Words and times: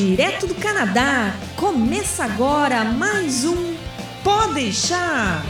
Direto 0.00 0.46
do 0.46 0.54
Canadá, 0.54 1.34
começa 1.56 2.24
agora 2.24 2.84
mais 2.84 3.44
um 3.44 3.74
Pode 4.24 4.54
deixar. 4.54 5.42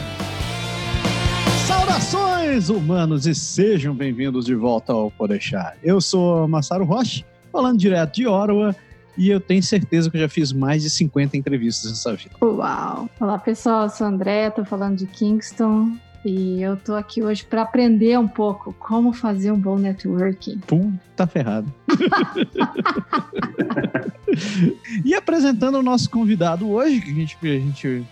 Saudações, 1.65 2.67
humanos, 2.67 3.25
e 3.25 3.33
sejam 3.33 3.95
bem-vindos 3.95 4.43
de 4.43 4.53
volta 4.53 4.91
ao 4.91 5.09
Pode 5.09 5.31
deixar. 5.31 5.77
Eu 5.81 6.01
sou 6.01 6.49
Massaro 6.49 6.83
Rocha, 6.83 7.23
falando 7.49 7.79
direto 7.79 8.15
de 8.15 8.27
Ottawa, 8.27 8.75
e 9.17 9.29
eu 9.29 9.39
tenho 9.39 9.63
certeza 9.63 10.11
que 10.11 10.17
eu 10.17 10.21
já 10.21 10.27
fiz 10.27 10.51
mais 10.51 10.83
de 10.83 10.89
50 10.89 11.37
entrevistas 11.37 11.89
nessa 11.89 12.13
vida. 12.13 12.35
Uau! 12.41 13.09
Olá, 13.21 13.37
pessoal, 13.37 13.83
eu 13.83 13.89
sou 13.89 14.05
André, 14.05 14.49
tô 14.49 14.65
falando 14.65 14.97
de 14.97 15.07
Kingston. 15.07 15.93
E 16.23 16.61
eu 16.61 16.77
tô 16.77 16.93
aqui 16.93 17.23
hoje 17.23 17.43
para 17.43 17.63
aprender 17.63 18.17
um 18.19 18.27
pouco 18.27 18.73
como 18.73 19.11
fazer 19.11 19.51
um 19.51 19.59
bom 19.59 19.75
networking. 19.77 20.59
Pum, 20.67 20.93
tá 21.15 21.25
ferrado. 21.25 21.73
e 25.03 25.15
apresentando 25.15 25.79
o 25.79 25.83
nosso 25.83 26.09
convidado 26.11 26.69
hoje, 26.69 27.01
que 27.01 27.09
a 27.09 27.13
gente, 27.13 27.37
a 27.41 27.47
gente, 27.47 28.05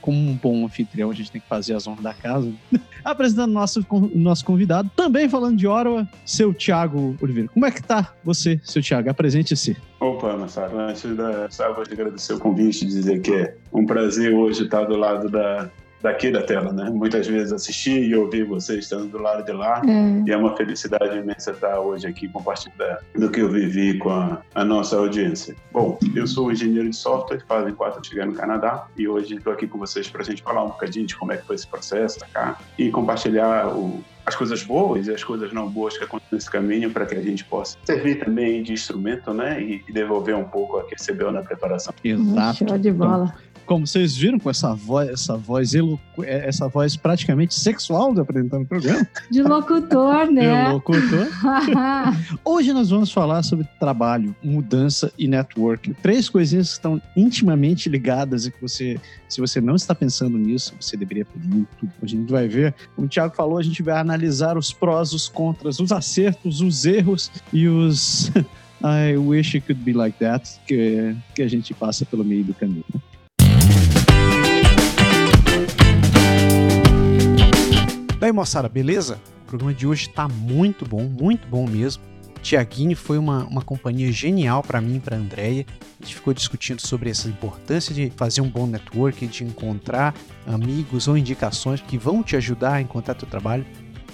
como 0.00 0.16
um 0.16 0.34
bom 0.34 0.64
anfitrião, 0.64 1.10
a 1.10 1.14
gente 1.14 1.30
tem 1.30 1.40
que 1.40 1.48
fazer 1.48 1.74
as 1.74 1.86
honras 1.86 2.02
da 2.02 2.14
casa. 2.14 2.50
apresentando 3.04 3.50
o 3.50 3.54
nosso, 3.54 3.86
nosso 4.14 4.42
convidado, 4.44 4.90
também 4.96 5.28
falando 5.28 5.58
de 5.58 5.66
Orwa, 5.66 6.08
seu 6.24 6.54
Thiago 6.54 7.16
Oliveira. 7.20 7.50
Como 7.52 7.66
é 7.66 7.70
que 7.70 7.82
tá 7.82 8.14
você, 8.24 8.58
seu 8.64 8.82
Thiago? 8.82 9.10
Apresente-se. 9.10 9.76
Opa, 10.00 10.34
Massaro, 10.36 10.78
antes 10.78 11.16
da 11.16 11.50
só 11.50 11.72
vou 11.74 11.84
te 11.84 11.92
agradecer 11.92 12.32
o 12.32 12.38
convite 12.38 12.84
e 12.84 12.88
dizer 12.88 13.20
que 13.20 13.32
é 13.32 13.56
um 13.72 13.84
prazer 13.84 14.34
hoje 14.34 14.64
estar 14.64 14.84
do 14.84 14.96
lado 14.96 15.28
da 15.28 15.70
daqui 16.02 16.30
da 16.30 16.42
tela, 16.42 16.72
né? 16.72 16.90
Muitas 16.90 17.26
vezes 17.26 17.52
assistir 17.52 18.02
e 18.02 18.14
ouvir 18.14 18.44
vocês 18.44 18.84
estando 18.84 19.08
do 19.08 19.18
lado 19.18 19.44
de 19.44 19.52
lá 19.52 19.82
é. 19.86 20.28
e 20.28 20.32
é 20.32 20.36
uma 20.36 20.56
felicidade 20.56 21.18
imensa 21.18 21.50
estar 21.50 21.80
hoje 21.80 22.06
aqui 22.06 22.28
compartilhando 22.28 22.66
do 23.14 23.30
que 23.30 23.40
eu 23.40 23.48
vivi 23.48 23.98
com 23.98 24.10
a, 24.10 24.42
a 24.54 24.64
nossa 24.64 24.96
audiência. 24.96 25.54
Bom, 25.72 25.98
eu 26.14 26.26
sou 26.26 26.52
engenheiro 26.52 26.88
de 26.88 26.96
software, 26.96 27.42
fazem 27.46 27.74
quatro 27.74 28.04
cheguei 28.06 28.24
no 28.24 28.34
Canadá 28.34 28.86
e 28.96 29.08
hoje 29.08 29.34
estou 29.34 29.52
aqui 29.52 29.66
com 29.66 29.78
vocês 29.78 30.08
para 30.08 30.22
a 30.22 30.24
gente 30.24 30.42
falar 30.42 30.64
um 30.64 30.68
bocadinho 30.68 31.06
de 31.06 31.16
como 31.16 31.32
é 31.32 31.36
que 31.36 31.46
foi 31.46 31.56
esse 31.56 31.66
processo 31.66 32.18
tá 32.20 32.26
cá 32.32 32.58
e 32.78 32.90
compartilhar 32.90 33.68
o, 33.68 34.02
as 34.24 34.34
coisas 34.34 34.62
boas 34.62 35.06
e 35.06 35.12
as 35.12 35.22
coisas 35.22 35.52
não 35.52 35.68
boas 35.68 35.96
que 35.96 36.04
acontecem 36.04 36.36
nesse 36.36 36.50
caminho 36.50 36.90
para 36.90 37.06
que 37.06 37.14
a 37.14 37.22
gente 37.22 37.44
possa 37.44 37.76
servir 37.84 38.18
também 38.18 38.62
de 38.62 38.72
instrumento, 38.72 39.32
né? 39.32 39.62
E, 39.62 39.84
devolver 39.92 40.36
um 40.36 40.44
pouco 40.44 40.78
a 40.78 40.84
que 40.84 40.94
recebeu 40.94 41.30
na 41.30 41.42
preparação. 41.42 41.94
Exato. 42.02 42.68
Show 42.68 42.78
de 42.78 42.92
bola. 42.92 43.34
Como 43.66 43.84
vocês 43.86 44.16
viram, 44.16 44.38
com 44.38 44.48
essa 44.48 44.74
voz, 44.74 45.08
essa 45.08 45.36
voz, 45.36 45.72
essa 46.24 46.68
voz 46.68 46.96
praticamente 46.96 47.52
sexual 47.52 48.14
do 48.14 48.20
apresentando 48.20 48.62
o 48.62 48.66
programa. 48.66 49.06
De 49.30 49.42
locutor, 49.42 50.30
né? 50.30 50.66
De 50.66 50.72
locutor. 50.72 51.28
Hoje 52.44 52.72
nós 52.72 52.90
vamos 52.90 53.10
falar 53.10 53.42
sobre 53.42 53.68
trabalho, 53.80 54.34
mudança 54.42 55.12
e 55.18 55.26
networking. 55.26 55.94
Três 55.94 56.28
coisinhas 56.28 56.68
que 56.68 56.74
estão 56.74 57.02
intimamente 57.16 57.88
ligadas 57.88 58.46
e 58.46 58.52
que 58.52 58.62
você, 58.62 59.00
se 59.28 59.40
você 59.40 59.60
não 59.60 59.74
está 59.74 59.94
pensando 59.94 60.38
nisso, 60.38 60.74
você 60.80 60.96
deveria 60.96 61.26
muito. 61.34 61.68
Hoje 62.00 62.16
a 62.16 62.20
gente 62.20 62.30
vai 62.30 62.46
ver, 62.46 62.72
como 62.94 63.06
o 63.06 63.10
Thiago 63.10 63.34
falou, 63.34 63.58
a 63.58 63.62
gente 63.62 63.82
vai 63.82 63.98
analisar 63.98 64.56
os 64.56 64.72
prós, 64.72 65.12
os 65.12 65.28
contras, 65.28 65.80
os 65.80 65.90
acertos, 65.90 66.60
os 66.60 66.86
erros 66.86 67.32
e 67.52 67.66
os 67.66 68.30
I 68.84 69.16
wish 69.16 69.56
it 69.56 69.66
could 69.66 69.84
be 69.84 69.92
like 69.92 70.18
that, 70.18 70.48
que, 70.66 71.16
que 71.34 71.42
a 71.42 71.48
gente 71.48 71.72
passa 71.74 72.04
pelo 72.04 72.24
meio 72.24 72.44
do 72.44 72.54
caminho. 72.54 72.84
Daí, 78.18 78.32
moçada, 78.32 78.66
beleza? 78.66 79.20
O 79.42 79.46
programa 79.46 79.74
de 79.74 79.86
hoje 79.86 80.08
tá 80.08 80.26
muito 80.26 80.86
bom, 80.86 81.04
muito 81.04 81.46
bom 81.48 81.68
mesmo. 81.68 82.02
Tiaguinho 82.40 82.96
foi 82.96 83.18
uma, 83.18 83.44
uma 83.44 83.60
companhia 83.60 84.10
genial 84.10 84.62
para 84.62 84.80
mim 84.80 84.96
e 84.96 85.00
para 85.00 85.16
Andréia. 85.16 85.66
A 86.00 86.04
gente 86.04 86.14
ficou 86.14 86.32
discutindo 86.32 86.80
sobre 86.80 87.10
essa 87.10 87.28
importância 87.28 87.94
de 87.94 88.10
fazer 88.16 88.40
um 88.40 88.48
bom 88.48 88.66
networking, 88.66 89.26
de 89.26 89.44
encontrar 89.44 90.14
amigos 90.46 91.08
ou 91.08 91.18
indicações 91.18 91.82
que 91.82 91.98
vão 91.98 92.22
te 92.22 92.36
ajudar 92.36 92.74
a 92.74 92.80
encontrar 92.80 93.14
teu 93.14 93.28
trabalho. 93.28 93.66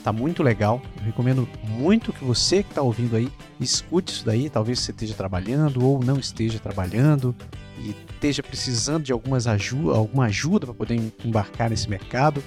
Tá 0.02 0.12
muito 0.12 0.42
legal. 0.42 0.82
Eu 0.96 1.04
recomendo 1.04 1.48
muito 1.62 2.12
que 2.12 2.24
você 2.24 2.64
que 2.64 2.70
está 2.70 2.82
ouvindo 2.82 3.14
aí 3.14 3.30
escute 3.60 4.12
isso 4.12 4.26
daí. 4.26 4.50
Talvez 4.50 4.80
você 4.80 4.90
esteja 4.90 5.14
trabalhando 5.14 5.84
ou 5.84 6.02
não 6.02 6.18
esteja 6.18 6.58
trabalhando 6.58 7.32
e 7.78 7.94
esteja 8.14 8.42
precisando 8.42 9.04
de 9.04 9.12
algumas 9.12 9.46
alguma 9.46 10.24
ajuda 10.24 10.66
para 10.66 10.74
poder 10.74 11.00
embarcar 11.24 11.70
nesse 11.70 11.88
mercado. 11.88 12.42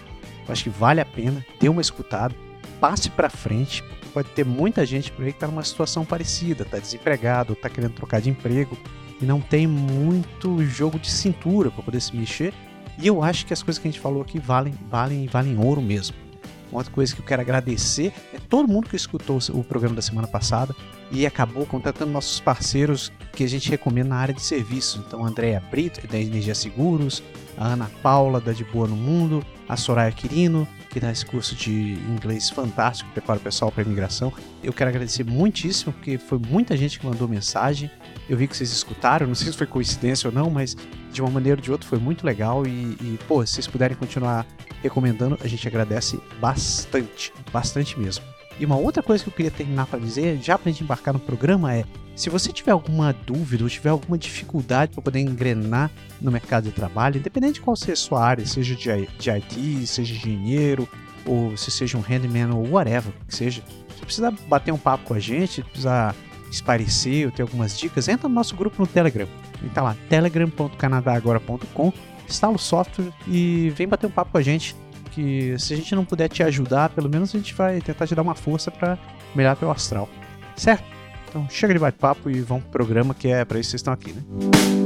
Eu 0.48 0.52
acho 0.52 0.64
que 0.64 0.70
vale 0.70 1.02
a 1.02 1.06
pena 1.06 1.46
ter 1.60 1.70
uma 1.70 1.82
escutada, 1.82 2.36
passe 2.80 3.10
para 3.10 3.30
frente, 3.30 3.84
pode 4.14 4.30
ter 4.30 4.46
muita 4.46 4.86
gente 4.86 5.12
por 5.12 5.24
aí 5.24 5.32
que 5.32 5.38
está 5.38 5.48
numa 5.48 5.64
situação 5.64 6.06
parecida, 6.06 6.64
está 6.64 6.80
desempregado, 6.80 7.54
está 7.54 7.70
querendo 7.70 7.94
trocar 7.94 8.22
de 8.22 8.30
emprego 8.30 8.78
e 9.22 9.26
não 9.26 9.42
tem 9.42 9.66
muito 9.66 10.64
jogo 10.66 11.00
de 11.00 11.10
cintura 11.10 11.72
para 11.72 11.84
poder 11.84 12.02
se 12.02 12.16
mexer. 12.16 12.54
E 12.98 13.08
eu 13.08 13.24
acho 13.24 13.46
que 13.46 13.54
as 13.54 13.62
coisas 13.62 13.82
que 13.82 13.88
a 13.88 13.92
gente 13.92 14.00
falou 14.00 14.22
aqui 14.22 14.40
valem, 14.40 14.74
valem, 14.90 15.28
valem 15.28 15.58
ouro 15.58 15.82
mesmo. 15.82 16.25
Uma 16.72 16.80
outra 16.80 16.94
coisa 16.94 17.14
que 17.14 17.22
eu 17.22 17.26
quero 17.26 17.42
agradecer 17.42 18.14
é 18.34 18.40
todo 18.40 18.68
mundo 18.68 18.90
que 18.90 18.96
escutou 18.96 19.40
o 19.50 19.64
programa 19.64 19.96
da 19.96 20.02
semana 20.02 20.28
passada 20.28 20.76
e 21.12 21.26
acabou 21.26 21.66
contratando 21.66 22.12
nossos 22.12 22.40
parceiros 22.40 23.12
que 23.34 23.44
a 23.44 23.48
gente 23.48 23.70
recomenda 23.70 24.09
na 24.09 24.18
área 24.18 24.34
de 24.34 24.42
serviços. 24.42 25.02
Então, 25.06 25.24
a 25.24 25.28
Andréa 25.28 25.62
Brito, 25.72 26.06
da 26.08 26.20
Energia 26.20 26.56
Seguros, 26.56 27.24
a 27.58 27.68
Ana 27.68 27.90
Paula, 28.02 28.42
da 28.42 28.52
De 28.52 28.64
Boa 28.64 28.88
no 28.88 28.96
Mundo, 28.96 29.46
a 29.68 29.78
Soraya 29.78 30.12
Quirino, 30.12 30.68
que 30.90 31.00
dá 31.00 31.12
esse 31.12 31.26
curso 31.26 31.56
de 31.56 31.72
inglês 32.09 32.50
fantástico, 32.50 33.09
prepara 33.12 33.38
o 33.38 33.42
pessoal 33.42 33.72
para 33.72 33.84
a 33.84 33.86
imigração. 33.86 34.32
Eu 34.64 34.72
quero 34.72 34.90
agradecer 34.90 35.26
muitíssimo, 35.26 35.92
porque 35.92 36.18
foi 36.18 36.40
muita 36.40 36.78
gente 36.78 37.00
que 37.00 37.06
mandou 37.06 37.28
mensagem. 37.28 37.92
Eu 38.30 38.38
vi 38.38 38.47
que 38.47 38.56
vocês 38.56 38.72
escutaram, 38.72 39.28
não 39.28 39.36
sei 39.36 39.52
se 39.52 39.58
foi 39.58 39.68
coincidência 39.68 40.30
ou 40.30 40.34
não, 40.34 40.50
mas 40.50 40.76
de 41.12 41.22
uma 41.22 41.30
maneira 41.30 41.59
ou 41.59 41.62
de 41.62 41.72
outra 41.72 41.88
foi 41.88 42.00
muito 42.00 42.26
legal. 42.26 42.66
E, 42.66 42.70
e 42.70 43.20
pô, 43.28 43.46
se 43.46 43.56
vocês 43.56 43.68
puderem 43.68 43.97
continuar 43.97 44.46
recomendando, 44.88 45.38
a 45.41 45.47
gente 45.47 45.68
agradece 45.68 46.19
bastante, 46.40 47.34
bastante 47.51 48.00
mesmo. 48.00 48.23
E 48.59 48.66
uma 48.66 48.78
outra 48.78 49.03
coisa 49.03 49.23
que 49.23 49.29
eu 49.29 49.34
queria 49.34 49.51
terminar 49.51 49.85
para 49.85 50.00
dizer, 50.00 50.40
já 50.41 50.57
para 50.57 50.69
a 50.69 50.72
gente 50.72 50.84
embarcar 50.84 51.13
no 51.13 51.19
programa, 51.19 51.73
é: 51.73 51.84
se 52.16 52.29
você 52.29 52.51
tiver 52.53 52.72
alguma 52.72 53.12
dúvida 53.12 53.63
ou 53.63 53.69
tiver 53.69 53.90
alguma 53.90 54.18
dificuldade 54.18 54.94
para 54.94 55.01
poder 55.01 55.19
engrenar 55.19 55.91
no 56.22 56.31
mercado 56.31 56.63
de 56.66 56.72
trabalho, 56.72 57.18
independente 57.18 57.56
de 57.56 57.62
qual 57.62 57.75
seja 57.75 57.94
a 57.94 57.97
sua 57.97 58.25
área, 58.25 58.46
seja 58.46 58.75
de, 58.75 59.07
de 59.19 59.29
IT, 59.29 59.88
seja 59.88 60.13
engenheiro, 60.13 60.88
ou 61.25 61.57
se 61.57 61.69
seja 61.69 61.97
um 61.97 62.02
handyman 62.02 62.53
ou 62.53 62.69
whatever 62.69 63.12
que 63.28 63.35
seja, 63.35 63.62
se 63.96 64.02
precisar 64.02 64.31
bater 64.47 64.72
um 64.72 64.78
papo 64.78 65.03
com 65.06 65.13
a 65.13 65.19
gente, 65.19 65.62
precisar 65.63 66.16
esparecer 66.50 67.25
ou 67.25 67.31
ter 67.31 67.41
algumas 67.41 67.78
dicas, 67.78 68.07
entra 68.07 68.29
no 68.29 68.35
nosso 68.35 68.56
grupo 68.56 68.81
no 68.81 68.88
Telegram. 68.88 69.28
Está 69.66 69.81
lá, 69.81 69.96
telegram.canadagora.com, 70.09 71.91
instala 72.28 72.56
o 72.56 72.59
software 72.59 73.12
e 73.28 73.72
vem 73.75 73.88
bater 73.88 74.08
um 74.08 74.12
papo 74.12 74.31
com 74.31 74.38
a 74.38 74.41
gente 74.41 74.75
que 75.12 75.58
se 75.58 75.74
a 75.74 75.78
gente 75.78 75.96
não 75.96 76.03
puder 76.03 76.28
te 76.28 76.44
ajudar, 76.44 76.90
pelo 76.90 77.09
menos 77.09 77.34
a 77.34 77.38
gente 77.38 77.53
vai 77.53 77.80
tentar 77.80 78.06
te 78.06 78.13
dar 78.13 78.22
uma 78.22 78.36
força 78.36 78.69
para 78.69 78.97
melhorar 79.34 79.56
teu 79.56 79.72
astral. 79.72 80.09
Certo? 80.56 80.84
Então 81.30 81.47
chega 81.50 81.74
de 81.74 81.80
bate-papo 81.80 82.30
e 82.30 82.41
vamos 82.41 82.64
pro 82.64 82.72
programa 82.72 83.14
que 83.14 83.28
é 83.28 83.46
para 83.46 83.59
isso 83.59 83.68
que 83.68 83.72
vocês 83.72 83.80
estão 83.80 83.94
aqui, 83.94 84.12
né? 84.12 84.84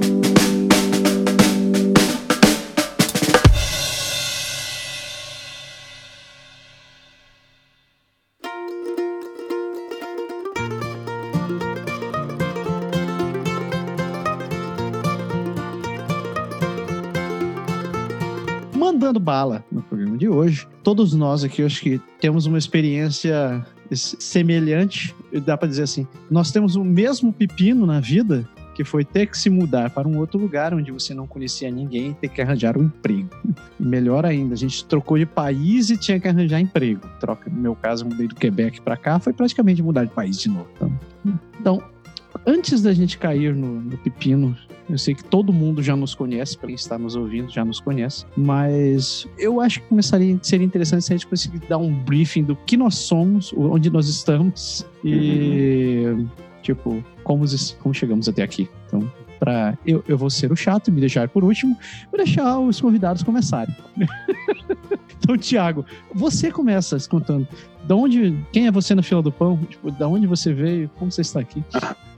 Mandando 19.09 19.20
bala 19.20 19.66
no 19.72 19.81
programa 19.81 20.18
de 20.18 20.30
hoje. 20.30 20.68
Todos 20.84 21.14
nós 21.14 21.44
aqui, 21.44 21.61
eu 21.61 21.66
acho 21.66 21.82
que 21.82 22.00
temos 22.20 22.46
uma 22.46 22.58
experiência 22.58 23.66
semelhante, 23.91 25.16
dá 25.44 25.58
para 25.58 25.67
dizer 25.67 25.84
assim, 25.84 26.08
nós 26.29 26.52
temos 26.52 26.76
o 26.76 26.84
mesmo 26.84 27.34
pepino 27.34 27.88
na 27.88 28.00
vida, 28.00 28.47
que 28.76 28.84
foi 28.84 29.03
ter 29.03 29.26
que 29.26 29.38
se 29.38 29.50
mudar 29.50 29.90
para 29.90 30.08
um 30.08 30.17
outro 30.20 30.40
lugar 30.40 30.76
onde 30.76 30.91
você 30.91 31.14
não 31.14 31.26
conhecia 31.26 31.72
ninguém 31.72 32.11
e 32.11 32.14
ter 32.14 32.29
que 32.29 32.40
arranjar 32.40 32.78
um 32.78 32.84
emprego. 32.84 33.29
Melhor 33.79 34.26
ainda, 34.26 34.53
a 34.53 34.58
gente 34.58 34.85
trocou 34.85 35.17
de 35.17 35.26
país 35.26 35.90
e 35.90 35.97
tinha 35.97 36.20
que 36.20 36.28
arranjar 36.28 36.62
emprego. 36.62 37.02
Troca, 37.20 37.50
no 37.50 37.59
meu 37.59 37.76
caso, 37.76 38.05
mudei 38.05 38.28
do 38.28 38.35
Quebec 38.35 38.79
para 38.82 38.96
cá, 38.96 39.20
foi 39.20 39.34
praticamente 39.34 39.82
mudar 39.82 40.05
de 40.05 40.12
país 40.12 40.38
de 40.38 40.50
novo. 40.50 40.70
Então, 40.78 41.00
então 41.59 41.84
antes 42.46 42.82
da 42.82 42.94
gente 42.94 43.17
cair 43.17 43.55
no, 43.55 43.82
no, 43.82 43.97
pepino, 43.97 44.55
eu 44.90 44.97
sei 44.97 45.14
que 45.14 45.24
todo 45.24 45.53
mundo 45.53 45.82
já 45.84 45.96
nos 45.96 46.16
conhece, 46.16 46.58
para 46.58 46.68
quem 46.68 46.76
está 46.76 46.97
nos 46.97 47.16
ouvindo 47.16 47.52
já 47.52 47.64
nos 47.64 47.80
conhece, 47.80 48.26
mas 48.36 49.28
eu 49.38 49.62
acho 49.62 49.82
que 49.82 49.88
começaria 49.88 50.38
seria 50.41 50.66
interessante 50.66 51.03
se 51.03 51.14
a 51.14 51.18
gente 51.18 51.28
conseguir 51.28 51.59
dar 51.68 51.78
um 51.78 51.94
briefing 51.94 52.44
do 52.44 52.56
que 52.56 52.76
nós 52.76 52.96
somos, 52.96 53.53
onde 53.56 53.90
nós 53.90 54.08
estamos 54.08 54.86
e 55.03 56.03
uhum. 56.06 56.28
tipo 56.62 57.03
como, 57.24 57.46
como 57.80 57.94
chegamos 57.94 58.28
até 58.28 58.41
aqui. 58.41 58.68
Então, 58.88 59.12
para 59.40 59.78
eu, 59.86 60.03
eu 60.08 60.18
vou 60.18 60.30
ser 60.30 60.52
o 60.52 60.56
chato 60.56 60.90
e 60.90 60.91
me 60.91 61.00
deixar 61.00 61.30
por 61.30 61.44
último, 61.44 61.78
vou 62.12 62.18
deixar 62.18 62.59
os 62.59 62.82
convidados 62.82 63.24
começarem. 63.24 63.74
então, 65.18 65.38
Tiago, 65.38 65.86
você 66.14 66.52
começa 66.52 66.97
contando. 67.08 67.47
De 67.86 67.94
onde, 67.94 68.36
quem 68.52 68.68
é 68.68 68.72
você 68.72 68.94
na 68.94 69.02
fila 69.02 69.22
do 69.22 69.32
pão? 69.32 69.58
Tipo, 69.70 69.90
da 69.91 70.08
onde 70.08 70.28
você 70.28 70.53
veio? 70.53 70.90
Como 70.97 71.12
você 71.12 71.22
está 71.22 71.40
aqui? 71.40 71.64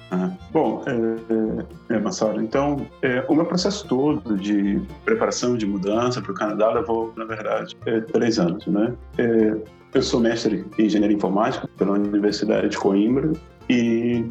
Bom, 0.52 0.84
é, 0.86 1.94
É, 1.96 2.00
Massaro. 2.00 2.42
Então, 2.42 2.88
é, 3.02 3.24
o 3.28 3.36
meu 3.36 3.46
processo 3.46 3.88
todo 3.88 4.38
de 4.38 4.82
preparação 5.04 5.58
de 5.58 5.66
mudança 5.66 6.22
para 6.22 6.32
o 6.32 6.36
Canadá 6.36 6.72
levou, 6.72 7.14
na 7.16 7.26
verdade, 7.26 7.76
é, 7.86 8.00
três 8.02 8.40
anos, 8.40 8.66
né? 8.68 8.94
É, 9.18 9.56
eu 9.94 10.02
sou 10.02 10.20
mestre 10.20 10.66
em 10.78 10.86
engenharia 10.86 11.16
informática 11.16 11.68
pela 11.78 11.92
Universidade 11.92 12.70
de 12.70 12.78
Coimbra 12.78 13.34
e 13.70 14.26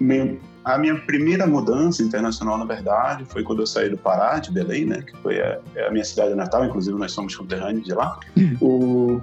me, 0.00 0.40
a 0.64 0.78
minha 0.78 0.96
primeira 0.96 1.46
mudança 1.46 2.02
internacional, 2.02 2.56
na 2.56 2.64
verdade, 2.64 3.24
foi 3.26 3.42
quando 3.42 3.60
eu 3.60 3.66
saí 3.66 3.90
do 3.90 3.98
Pará, 3.98 4.38
de 4.38 4.50
Belém, 4.50 4.86
né, 4.86 5.02
que 5.02 5.16
foi 5.18 5.40
a, 5.40 5.58
é 5.74 5.88
a 5.88 5.90
minha 5.90 6.04
cidade 6.04 6.34
natal, 6.34 6.64
inclusive 6.64 6.98
nós 6.98 7.12
somos 7.12 7.34
conterrâneos 7.36 7.84
de 7.84 7.92
lá. 7.92 8.18
Uhum. 8.36 8.56
O, 8.60 9.20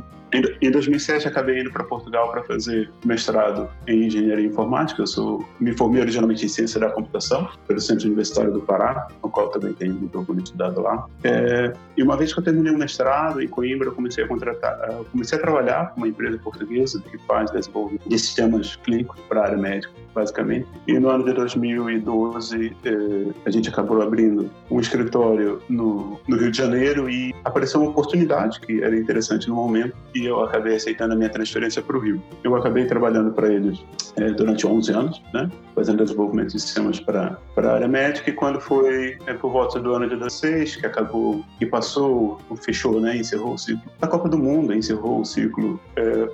em 0.62 0.72
2007 0.72 1.28
acabei 1.28 1.62
indo 1.62 1.72
para 1.72 1.84
Portugal 1.84 2.32
para 2.32 2.44
fazer 2.44 2.92
mestrado 3.04 3.70
em 3.88 4.06
engenharia 4.06 4.46
informática. 4.46 5.02
Eu 5.02 5.08
sou, 5.08 5.46
me 5.60 5.76
formei 5.76 6.02
originalmente 6.02 6.46
em 6.46 6.50
ciência 6.50 6.80
da 6.80 6.90
computação 6.90 7.48
pelo 7.68 7.80
Centro 7.80 8.06
Universitário 8.06 8.52
do 8.52 8.62
Pará, 8.62 9.08
no 9.24 9.30
qual 9.30 9.50
também 9.50 9.74
tenho 9.74 9.94
muito 9.94 10.18
orgulho 10.18 10.42
de 10.42 10.50
estudado 10.50 10.82
lá. 10.82 11.06
É, 11.24 11.74
e 11.98 12.04
uma 12.04 12.18
vez 12.18 12.34
que 12.34 12.40
eu 12.40 12.44
terminei 12.44 12.74
o 12.74 12.78
mestrado 12.78 13.42
em 13.42 13.48
Coimbra, 13.48 13.88
eu 13.90 13.94
comecei 13.94 14.24
a 14.24 14.28
contratar, 14.28 14.90
eu 14.92 15.06
comecei 15.12 15.38
a 15.38 15.42
trabalhar 15.42 15.92
com 15.92 16.02
uma 16.02 16.08
empresa 16.08 16.38
portuguesa 16.40 17.02
que 17.02 17.18
faz 17.20 17.52
desenvolvimento 17.52 18.08
de 18.08 18.20
sistemas 18.20 18.76
clínicos 18.78 19.20
para 19.28 19.42
a 19.42 19.44
área 19.46 19.58
médica 19.58 20.05
basicamente. 20.16 20.66
E 20.88 20.98
no 20.98 21.10
ano 21.10 21.26
de 21.26 21.34
2012, 21.34 22.76
eh, 22.86 23.34
a 23.46 23.52
gente 23.52 23.68
acabou 23.68 24.02
abrindo 24.02 24.50
um 24.72 24.80
escritório 24.80 25.62
no, 25.70 26.20
no, 26.26 26.38
Rio 26.38 26.50
de 26.50 26.58
Janeiro 26.58 27.10
e 27.10 27.36
apareceu 27.44 27.82
uma 27.82 27.90
oportunidade 27.90 28.62
que 28.62 28.82
era 28.82 28.98
interessante 28.98 29.50
no 29.50 29.56
momento 29.56 29.94
e 30.16 30.26
eu 30.26 30.42
acabei 30.42 30.76
aceitando 30.78 31.14
a 31.14 31.18
minha 31.18 31.30
transferência 31.30 31.82
para 31.82 31.98
o 31.98 32.00
Rio. 32.00 32.24
Eu 32.44 32.56
acabei 32.56 32.86
trabalhando 32.86 33.32
para 33.34 33.52
eles 33.52 33.84
eh, 34.16 34.32
durante 34.32 34.66
11 34.66 34.92
anos, 34.94 35.22
né, 35.34 35.52
fazendo 35.76 36.04
desenvolvimento 36.04 36.54
de 36.54 36.62
sistemas 36.62 37.00
para 37.00 37.38
a 37.58 37.68
área 37.68 37.88
médica 37.88 38.30
e 38.30 38.34
quando 38.34 38.62
foi 38.62 39.18
eh, 39.28 39.34
por 39.34 39.52
volta 39.52 39.80
do 39.80 39.94
ano 39.94 40.08
de 40.08 40.16
2016, 40.16 40.78
que 40.78 40.86
acabou, 40.86 41.44
que 41.60 41.66
passou, 41.66 42.40
fechou, 42.64 43.02
né, 43.02 43.18
encerrou 43.18 43.56
o 43.56 43.58
ciclo 43.58 43.92
da 44.00 44.08
Copa 44.08 44.30
do 44.30 44.38
Mundo, 44.38 44.74
encerrou 44.74 45.20
o 45.20 45.26
ciclo 45.26 45.80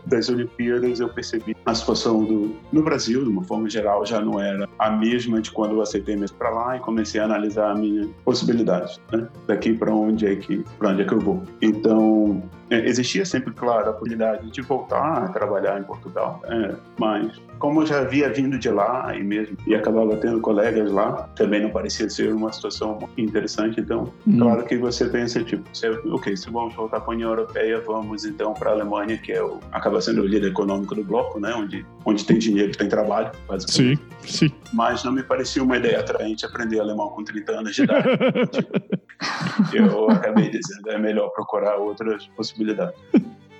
das 0.06 0.30
Olimpíadas, 0.30 1.00
eu 1.00 1.10
percebi 1.10 1.56
a 1.66 1.74
situação 1.74 2.24
do, 2.24 2.56
no 2.72 2.84
Brasil, 2.84 3.24
de 3.24 3.30
uma 3.30 3.44
forma 3.44 3.70
geral 3.72 4.06
já 4.06 4.20
não 4.20 4.40
era 4.40 4.68
a 4.78 4.90
mesma 4.90 5.42
de 5.42 5.52
quando 5.52 5.76
eu 5.76 5.82
aceitei 5.82 6.16
mesmo 6.16 6.38
para 6.38 6.50
lá 6.50 6.78
e 6.78 6.80
comecei 6.80 7.20
a 7.22 7.26
analisar 7.26 7.72
a 7.72 7.76
minha 7.76 8.08
possibilidade, 8.26 9.00
né? 9.12 9.28
Daqui 9.48 9.74
para 9.74 9.94
onde 9.94 10.28
é 10.28 10.36
que 10.36 10.64
para 10.78 10.90
onde 10.90 11.02
é 11.02 11.06
que 11.06 11.14
eu 11.14 11.20
vou. 11.20 11.44
Então 11.62 12.44
é, 12.70 12.86
existia 12.88 13.26
sempre, 13.26 13.54
claro, 13.54 13.90
a 13.90 13.94
possibilidade 13.94 14.50
de 14.50 14.62
voltar 14.62 15.24
a 15.24 15.28
trabalhar 15.30 15.80
em 15.80 15.84
Portugal, 15.84 16.42
é, 16.46 16.76
mas 16.98 17.42
como 17.62 17.84
eu 17.84 17.86
já 17.86 18.00
havia 18.00 18.28
vindo 18.28 18.58
de 18.58 18.70
lá 18.70 19.16
e 19.16 19.24
mesmo 19.24 19.56
e 19.68 19.76
acabava 19.76 20.18
tendo 20.18 20.42
colegas 20.42 20.92
lá, 20.92 21.30
também 21.36 21.62
não 21.62 21.70
parecia 21.70 22.10
ser 22.10 22.34
uma 22.34 22.52
situação 22.52 22.98
interessante. 23.16 23.80
Então, 23.80 24.12
hum. 24.28 24.40
claro 24.40 24.66
que 24.66 24.76
você 24.78 25.08
pensa 25.08 25.44
tipo, 25.44 25.64
se, 25.72 25.88
ok, 25.88 26.36
se 26.36 26.50
vamos 26.50 26.74
voltar 26.74 27.00
para 27.00 27.14
a 27.14 27.16
União 27.16 27.30
Europeia, 27.30 27.80
vamos 27.80 28.26
então 28.26 28.56
para 28.56 28.72
a 28.72 28.74
Alemanha, 28.74 29.16
que 29.16 29.32
é 29.32 29.44
o 29.44 29.60
acaba 29.72 30.02
sendo 30.02 30.24
o 30.24 30.26
líder 30.26 30.50
econômico 30.50 30.96
do 30.96 31.04
bloco, 31.04 31.40
né, 31.40 31.54
onde 31.54 31.86
onde 32.04 32.26
tem 32.26 32.40
dinheiro, 32.40 32.76
tem 32.76 32.90
trabalho, 32.90 33.32
basicamente. 33.48 34.02
Sim, 34.24 34.48
sim. 34.48 34.52
Mas 34.74 35.04
não 35.04 35.12
me 35.12 35.22
parecia 35.22 35.64
uma 35.64 35.78
ideia 35.78 36.00
atraente 36.00 36.44
aprender 36.44 36.80
alemão 36.80 37.10
com 37.10 37.24
30 37.24 37.52
anos 37.52 37.76
de 37.76 37.84
idade. 37.84 38.08
eu 39.72 40.10
acabei 40.10 40.50
dizendo, 40.50 40.90
é 40.90 40.98
melhor 40.98 41.30
procurar 41.30 41.76
outras 41.76 42.26
possibilidades. 42.36 43.00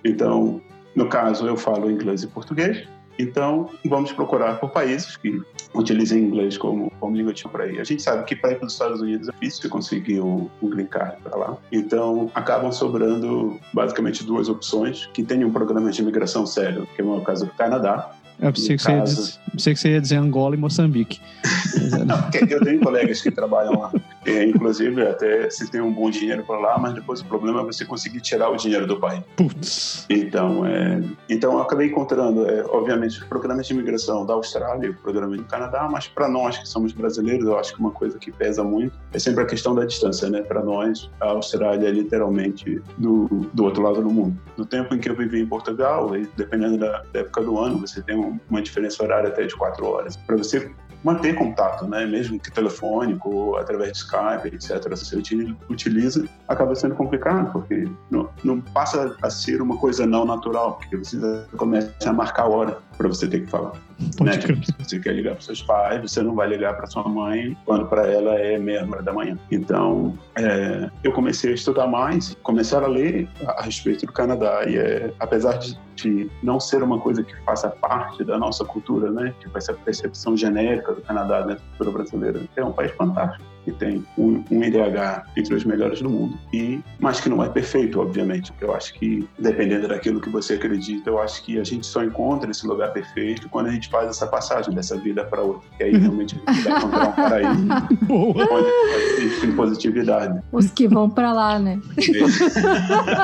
Então, 0.04 0.60
no 0.96 1.08
caso, 1.08 1.46
eu 1.46 1.56
falo 1.56 1.92
inglês 1.92 2.24
e 2.24 2.28
português, 2.28 2.88
então 3.22 3.70
vamos 3.86 4.12
procurar 4.12 4.60
por 4.60 4.70
países 4.70 5.16
que 5.18 5.42
utilizem 5.74 6.24
inglês 6.24 6.58
como, 6.58 6.92
como 7.00 7.16
língua 7.16 7.34
de 7.34 7.44
para 7.48 7.68
ir. 7.68 7.80
A 7.80 7.84
gente 7.84 8.02
sabe 8.02 8.24
que 8.26 8.36
para 8.36 8.52
ir 8.52 8.56
para 8.56 8.68
os 8.68 8.74
Estados 8.74 9.02
Unidos 9.02 9.30
é 9.30 9.32
difícil 9.32 9.70
conseguir 9.70 10.22
um, 10.22 10.50
um 10.62 10.70
green 10.70 10.88
card 10.88 11.18
para 11.24 11.36
lá. 11.36 11.58
Então 11.72 12.32
acabam 12.34 12.72
sobrando 12.72 13.60
basicamente 13.74 14.24
duas 14.24 14.50
opções 14.50 15.10
que 15.14 15.24
têm 15.24 15.44
um 15.44 15.52
programa 15.52 15.92
de 15.92 16.02
imigração 16.02 16.46
sério, 16.46 16.88
que 16.96 17.02
é 17.02 17.06
o 17.06 17.22
caso 17.22 17.46
do 17.46 17.52
Canadá, 17.54 18.12
eu 18.42 18.52
pensei 18.52 18.76
que, 18.76 18.84
caso... 18.84 19.40
pensei 19.52 19.74
que, 19.74 19.80
você 19.80 19.90
ia 19.90 20.02
dizer 20.02 20.16
Angola 20.16 20.56
e 20.56 20.58
Moçambique. 20.58 21.22
não, 22.06 22.18
eu 22.50 22.60
tenho 22.62 22.80
colegas 22.80 23.22
que 23.22 23.30
trabalham 23.30 23.80
lá. 23.80 23.92
É, 24.26 24.44
inclusive, 24.46 25.02
até 25.02 25.50
se 25.50 25.70
tem 25.70 25.82
um 25.82 25.92
bom 25.92 26.10
dinheiro 26.10 26.44
para 26.44 26.60
lá, 26.60 26.78
mas 26.78 26.94
depois 26.94 27.22
o 27.22 27.26
problema 27.26 27.62
é 27.62 27.64
você 27.64 27.86
conseguir 27.86 28.20
tirar 28.22 28.50
o 28.50 28.56
dinheiro 28.56 28.88
do 28.88 29.00
país. 29.00 29.24
Putz. 29.36 30.06
Então, 30.10 30.66
é, 30.66 31.02
então 31.30 31.54
eu 31.54 31.60
acabei 31.60 31.88
encontrando, 31.88 32.50
é, 32.50 32.64
obviamente, 32.66 33.24
programas 33.26 33.68
de 33.68 33.74
imigração 33.74 34.26
da 34.26 34.34
Austrália 34.34 34.88
e 34.88 34.90
o 34.90 34.96
programa 34.96 35.38
do 35.38 35.44
Canadá, 35.44 35.88
mas 35.92 36.08
para 36.08 36.28
nós 36.28 36.58
que 36.58 36.68
somos 36.68 36.94
brasileiros, 36.94 37.46
eu 37.46 37.58
acho 37.58 37.74
que 37.74 37.80
uma 37.80 37.92
coisa 37.92 38.18
que 38.18 38.32
pesa 38.32 38.64
muito 38.64 38.98
é 39.14 39.20
sempre 39.20 39.44
a 39.44 39.46
questão 39.46 39.76
da 39.76 39.86
distância, 39.86 40.30
né? 40.30 40.42
Para 40.42 40.64
nós, 40.64 41.10
a 41.20 41.28
Austrália 41.28 41.88
é 41.88 41.92
literalmente 41.92 42.82
do, 42.98 43.28
do 43.54 43.64
outro 43.64 43.84
lado 43.84 44.02
do 44.02 44.10
mundo. 44.10 44.40
No 44.58 44.66
tempo 44.66 44.94
em 44.96 45.00
que 45.00 45.10
eu 45.10 45.16
vivi 45.16 45.42
em 45.42 45.48
Portugal, 45.48 46.12
dependendo 46.36 46.78
da, 46.78 47.04
da 47.12 47.20
época 47.20 47.42
do 47.42 47.60
ano, 47.60 47.80
você 47.80 48.02
tem 48.02 48.16
um 48.16 48.31
uma 48.50 48.62
diferença 48.62 49.04
horária 49.04 49.30
até 49.30 49.46
de 49.46 49.56
quatro 49.56 49.86
horas. 49.86 50.16
Para 50.18 50.38
você 50.38 50.72
manter 51.04 51.36
contato, 51.36 51.88
né? 51.88 52.06
mesmo 52.06 52.40
que 52.40 52.52
telefônico, 52.52 53.30
ou 53.30 53.58
através 53.58 53.92
de 53.94 53.98
Skype, 54.00 54.48
etc., 54.54 54.96
se 54.96 55.06
você 55.06 55.50
utiliza, 55.70 56.26
acaba 56.48 56.76
sendo 56.76 56.96
complicado, 56.96 57.52
porque 57.52 57.88
não, 58.10 58.30
não 58.44 58.62
passa 58.62 59.16
a 59.22 59.30
ser 59.30 59.62
uma 59.62 59.78
coisa 59.78 60.06
não 60.06 60.26
natural, 60.26 60.76
porque 60.76 60.98
você 60.98 61.18
começa 61.58 61.92
a 62.06 62.14
marcar 62.14 62.44
a 62.44 62.50
hora 62.50 62.78
para 63.02 63.10
você 63.10 63.28
ter 63.28 63.42
que 63.42 63.48
falar. 63.48 63.74
Né? 64.22 64.38
Tipo, 64.38 64.64
se 64.64 64.74
você 64.78 65.00
quer 65.00 65.16
ligar 65.16 65.34
para 65.34 65.42
seus 65.42 65.64
pais, 65.64 66.02
você 66.02 66.22
não 66.22 66.36
vai 66.36 66.48
ligar 66.48 66.76
para 66.78 66.86
sua 66.86 67.08
mãe 67.08 67.58
quando 67.66 67.88
para 67.88 68.06
ela 68.08 68.36
é 68.36 68.60
meia 68.60 68.88
hora 68.88 69.02
da 69.02 69.12
manhã. 69.12 69.38
Então, 69.50 70.18
é, 70.36 70.90
eu 71.04 71.12
comecei 71.12 71.52
a 71.52 71.56
estudar 71.56 71.88
mais, 71.88 72.38
começar 72.44 72.84
a 72.84 72.88
ler 72.88 73.28
a, 73.46 73.60
a 73.60 73.62
respeito 73.64 74.06
do 74.06 74.14
Canadá 74.14 74.64
e 74.68 74.78
é, 74.78 75.12
apesar 75.20 75.58
de, 75.58 75.80
de, 75.96 76.30
não 76.44 76.60
ser 76.60 76.84
uma 76.84 77.00
coisa 77.00 77.24
que 77.24 77.36
faça 77.44 77.70
parte 77.70 78.24
da 78.24 78.38
nossa 78.38 78.64
cultura, 78.64 79.12
né, 79.12 79.34
tipo 79.40 79.58
essa 79.58 79.74
percepção 79.74 80.38
genérica 80.38 80.94
do 80.94 81.02
Canadá 81.02 81.42
dentro 81.42 81.64
da 81.64 81.70
cultura 81.78 81.92
brasileira, 81.92 82.42
é 82.56 82.64
um 82.64 82.72
país 82.72 82.92
fantástico 82.92 83.52
que 83.64 83.72
tem 83.72 84.04
um, 84.18 84.44
um 84.52 84.64
IDH 84.64 85.26
entre 85.36 85.56
os 85.56 85.64
melhores 85.64 86.02
do 86.02 86.10
mundo. 86.10 86.38
E, 86.54 86.82
mas 87.00 87.20
que 87.20 87.30
não 87.30 87.44
é 87.44 87.50
perfeito, 87.50 88.00
obviamente. 88.00 88.52
Eu 88.60 88.74
acho 88.74 88.94
que, 88.96 89.28
dependendo 89.38 89.88
daquilo 89.88 90.20
que 90.20 90.30
você 90.30 90.54
acredita, 90.56 91.10
eu 91.10 91.20
acho 91.20 91.44
que 91.44 91.60
a 91.60 91.64
gente 91.64 91.86
só 91.86 92.04
encontra 92.04 92.50
esse 92.50 92.66
lugar 92.66 92.92
perfeito 92.92 93.50
quando 93.50 93.68
a 93.68 93.72
gente 93.72 93.90
faz 93.90 94.10
essa 94.10 94.28
passagem 94.28 94.74
dessa 94.74 94.98
vida 94.98 95.24
para 95.24 95.42
outra. 95.42 95.68
Que 95.78 95.84
aí 95.84 95.98
realmente 95.98 96.42
a 96.46 96.54
gente 96.54 96.64
vai 96.64 96.78
encontrar 96.78 97.08
um 97.08 97.12
paraíso 97.12 97.68
onde 98.10 99.42
tem 99.42 99.56
positividade. 99.56 100.42
Os 100.52 100.72
que 100.72 100.88
vão 100.88 101.10
para 101.10 101.34
lá, 101.34 101.60
né? 101.60 101.80
Bem, 101.96 102.14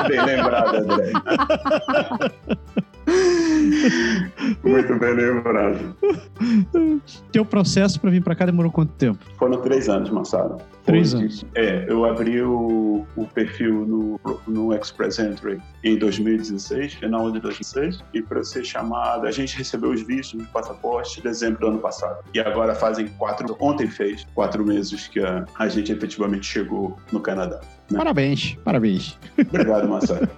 bem 0.08 0.24
lembrado, 0.24 0.76
André. 0.76 1.12
Muito 4.62 4.98
bem 4.98 5.14
lembrado. 5.14 5.96
Teu 7.32 7.44
processo 7.44 8.00
para 8.00 8.10
vir 8.10 8.22
para 8.22 8.34
cá 8.34 8.46
demorou 8.46 8.70
quanto 8.70 8.92
tempo? 8.94 9.18
Foram 9.38 9.60
três 9.60 9.88
anos, 9.88 10.10
Massaro. 10.10 10.58
Três 10.84 11.14
anos? 11.14 11.44
É, 11.54 11.84
eu 11.88 12.04
abri 12.04 12.40
o, 12.42 13.04
o 13.16 13.26
perfil 13.26 13.86
no, 13.86 14.20
no 14.46 14.74
Express 14.74 15.18
Entry 15.18 15.60
em 15.84 15.98
2016, 15.98 16.94
final 16.94 17.30
de 17.30 17.40
2016, 17.40 18.04
e 18.14 18.22
para 18.22 18.42
ser 18.42 18.64
chamado, 18.64 19.26
a 19.26 19.30
gente 19.30 19.56
recebeu 19.56 19.90
os 19.90 20.02
vistos 20.02 20.40
de 20.40 20.46
passaporte 20.48 21.20
em 21.20 21.22
dezembro 21.22 21.60
do 21.60 21.66
ano 21.68 21.78
passado. 21.78 22.24
E 22.34 22.40
agora 22.40 22.74
fazem 22.74 23.08
quatro, 23.08 23.56
ontem 23.60 23.86
fez 23.86 24.26
quatro 24.34 24.64
meses 24.64 25.08
que 25.08 25.20
a, 25.20 25.44
a 25.58 25.68
gente 25.68 25.92
efetivamente 25.92 26.46
chegou 26.46 26.96
no 27.12 27.20
Canadá. 27.20 27.60
Parabéns, 27.94 28.56
parabéns. 28.64 29.18
Obrigado, 29.38 29.88
Marcelo. 29.88 30.28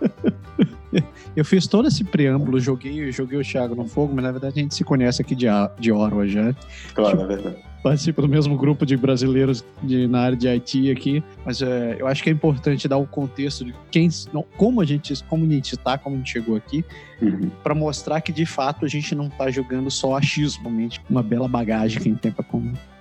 Eu 1.37 1.45
fiz 1.45 1.67
todo 1.67 1.87
esse 1.87 2.03
preâmbulo, 2.03 2.59
joguei, 2.59 3.13
joguei 3.13 3.39
o 3.39 3.45
Thiago 3.45 3.77
no 3.77 3.87
fogo, 3.87 4.13
mas 4.15 4.25
na 4.25 4.33
verdade 4.33 4.59
a 4.59 4.63
gente 4.63 4.75
se 4.75 4.83
conhece 4.83 5.23
aqui 5.23 5.37
de, 5.37 5.47
de 5.79 5.93
Orwa 5.93 6.27
já. 6.27 6.53
Claro, 6.95 7.19
tipo, 7.19 7.33
é 7.33 7.37
verdade 7.37 7.71
participo 7.83 8.23
do 8.23 8.29
mesmo 8.29 8.57
grupo 8.57 8.85
de 8.85 8.97
brasileiros 8.97 9.65
de, 9.83 10.07
na 10.07 10.21
área 10.21 10.37
de 10.37 10.49
IT 10.49 10.91
aqui, 10.91 11.23
mas 11.45 11.63
é, 11.63 11.97
eu 11.99 12.07
acho 12.07 12.23
que 12.23 12.29
é 12.29 12.33
importante 12.33 12.87
dar 12.87 12.99
o 12.99 13.07
contexto 13.07 13.65
de 13.65 13.75
quem, 13.91 14.09
não, 14.33 14.45
como 14.57 14.81
a 14.81 14.85
gente, 14.85 15.25
como 15.25 15.45
a 15.45 15.49
gente 15.49 15.75
está, 15.75 15.97
como 15.97 16.17
a 16.17 16.19
gente 16.19 16.31
chegou 16.31 16.57
aqui, 16.57 16.85
uhum. 17.21 17.51
para 17.63 17.75
mostrar 17.75 18.21
que 18.21 18.33
de 18.33 18.47
fato 18.47 18.85
a 18.85 18.89
gente 18.89 19.15
não 19.15 19.27
está 19.27 19.51
jogando 19.51 19.91
só 19.91 20.17
achismo, 20.17 20.71
uma 21.09 21.23
bela 21.23 21.49
bagagem 21.49 22.01
que 22.01 22.09
a 22.09 22.13
gente 22.13 22.21
tem 22.21 22.33
para 22.33 22.45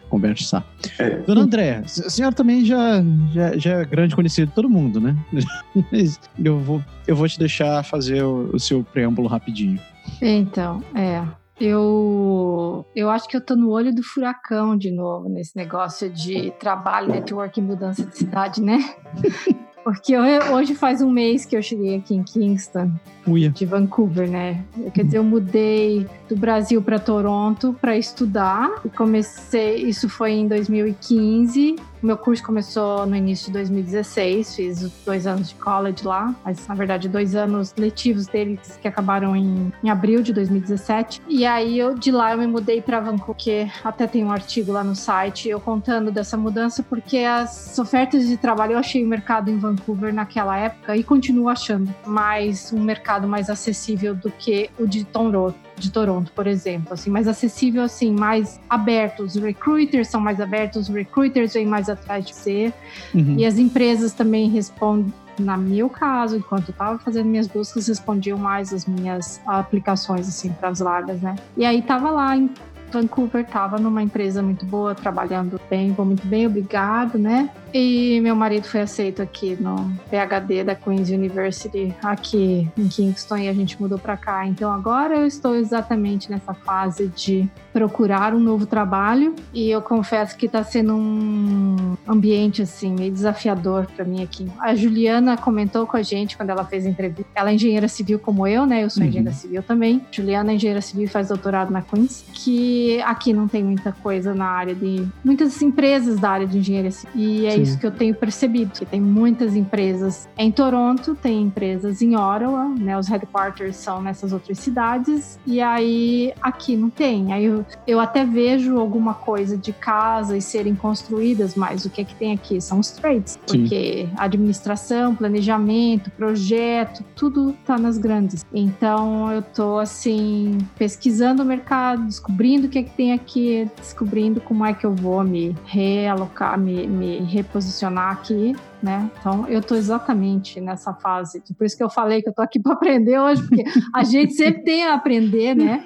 conversar. 0.10 0.66
É. 0.98 1.18
Dona 1.20 1.42
André, 1.42 1.84
a 1.86 1.88
senhora 1.88 2.36
também 2.36 2.66
já, 2.66 3.04
já, 3.32 3.58
já 3.58 3.72
é 3.80 3.86
grande 3.86 4.16
conhecido 4.16 4.48
de 4.48 4.54
todo 4.54 4.70
mundo, 4.70 5.00
né? 5.00 5.16
eu 6.44 6.60
vou, 6.60 6.84
eu 7.08 7.16
vou 7.16 7.28
te 7.28 7.40
deixar 7.40 7.84
fazer 7.84 8.24
o, 8.24 8.50
o 8.54 8.60
seu 8.60 8.84
preâmbulo 8.84 9.28
rapidinho. 9.28 9.80
Então, 10.22 10.84
é, 10.96 11.24
eu, 11.60 12.86
eu 12.96 13.10
acho 13.10 13.28
que 13.28 13.36
eu 13.36 13.42
tô 13.42 13.56
no 13.56 13.70
olho 13.70 13.94
do 13.94 14.02
furacão 14.02 14.78
de 14.78 14.92
novo 14.92 15.28
nesse 15.28 15.56
negócio 15.58 16.10
de 16.10 16.52
trabalho, 16.60 17.10
network 17.10 17.60
e 17.60 17.64
mudança 17.64 18.06
de 18.06 18.18
cidade, 18.18 18.62
né? 18.62 18.78
Porque 19.84 20.16
hoje 20.18 20.76
faz 20.76 21.02
um 21.02 21.10
mês 21.10 21.46
que 21.46 21.56
eu 21.56 21.64
cheguei 21.64 21.96
aqui 21.96 22.14
em 22.14 22.24
Kingston, 22.24 22.92
Uia. 23.30 23.50
de 23.50 23.66
Vancouver, 23.66 24.30
né? 24.30 24.64
Quer 24.94 25.06
dizer, 25.06 25.18
eu 25.18 25.24
mudei 25.24 26.08
do 26.28 26.36
Brasil 26.36 26.82
para 26.82 27.00
Toronto 27.00 27.76
para 27.80 27.98
estudar 27.98 28.70
e 28.86 28.90
comecei. 28.90 29.78
Isso 29.78 30.10
foi 30.10 30.32
em 30.32 30.48
2015 30.48 31.76
meu 32.02 32.18
curso 32.18 32.42
começou 32.44 33.06
no 33.06 33.16
início 33.16 33.48
de 33.48 33.54
2016, 33.54 34.56
fiz 34.56 34.92
dois 35.06 35.28
anos 35.28 35.50
de 35.50 35.56
college 35.56 36.06
lá, 36.06 36.34
mas 36.46 36.66
na 36.66 36.74
verdade 36.74 37.10
dois 37.10 37.36
anos 37.36 37.74
letivos 37.78 38.26
deles 38.26 38.80
que 38.82 38.88
acabaram 38.88 39.36
em, 39.36 39.72
em 39.84 39.90
abril 39.90 40.24
de 40.24 40.32
2017. 40.32 41.22
E 41.28 41.46
aí 41.46 41.78
eu 41.78 41.94
de 41.94 42.12
lá 42.12 42.32
eu 42.32 42.38
me 42.38 42.48
mudei 42.48 42.82
para 42.82 43.02
Vancouver, 43.02 43.36
que 43.38 43.72
até 43.84 44.08
tem 44.08 44.24
um 44.24 44.32
artigo 44.32 44.72
lá 44.72 44.84
no 44.84 44.96
site 44.96 45.50
eu 45.50 45.60
contando 45.60 46.10
dessa 46.10 46.38
mudança, 46.38 46.82
porque 46.82 47.18
as 47.18 47.78
ofertas 47.78 48.26
de 48.28 48.38
trabalho 48.38 48.74
eu 48.74 48.80
achei 48.80 49.04
o 49.04 49.08
mercado 49.08 49.52
em 49.52 49.58
Vancouver 49.58 50.14
naquela 50.14 50.58
época 50.58 50.96
e 50.96 51.04
continuo 51.04 51.50
achando 51.50 51.94
mais 52.06 52.72
um 52.72 52.82
mercado 52.82 53.19
mais 53.28 53.50
acessível 53.50 54.16
do 54.16 54.32
que 54.32 54.70
o 54.78 54.88
de 54.88 55.04
Toronto 55.04 55.70
de 55.80 55.92
Toronto, 55.92 56.32
por 56.34 56.46
exemplo, 56.46 56.94
assim, 56.94 57.10
mais 57.10 57.28
acessível, 57.28 57.84
assim, 57.84 58.12
mais 58.12 58.60
aberto. 58.70 59.24
Os 59.24 59.36
recruiters 59.36 60.10
são 60.10 60.20
mais 60.20 60.40
abertos, 60.40 60.90
os 60.90 60.96
recruiters 60.96 61.54
vêm 61.54 61.66
mais 61.66 61.90
atrás 61.90 62.26
de 62.26 62.36
você. 62.36 62.74
Uhum. 63.16 63.36
E 63.38 63.46
as 63.46 63.58
empresas 63.58 64.14
também 64.14 64.50
respondem, 64.50 65.12
na 65.40 65.56
meu 65.56 65.90
caso, 65.90 66.36
enquanto 66.36 66.68
eu 66.70 66.74
estava 66.74 67.00
fazendo 67.00 67.28
minhas 67.28 67.48
buscas, 67.48 67.88
respondiam 67.88 68.38
mais 68.38 68.74
as 68.74 68.86
minhas 68.86 69.42
aplicações, 69.48 70.28
assim, 70.28 70.52
para 70.52 70.70
as 70.70 70.80
vagas, 70.80 71.22
né? 71.22 71.36
E 71.56 71.66
aí 71.66 71.82
tava 71.82 72.12
lá 72.12 72.36
em 72.36 72.50
Vancouver, 72.92 73.46
tava 73.46 73.78
numa 73.78 74.02
empresa 74.02 74.42
muito 74.42 74.66
boa, 74.66 74.94
trabalhando 74.94 75.60
bem, 75.70 75.96
muito 75.98 76.26
bem, 76.28 76.48
obrigado, 76.48 77.18
né? 77.18 77.50
E 77.74 78.20
meu 78.22 78.36
marido 78.36 78.64
foi 78.64 78.82
aceito 78.82 79.22
aqui 79.22 79.58
no 79.60 79.92
PhD 80.10 80.64
da 80.64 80.76
Queen's 80.76 81.10
University, 81.10 81.94
aqui 82.02 82.68
em 82.78 82.88
Kingston, 82.88 83.38
e 83.38 83.48
a 83.48 83.54
gente 83.54 83.80
mudou 83.80 84.00
para 84.00 84.18
cá. 84.18 84.46
Então 84.48 84.72
agora 84.72 85.18
eu 85.18 85.26
estou 85.26 85.56
exatamente 85.56 86.30
nessa 86.30 86.54
fase 86.54 87.08
de 87.08 87.48
procurar 87.72 88.34
um 88.34 88.40
novo 88.40 88.66
trabalho, 88.66 89.36
e 89.54 89.70
eu 89.70 89.82
confesso 89.82 90.36
que 90.36 90.48
está 90.48 90.64
sendo 90.64 90.96
um 90.96 91.96
ambiente 92.08 92.62
assim 92.62 92.94
meio 92.94 93.12
desafiador 93.12 93.86
para 93.96 94.04
mim 94.04 94.24
aqui. 94.24 94.48
A 94.60 94.74
Juliana 94.74 95.38
comentou 95.38 95.86
com 95.86 95.96
a 95.96 96.02
gente 96.02 96.36
quando 96.36 96.50
ela 96.50 96.66
fez 96.66 96.86
a 96.86 96.90
entrevista. 96.90 97.30
Ela 97.36 97.52
é 97.52 97.54
engenheira 97.54 97.88
civil 97.88 98.20
como 98.20 98.48
eu, 98.48 98.66
né? 98.66 98.84
Eu 98.84 98.90
sou 98.90 99.04
uhum. 99.04 99.10
engenheira 99.10 99.34
civil 99.34 99.62
também. 99.62 100.02
Juliana 100.12 100.52
é 100.52 100.56
engenheira 100.56 100.82
civil 100.82 101.06
e 101.06 101.08
faz 101.08 101.28
doutorado 101.28 101.72
na 101.72 101.82
Queen's, 101.82 102.26
que 102.34 103.02
aqui 103.04 103.34
não 103.34 103.48
tem 103.48 103.64
muita 103.64 103.92
coisa 103.92 104.34
na 104.34 104.46
área 104.46 104.74
de 104.74 105.08
muitas 105.24 105.62
empresas 105.62 106.20
da 106.20 106.32
área 106.32 106.48
de 106.48 106.58
engenharia 106.58 106.92
civil. 106.92 107.12
E 107.16 107.46
é 107.46 107.59
isso 107.62 107.80
que 107.80 107.86
eu 107.86 107.92
tenho 107.92 108.16
percebido, 108.16 108.72
que 108.72 108.86
tem 108.86 109.02
muitas 109.02 109.56
empresas 109.56 110.28
em 110.38 110.52
Toronto, 110.52 111.16
tem 111.16 111.44
empresas 111.44 112.02
em 112.02 112.16
Ottawa, 112.16 112.70
né? 112.80 112.98
Os 112.98 113.08
headquarters 113.08 113.76
são 113.76 114.02
nessas 114.02 114.34
outras 114.34 114.60
cidades, 114.60 115.40
e 115.46 115.62
aí 115.62 116.34
aqui 116.42 116.76
não 116.76 116.90
tem. 116.90 117.34
Aí 117.34 117.46
eu, 117.46 117.66
eu 117.88 118.00
até 118.00 118.26
vejo 118.26 118.78
alguma 118.78 119.14
coisa 119.14 119.58
de 119.58 119.74
casas 119.74 120.44
serem 120.46 120.76
construídas, 120.76 121.56
mas 121.56 121.86
o 121.86 121.90
que 121.90 122.02
é 122.02 122.04
que 122.04 122.16
tem 122.16 122.34
aqui? 122.34 122.62
São 122.62 122.80
os 122.80 122.92
trades, 122.92 123.38
porque 123.38 124.08
Sim. 124.08 124.14
administração, 124.18 125.16
planejamento, 125.16 126.12
projeto, 126.12 127.04
tudo 127.16 127.54
tá 127.66 127.78
nas 127.78 127.98
grandes. 127.98 128.46
Então 128.54 129.32
eu 129.32 129.42
tô 129.42 129.78
assim, 129.78 130.58
pesquisando 130.78 131.44
o 131.44 131.46
mercado, 131.46 132.06
descobrindo 132.06 132.68
o 132.68 132.70
que 132.70 132.80
é 132.80 132.84
que 132.84 132.92
tem 132.92 133.14
aqui, 133.14 133.70
descobrindo 133.78 134.42
como 134.42 134.66
é 134.66 134.74
que 134.74 134.86
eu 134.86 134.94
vou 134.94 135.24
me 135.24 135.56
realocar, 135.66 136.60
me, 136.60 136.88
me 136.88 137.20
reposicionar 137.50 138.12
aqui, 138.12 138.56
né? 138.82 139.10
Então 139.20 139.48
eu 139.48 139.62
tô 139.62 139.76
exatamente 139.76 140.62
nessa 140.62 140.94
fase. 140.94 141.42
Por 141.58 141.66
isso 141.66 141.76
que 141.76 141.84
eu 141.84 141.90
falei 141.90 142.22
que 142.22 142.30
eu 142.30 142.34
tô 142.34 142.42
aqui 142.42 142.60
para 142.62 142.74
aprender 142.74 143.20
hoje, 143.20 143.42
porque 143.42 143.64
a 143.94 144.04
gente 144.04 144.34
sempre 144.34 144.64
tem 144.64 144.86
a 144.86 144.94
aprender, 144.94 145.56
né? 145.56 145.86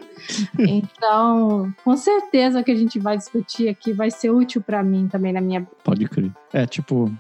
Então, 0.58 1.74
com 1.84 1.98
certeza 1.98 2.60
o 2.60 2.64
que 2.64 2.72
a 2.72 2.76
gente 2.76 3.00
vai 3.00 3.18
discutir 3.18 3.68
aqui 3.68 3.92
vai 3.92 4.12
ser 4.12 4.30
útil 4.30 4.62
para 4.62 4.84
mim 4.84 5.08
também 5.08 5.34
na 5.34 5.42
minha 5.42 5.68
Pode 5.84 6.08
crer. 6.08 6.32
É, 6.52 6.66
tipo, 6.66 7.12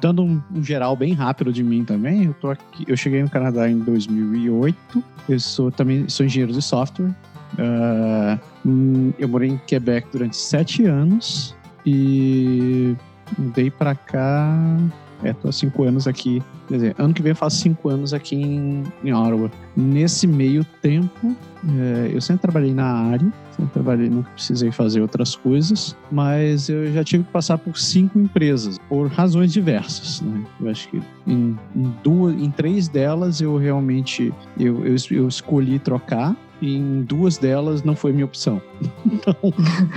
dando 0.00 0.22
um, 0.22 0.40
um, 0.54 0.62
geral 0.62 0.94
bem 0.96 1.12
rápido 1.12 1.52
de 1.52 1.62
mim 1.62 1.84
também, 1.84 2.24
eu 2.24 2.34
tô 2.34 2.50
aqui, 2.50 2.84
eu 2.86 2.96
cheguei 2.96 3.22
no 3.22 3.28
Canadá 3.28 3.68
em 3.68 3.78
2008. 3.78 5.04
Eu 5.28 5.40
sou 5.40 5.70
também 5.70 6.08
sou 6.08 6.24
engenheiro 6.24 6.52
de 6.52 6.62
software. 6.62 7.10
Uh, 7.54 9.12
eu 9.18 9.28
morei 9.28 9.50
em 9.50 9.58
Quebec 9.66 10.08
durante 10.12 10.36
sete 10.36 10.84
anos 10.84 11.56
e 11.84 12.94
mudei 13.36 13.70
para 13.70 13.94
cá. 13.94 14.76
É, 15.22 15.32
tô 15.32 15.48
há 15.48 15.52
cinco 15.52 15.82
anos 15.82 16.06
aqui. 16.06 16.40
Quer 16.68 16.74
dizer, 16.74 16.94
ano 16.98 17.12
que 17.12 17.22
vem 17.22 17.30
eu 17.30 17.36
faço 17.36 17.56
cinco 17.56 17.88
anos 17.88 18.14
aqui 18.14 18.36
em, 18.36 18.84
em 19.02 19.12
Ottawa. 19.12 19.50
Nesse 19.76 20.26
meio 20.26 20.64
tempo, 20.80 21.36
é, 21.66 22.10
eu 22.14 22.20
sempre 22.20 22.42
trabalhei 22.42 22.72
na 22.72 22.86
área, 22.86 23.32
sempre 23.50 23.72
trabalhei, 23.72 24.08
nunca 24.08 24.30
precisei 24.30 24.70
fazer 24.70 25.00
outras 25.00 25.34
coisas, 25.34 25.96
mas 26.10 26.68
eu 26.68 26.92
já 26.92 27.02
tive 27.02 27.24
que 27.24 27.32
passar 27.32 27.58
por 27.58 27.76
cinco 27.76 28.18
empresas, 28.18 28.78
por 28.88 29.08
razões 29.08 29.52
diversas. 29.52 30.20
Né? 30.20 30.44
Eu 30.60 30.70
acho 30.70 30.88
que 30.88 31.02
em, 31.26 31.58
em, 31.74 31.94
duas, 32.04 32.40
em 32.40 32.50
três 32.50 32.86
delas 32.86 33.40
eu 33.40 33.56
realmente 33.56 34.32
eu, 34.58 34.86
eu, 34.86 34.94
eu 35.10 35.26
escolhi 35.26 35.80
trocar 35.80 36.36
e 36.60 36.76
em 36.76 37.02
duas 37.02 37.38
delas 37.38 37.82
não 37.82 37.94
foi 37.94 38.12
minha 38.12 38.24
opção. 38.24 38.60
Então, 39.18 39.34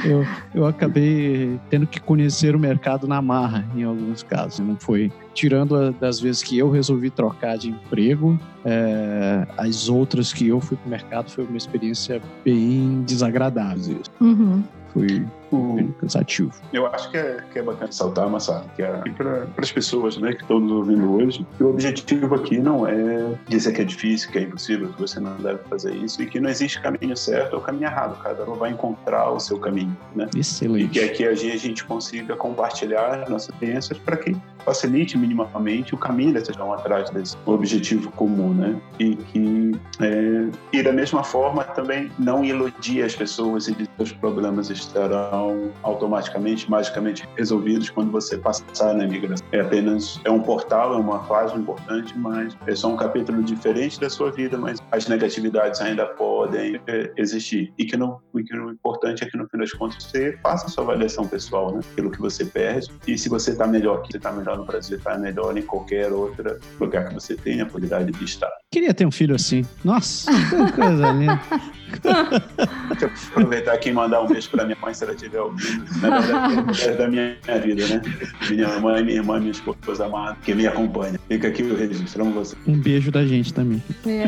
eu, 0.04 0.26
eu 0.54 0.66
acabei 0.66 1.60
tendo 1.70 1.86
que 1.86 2.00
conhecer 2.00 2.56
o 2.56 2.60
mercado 2.60 3.08
na 3.08 3.22
marra, 3.22 3.66
em 3.76 3.84
alguns 3.84 4.24
casos. 4.24 4.60
Não 4.60 4.76
foi. 4.76 5.12
Tirando 5.34 5.76
a, 5.76 5.92
das 5.92 6.20
vezes 6.20 6.42
que 6.42 6.58
eu 6.58 6.72
resolvi 6.72 7.10
trocar 7.10 7.58
de 7.58 7.70
emprego, 7.70 8.40
é, 8.66 9.46
as 9.58 9.90
outras 9.90 10.34
que 10.34 10.48
eu 10.48 10.60
fui 10.60 10.78
para 10.78 10.88
o 10.88 10.90
mercado 10.90 11.30
foi 11.30 11.44
uma 11.46 11.58
experiência 11.58 12.22
bem 12.44 13.04
desagradável. 13.04 14.02
Uhum. 14.20 14.64
Foi 14.94 15.26
o, 15.52 15.92
cansativo. 16.00 16.52
Eu 16.72 16.88
acho 16.88 17.10
que 17.12 17.18
é, 17.18 17.44
que 17.52 17.60
é 17.60 17.62
bacana 17.62 17.92
saltar, 17.92 18.30
Massaro, 18.30 18.66
que 18.76 18.84
é 18.84 18.92
para 19.18 19.48
as 19.58 19.72
pessoas 19.72 20.18
né, 20.18 20.34
que 20.34 20.42
estão 20.42 20.60
nos 20.60 20.72
ouvindo 20.72 21.12
hoje, 21.14 21.46
que 21.58 21.64
o 21.64 21.70
objetivo 21.70 22.36
aqui 22.36 22.58
não 22.58 22.88
é 22.88 23.36
dizer 23.48 23.74
que 23.74 23.82
é 23.82 23.84
difícil, 23.84 24.32
que 24.32 24.40
é 24.40 24.42
impossível, 24.44 24.90
que 24.90 25.00
você 25.00 25.20
não 25.20 25.36
deve 25.38 25.60
fazer 25.70 25.94
isso 25.96 26.22
e 26.22 26.26
que 26.26 26.40
não 26.40 26.50
existe 26.50 26.82
caminho 26.82 27.16
certo 27.16 27.56
ou 27.56 27.62
caminho 27.62 27.86
errado. 27.86 28.22
Cada 28.22 28.50
um 28.50 28.56
vai 28.56 28.72
encontrar 28.72 29.30
o 29.32 29.40
seu 29.40 29.58
caminho. 29.60 29.96
Né? 30.16 30.30
Excelente. 30.36 30.86
E 30.86 30.90
que 30.90 31.00
aqui 31.00 31.26
a 31.26 31.36
gente, 31.36 31.54
a 31.54 31.60
gente 31.60 31.84
consiga 31.84 32.36
compartilhar 32.36 33.30
nossas 33.30 33.50
experiências 33.50 33.98
para 34.00 34.18
que 34.18 34.36
facilite 34.66 35.18
minimamente 35.18 35.94
o 35.94 35.98
caminho 35.98 36.34
dessas 36.34 36.56
vão 36.56 36.74
atrás 36.74 37.10
desse 37.10 37.36
objetivo 37.46 38.12
comum, 38.12 38.54
né? 38.54 38.80
E 39.00 39.16
que 39.16 39.72
é, 40.00 40.48
e 40.72 40.84
da 40.84 40.92
mesma 40.92 41.24
forma 41.24 41.64
também 41.64 42.12
não 42.20 42.44
iludir 42.44 43.04
as 43.04 43.16
pessoas 43.16 43.68
e 43.68 43.72
dizer 43.74 43.90
que 43.98 44.04
os 44.04 44.12
problemas 44.12 44.70
estarão 44.70 45.41
serão 45.42 45.72
automaticamente, 45.84 46.70
magicamente 46.70 47.28
resolvidos 47.36 47.90
quando 47.90 48.12
você 48.12 48.38
passar 48.38 48.94
na 48.94 49.06
imigração. 49.06 49.46
É 49.52 49.62
apenas 49.62 50.20
é 50.24 50.30
um 50.30 50.42
portal, 50.42 50.94
é 50.94 50.98
uma 50.98 51.24
fase 51.24 51.56
importante, 51.56 52.18
mas 52.18 52.56
é 52.68 52.76
só 52.76 52.90
um 52.90 52.96
capítulo 52.96 53.42
diferente 53.44 54.00
da 54.00 54.10
sua 54.10 54.32
vida, 54.32 54.58
mas 54.58 54.80
as 54.92 55.08
negatividades 55.08 55.82
ainda 55.82 56.06
podem 56.06 56.80
é, 56.88 57.12
existir. 57.18 57.74
E 57.78 57.86
que, 57.86 57.98
no, 57.98 58.22
e 58.36 58.44
que 58.44 58.56
o 58.56 58.72
importante 58.72 59.24
é 59.24 59.30
que 59.30 59.38
no 59.38 59.48
fim 59.50 59.58
das 59.58 59.72
contas 59.74 60.04
você 60.04 60.38
faça 60.44 60.68
a 60.68 60.70
sua 60.70 60.84
avaliação 60.84 61.28
pessoal, 61.28 61.74
né? 61.74 61.82
Pelo 61.96 62.12
que 62.12 62.20
você 62.20 62.46
perde. 62.46 62.92
E 63.08 63.18
se 63.18 63.30
você 63.30 63.52
está 63.52 63.66
melhor 63.66 64.00
aqui, 64.00 64.12
você 64.12 64.18
está 64.18 64.32
melhor 64.32 64.58
no 64.58 64.66
Brasil, 64.66 64.98
está 64.98 65.18
melhor 65.18 65.58
em 65.58 65.64
qualquer 65.64 66.12
outro 66.12 66.60
lugar 66.80 67.10
que 67.10 67.14
você 67.16 67.36
tenha 67.36 67.64
a 67.64 67.66
possibilidade 67.66 68.12
de 68.12 68.24
estar. 68.24 68.52
Queria 68.72 68.94
ter 68.94 69.06
um 69.06 69.12
filho 69.12 69.36
assim. 69.36 69.66
Nossa, 69.84 70.32
que 70.32 70.72
coisa 70.74 71.12
linda. 71.12 71.42
Deixa 72.00 73.06
eu 73.06 73.12
aproveitar 73.30 73.74
aqui 73.74 73.90
e 73.90 73.94
mandar 73.94 74.22
um 74.22 74.28
beijo 74.28 74.50
para 74.50 74.66
minha 74.66 74.78
mãe, 74.82 74.94
se 74.94 75.04
ela 75.04 75.16
tiver 75.16 75.40
ouvindo. 75.40 75.86
Na 76.02 76.20
verdade, 76.20 76.84
é 76.84 76.94
da 76.94 77.08
minha, 77.08 77.36
vida, 77.64 77.88
né? 77.88 78.02
Minha 78.50 78.80
mãe, 78.80 79.04
minha 79.04 79.18
irmã, 79.18 79.40
minha 79.40 79.52
esposa 79.52 80.06
amada, 80.06 80.38
que 80.44 80.54
me 80.54 80.68
acompanha. 80.68 81.20
Fica 81.28 81.48
aqui 81.48 81.64
o 81.64 81.76
registro, 81.76 82.24
amo 82.24 82.34
você. 82.34 82.56
Um 82.68 82.80
beijo 82.80 83.12
da 83.12 83.26
gente 83.26 83.54
também. 83.54 83.82
É. 84.06 84.26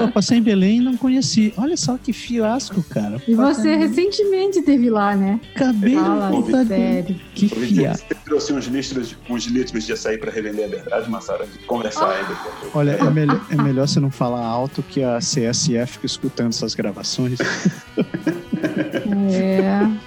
Eu 0.00 0.12
passei 0.12 0.38
em 0.38 0.42
Belém 0.42 0.78
e 0.78 0.80
não 0.80 0.96
conheci. 0.96 1.52
Olha 1.56 1.76
só 1.76 1.96
que 1.96 2.12
fiasco, 2.12 2.82
cara. 2.84 3.20
E 3.26 3.34
você 3.34 3.74
recentemente 3.76 4.62
teve 4.62 4.90
lá, 4.90 5.16
né? 5.16 5.40
Acabei 5.54 5.94
Fala, 5.94 6.42
de 6.42 6.68
sério. 6.68 7.20
Que 7.34 7.48
fiasco. 7.48 8.08
Você 8.08 8.14
trouxe 8.24 8.52
uns 8.52 8.66
litros, 8.66 9.16
uns 9.28 9.44
litros 9.44 9.84
de 9.84 9.92
açaí 9.92 10.18
para 10.18 10.30
revender 10.30 10.66
a 10.66 10.68
verdade, 10.68 11.10
Massara, 11.10 11.46
de 11.46 11.58
conversar 11.60 12.06
ah. 12.06 12.16
ainda. 12.16 12.70
Olha, 12.74 12.90
é 12.92 13.10
melhor, 13.10 13.46
é 13.50 13.56
melhor 13.56 13.88
você 13.88 14.00
não 14.00 14.10
falar 14.10 14.44
alto 14.44 14.82
que 14.82 15.02
a 15.02 15.18
CSF 15.18 15.98
que 15.98 16.06
escutando 16.30 16.48
essas 16.50 16.74
gravações. 16.74 17.38
É. 19.32 19.60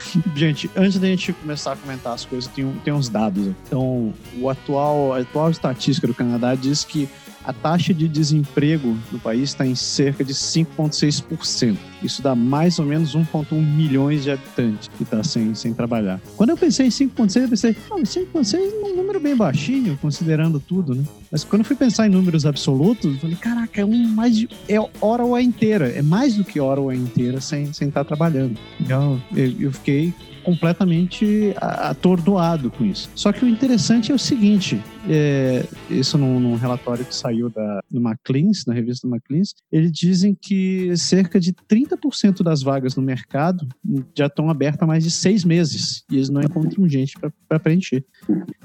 Gente, 0.35 0.69
antes 0.75 0.99
da 0.99 1.07
gente 1.07 1.33
começar 1.33 1.73
a 1.73 1.75
comentar 1.75 2.13
as 2.13 2.25
coisas, 2.25 2.49
tem, 2.51 2.69
tem 2.83 2.93
uns 2.93 3.09
dados. 3.09 3.47
Então, 3.65 4.13
o 4.39 4.49
atual, 4.49 5.13
a 5.13 5.19
atual 5.19 5.49
estatística 5.49 6.07
do 6.07 6.13
Canadá 6.13 6.55
diz 6.55 6.83
que 6.83 7.09
a 7.43 7.53
taxa 7.53 7.93
de 7.93 8.07
desemprego 8.07 8.97
no 9.11 9.19
país 9.19 9.49
está 9.49 9.65
em 9.65 9.75
cerca 9.75 10.23
de 10.23 10.33
5,6%. 10.33 11.77
Isso 12.01 12.21
dá 12.21 12.35
mais 12.35 12.79
ou 12.79 12.85
menos 12.85 13.15
1,1 13.15 13.53
milhões 13.53 14.23
de 14.23 14.31
habitantes 14.31 14.89
que 14.89 15.03
estão 15.03 15.19
tá 15.19 15.23
sem, 15.23 15.55
sem 15.55 15.73
trabalhar. 15.73 16.19
Quando 16.35 16.49
eu 16.49 16.57
pensei 16.57 16.87
em 16.87 16.89
5,6, 16.89 17.41
eu 17.41 17.49
pensei, 17.49 17.77
oh, 17.89 17.95
5,6 17.95 18.53
é 18.55 18.85
um 18.85 18.95
número 18.95 19.19
bem 19.19 19.35
baixinho, 19.35 19.97
considerando 20.01 20.59
tudo, 20.59 20.95
né? 20.95 21.03
Mas 21.31 21.43
quando 21.43 21.61
eu 21.61 21.65
fui 21.65 21.75
pensar 21.75 22.07
em 22.07 22.09
números 22.09 22.45
absolutos, 22.45 23.13
eu 23.13 23.19
falei, 23.19 23.35
caraca, 23.35 23.81
é 23.81 23.85
um 23.85 24.07
mais 24.09 24.35
de. 24.35 24.49
É 24.67 24.77
hora 25.01 25.23
ou 25.23 25.39
inteira. 25.39 25.89
É 25.89 26.01
mais 26.01 26.35
do 26.35 26.43
que 26.43 26.59
hora 26.59 26.79
ou 26.79 26.91
inteira 26.91 27.39
sem, 27.41 27.71
sem 27.73 27.87
estar 27.87 28.03
tá 28.03 28.07
trabalhando. 28.07 28.57
Então, 28.79 29.21
eu, 29.35 29.53
eu 29.59 29.71
fiquei 29.71 30.13
completamente 30.43 31.53
atordoado 31.57 32.69
com 32.69 32.85
isso. 32.85 33.09
Só 33.15 33.31
que 33.31 33.43
o 33.45 33.47
interessante 33.47 34.11
é 34.11 34.15
o 34.15 34.19
seguinte: 34.19 34.81
é, 35.07 35.65
isso 35.89 36.17
num, 36.17 36.39
num, 36.39 36.55
relatório 36.55 37.05
que 37.05 37.15
saiu 37.15 37.49
da, 37.49 37.81
do 37.89 37.99
McLean's, 37.99 38.65
na 38.65 38.73
revista 38.73 39.07
do 39.07 39.13
McLean's, 39.13 39.53
eles 39.71 39.91
dizem 39.91 40.35
que 40.39 40.95
cerca 40.95 41.39
de 41.39 41.53
30% 41.53 42.43
das 42.43 42.61
vagas 42.61 42.95
no 42.95 43.01
mercado 43.01 43.67
já 44.15 44.27
estão 44.27 44.49
abertas 44.49 44.83
há 44.83 44.87
mais 44.87 45.03
de 45.03 45.11
seis 45.11 45.43
meses 45.43 46.03
e 46.09 46.15
eles 46.15 46.29
não 46.29 46.41
encontram 46.41 46.87
gente 46.87 47.17
para 47.47 47.59
preencher. 47.59 48.03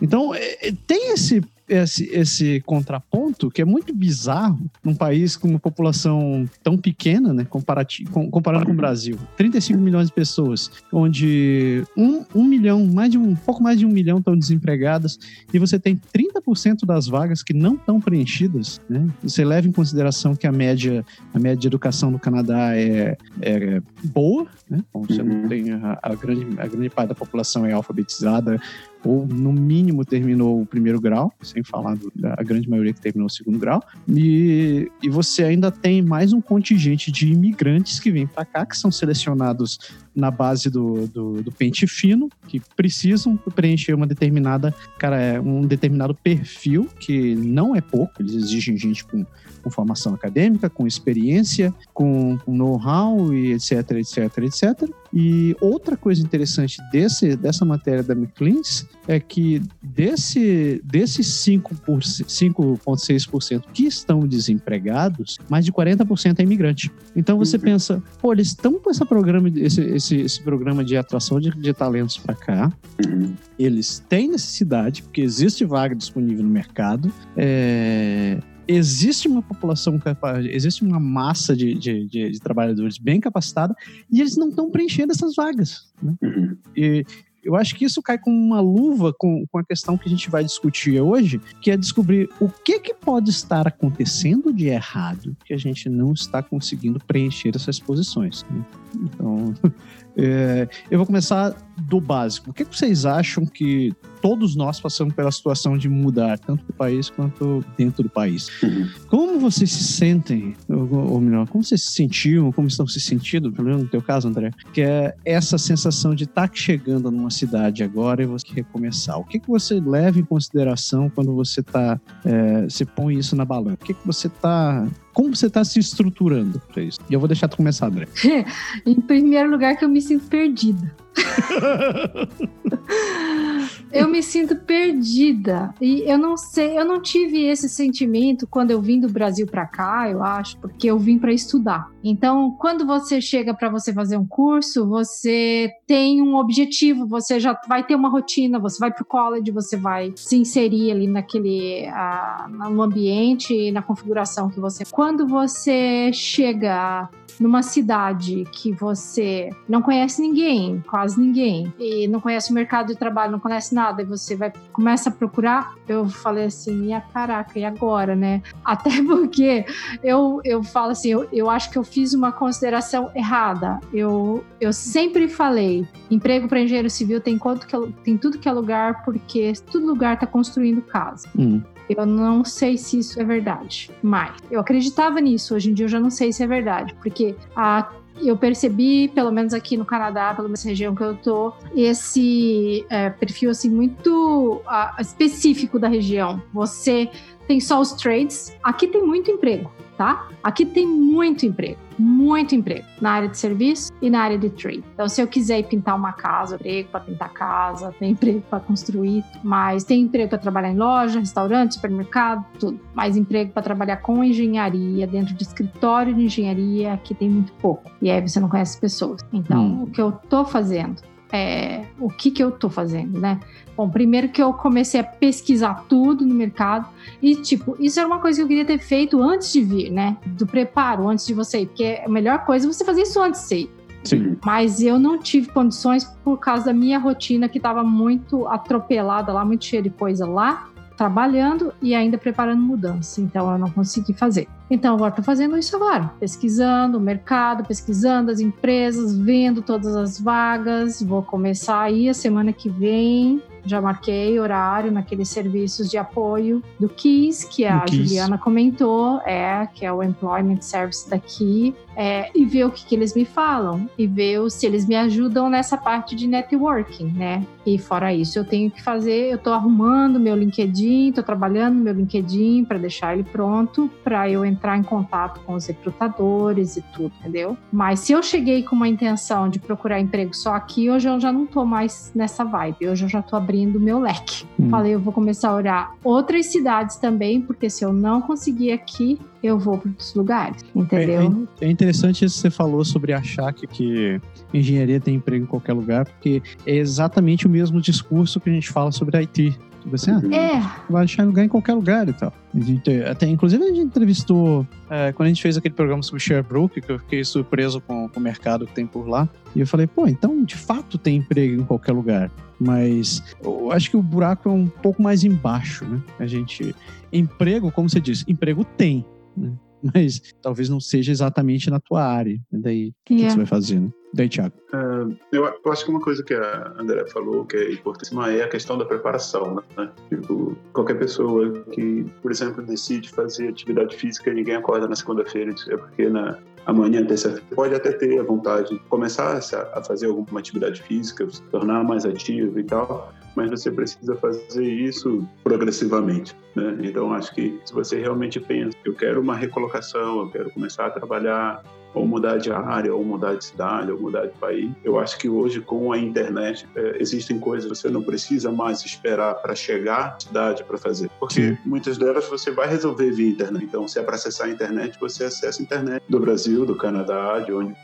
Então, 0.00 0.34
é, 0.34 0.72
tem 0.86 1.12
esse 1.12 1.42
esse, 1.68 2.08
esse 2.12 2.60
contraponto 2.64 3.50
que 3.50 3.62
é 3.62 3.64
muito 3.64 3.94
bizarro 3.94 4.70
num 4.82 4.94
país 4.94 5.36
com 5.36 5.48
uma 5.48 5.58
população 5.58 6.48
tão 6.62 6.76
pequena, 6.76 7.32
né, 7.34 7.44
comparando 7.44 8.66
com 8.66 8.72
o 8.72 8.76
Brasil. 8.76 9.18
35 9.36 9.78
milhões 9.78 10.08
de 10.08 10.12
pessoas, 10.12 10.70
onde 10.92 11.84
um, 11.96 12.24
um 12.34 12.44
milhão, 12.44 12.86
mais 12.86 13.10
de 13.10 13.18
um, 13.18 13.34
pouco 13.34 13.62
mais 13.62 13.78
de 13.78 13.86
um 13.86 13.90
milhão 13.90 14.18
estão 14.18 14.36
desempregadas, 14.36 15.18
e 15.52 15.58
você 15.58 15.78
tem 15.78 16.00
30% 16.14 16.86
das 16.86 17.06
vagas 17.06 17.42
que 17.42 17.52
não 17.52 17.74
estão 17.74 18.00
preenchidas, 18.00 18.80
né? 18.88 19.06
Você 19.22 19.44
leva 19.44 19.68
em 19.68 19.72
consideração 19.72 20.34
que 20.34 20.46
a 20.46 20.52
média, 20.52 21.04
a 21.34 21.38
média 21.38 21.58
de 21.58 21.66
educação 21.66 22.10
do 22.10 22.18
Canadá 22.18 22.76
é, 22.76 23.16
é 23.40 23.82
boa, 24.04 24.46
né? 24.68 24.82
Bom, 24.92 25.04
você 25.04 25.20
uhum. 25.20 25.42
não 25.42 25.48
tem 25.48 25.72
a, 25.72 25.98
a, 26.02 26.14
grande, 26.14 26.46
a 26.58 26.66
grande 26.66 26.90
parte 26.90 27.08
da 27.08 27.14
população 27.14 27.66
é 27.66 27.72
alfabetizada, 27.72 28.60
ou 29.04 29.26
no 29.26 29.52
mínimo 29.52 30.04
terminou 30.04 30.60
o 30.60 30.66
primeiro 30.66 31.00
grau, 31.00 31.32
sem 31.42 31.62
falar 31.62 31.96
da 32.14 32.34
grande 32.36 32.68
maioria 32.68 32.92
que 32.92 33.00
terminou 33.00 33.26
o 33.26 33.30
segundo 33.30 33.58
grau, 33.58 33.82
e, 34.08 34.90
e 35.02 35.08
você 35.08 35.44
ainda 35.44 35.70
tem 35.70 36.02
mais 36.02 36.32
um 36.32 36.40
contingente 36.40 37.10
de 37.12 37.32
imigrantes 37.32 38.00
que 38.00 38.10
vêm 38.10 38.26
para 38.26 38.44
cá, 38.44 38.66
que 38.66 38.76
são 38.76 38.90
selecionados 38.90 39.78
na 40.14 40.30
base 40.30 40.68
do, 40.68 41.06
do, 41.06 41.42
do, 41.42 41.52
pente 41.52 41.86
fino, 41.86 42.28
que 42.48 42.60
precisam 42.76 43.36
preencher 43.54 43.94
uma 43.94 44.06
determinada, 44.06 44.74
cara, 44.98 45.20
é 45.20 45.40
um 45.40 45.62
determinado 45.62 46.14
perfil, 46.14 46.88
que 46.98 47.34
não 47.36 47.76
é 47.76 47.80
pouco, 47.80 48.20
eles 48.20 48.34
exigem 48.34 48.76
gente 48.76 49.04
com, 49.04 49.24
com 49.58 49.70
formação 49.70 50.14
acadêmica, 50.14 50.70
com 50.70 50.86
experiência, 50.86 51.74
com, 51.92 52.38
know-how 52.46 53.32
e 53.32 53.52
etc, 53.52 53.90
etc, 53.92 54.38
etc. 54.38 54.88
E 55.12 55.56
outra 55.60 55.96
coisa 55.96 56.22
interessante 56.22 56.78
desse, 56.92 57.34
dessa 57.36 57.64
matéria 57.64 58.02
da 58.02 58.14
McLean's 58.14 58.86
é 59.06 59.18
que 59.18 59.62
desse, 59.82 60.82
desses 60.84 61.26
5,6% 61.26 63.64
que 63.72 63.86
estão 63.86 64.26
desempregados, 64.26 65.38
mais 65.48 65.64
de 65.64 65.72
40% 65.72 66.38
é 66.38 66.42
imigrante. 66.42 66.92
Então 67.16 67.38
você 67.38 67.56
uhum. 67.56 67.62
pensa, 67.62 68.02
pô, 68.20 68.32
eles 68.32 68.48
estão 68.48 68.78
com 68.78 68.90
esse 68.90 69.02
programa, 69.04 69.48
esse, 69.48 69.80
esse, 69.80 70.16
esse 70.16 70.42
programa 70.42 70.84
de 70.84 70.96
atração 70.96 71.40
de, 71.40 71.50
de 71.50 71.72
talentos 71.72 72.18
para 72.18 72.34
cá, 72.34 72.72
uhum. 73.04 73.34
eles 73.58 74.04
têm 74.08 74.28
necessidade, 74.28 75.02
porque 75.02 75.22
existe 75.22 75.64
vaga 75.64 75.94
disponível 75.94 76.44
no 76.44 76.50
mercado, 76.50 77.10
é, 77.36 78.38
existe 78.68 79.26
uma 79.26 79.40
população 79.40 79.98
capaz, 79.98 80.44
existe 80.44 80.84
uma 80.84 81.00
massa 81.00 81.56
de, 81.56 81.74
de, 81.74 82.06
de, 82.06 82.30
de 82.30 82.40
trabalhadores 82.40 82.98
bem 82.98 83.18
capacitada 83.18 83.74
e 84.12 84.20
eles 84.20 84.36
não 84.36 84.50
estão 84.50 84.70
preenchendo 84.70 85.12
essas 85.12 85.34
vagas. 85.34 85.88
Né? 86.02 86.14
Uhum. 86.22 86.56
E 86.76 87.04
eu 87.42 87.56
acho 87.56 87.74
que 87.76 87.84
isso 87.86 88.02
cai 88.02 88.18
com 88.18 88.30
uma 88.30 88.60
luva 88.60 89.14
com, 89.16 89.46
com 89.50 89.58
a 89.58 89.64
questão 89.64 89.96
que 89.96 90.06
a 90.06 90.10
gente 90.10 90.28
vai 90.28 90.44
discutir 90.44 91.00
hoje, 91.00 91.40
que 91.62 91.70
é 91.70 91.76
descobrir 91.78 92.28
o 92.38 92.48
que, 92.48 92.78
que 92.78 92.92
pode 92.92 93.30
estar 93.30 93.66
acontecendo 93.66 94.52
de 94.52 94.66
errado 94.66 95.34
que 95.46 95.54
a 95.54 95.56
gente 95.56 95.88
não 95.88 96.12
está 96.12 96.42
conseguindo 96.42 97.00
preencher 97.06 97.52
essas 97.54 97.80
posições. 97.80 98.44
Né? 98.50 98.64
Então, 98.96 99.54
é, 100.14 100.68
eu 100.90 100.98
vou 100.98 101.06
começar 101.06 101.56
do 101.78 102.00
básico. 102.00 102.50
O 102.50 102.52
que, 102.52 102.66
que 102.66 102.76
vocês 102.76 103.06
acham 103.06 103.46
que 103.46 103.94
todos 104.20 104.56
nós 104.56 104.80
passamos 104.80 105.14
pela 105.14 105.30
situação 105.30 105.76
de 105.76 105.88
mudar, 105.88 106.38
tanto 106.38 106.64
do 106.64 106.72
país 106.72 107.10
quanto 107.10 107.64
dentro 107.76 108.02
do 108.02 108.10
país? 108.10 108.48
Uhum. 108.62 108.88
Como 109.08 109.38
vocês 109.38 109.70
se 109.70 109.84
sentem, 109.84 110.54
ou, 110.68 111.12
ou, 111.12 111.20
melhor, 111.20 111.48
como 111.48 111.62
vocês 111.62 111.82
se 111.82 111.92
sentiam, 111.92 112.50
como 112.52 112.68
estão 112.68 112.86
se 112.86 113.00
sentindo, 113.00 113.52
pelo 113.52 113.68
menos 113.68 113.82
no 113.82 113.88
teu 113.88 114.02
caso, 114.02 114.28
André, 114.28 114.50
que 114.72 114.82
é 114.82 115.14
essa 115.24 115.58
sensação 115.58 116.14
de 116.14 116.24
estar 116.24 116.48
tá 116.48 116.54
chegando 116.54 117.10
numa 117.10 117.30
cidade 117.30 117.82
agora 117.82 118.22
e 118.22 118.26
você 118.26 118.46
recomeçar. 118.54 119.18
O 119.18 119.24
que, 119.24 119.38
que 119.38 119.48
você 119.48 119.80
leva 119.80 120.18
em 120.18 120.24
consideração 120.24 121.10
quando 121.10 121.34
você 121.34 121.62
tá, 121.62 122.00
é, 122.24 122.62
você 122.62 122.84
põe 122.84 123.18
isso 123.18 123.36
na 123.36 123.44
balança? 123.44 123.74
O 123.74 123.84
que, 123.84 123.94
que 123.94 124.06
você 124.06 124.26
está 124.26 124.86
como 125.18 125.34
você 125.34 125.46
está 125.46 125.64
se 125.64 125.80
estruturando 125.80 126.62
para 126.72 126.80
isso? 126.80 127.00
E 127.10 127.12
eu 127.12 127.18
vou 127.18 127.26
deixar 127.26 127.48
tu 127.48 127.56
começar, 127.56 127.88
André. 127.88 128.06
em 128.86 129.00
primeiro 129.00 129.50
lugar, 129.50 129.76
que 129.76 129.84
eu 129.84 129.88
me 129.88 130.00
sinto 130.00 130.28
perdida. 130.28 130.94
eu 133.98 134.08
me 134.08 134.22
sinto 134.22 134.56
perdida 134.56 135.74
e 135.80 136.02
eu 136.02 136.16
não 136.16 136.36
sei, 136.36 136.78
eu 136.78 136.84
não 136.84 137.00
tive 137.00 137.44
esse 137.44 137.68
sentimento 137.68 138.46
quando 138.46 138.70
eu 138.70 138.80
vim 138.80 139.00
do 139.00 139.08
Brasil 139.08 139.46
para 139.46 139.66
cá, 139.66 140.08
eu 140.08 140.22
acho, 140.22 140.56
porque 140.58 140.86
eu 140.88 140.98
vim 140.98 141.18
para 141.18 141.32
estudar. 141.32 141.90
Então, 142.02 142.52
quando 142.58 142.86
você 142.86 143.20
chega 143.20 143.52
para 143.52 143.68
você 143.68 143.92
fazer 143.92 144.16
um 144.16 144.26
curso, 144.26 144.86
você 144.86 145.70
tem 145.86 146.22
um 146.22 146.36
objetivo, 146.36 147.06
você 147.06 147.40
já 147.40 147.58
vai 147.68 147.84
ter 147.84 147.94
uma 147.94 148.08
rotina, 148.08 148.58
você 148.58 148.78
vai 148.78 148.92
para 148.92 149.02
o 149.02 149.06
college, 149.06 149.50
você 149.50 149.76
vai 149.76 150.12
se 150.16 150.36
inserir 150.36 150.92
ali 150.92 151.06
naquele 151.06 151.88
uh, 151.88 152.70
no 152.70 152.82
ambiente, 152.82 153.72
na 153.72 153.82
configuração 153.82 154.48
que 154.48 154.60
você. 154.60 154.84
Quando 154.90 155.26
você 155.26 156.12
chega 156.12 157.08
numa 157.40 157.62
cidade 157.62 158.44
que 158.52 158.72
você 158.72 159.50
não 159.68 159.80
conhece 159.80 160.20
ninguém, 160.20 160.82
quase 160.86 161.20
ninguém, 161.20 161.72
e 161.78 162.08
não 162.08 162.20
conhece 162.20 162.50
o 162.50 162.54
mercado 162.54 162.88
de 162.88 162.96
trabalho, 162.96 163.32
não 163.32 163.40
conhece 163.40 163.74
nada, 163.74 164.02
e 164.02 164.04
você 164.04 164.36
vai 164.36 164.52
começa 164.72 165.08
a 165.08 165.12
procurar, 165.12 165.74
eu 165.86 166.08
falei 166.08 166.46
assim, 166.46 166.94
e 166.94 167.00
caraca, 167.12 167.58
e 167.58 167.64
agora, 167.64 168.14
né? 168.14 168.42
Até 168.64 169.02
porque 169.02 169.64
eu, 170.02 170.40
eu 170.44 170.62
falo 170.62 170.92
assim, 170.92 171.10
eu, 171.10 171.28
eu 171.32 171.50
acho 171.50 171.70
que 171.70 171.78
eu 171.78 171.84
fiz 171.84 172.14
uma 172.14 172.32
consideração 172.32 173.10
errada. 173.14 173.80
Eu, 173.92 174.44
eu 174.60 174.72
sempre 174.72 175.28
falei, 175.28 175.86
emprego 176.10 176.48
para 176.48 176.60
engenheiro 176.60 176.90
civil 176.90 177.20
tem, 177.20 177.38
quanto 177.38 177.66
que, 177.66 177.74
é, 177.74 177.80
tem 178.04 178.16
tudo 178.16 178.38
que 178.38 178.48
é 178.48 178.52
lugar, 178.52 179.04
porque 179.04 179.52
todo 179.70 179.86
lugar 179.86 180.14
está 180.14 180.26
construindo 180.26 180.82
casa. 180.82 181.28
Hum. 181.36 181.62
Eu 181.88 182.06
não 182.06 182.44
sei 182.44 182.76
se 182.76 182.98
isso 182.98 183.20
é 183.20 183.24
verdade, 183.24 183.90
mas 184.02 184.36
eu 184.50 184.60
acreditava 184.60 185.20
nisso. 185.20 185.54
Hoje 185.54 185.70
em 185.70 185.74
dia 185.74 185.86
eu 185.86 185.88
já 185.88 186.00
não 186.00 186.10
sei 186.10 186.32
se 186.32 186.42
é 186.42 186.46
verdade, 186.46 186.94
porque 187.02 187.34
a 187.56 187.90
eu 188.20 188.36
percebi, 188.36 189.06
pelo 189.08 189.30
menos 189.30 189.54
aqui 189.54 189.76
no 189.76 189.84
Canadá, 189.84 190.34
pelo 190.34 190.48
menos 190.48 190.62
região 190.64 190.92
que 190.92 191.02
eu 191.02 191.14
tô, 191.14 191.52
esse 191.74 192.84
é, 192.90 193.10
perfil 193.10 193.50
assim 193.50 193.70
muito 193.70 194.60
uh, 194.66 195.00
específico 195.00 195.78
da 195.78 195.86
região. 195.86 196.42
Você 196.52 197.08
tem 197.46 197.60
só 197.60 197.80
os 197.80 197.92
trades. 197.92 198.56
Aqui 198.62 198.88
tem 198.88 199.04
muito 199.04 199.30
emprego 199.30 199.70
tá? 199.98 200.28
Aqui 200.44 200.64
tem 200.64 200.86
muito 200.86 201.44
emprego, 201.44 201.76
muito 201.98 202.54
emprego 202.54 202.86
na 203.00 203.10
área 203.10 203.28
de 203.28 203.36
serviço 203.36 203.92
e 204.00 204.08
na 204.08 204.20
área 204.20 204.38
de 204.38 204.48
trade. 204.48 204.84
Então, 204.94 205.08
se 205.08 205.20
eu 205.20 205.26
quiser 205.26 205.64
pintar 205.64 205.96
uma 205.96 206.12
casa, 206.12 206.54
emprego 206.54 206.88
para 206.88 207.00
pintar 207.00 207.32
casa, 207.32 207.92
tem 207.98 208.12
emprego 208.12 208.40
para 208.48 208.60
construir, 208.60 209.24
mas 209.42 209.82
tem 209.82 210.02
emprego 210.02 210.28
para 210.30 210.38
trabalhar 210.38 210.70
em 210.70 210.76
loja, 210.76 211.18
restaurante, 211.18 211.74
supermercado, 211.74 212.46
tudo. 212.60 212.80
Mais 212.94 213.16
emprego 213.16 213.50
para 213.50 213.62
trabalhar 213.62 213.96
com 213.96 214.22
engenharia, 214.22 215.04
dentro 215.04 215.34
de 215.34 215.42
escritório 215.42 216.14
de 216.14 216.22
engenharia, 216.22 216.92
aqui 216.92 217.12
tem 217.12 217.28
muito 217.28 217.52
pouco. 217.54 217.90
E 218.00 218.08
aí 218.08 218.20
você 218.20 218.38
não 218.38 218.48
conhece 218.48 218.80
pessoas. 218.80 219.20
Então, 219.32 219.66
hum. 219.66 219.82
o 219.82 219.86
que 219.90 220.00
eu 220.00 220.12
tô 220.12 220.44
fazendo 220.44 221.02
é, 221.32 221.84
o 221.98 222.08
que, 222.08 222.30
que 222.30 222.42
eu 222.42 222.50
tô 222.50 222.70
fazendo, 222.70 223.20
né? 223.20 223.38
Bom, 223.78 223.88
primeiro 223.88 224.28
que 224.28 224.42
eu 224.42 224.52
comecei 224.52 224.98
a 224.98 225.04
pesquisar 225.04 225.84
tudo 225.88 226.26
no 226.26 226.34
mercado 226.34 226.88
e, 227.22 227.36
tipo, 227.36 227.76
isso 227.78 228.00
era 228.00 228.08
uma 228.08 228.18
coisa 228.18 228.40
que 228.40 228.42
eu 228.42 228.48
queria 228.48 228.64
ter 228.64 228.80
feito 228.80 229.22
antes 229.22 229.52
de 229.52 229.62
vir, 229.62 229.88
né? 229.88 230.16
Do 230.26 230.48
preparo, 230.48 231.08
antes 231.08 231.24
de 231.24 231.32
você 231.32 231.60
ir, 231.60 231.66
porque 231.66 232.02
a 232.04 232.08
melhor 232.08 232.44
coisa 232.44 232.66
é 232.66 232.72
você 232.72 232.84
fazer 232.84 233.02
isso 233.02 233.22
antes 233.22 233.40
de 233.42 233.46
você 233.46 233.56
ir. 233.58 233.70
Sim. 234.02 234.36
Mas 234.44 234.82
eu 234.82 234.98
não 234.98 235.16
tive 235.16 235.52
condições 235.52 236.04
por 236.24 236.38
causa 236.38 236.64
da 236.64 236.72
minha 236.72 236.98
rotina 236.98 237.48
que 237.48 237.58
estava 237.58 237.84
muito 237.84 238.48
atropelada 238.48 239.32
lá, 239.32 239.44
muito 239.44 239.64
cheia 239.64 239.80
de 239.80 239.90
coisa 239.90 240.26
lá 240.26 240.68
trabalhando 240.96 241.72
e 241.80 241.94
ainda 241.94 242.18
preparando 242.18 242.60
mudança. 242.60 243.20
Então 243.20 243.48
eu 243.52 243.58
não 243.58 243.70
consegui 243.70 244.12
fazer. 244.12 244.48
Então 244.70 244.94
agora 244.94 245.10
estou 245.10 245.24
fazendo 245.24 245.56
isso 245.56 245.74
agora, 245.74 246.12
pesquisando 246.20 246.98
o 246.98 247.00
mercado, 247.00 247.66
pesquisando 247.66 248.30
as 248.30 248.40
empresas, 248.40 249.16
vendo 249.16 249.62
todas 249.62 249.96
as 249.96 250.20
vagas. 250.20 251.02
Vou 251.02 251.22
começar 251.22 251.80
aí 251.80 252.08
a 252.08 252.14
semana 252.14 252.52
que 252.52 252.68
vem 252.68 253.42
já 253.68 253.80
marquei 253.80 254.40
horário 254.40 254.90
naqueles 254.90 255.28
serviços 255.28 255.90
de 255.90 255.98
apoio 255.98 256.62
do 256.80 256.88
KISS, 256.88 257.44
que 257.44 257.64
a 257.66 257.84
Juliana 257.86 258.38
comentou, 258.38 259.20
é, 259.26 259.68
que 259.74 259.84
é 259.84 259.92
o 259.92 260.02
Employment 260.02 260.62
Service 260.62 261.08
daqui, 261.08 261.74
é, 261.94 262.30
e 262.34 262.44
ver 262.44 262.64
o 262.64 262.70
que, 262.70 262.84
que 262.86 262.94
eles 262.94 263.14
me 263.14 263.24
falam, 263.24 263.88
e 263.98 264.06
ver 264.06 264.50
se 264.50 264.64
eles 264.64 264.86
me 264.86 264.96
ajudam 264.96 265.50
nessa 265.50 265.76
parte 265.76 266.16
de 266.16 266.26
networking, 266.26 267.12
né? 267.12 267.44
E 267.66 267.76
fora 267.76 268.14
isso, 268.14 268.38
eu 268.38 268.44
tenho 268.44 268.70
que 268.70 268.82
fazer, 268.82 269.32
eu 269.32 269.38
tô 269.38 269.52
arrumando 269.52 270.18
meu 270.18 270.34
LinkedIn, 270.34 271.12
tô 271.12 271.22
trabalhando 271.22 271.74
meu 271.74 271.92
LinkedIn 271.92 272.64
para 272.64 272.78
deixar 272.78 273.14
ele 273.14 273.24
pronto, 273.24 273.90
para 274.02 274.30
eu 274.30 274.44
entrar 274.44 274.57
em 274.76 274.82
contato 274.82 275.40
com 275.44 275.54
os 275.54 275.66
recrutadores 275.66 276.76
e 276.76 276.82
tudo, 276.94 277.12
entendeu? 277.20 277.56
Mas 277.72 278.00
se 278.00 278.12
eu 278.12 278.22
cheguei 278.22 278.62
com 278.62 278.74
uma 278.74 278.88
intenção 278.88 279.48
de 279.48 279.58
procurar 279.58 280.00
emprego 280.00 280.34
só 280.34 280.54
aqui, 280.54 280.90
hoje 280.90 281.08
eu 281.08 281.20
já 281.20 281.32
não 281.32 281.46
tô 281.46 281.64
mais 281.64 282.12
nessa 282.14 282.44
vibe, 282.44 282.88
hoje 282.88 283.04
eu 283.04 283.08
já 283.08 283.22
tô 283.22 283.36
abrindo 283.36 283.80
meu 283.80 283.98
leque. 283.98 284.44
Hum. 284.58 284.68
Falei, 284.68 284.94
eu 284.94 285.00
vou 285.00 285.12
começar 285.12 285.50
a 285.50 285.54
olhar 285.54 285.94
outras 286.02 286.46
cidades 286.46 286.96
também, 286.96 287.40
porque 287.40 287.70
se 287.70 287.84
eu 287.84 287.92
não 287.92 288.20
conseguir 288.20 288.72
aqui, 288.72 289.18
eu 289.42 289.58
vou 289.58 289.78
para 289.78 289.90
outros 289.90 290.14
lugares, 290.14 290.64
entendeu? 290.74 291.46
É, 291.60 291.66
é, 291.66 291.70
interessante 291.70 292.24
isso 292.24 292.36
que 292.36 292.40
você 292.42 292.50
falou 292.50 292.84
sobre 292.84 293.12
achar 293.12 293.52
que, 293.52 293.66
que 293.66 294.20
engenharia 294.52 295.00
tem 295.00 295.14
emprego 295.14 295.44
em 295.44 295.48
qualquer 295.48 295.72
lugar, 295.72 296.04
porque 296.04 296.42
é 296.66 296.76
exatamente 296.76 297.46
o 297.46 297.50
mesmo 297.50 297.80
discurso 297.80 298.40
que 298.40 298.50
a 298.50 298.52
gente 298.52 298.70
fala 298.70 298.90
sobre 298.90 299.16
IT. 299.18 299.56
Você 299.86 300.12
tipo 300.12 300.26
assim, 300.26 300.34
ah, 300.34 300.36
é. 300.36 300.92
vai 300.92 301.04
achar 301.04 301.24
lugar 301.24 301.44
em 301.44 301.48
qualquer 301.48 301.74
lugar 301.74 302.08
e 302.08 302.12
tal. 302.12 302.32
A 302.54 302.60
gente, 302.60 302.90
até, 303.02 303.26
inclusive, 303.26 303.62
a 303.62 303.68
gente 303.68 303.80
entrevistou, 303.80 304.66
é, 304.90 305.12
quando 305.12 305.26
a 305.26 305.28
gente 305.28 305.42
fez 305.42 305.56
aquele 305.56 305.74
programa 305.74 306.02
sobre 306.02 306.20
Sherbrooke, 306.20 306.80
que 306.80 306.90
eu 306.90 306.98
fiquei 306.98 307.24
surpreso 307.24 307.80
com, 307.80 308.08
com 308.08 308.20
o 308.20 308.22
mercado 308.22 308.66
que 308.66 308.72
tem 308.72 308.86
por 308.86 309.08
lá. 309.08 309.28
E 309.54 309.60
eu 309.60 309.66
falei, 309.66 309.86
pô, 309.86 310.06
então 310.06 310.44
de 310.44 310.56
fato 310.56 310.98
tem 310.98 311.16
emprego 311.16 311.60
em 311.60 311.64
qualquer 311.64 311.92
lugar. 311.92 312.30
Mas 312.60 313.22
eu 313.42 313.70
acho 313.70 313.90
que 313.90 313.96
o 313.96 314.02
buraco 314.02 314.48
é 314.48 314.52
um 314.52 314.66
pouco 314.66 315.00
mais 315.00 315.22
embaixo, 315.22 315.84
né? 315.84 316.02
A 316.18 316.26
gente. 316.26 316.74
Emprego, 317.12 317.70
como 317.70 317.88
você 317.88 318.00
disse, 318.00 318.24
emprego 318.26 318.64
tem. 318.64 319.04
Né? 319.36 319.52
Mas 319.94 320.20
talvez 320.42 320.68
não 320.68 320.80
seja 320.80 321.12
exatamente 321.12 321.70
na 321.70 321.78
tua 321.78 322.04
área. 322.04 322.38
E 322.52 322.58
daí, 322.58 322.92
o 323.08 323.14
yeah. 323.14 323.26
que 323.26 323.30
você 323.30 323.36
vai 323.36 323.46
fazer, 323.46 323.80
né? 323.80 323.90
Daí, 324.14 324.28
Thiago. 324.28 324.54
Uh, 324.72 325.16
eu, 325.32 325.44
acho 325.70 325.84
que 325.84 325.90
uma 325.90 326.00
coisa 326.00 326.22
que 326.22 326.34
a 326.34 326.74
André 326.78 327.06
falou 327.08 327.44
que 327.44 327.56
é 327.56 327.72
importantíssima 327.72 328.32
é 328.32 328.42
a 328.42 328.48
questão 328.48 328.78
da 328.78 328.84
preparação, 328.84 329.62
né? 329.76 329.90
Tipo, 330.08 330.56
qualquer 330.72 330.98
pessoa 330.98 331.52
que, 331.72 332.06
por 332.22 332.30
exemplo, 332.30 332.64
decide 332.64 333.10
fazer 333.10 333.48
atividade 333.48 333.96
física 333.96 334.30
e 334.30 334.34
ninguém 334.34 334.56
acorda 334.56 334.88
na 334.88 334.96
segunda-feira, 334.96 335.54
é 335.68 335.76
porque 335.76 336.08
na 336.08 336.38
amanhã, 336.66 337.04
terça-feira, 337.04 337.44
pode 337.54 337.74
até 337.74 337.92
ter 337.92 338.18
a 338.20 338.22
vontade 338.22 338.70
de 338.70 338.78
começar 338.90 339.38
a 339.72 339.82
fazer 339.82 340.06
alguma 340.06 340.40
atividade 340.40 340.82
física, 340.82 341.28
se 341.30 341.42
tornar 341.44 341.82
mais 341.82 342.04
ativo 342.04 342.58
e 342.58 342.64
tal, 342.64 343.12
mas 343.34 343.50
você 343.50 343.70
precisa 343.70 344.14
fazer 344.16 344.64
isso 344.64 345.26
progressivamente. 345.42 346.36
Né? 346.54 346.76
Então, 346.82 347.12
acho 347.12 347.34
que 347.34 347.58
se 347.64 347.72
você 347.72 347.98
realmente 347.98 348.38
pensa, 348.38 348.76
eu 348.84 348.94
quero 348.94 349.20
uma 349.20 349.34
recolocação, 349.34 350.20
eu 350.20 350.30
quero 350.30 350.50
começar 350.50 350.86
a 350.86 350.90
trabalhar 350.90 351.62
ou 351.94 352.06
mudar 352.06 352.38
de 352.38 352.50
área, 352.50 352.94
ou 352.94 353.04
mudar 353.04 353.34
de 353.34 353.44
cidade, 353.44 353.90
ou 353.90 354.00
mudar 354.00 354.26
de 354.26 354.38
país. 354.38 354.70
Eu 354.84 354.98
acho 354.98 355.18
que 355.18 355.28
hoje, 355.28 355.60
com 355.60 355.92
a 355.92 355.98
internet, 355.98 356.66
é, 356.74 356.96
existem 357.00 357.38
coisas 357.38 357.70
que 357.70 357.76
você 357.76 357.88
não 357.88 358.02
precisa 358.02 358.50
mais 358.50 358.84
esperar 358.84 359.34
para 359.36 359.54
chegar 359.54 360.16
à 360.16 360.20
cidade 360.20 360.64
para 360.64 360.78
fazer. 360.78 361.10
Porque 361.18 361.48
Sim. 361.48 361.58
muitas 361.64 361.98
delas 361.98 362.28
você 362.28 362.50
vai 362.50 362.68
resolver 362.68 363.10
via 363.10 363.28
internet. 363.28 363.64
Então, 363.64 363.86
se 363.88 363.98
é 363.98 364.02
para 364.02 364.14
acessar 364.14 364.48
a 364.48 364.50
internet, 364.50 364.98
você 365.00 365.24
acessa 365.24 365.60
a 365.60 365.62
internet 365.62 366.02
do 366.08 366.20
Brasil, 366.20 366.64
do 366.64 366.76
Canadá, 366.76 367.40
de 367.40 367.52
onde 367.52 367.74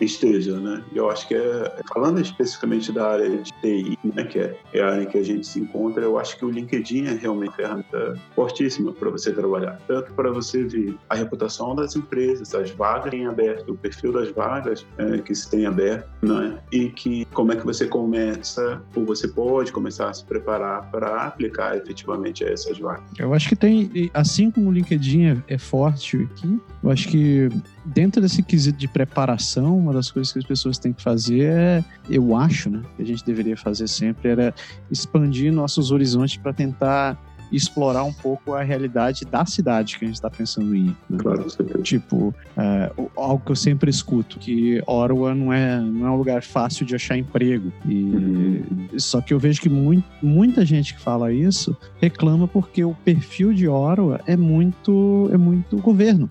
esteja, 0.00 0.58
né? 0.58 0.82
E 0.92 0.96
eu 0.96 1.10
acho 1.10 1.26
que, 1.28 1.34
é, 1.34 1.80
falando 1.92 2.20
especificamente 2.20 2.92
da 2.92 3.10
área 3.10 3.30
de 3.30 3.52
TI, 3.60 3.98
né, 4.04 4.24
que 4.24 4.38
é, 4.38 4.56
é 4.72 4.80
a 4.80 4.90
área 4.90 5.02
em 5.02 5.06
que 5.06 5.18
a 5.18 5.22
gente 5.22 5.46
se 5.46 5.60
encontra, 5.60 6.02
eu 6.02 6.18
acho 6.18 6.36
que 6.36 6.44
o 6.44 6.50
LinkedIn 6.50 7.06
é 7.06 7.12
realmente 7.12 7.44
uma 7.50 7.52
ferramenta 7.52 8.14
fortíssima 8.34 8.92
para 8.92 9.10
você 9.10 9.32
trabalhar. 9.32 9.80
Tanto 9.86 10.12
para 10.12 10.30
você 10.30 10.64
ver 10.64 10.96
a 11.08 11.14
reputação 11.14 11.74
das 11.74 11.96
empresas, 11.96 12.54
as 12.54 12.70
vagas 12.70 13.12
aberto, 13.34 13.72
o 13.72 13.76
perfil 13.76 14.12
das 14.12 14.30
vagas 14.30 14.86
é, 14.98 15.18
que 15.18 15.34
se 15.34 15.50
tem 15.50 15.66
aberto, 15.66 16.08
né? 16.22 16.58
E 16.72 16.88
que 16.88 17.24
como 17.26 17.52
é 17.52 17.56
que 17.56 17.64
você 17.64 17.86
começa, 17.86 18.80
ou 18.94 19.04
você 19.04 19.28
pode 19.28 19.72
começar 19.72 20.08
a 20.08 20.12
se 20.12 20.24
preparar 20.24 20.90
para 20.90 21.26
aplicar 21.26 21.76
efetivamente 21.76 22.44
essas 22.44 22.78
vagas. 22.78 23.04
Eu 23.18 23.34
acho 23.34 23.48
que 23.48 23.56
tem, 23.56 24.10
assim 24.14 24.50
como 24.50 24.68
o 24.68 24.72
LinkedIn 24.72 25.24
é, 25.24 25.36
é 25.48 25.58
forte 25.58 26.16
aqui, 26.16 26.60
eu 26.82 26.90
acho 26.90 27.08
que 27.08 27.48
dentro 27.84 28.20
desse 28.20 28.42
quesito 28.42 28.78
de 28.78 28.88
preparação, 28.88 29.76
uma 29.76 29.92
das 29.92 30.10
coisas 30.10 30.32
que 30.32 30.38
as 30.38 30.44
pessoas 30.44 30.78
têm 30.78 30.92
que 30.92 31.02
fazer 31.02 31.44
é, 31.44 31.84
eu 32.08 32.36
acho, 32.36 32.70
né, 32.70 32.82
que 32.96 33.02
a 33.02 33.06
gente 33.06 33.24
deveria 33.24 33.56
fazer 33.56 33.88
sempre 33.88 34.28
era 34.28 34.54
expandir 34.90 35.52
nossos 35.52 35.90
horizontes 35.90 36.36
para 36.36 36.52
tentar 36.52 37.18
explorar 37.56 38.04
um 38.04 38.12
pouco 38.12 38.54
a 38.54 38.62
realidade 38.62 39.24
da 39.24 39.44
cidade 39.44 39.98
que 39.98 40.04
a 40.04 40.08
gente 40.08 40.16
está 40.16 40.30
pensando 40.30 40.74
em. 40.74 40.96
Né? 41.08 41.18
Claro, 41.18 41.46
tipo, 41.82 42.34
é, 42.56 42.92
algo 43.16 43.42
que 43.44 43.52
eu 43.52 43.56
sempre 43.56 43.90
escuto, 43.90 44.38
que 44.38 44.80
Ottawa 44.86 45.34
não 45.34 45.52
é, 45.52 45.80
não 45.80 46.06
é 46.06 46.10
um 46.10 46.16
lugar 46.16 46.42
fácil 46.42 46.84
de 46.84 46.94
achar 46.94 47.16
emprego. 47.16 47.72
E, 47.86 47.94
uhum. 47.94 48.88
Só 48.96 49.20
que 49.20 49.32
eu 49.32 49.38
vejo 49.38 49.60
que 49.60 49.68
muito, 49.68 50.04
muita 50.22 50.64
gente 50.64 50.94
que 50.94 51.00
fala 51.00 51.32
isso 51.32 51.76
reclama 52.00 52.46
porque 52.46 52.84
o 52.84 52.94
perfil 53.04 53.52
de 53.52 53.68
Ottawa 53.68 54.20
é 54.26 54.36
muito, 54.36 55.28
é 55.32 55.36
muito 55.36 55.76
governo. 55.78 56.30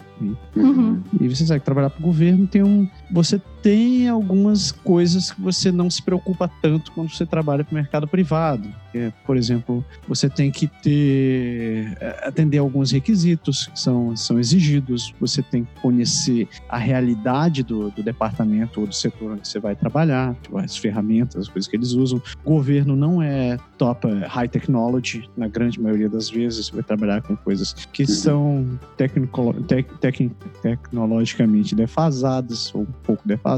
Uhum. 0.56 1.02
E 1.20 1.28
você 1.28 1.46
sabe 1.46 1.60
que 1.60 1.66
trabalhar 1.66 1.90
para 1.90 2.00
o 2.00 2.04
governo 2.04 2.48
tem 2.48 2.64
um. 2.64 2.88
Você 3.12 3.42
tem 3.64 4.10
algumas 4.10 4.74
coisas 4.74 5.32
que 5.32 5.42
você 5.42 5.72
não 5.72 5.90
se 5.90 6.04
preocupa 6.04 6.52
tanto 6.62 6.92
quando 6.92 7.10
você 7.10 7.26
trabalha 7.26 7.64
para 7.64 7.72
o 7.72 7.76
mercado 7.76 8.06
privado. 8.06 8.68
É, 8.94 9.12
por 9.26 9.38
exemplo, 9.38 9.84
você 10.08 10.30
tem 10.30 10.52
que 10.52 10.68
ter 10.68 11.98
é, 12.00 12.28
atender 12.28 12.58
alguns 12.58 12.92
requisitos 12.92 13.68
que 13.68 13.80
são, 13.80 14.16
são 14.16 14.38
exigidos, 14.38 15.16
você 15.20 15.42
tem 15.42 15.64
que 15.64 15.82
conhecer 15.82 16.48
a 16.68 16.78
realidade 16.78 17.64
do, 17.64 17.90
do 17.90 18.04
departamento 18.04 18.82
ou 18.82 18.86
do 18.86 18.94
setor 18.94 19.32
onde 19.32 19.48
você 19.48 19.60
vai 19.60 19.76
trabalhar, 19.76 20.36
tipo, 20.44 20.58
as 20.58 20.76
ferramentas, 20.76 21.44
as 21.44 21.48
coisas 21.48 21.68
que 21.68 21.78
eles 21.78 21.94
usam. 21.94 22.22
O 22.44 22.52
governo 22.52 22.96
não 22.98 23.22
é 23.22 23.58
top 23.78 24.08
é, 24.08 24.28
high 24.28 24.50
technology, 24.50 25.28
na 25.38 25.48
grande 25.48 25.80
maioria 25.82 26.10
das 26.10 26.30
vezes, 26.30 26.68
você 26.68 26.74
vai 26.74 26.84
trabalhar 26.84 27.22
com 27.22 27.36
coisas 27.36 27.74
que 27.94 28.06
são 28.06 28.78
tecnico, 28.98 29.54
tec, 29.64 29.90
tec, 30.00 30.30
tecnologicamente 30.62 31.74
defasadas 31.74 32.76
ou 32.76 32.82
um 32.82 32.86
pouco 33.04 33.26
defasadas. 33.26 33.53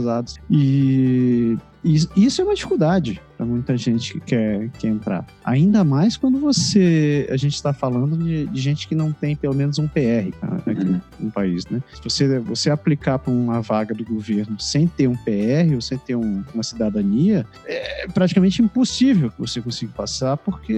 E 0.49 1.57
isso 2.15 2.41
é 2.41 2.43
uma 2.43 2.55
dificuldade 2.55 3.21
para 3.37 3.45
muita 3.45 3.77
gente 3.77 4.13
que 4.13 4.19
quer, 4.19 4.69
quer 4.71 4.87
entrar. 4.87 5.25
Ainda 5.43 5.83
mais 5.83 6.17
quando 6.17 6.39
você. 6.39 7.27
A 7.29 7.37
gente 7.37 7.53
está 7.53 7.73
falando 7.73 8.17
de, 8.17 8.47
de, 8.47 8.61
gente 8.61 8.87
que 8.87 8.95
não 8.95 9.11
tem 9.11 9.35
pelo 9.35 9.53
menos 9.53 9.77
um 9.77 9.87
PR 9.87 10.31
tá, 10.39 10.71
aqui 10.71 10.83
uhum. 10.83 11.01
no 11.19 11.31
país, 11.31 11.65
né? 11.67 11.81
Se 11.93 12.03
você, 12.03 12.39
você 12.39 12.69
aplicar 12.69 13.19
para 13.19 13.31
uma 13.31 13.61
vaga 13.61 13.93
do 13.93 14.03
governo 14.03 14.59
sem 14.59 14.87
ter 14.87 15.07
um 15.07 15.15
PR 15.15 15.73
ou 15.73 15.81
sem 15.81 15.97
ter 15.97 16.15
um, 16.15 16.43
uma 16.53 16.63
cidadania, 16.63 17.45
é 17.65 18.07
praticamente 18.07 18.61
impossível 18.61 19.29
que 19.29 19.39
você 19.39 19.61
consiga 19.61 19.91
passar, 19.93 20.37
porque 20.37 20.73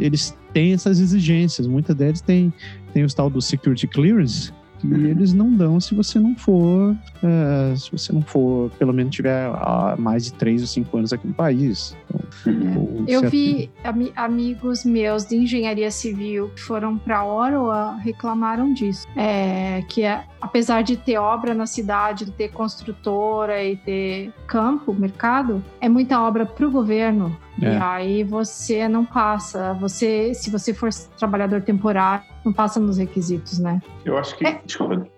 eles 0.00 0.34
têm 0.52 0.72
essas 0.72 1.00
exigências. 1.00 1.66
Muitas 1.66 1.94
deles 1.94 2.20
têm, 2.20 2.52
têm 2.92 3.04
o 3.04 3.14
tal 3.14 3.28
do 3.28 3.42
security 3.42 3.86
clearance, 3.86 4.52
que 4.88 4.94
eles 4.94 5.32
não 5.32 5.50
dão 5.50 5.80
se 5.80 5.94
você 5.94 6.18
não 6.18 6.34
for, 6.36 6.96
é, 7.22 7.76
se 7.76 7.90
você 7.90 8.12
não 8.12 8.22
for, 8.22 8.70
pelo 8.78 8.92
menos 8.92 9.14
tiver 9.14 9.46
há 9.46 9.96
mais 9.98 10.24
de 10.24 10.32
três 10.34 10.60
ou 10.60 10.66
cinco 10.66 10.96
anos 10.96 11.12
aqui 11.12 11.26
no 11.26 11.34
país. 11.34 11.96
Então. 12.08 13.04
Eu 13.06 13.28
vi 13.28 13.70
am 13.82 14.10
amigos 14.16 14.84
meus 14.84 15.26
de 15.26 15.36
engenharia 15.36 15.90
civil 15.90 16.50
que 16.50 16.60
foram 16.60 16.98
para 16.98 17.24
Ottawa 17.24 17.96
reclamaram 17.96 18.72
disso, 18.72 19.06
é, 19.16 19.82
que 19.88 20.02
é, 20.02 20.24
apesar 20.40 20.82
de 20.82 20.96
ter 20.96 21.18
obra 21.18 21.54
na 21.54 21.66
cidade, 21.66 22.26
de 22.26 22.30
ter 22.32 22.48
construtora 22.48 23.62
e 23.62 23.76
ter 23.76 24.32
campo, 24.46 24.92
mercado, 24.94 25.62
é 25.80 25.88
muita 25.88 26.20
obra 26.20 26.44
para 26.46 26.66
o 26.66 26.70
governo. 26.70 27.36
É. 27.62 27.74
E 27.74 27.76
aí 27.76 28.24
você 28.24 28.88
não 28.88 29.04
passa. 29.04 29.74
Você, 29.74 30.34
se 30.34 30.50
você 30.50 30.74
for 30.74 30.90
trabalhador 31.18 31.62
temporário, 31.62 32.24
não 32.44 32.52
passa 32.52 32.80
nos 32.80 32.98
requisitos, 32.98 33.58
né? 33.58 33.80
Eu 34.04 34.18
acho 34.18 34.36
que. 34.36 34.46
É, 34.46 34.60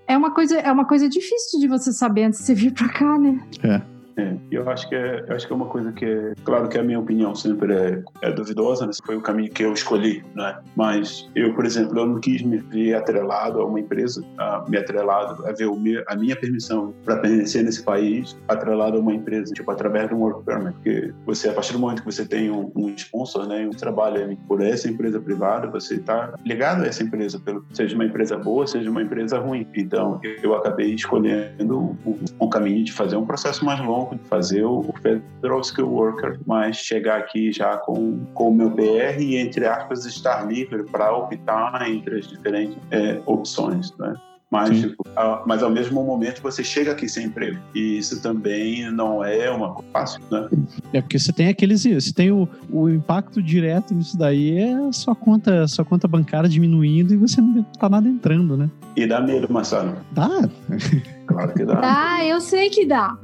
é 0.08 0.16
uma 0.16 0.30
coisa, 0.30 0.58
é 0.58 0.70
uma 0.70 0.84
coisa 0.84 1.08
difícil 1.08 1.60
de 1.60 1.66
você 1.66 1.92
saber 1.92 2.24
antes 2.24 2.40
de 2.40 2.46
você 2.46 2.54
vir 2.54 2.72
para 2.72 2.88
cá, 2.88 3.18
né? 3.18 3.40
É. 3.62 3.95
É, 4.16 4.34
eu 4.50 4.68
acho 4.68 4.88
que 4.88 4.94
é, 4.94 5.24
acho 5.28 5.46
que 5.46 5.52
é 5.52 5.56
uma 5.56 5.66
coisa 5.66 5.92
que 5.92 6.04
é, 6.04 6.34
claro 6.44 6.68
que 6.68 6.78
a 6.78 6.82
minha 6.82 6.98
opinião 6.98 7.34
sempre 7.34 7.74
é, 7.74 8.02
é 8.22 8.32
duvidosa, 8.32 8.86
né? 8.86 8.92
foi 9.04 9.16
o 9.16 9.20
caminho 9.20 9.50
que 9.50 9.62
eu 9.62 9.72
escolhi, 9.72 10.24
né? 10.34 10.58
Mas 10.74 11.28
eu, 11.34 11.54
por 11.54 11.66
exemplo, 11.66 11.98
eu 11.98 12.06
não 12.06 12.20
quis 12.20 12.42
me 12.42 12.58
ver 12.58 12.94
atrelado 12.94 13.60
a 13.60 13.64
uma 13.64 13.78
empresa, 13.78 14.24
a, 14.38 14.64
me 14.68 14.78
atrelado 14.78 15.46
a 15.46 15.52
ver 15.52 15.66
o 15.66 15.76
meu, 15.76 16.02
a 16.08 16.16
minha 16.16 16.34
permissão 16.34 16.94
para 17.04 17.18
permanecer 17.18 17.62
nesse 17.62 17.82
país, 17.82 18.36
atrelado 18.48 18.96
a 18.96 19.00
uma 19.00 19.12
empresa, 19.12 19.52
tipo 19.52 19.70
através 19.70 20.08
de 20.08 20.14
um 20.14 20.20
work 20.20 20.44
permit, 20.44 20.72
porque 20.74 21.12
você 21.26 21.48
a 21.48 21.52
partir 21.52 21.72
do 21.72 21.78
momento 21.78 22.02
que 22.02 22.12
você 22.12 22.24
tem 22.24 22.50
um, 22.50 22.72
um 22.74 22.88
sponsor, 22.96 23.46
né, 23.46 23.66
um 23.66 23.70
trabalha 23.70 24.36
por 24.48 24.62
essa 24.62 24.88
empresa 24.88 25.20
privada, 25.20 25.66
você 25.66 25.96
está 25.96 26.34
ligado 26.44 26.84
a 26.84 26.86
essa 26.86 27.02
empresa, 27.02 27.38
pelo, 27.38 27.64
seja 27.72 27.94
uma 27.94 28.04
empresa 28.04 28.38
boa, 28.38 28.66
seja 28.66 28.90
uma 28.90 29.02
empresa 29.02 29.38
ruim. 29.38 29.66
Então, 29.74 30.20
eu 30.42 30.54
acabei 30.54 30.94
escolhendo 30.94 31.96
um, 32.06 32.18
um 32.40 32.48
caminho 32.48 32.84
de 32.84 32.92
fazer 32.92 33.16
um 33.16 33.26
processo 33.26 33.64
mais 33.64 33.80
longo 33.80 34.05
de 34.14 34.24
fazer 34.28 34.64
o 34.64 34.84
Federal 35.02 35.60
Skill 35.60 35.88
Worker, 35.88 36.38
mas 36.46 36.76
chegar 36.76 37.18
aqui 37.18 37.52
já 37.52 37.76
com, 37.78 38.24
com 38.34 38.50
o 38.50 38.54
meu 38.54 38.70
PR 38.70 39.20
e, 39.20 39.36
entre 39.36 39.66
aspas, 39.66 40.04
estar 40.04 40.46
livre 40.46 40.84
para 40.84 41.14
optar 41.16 41.88
entre 41.88 42.18
as 42.18 42.28
diferentes 42.28 42.76
é, 42.90 43.20
opções, 43.26 43.92
né? 43.98 44.14
Mas, 44.50 44.80
tipo, 44.80 45.04
mas 45.44 45.62
ao 45.62 45.70
mesmo 45.70 46.04
momento 46.04 46.40
você 46.40 46.62
chega 46.62 46.92
aqui 46.92 47.08
sem 47.08 47.26
emprego. 47.26 47.58
E 47.74 47.98
isso 47.98 48.22
também 48.22 48.90
não 48.92 49.24
é 49.24 49.50
uma 49.50 49.74
coisa 49.74 49.90
fácil, 49.92 50.20
né? 50.30 50.48
É 50.92 51.00
porque 51.00 51.18
você 51.18 51.32
tem 51.32 51.48
aqueles. 51.48 51.82
Você 51.82 52.12
tem 52.12 52.30
o, 52.30 52.48
o 52.70 52.88
impacto 52.88 53.42
direto 53.42 53.92
nisso 53.92 54.16
daí 54.16 54.56
é 54.56 54.72
a 54.72 54.92
sua 54.92 55.16
conta, 55.16 55.66
sua 55.66 55.84
conta 55.84 56.06
bancária 56.06 56.48
diminuindo 56.48 57.12
e 57.12 57.16
você 57.16 57.40
não 57.40 57.62
tá 57.62 57.88
nada 57.88 58.08
entrando, 58.08 58.56
né? 58.56 58.70
E 58.94 59.04
dá 59.06 59.20
medo, 59.20 59.52
Marcelo. 59.52 59.96
Dá. 60.12 60.28
Claro 61.26 61.52
que 61.52 61.64
dá. 61.64 61.80
Ah, 61.82 62.24
eu 62.24 62.40
sei 62.40 62.70
que 62.70 62.86
dá. 62.86 63.16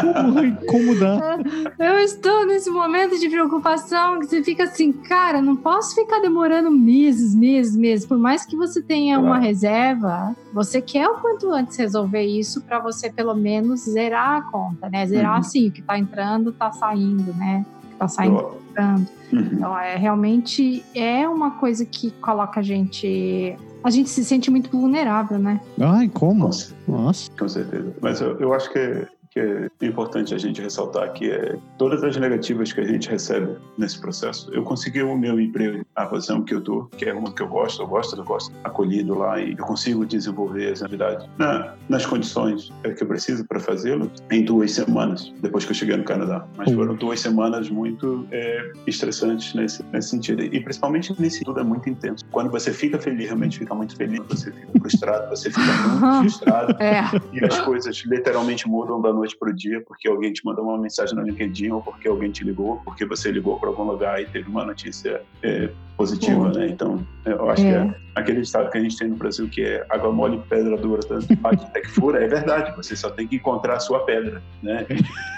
como, 0.00 0.56
como 0.66 0.98
dá? 0.98 1.38
Eu 1.78 1.98
estou 1.98 2.46
nesse 2.46 2.70
momento 2.70 3.18
de 3.18 3.28
preocupação 3.28 4.18
que 4.20 4.26
você 4.26 4.42
fica 4.42 4.64
assim, 4.64 4.90
cara, 4.92 5.42
não 5.42 5.54
posso 5.54 5.94
ficar 5.94 6.20
demorando 6.20 6.70
meses, 6.70 7.34
meses, 7.34 7.76
meses. 7.76 8.06
Por 8.06 8.16
mais 8.16 8.46
que 8.46 8.56
você 8.56 8.80
tenha 8.80 9.18
claro. 9.18 9.34
uma 9.34 9.38
reserva, 9.38 10.34
você 10.52 10.80
quer 10.80 11.06
o 11.08 11.16
quanto 11.16 11.52
antes 11.52 11.76
resolver 11.76 12.22
isso 12.22 12.62
para 12.62 12.78
você 12.78 13.10
pelo 13.10 13.34
menos 13.34 13.80
zerar 13.80 14.38
a 14.38 14.42
conta, 14.42 14.88
né? 14.88 15.06
Zerar 15.06 15.32
uhum. 15.32 15.38
assim, 15.38 15.68
o 15.68 15.72
que 15.72 15.82
tá 15.82 15.98
entrando, 15.98 16.52
tá 16.52 16.72
saindo, 16.72 17.34
né? 17.34 17.66
O 17.84 17.88
que 17.88 17.96
tá 17.96 18.08
saindo, 18.08 18.42
tá 18.42 18.54
entrando. 18.70 19.08
Uhum. 19.32 19.48
Então, 19.52 19.78
é, 19.78 19.96
realmente 19.96 20.84
é 20.94 21.28
uma 21.28 21.52
coisa 21.52 21.84
que 21.84 22.10
coloca 22.12 22.60
a 22.60 22.62
gente 22.62 23.56
a 23.84 23.90
gente 23.90 24.08
se 24.08 24.24
sente 24.24 24.50
muito 24.50 24.70
vulnerável, 24.70 25.38
né? 25.38 25.60
Ai, 25.78 26.08
como? 26.08 26.44
Nossa. 26.88 27.30
Com 27.38 27.48
certeza. 27.48 27.94
Mas 28.00 28.18
eu, 28.20 28.40
eu 28.40 28.54
acho 28.54 28.72
que 28.72 29.06
que 29.34 29.40
é 29.40 29.86
importante 29.86 30.32
a 30.32 30.38
gente 30.38 30.62
ressaltar 30.62 31.12
que 31.12 31.28
é 31.28 31.58
todas 31.76 32.04
as 32.04 32.16
negativas 32.16 32.72
que 32.72 32.80
a 32.80 32.84
gente 32.84 33.10
recebe 33.10 33.56
nesse 33.76 34.00
processo. 34.00 34.48
Eu 34.54 34.62
consegui 34.62 35.02
o 35.02 35.16
meu 35.18 35.40
emprego, 35.40 35.84
a 35.96 36.06
posição 36.06 36.42
que 36.42 36.54
eu 36.54 36.60
tô, 36.60 36.84
que 36.96 37.04
é 37.04 37.12
uma 37.12 37.32
que 37.32 37.42
eu 37.42 37.48
gosto, 37.48 37.82
eu 37.82 37.86
gosto, 37.88 38.16
eu 38.16 38.24
gosto 38.24 38.52
acolhido 38.62 39.18
lá 39.18 39.40
e 39.40 39.52
eu 39.58 39.64
consigo 39.64 40.06
desenvolver 40.06 40.72
as 40.72 40.82
habilidades 40.82 41.28
na, 41.36 41.74
nas 41.88 42.06
condições 42.06 42.72
que 42.96 43.02
eu 43.02 43.08
preciso 43.08 43.44
para 43.44 43.58
fazê-lo 43.58 44.08
em 44.30 44.44
duas 44.44 44.70
semanas 44.70 45.34
depois 45.40 45.64
que 45.64 45.72
eu 45.72 45.74
cheguei 45.74 45.96
no 45.96 46.04
Canadá. 46.04 46.46
Mas 46.56 46.68
uhum. 46.68 46.76
foram 46.76 46.94
duas 46.94 47.18
semanas 47.18 47.68
muito 47.68 48.24
é, 48.30 48.72
estressantes 48.86 49.52
nesse, 49.54 49.84
nesse 49.92 50.10
sentido 50.10 50.44
e 50.44 50.60
principalmente 50.60 51.12
nesse 51.20 51.42
tudo 51.42 51.58
é 51.58 51.64
muito 51.64 51.90
intenso. 51.90 52.24
Quando 52.30 52.50
você 52.50 52.72
fica 52.72 53.00
feliz, 53.00 53.26
realmente 53.26 53.58
fica 53.58 53.74
muito 53.74 53.96
feliz. 53.96 54.20
Você 54.28 54.52
fica 54.52 54.78
frustrado, 54.78 55.28
você 55.30 55.50
fica 55.50 55.72
muito 55.88 56.20
frustrado 56.30 56.76
é. 56.80 57.02
e 57.32 57.44
as 57.44 57.60
coisas 57.62 58.04
literalmente 58.06 58.68
mudam 58.68 59.02
da 59.02 59.12
noite 59.12 59.23
noite 59.24 59.36
para 59.36 59.50
o 59.50 59.54
dia 59.54 59.80
porque 59.80 60.08
alguém 60.08 60.32
te 60.32 60.44
mandou 60.44 60.64
uma 60.64 60.78
mensagem 60.78 61.16
no 61.16 61.22
LinkedIn 61.22 61.70
ou 61.70 61.82
porque 61.82 62.06
alguém 62.06 62.30
te 62.30 62.44
ligou, 62.44 62.80
porque 62.84 63.04
você 63.04 63.30
ligou 63.30 63.58
para 63.58 63.70
algum 63.70 63.84
lugar 63.84 64.20
e 64.20 64.26
teve 64.26 64.48
uma 64.48 64.64
notícia 64.64 65.22
é, 65.42 65.70
positiva, 65.96 66.52
né? 66.52 66.68
Então, 66.68 67.04
eu 67.24 67.50
acho 67.50 67.62
é. 67.62 67.70
que 67.70 67.76
é 67.76 67.94
aquele 68.14 68.40
estado 68.40 68.70
que 68.70 68.78
a 68.78 68.80
gente 68.80 68.96
tem 68.96 69.08
no 69.08 69.16
Brasil 69.16 69.48
que 69.48 69.62
é 69.62 69.84
água 69.90 70.12
mole 70.12 70.40
pedra 70.48 70.76
dura, 70.76 71.00
tanto 71.02 71.26
até 71.42 71.80
que 71.80 71.88
fura, 71.88 72.22
é 72.22 72.28
verdade. 72.28 72.74
Você 72.76 72.94
só 72.94 73.10
tem 73.10 73.26
que 73.26 73.36
encontrar 73.36 73.76
a 73.76 73.80
sua 73.80 74.04
pedra, 74.04 74.42
né? 74.62 74.86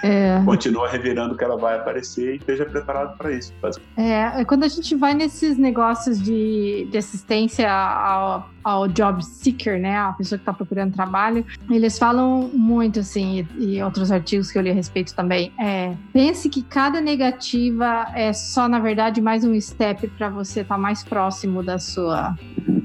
É. 0.02 0.42
Continua 0.44 0.88
revirando 0.88 1.36
que 1.36 1.44
ela 1.44 1.56
vai 1.56 1.76
aparecer 1.76 2.34
e 2.34 2.36
esteja 2.36 2.64
preparado 2.64 3.16
para 3.16 3.32
isso. 3.32 3.52
É, 3.96 4.44
quando 4.44 4.64
a 4.64 4.68
gente 4.68 4.94
vai 4.94 5.14
nesses 5.14 5.56
negócios 5.56 6.20
de, 6.20 6.86
de 6.90 6.98
assistência 6.98 7.70
ao, 7.70 8.50
ao 8.62 8.88
job 8.88 9.24
seeker, 9.24 9.80
né? 9.80 9.96
A 9.96 10.12
pessoa 10.12 10.38
que 10.38 10.42
está 10.42 10.52
procurando 10.52 10.92
trabalho, 10.94 11.44
eles 11.70 11.98
falam 11.98 12.50
muito 12.52 13.00
assim, 13.00 13.46
e, 13.58 13.75
e, 13.75 13.75
outros 13.82 14.10
artigos 14.12 14.50
que 14.50 14.58
eu 14.58 14.62
li 14.62 14.70
a 14.70 14.74
respeito 14.74 15.14
também. 15.14 15.52
É, 15.58 15.94
pense 16.12 16.48
que 16.48 16.62
cada 16.62 17.00
negativa 17.00 18.06
é 18.14 18.32
só, 18.32 18.68
na 18.68 18.78
verdade, 18.78 19.20
mais 19.20 19.44
um 19.44 19.58
step 19.60 20.06
para 20.08 20.28
você 20.28 20.60
estar 20.60 20.74
tá 20.74 20.80
mais 20.80 21.02
próximo 21.02 21.62
da 21.62 21.78
sua 21.78 22.34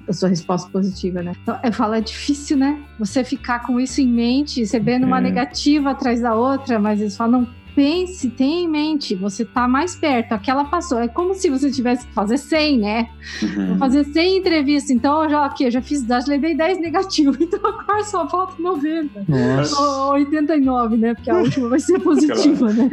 da 0.06 0.14
sua 0.14 0.30
resposta 0.30 0.70
positiva, 0.70 1.22
né? 1.22 1.32
Então, 1.42 1.58
eu 1.64 1.72
falo, 1.72 1.94
é 1.94 2.02
difícil, 2.02 2.58
né? 2.58 2.84
Você 3.00 3.24
ficar 3.24 3.60
com 3.60 3.80
isso 3.80 4.02
em 4.02 4.08
mente, 4.08 4.60
recebendo 4.60 5.06
uma 5.06 5.20
é. 5.20 5.22
negativa 5.22 5.92
atrás 5.92 6.22
da 6.22 6.36
outra, 6.36 6.80
mas 6.80 7.00
eles 7.00 7.16
falam, 7.16 7.42
não, 7.42 7.48
pense, 7.82 8.30
tenha 8.30 8.62
em 8.62 8.68
mente, 8.68 9.16
você 9.16 9.44
tá 9.44 9.68
mais 9.68 9.96
perto, 9.96 10.34
aquela 10.34 10.66
passou. 10.66 11.00
É 11.00 11.08
como 11.08 11.34
se 11.34 11.50
você 11.50 11.72
tivesse 11.72 12.06
que 12.06 12.14
fazer 12.14 12.38
100, 12.38 12.78
né? 12.78 13.10
Uhum. 13.42 13.68
Vou 13.70 13.78
fazer 13.78 14.04
100 14.04 14.38
entrevistas, 14.38 14.92
então 14.92 15.24
eu 15.24 15.30
já, 15.32 15.46
aqui, 15.46 15.64
eu 15.64 15.72
já 15.72 15.82
fiz, 15.82 16.06
já 16.06 16.20
levei 16.28 16.56
10 16.56 16.80
negativos, 16.80 17.38
então 17.42 17.60
agora 17.66 18.04
só 18.04 18.30
falta 18.30 18.62
90. 18.62 19.26
Nossa. 19.28 19.82
Ou 19.82 20.12
89, 20.12 20.96
né? 20.96 21.16
Porque 21.16 21.32
a 21.32 21.38
última 21.42 21.70
vai 21.70 21.80
ser 21.80 21.98
positiva, 22.00 22.72
né? 22.72 22.88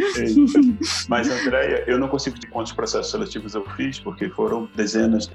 Mas, 1.07 1.29
Andréia, 1.29 1.85
eu 1.87 1.99
não 1.99 2.09
consigo 2.09 2.37
dizer 2.37 2.49
quantos 2.51 2.73
processos 2.73 3.11
seletivos 3.11 3.55
eu 3.55 3.67
fiz, 3.77 4.01
porque 4.01 4.31
foram 4.31 4.71
dezenas, 4.75 5.31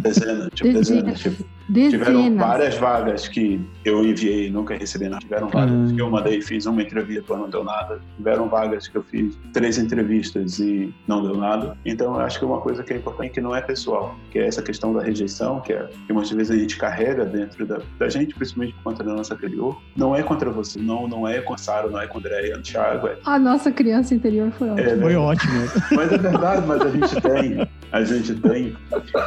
dezenas, 0.00 0.48
tipo, 0.54 0.72
dezenas, 0.72 1.04
dezenas 1.04 1.20
tipo, 1.20 1.44
dezenas. 1.68 2.06
Tiveram 2.06 2.36
várias 2.36 2.76
vagas 2.76 3.28
que 3.28 3.60
eu 3.84 4.02
enviei 4.02 4.46
e 4.46 4.50
nunca 4.50 4.74
recebi 4.74 5.10
nada. 5.10 5.20
Tiveram 5.20 5.48
vagas 5.48 5.90
uhum. 5.90 5.94
que 5.94 6.00
eu 6.00 6.10
mandei, 6.10 6.40
fiz 6.40 6.64
uma 6.64 6.80
entrevista, 6.80 7.36
não 7.36 7.50
deu 7.50 7.62
nada. 7.62 8.00
Tiveram 8.16 8.48
vagas 8.48 8.88
que 8.88 8.93
eu 8.96 9.02
fiz 9.02 9.38
três 9.52 9.78
entrevistas 9.78 10.58
e 10.58 10.92
não 11.06 11.22
deu 11.22 11.36
nada. 11.36 11.76
Então, 11.84 12.14
eu 12.14 12.20
acho 12.20 12.38
que 12.38 12.44
uma 12.44 12.60
coisa 12.60 12.82
que 12.82 12.92
é 12.92 12.96
importante 12.96 13.30
que 13.32 13.40
não 13.40 13.54
é 13.54 13.60
pessoal, 13.60 14.16
que 14.30 14.38
é 14.38 14.46
essa 14.46 14.62
questão 14.62 14.92
da 14.92 15.02
rejeição, 15.02 15.60
que, 15.60 15.72
é, 15.72 15.88
que 16.06 16.12
muitas 16.12 16.30
vezes 16.30 16.50
a 16.50 16.58
gente 16.58 16.76
carrega 16.76 17.24
dentro 17.24 17.66
da, 17.66 17.80
da 17.98 18.08
gente, 18.08 18.34
principalmente 18.34 18.74
contra 18.82 19.08
a 19.08 19.14
nossa 19.14 19.34
anterior. 19.34 19.80
Não 19.96 20.14
é 20.14 20.22
contra 20.22 20.50
você, 20.50 20.78
não, 20.78 21.08
não 21.08 21.26
é 21.26 21.40
com 21.40 21.54
a 21.54 21.58
Sara, 21.58 21.88
não 21.88 22.00
é 22.00 22.06
com 22.06 22.18
a 22.18 22.20
Andréia, 22.20 22.56
o 22.56 22.62
Thiago. 22.62 23.08
É... 23.08 23.16
A 23.24 23.38
nossa 23.38 23.70
criança 23.70 24.14
interior 24.14 24.50
foi 24.52 24.70
ótima. 24.70 24.90
É, 24.90 24.96
foi 24.98 25.16
ótimo. 25.16 25.52
Mas 25.92 26.12
é 26.12 26.18
verdade, 26.18 26.66
mas 26.66 26.80
a 26.80 26.90
gente 26.90 27.20
tem, 27.20 27.68
a 27.92 28.04
gente 28.04 28.34
tem, 28.34 28.76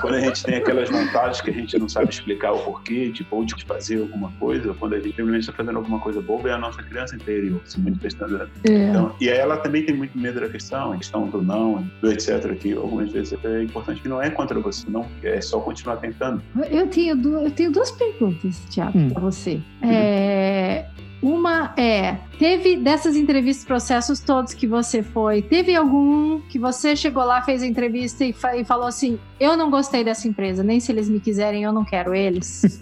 quando 0.01 0.15
a 0.15 0.19
gente 0.19 0.43
tem 0.43 0.55
aquelas 0.55 0.89
vantagens 0.89 1.41
que 1.41 1.49
a 1.49 1.53
gente 1.53 1.77
não 1.77 1.87
sabe 1.87 2.09
explicar 2.09 2.51
o 2.51 2.59
porquê, 2.59 3.11
tipo, 3.11 3.35
ou 3.35 3.45
de 3.45 3.55
fazer 3.65 4.01
alguma 4.01 4.31
coisa, 4.39 4.73
quando 4.73 4.93
a 4.93 4.97
gente 4.97 5.15
simplesmente 5.15 5.41
está 5.41 5.53
fazendo 5.53 5.77
alguma 5.77 5.99
coisa 5.99 6.21
boba, 6.21 6.49
é 6.49 6.53
a 6.53 6.57
nossa 6.57 6.81
criança 6.83 7.15
interior 7.15 7.61
se 7.65 7.79
manifestando. 7.79 8.49
É. 8.63 8.89
Então, 8.89 9.15
e 9.19 9.29
aí 9.29 9.39
ela 9.47 9.57
também 9.57 9.83
tem 9.83 9.95
muito 9.95 10.17
medo 10.17 10.39
da 10.39 10.49
questão, 10.49 10.91
a 10.91 10.97
questão 10.97 11.27
do 11.27 11.41
não, 11.41 11.87
do 12.01 12.11
etc, 12.11 12.53
que 12.55 12.73
algumas 12.73 13.11
vezes 13.11 13.37
é 13.43 13.63
importante, 13.63 14.01
que 14.01 14.09
não 14.09 14.21
é 14.21 14.29
contra 14.29 14.59
você, 14.59 14.89
não, 14.89 15.05
é 15.23 15.39
só 15.41 15.59
continuar 15.59 15.97
tentando. 15.97 16.41
Eu 16.69 16.87
tenho, 16.87 17.17
eu 17.39 17.51
tenho 17.51 17.71
duas 17.71 17.91
perguntas, 17.91 18.61
Tiago, 18.69 18.97
hum. 18.97 19.09
para 19.09 19.21
você. 19.21 19.59
É, 19.81 20.85
uma 21.21 21.73
é, 21.77 22.17
teve 22.37 22.77
dessas 22.77 23.15
entrevistas, 23.15 23.65
processos 23.65 24.19
todos 24.19 24.53
que 24.53 24.67
você 24.67 25.01
foi, 25.01 25.41
teve 25.41 25.75
algum 25.75 26.41
que 26.41 26.59
você 26.59 26.95
chegou 26.95 27.23
lá, 27.23 27.41
fez 27.41 27.63
a 27.63 27.67
entrevista 27.67 28.23
e, 28.23 28.33
fa 28.33 28.55
e, 28.55 28.63
falou 28.63 28.87
assim: 28.87 29.17
eu 29.39 29.57
não 29.57 29.71
gostei 29.71 30.03
dessa 30.03 30.27
empresa, 30.27 30.63
nem 30.63 30.79
se 30.79 30.91
eles 30.91 31.09
me 31.09 31.19
quiserem, 31.19 31.63
eu 31.63 31.71
não 31.71 31.83
quero 31.83 32.13
eles? 32.13 32.79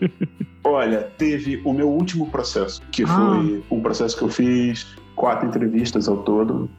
Olha, 0.64 1.02
teve 1.16 1.60
o 1.64 1.72
meu 1.72 1.88
último 1.88 2.28
processo, 2.28 2.82
que 2.90 3.04
ah. 3.04 3.06
foi 3.06 3.62
um 3.70 3.80
processo 3.80 4.16
que 4.16 4.22
eu 4.22 4.28
fiz 4.28 4.96
quatro 5.16 5.48
entrevistas 5.48 6.08
ao 6.08 6.18
todo 6.18 6.70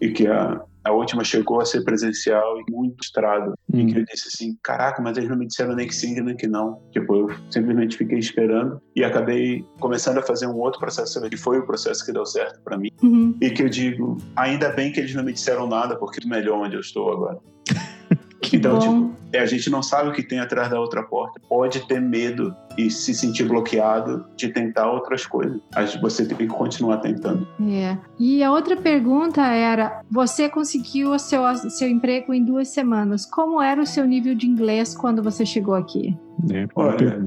e 0.00 0.10
que 0.10 0.26
a, 0.26 0.60
a 0.84 0.92
última 0.92 1.24
chegou 1.24 1.60
a 1.60 1.64
ser 1.64 1.82
presencial 1.82 2.60
e 2.60 2.70
muito 2.70 3.02
estrado. 3.02 3.54
Hum. 3.72 3.80
E 3.80 3.92
que 3.92 3.98
eu 3.98 4.04
disse 4.04 4.28
assim: 4.28 4.56
caraca, 4.62 5.02
mas 5.02 5.16
eles 5.16 5.28
não 5.28 5.36
me 5.36 5.46
disseram 5.46 5.74
nem 5.74 5.86
que 5.86 5.94
sim, 5.94 6.20
nem 6.20 6.36
que 6.36 6.46
não. 6.46 6.80
Tipo, 6.92 7.16
eu 7.16 7.30
simplesmente 7.50 7.96
fiquei 7.96 8.18
esperando 8.18 8.80
e 8.94 9.02
acabei 9.02 9.64
começando 9.80 10.18
a 10.18 10.22
fazer 10.22 10.46
um 10.46 10.56
outro 10.56 10.78
processo 10.78 11.20
que 11.28 11.36
foi 11.36 11.58
o 11.58 11.66
processo 11.66 12.04
que 12.04 12.12
deu 12.12 12.24
certo 12.24 12.60
para 12.62 12.78
mim. 12.78 12.90
Uhum. 13.02 13.36
E 13.40 13.50
que 13.50 13.62
eu 13.62 13.68
digo: 13.68 14.16
ainda 14.36 14.70
bem 14.70 14.92
que 14.92 15.00
eles 15.00 15.14
não 15.14 15.24
me 15.24 15.32
disseram 15.32 15.66
nada, 15.66 15.96
porque 15.96 16.24
é 16.24 16.28
melhor 16.28 16.58
onde 16.58 16.76
eu 16.76 16.80
estou 16.80 17.12
agora. 17.12 17.38
Que 18.38 18.58
então, 18.58 18.78
bom. 18.78 19.08
tipo, 19.08 19.16
é, 19.32 19.40
a 19.40 19.46
gente 19.46 19.68
não 19.70 19.82
sabe 19.82 20.10
o 20.10 20.12
que 20.12 20.22
tem 20.22 20.38
atrás 20.38 20.70
da 20.70 20.78
outra 20.78 21.02
porta. 21.02 21.40
Pode 21.48 21.84
ter 21.88 22.00
medo 22.00 22.54
e 22.76 22.90
se 22.90 23.14
sentir 23.14 23.44
bloqueado 23.44 24.26
de 24.36 24.48
tentar 24.48 24.90
outras 24.90 25.26
coisas. 25.26 25.60
Mas 25.74 25.94
você 25.96 26.26
tem 26.26 26.36
que 26.36 26.46
continuar 26.46 26.98
tentando. 26.98 27.46
É. 27.68 27.96
E 28.18 28.42
a 28.42 28.50
outra 28.50 28.76
pergunta 28.76 29.42
era: 29.42 30.02
você 30.10 30.48
conseguiu 30.48 31.12
o 31.12 31.18
seu, 31.18 31.42
seu 31.70 31.88
emprego 31.88 32.32
em 32.32 32.44
duas 32.44 32.68
semanas. 32.68 33.26
Como 33.26 33.60
era 33.60 33.80
o 33.80 33.86
seu 33.86 34.04
nível 34.04 34.34
de 34.34 34.46
inglês 34.46 34.94
quando 34.94 35.22
você 35.22 35.44
chegou 35.44 35.74
aqui? 35.74 36.16
É, 36.52 36.66
Olha, 36.74 37.26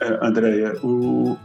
é, 0.00 0.26
Andréia, 0.26 0.72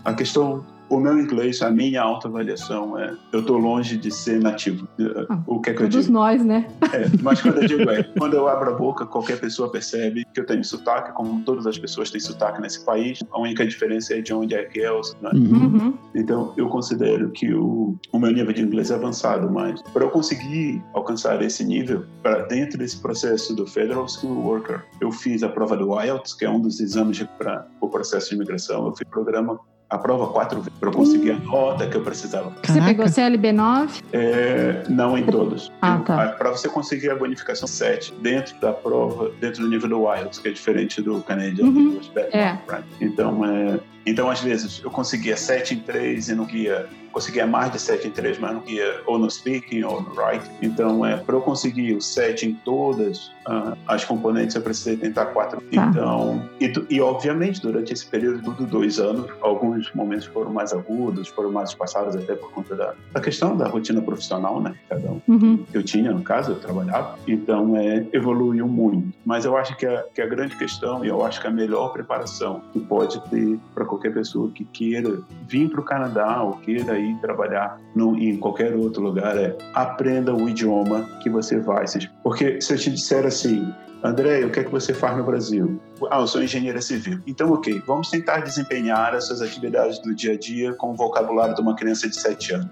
a 0.05 0.13
questão 0.13 0.63
o 0.89 0.99
meu 0.99 1.17
inglês, 1.17 1.61
a 1.61 1.69
minha 1.69 2.01
autoavaliação 2.01 2.97
é: 2.97 3.15
eu 3.31 3.39
estou 3.39 3.57
longe 3.57 3.97
de 3.97 4.11
ser 4.11 4.39
nativo. 4.39 4.87
Ah, 5.29 5.41
o 5.47 5.59
que 5.59 5.69
é 5.69 5.73
que 5.73 5.83
eu 5.83 5.87
digo? 5.87 6.03
Todos 6.03 6.09
nós, 6.09 6.43
né? 6.43 6.67
É, 6.93 7.09
mas 7.21 7.41
quando 7.41 7.61
eu 7.61 7.67
digo 7.67 7.89
é: 7.89 8.03
quando 8.17 8.35
eu 8.35 8.47
abro 8.47 8.71
a 8.71 8.73
boca, 8.73 9.05
qualquer 9.05 9.39
pessoa 9.39 9.71
percebe 9.71 10.25
que 10.33 10.39
eu 10.39 10.45
tenho 10.45 10.63
sotaque, 10.63 11.11
como 11.13 11.41
todas 11.43 11.65
as 11.65 11.77
pessoas 11.77 12.11
têm 12.11 12.19
sotaque 12.19 12.61
nesse 12.61 12.83
país. 12.85 13.19
A 13.31 13.39
única 13.39 13.65
diferença 13.65 14.13
é 14.13 14.21
de 14.21 14.33
onde 14.33 14.55
é 14.55 14.63
que 14.63 14.81
é. 14.81 14.93
Né? 15.21 15.31
Uhum. 15.33 15.93
Então, 16.13 16.53
eu 16.55 16.67
considero 16.67 17.31
que 17.31 17.53
o, 17.53 17.97
o 18.11 18.19
meu 18.19 18.31
nível 18.31 18.53
de 18.53 18.61
inglês 18.61 18.91
é 18.91 18.95
avançado, 18.95 19.49
mas 19.49 19.81
para 19.81 20.03
eu 20.03 20.09
conseguir 20.09 20.83
alcançar 20.93 21.41
esse 21.41 21.63
nível, 21.63 22.05
para 22.21 22.43
dentro 22.45 22.77
desse 22.77 23.01
processo 23.01 23.55
do 23.55 23.65
Federal 23.65 24.07
School 24.07 24.45
Worker, 24.45 24.83
eu 25.01 25.11
fiz 25.11 25.41
a 25.41 25.49
prova 25.49 25.75
do 25.75 25.99
IELTS, 25.99 26.33
que 26.33 26.45
é 26.45 26.49
um 26.49 26.59
dos 26.59 26.79
exames 26.79 27.23
para 27.37 27.67
o 27.81 27.89
processo 27.89 28.29
de 28.29 28.35
imigração. 28.35 28.85
Eu 28.85 28.91
fiz 28.91 29.07
o 29.07 29.11
programa 29.11 29.59
a 29.93 29.97
prova 29.97 30.27
quatro 30.27 30.59
vezes 30.59 30.79
para 30.79 30.91
conseguir 30.91 31.31
a 31.31 31.39
nota 31.39 31.87
que 31.87 31.95
eu 31.95 32.01
precisava. 32.01 32.51
Você 32.63 32.81
pegou 32.81 33.05
CLB9? 33.05 34.03
É, 34.11 34.83
não 34.89 35.15
em 35.15 35.23
todos. 35.23 35.71
Ah, 35.81 35.99
tá. 36.03 36.29
Para 36.29 36.49
você 36.49 36.67
conseguir 36.67 37.11
a 37.11 37.15
bonificação 37.15 37.67
7 37.67 38.11
dentro 38.19 38.59
da 38.59 38.73
prova, 38.73 39.31
dentro 39.39 39.61
do 39.61 39.69
nível 39.69 39.87
do 39.87 40.11
IELTS, 40.11 40.39
que 40.39 40.47
é 40.47 40.51
diferente 40.51 40.99
do 40.99 41.21
Canadian 41.21 41.65
uhum. 41.65 41.99
É. 42.15 42.57
Então, 42.99 43.45
é, 43.45 43.79
então, 44.03 44.29
às 44.29 44.41
vezes, 44.41 44.81
eu 44.83 44.89
conseguia 44.89 45.37
7 45.37 45.75
em 45.75 45.79
3 45.79 46.29
e 46.29 46.35
não 46.35 46.45
guia 46.45 46.87
conseguia 47.13 47.45
mais 47.45 47.71
de 47.71 47.79
7 47.79 48.07
em 48.07 48.11
3, 48.11 48.39
mas 48.39 48.53
não 48.53 48.61
guia 48.61 49.01
ou 49.05 49.17
no 49.17 49.29
speaking 49.29 49.83
ou 49.83 50.01
no 50.01 50.09
writing. 50.19 50.49
Então, 50.61 51.05
é, 51.05 51.15
para 51.15 51.35
eu 51.35 51.41
conseguir 51.41 51.93
o 51.95 52.01
7 52.01 52.47
em 52.47 52.53
todas 52.53 53.27
uh, 53.47 53.77
as 53.87 54.03
componentes, 54.03 54.55
eu 54.55 54.61
precisei 54.61 54.97
tentar 54.97 55.27
4. 55.27 55.61
Tá. 55.61 55.65
Então, 55.71 56.49
e, 56.59 56.73
e, 56.89 56.99
obviamente, 56.99 57.61
durante 57.61 57.93
esse 57.93 58.05
período 58.05 58.53
de 58.53 58.65
dois 58.65 58.99
anos, 58.99 59.29
alguns 59.41 59.93
momentos 59.93 60.25
foram 60.25 60.51
mais 60.51 60.73
agudos, 60.73 61.27
foram 61.29 61.51
mais 61.51 61.73
passados 61.73 62.15
até 62.15 62.35
por 62.35 62.51
conta 62.51 62.75
da, 62.75 62.93
da 63.13 63.21
questão 63.21 63.55
da 63.55 63.67
rotina 63.67 64.01
profissional, 64.01 64.59
né? 64.59 64.73
Cada 64.89 65.11
um. 65.11 65.21
Uhum. 65.27 65.63
Eu 65.71 65.83
tinha, 65.83 66.11
no 66.11 66.23
caso, 66.23 66.51
eu 66.51 66.59
trabalhava. 66.59 67.17
Então, 67.27 67.77
é, 67.77 68.05
evoluiu 68.11 68.67
muito. 68.67 69.13
Mas 69.23 69.45
eu 69.45 69.55
acho 69.55 69.77
que 69.77 69.85
a, 69.85 70.03
que 70.13 70.21
a 70.21 70.25
grande 70.25 70.55
questão, 70.57 71.05
e 71.05 71.07
eu 71.07 71.23
acho 71.23 71.39
que 71.39 71.47
a 71.47 71.51
melhor 71.51 71.93
preparação 71.93 72.63
que 72.73 72.79
pode 72.79 73.21
ter 73.29 73.59
para 73.75 73.85
qualquer 73.85 74.13
pessoa 74.13 74.49
que 74.49 74.65
queira 74.65 75.19
vir 75.47 75.69
para 75.69 75.79
o 75.79 75.83
Canadá 75.83 76.41
ou 76.41 76.53
queira 76.53 77.02
trabalhar 77.21 77.79
no, 77.95 78.17
em 78.17 78.37
qualquer 78.37 78.75
outro 78.75 79.01
lugar 79.01 79.37
é 79.37 79.55
aprenda 79.73 80.33
o 80.33 80.49
idioma 80.49 81.09
que 81.21 81.29
você 81.29 81.59
vai. 81.59 81.85
Porque 82.23 82.61
se 82.61 82.73
eu 82.73 82.77
te 82.77 82.91
disser 82.91 83.25
assim, 83.25 83.73
André, 84.03 84.43
o 84.43 84.49
que 84.49 84.59
é 84.59 84.63
que 84.65 84.71
você 84.71 84.93
faz 84.93 85.15
no 85.15 85.23
Brasil? 85.23 85.79
Ah, 86.11 86.19
eu 86.19 86.27
sou 86.27 86.43
engenheira 86.43 86.81
civil. 86.81 87.19
Então, 87.25 87.53
ok, 87.53 87.81
vamos 87.87 88.09
tentar 88.09 88.39
desempenhar 88.39 89.15
as 89.15 89.27
suas 89.27 89.41
atividades 89.41 89.97
do 89.99 90.13
dia 90.13 90.33
a 90.33 90.37
dia 90.37 90.73
com 90.73 90.91
o 90.91 90.95
vocabulário 90.95 91.55
de 91.55 91.61
uma 91.61 91.73
criança 91.73 92.09
de 92.09 92.19
7 92.19 92.53
anos. 92.53 92.67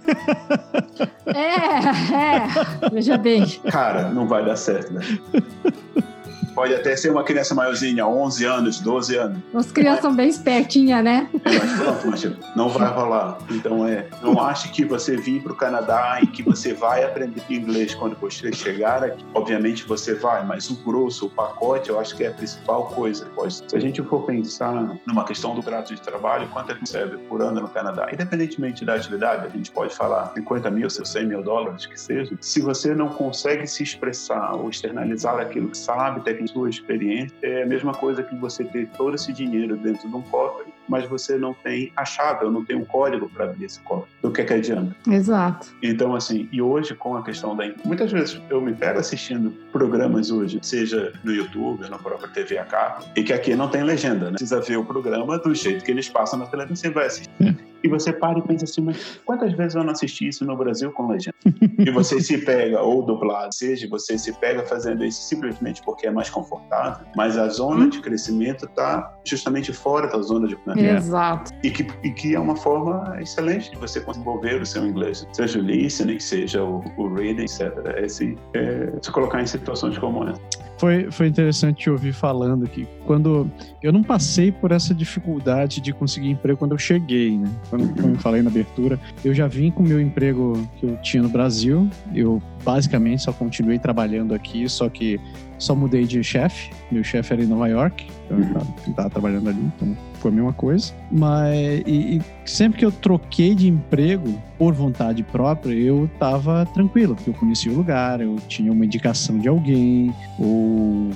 É, 1.27 2.85
é, 2.85 2.89
veja 2.91 3.17
bem. 3.17 3.45
Cara, 3.71 4.09
não 4.09 4.27
vai 4.27 4.43
dar 4.43 4.57
certo, 4.57 4.93
né? 4.93 5.01
Pode 6.53 6.73
até 6.75 6.95
ser 6.95 7.11
uma 7.11 7.23
criança 7.23 7.55
maiorzinha, 7.55 8.05
11 8.05 8.45
anos, 8.45 8.79
12 8.79 9.15
anos. 9.15 9.39
As 9.53 9.71
crianças 9.71 10.01
são 10.01 10.15
bem 10.15 10.29
espertinhas, 10.29 11.03
né? 11.03 11.29
É, 11.45 11.57
mas 11.57 11.73
pronto, 11.79 12.07
mas 12.07 12.55
não 12.55 12.69
vai 12.69 12.89
rolar. 12.91 13.37
Então, 13.49 13.87
é, 13.87 14.07
não 14.21 14.39
ache 14.41 14.69
que 14.69 14.85
você 14.85 15.15
vir 15.15 15.41
para 15.41 15.53
o 15.53 15.55
Canadá 15.55 16.19
e 16.21 16.27
que 16.27 16.43
você 16.43 16.73
vai 16.73 17.03
aprender 17.03 17.41
inglês 17.49 17.95
quando 17.95 18.15
você 18.17 18.51
chegar 18.51 19.03
aqui. 19.03 19.25
Obviamente 19.33 19.85
você 19.85 20.13
vai, 20.15 20.45
mas 20.45 20.69
o 20.69 20.75
grosso, 20.83 21.27
o 21.27 21.29
pacote, 21.29 21.89
eu 21.89 21.99
acho 21.99 22.15
que 22.15 22.23
é 22.23 22.27
a 22.27 22.33
principal 22.33 22.85
coisa. 22.87 23.29
Se 23.67 23.75
a 23.75 23.79
gente 23.79 24.01
for 24.03 24.25
pensar 24.25 24.97
numa 25.05 25.23
questão 25.23 25.55
do 25.55 25.61
contrato 25.61 25.93
de 25.95 26.01
trabalho, 26.01 26.47
quanto 26.49 26.71
é 26.71 26.73
que 26.73 26.81
recebe 26.81 27.17
por 27.29 27.41
ano 27.41 27.61
no 27.61 27.69
Canadá? 27.69 28.09
Independentemente 28.11 28.83
da 28.85 28.95
atividade, 28.95 29.45
a 29.45 29.49
gente 29.49 29.71
pode 29.71 29.95
falar 29.95 30.31
50 30.33 30.69
mil, 30.71 30.89
100 30.89 31.25
mil 31.25 31.41
dólares, 31.41 31.85
que 31.85 31.99
seja. 31.99 32.37
Se 32.39 32.61
você 32.61 32.93
não 32.93 33.09
consegue 33.09 33.65
se 33.67 33.83
expressar 33.83 34.55
ou 34.55 34.69
externalizar 34.69 35.39
aquilo 35.39 35.69
que 35.69 35.77
sabe, 35.77 36.21
sua 36.47 36.69
experiência, 36.69 37.35
é 37.41 37.63
a 37.63 37.65
mesma 37.65 37.93
coisa 37.93 38.23
que 38.23 38.35
você 38.35 38.63
ter 38.63 38.87
todo 38.97 39.15
esse 39.15 39.31
dinheiro 39.31 39.77
dentro 39.77 40.09
de 40.09 40.15
um 40.15 40.21
cofre, 40.21 40.71
mas 40.87 41.07
você 41.07 41.37
não 41.37 41.53
tem 41.53 41.91
a 41.95 42.03
chave, 42.03 42.45
ou 42.45 42.51
não 42.51 42.65
tem 42.65 42.75
um 42.75 42.85
código 42.85 43.29
para 43.29 43.45
abrir 43.45 43.65
esse 43.65 43.79
cofre. 43.81 44.09
Do 44.21 44.31
que 44.31 44.41
é 44.41 44.45
que 44.45 44.53
adianta? 44.53 44.95
Exato. 45.09 45.67
Então, 45.81 46.15
assim, 46.15 46.49
e 46.51 46.61
hoje 46.61 46.95
com 46.95 47.15
a 47.15 47.23
questão 47.23 47.55
da... 47.55 47.63
Muitas 47.85 48.11
vezes 48.11 48.41
eu 48.49 48.59
me 48.61 48.73
pego 48.73 48.99
assistindo 48.99 49.51
programas 49.71 50.31
hoje, 50.31 50.59
seja 50.61 51.13
no 51.23 51.33
YouTube, 51.33 51.89
na 51.89 51.97
própria 51.97 52.29
TV 52.29 52.57
a 52.57 52.65
cabo, 52.65 53.05
e 53.15 53.23
que 53.23 53.33
aqui 53.33 53.55
não 53.55 53.69
tem 53.69 53.83
legenda, 53.83 54.25
né? 54.25 54.31
Precisa 54.31 54.59
ver 54.59 54.77
o 54.77 54.85
programa 54.85 55.37
do 55.37 55.53
jeito 55.53 55.83
que 55.83 55.91
eles 55.91 56.09
passam 56.09 56.39
na 56.39 56.45
televisão, 56.45 56.75
você 56.75 56.89
vai 56.89 57.05
assistir. 57.07 57.70
É. 57.83 57.87
E 57.87 57.89
você 57.89 58.13
para 58.13 58.39
e 58.39 58.41
pensa 58.41 58.65
assim, 58.65 58.81
mas 58.81 59.19
quantas 59.25 59.53
vezes 59.53 59.75
eu 59.75 59.83
não 59.83 59.91
assisti 59.91 60.27
isso 60.27 60.45
no 60.45 60.55
Brasil 60.55 60.91
com 60.91 61.07
legenda? 61.07 61.35
e 61.77 61.91
você 61.91 62.19
se 62.21 62.37
pega, 62.39 62.81
ou 62.81 63.03
dublado, 63.03 63.53
seja, 63.53 63.87
você 63.89 64.17
se 64.17 64.33
pega 64.33 64.63
fazendo 64.65 65.03
isso 65.03 65.21
simplesmente 65.21 65.81
porque 65.83 66.07
é 66.07 66.11
mais 66.11 66.29
confortável, 66.29 67.05
mas 67.15 67.37
a 67.37 67.47
zona 67.49 67.89
de 67.89 67.99
crescimento 67.99 68.65
está 68.65 69.13
justamente 69.25 69.73
fora 69.73 70.07
da 70.07 70.21
zona 70.21 70.47
de 70.47 70.57
é. 70.77 70.95
Exato. 70.95 71.51
E 71.63 71.71
que, 71.71 71.87
e 72.03 72.11
que 72.11 72.35
é 72.35 72.39
uma 72.39 72.55
forma 72.55 73.17
excelente 73.19 73.71
de 73.71 73.77
você 73.77 73.99
desenvolver 73.99 74.61
o 74.61 74.65
seu 74.65 74.85
inglês, 74.85 75.27
seja 75.33 75.59
o 75.59 75.61
listening, 75.61 76.19
seja 76.19 76.63
o, 76.63 76.83
o 76.97 77.13
reading, 77.13 77.43
etc. 77.43 77.71
Esse, 77.97 78.37
é, 78.53 78.93
se 79.01 79.11
colocar 79.11 79.41
em 79.41 79.47
situações 79.47 79.97
como 79.97 80.27
essa. 80.27 80.41
Foi, 80.81 81.11
foi 81.11 81.27
interessante 81.27 81.83
te 81.83 81.89
ouvir 81.91 82.11
falando 82.11 82.67
que 82.67 82.87
quando 83.05 83.47
eu 83.83 83.93
não 83.93 84.01
passei 84.01 84.51
por 84.51 84.71
essa 84.71 84.95
dificuldade 84.95 85.79
de 85.79 85.93
conseguir 85.93 86.31
emprego 86.31 86.57
quando 86.57 86.71
eu 86.71 86.77
cheguei, 86.79 87.37
né? 87.37 87.47
Quando, 87.69 87.87
como 88.01 88.15
eu 88.15 88.19
falei 88.19 88.41
na 88.41 88.49
abertura, 88.49 88.99
eu 89.23 89.31
já 89.31 89.45
vim 89.45 89.69
com 89.69 89.83
o 89.83 89.87
meu 89.87 90.01
emprego 90.01 90.67
que 90.77 90.87
eu 90.87 90.97
tinha 91.03 91.21
no 91.21 91.29
Brasil. 91.29 91.87
Eu 92.15 92.41
basicamente 92.65 93.21
só 93.21 93.31
continuei 93.31 93.77
trabalhando 93.77 94.33
aqui, 94.33 94.67
só 94.67 94.89
que 94.89 95.19
só 95.59 95.75
mudei 95.75 96.03
de 96.03 96.23
chefe. 96.23 96.71
Meu 96.91 97.03
chefe 97.03 97.31
era 97.31 97.43
em 97.43 97.47
Nova 97.47 97.67
York, 97.67 98.07
então 98.25 98.39
eu 98.39 98.89
estava 98.89 99.07
trabalhando 99.11 99.49
ali, 99.49 99.61
então 99.75 99.95
foi 100.21 100.31
a 100.31 100.33
mesma 100.33 100.53
coisa. 100.53 100.93
Mas 101.11 101.81
e, 101.85 102.17
e 102.17 102.21
sempre 102.45 102.79
que 102.79 102.85
eu 102.85 102.91
troquei 102.91 103.55
de 103.55 103.67
emprego 103.67 104.41
por 104.57 104.73
vontade 104.73 105.23
própria, 105.23 105.73
eu 105.73 106.05
estava 106.05 106.65
tranquilo, 106.67 107.15
porque 107.15 107.31
eu 107.31 107.33
conhecia 107.33 107.71
o 107.71 107.75
lugar, 107.75 108.21
eu 108.21 108.35
tinha 108.47 108.71
uma 108.71 108.85
indicação 108.85 109.39
de 109.39 109.47
alguém, 109.47 110.13
ou 110.37 111.09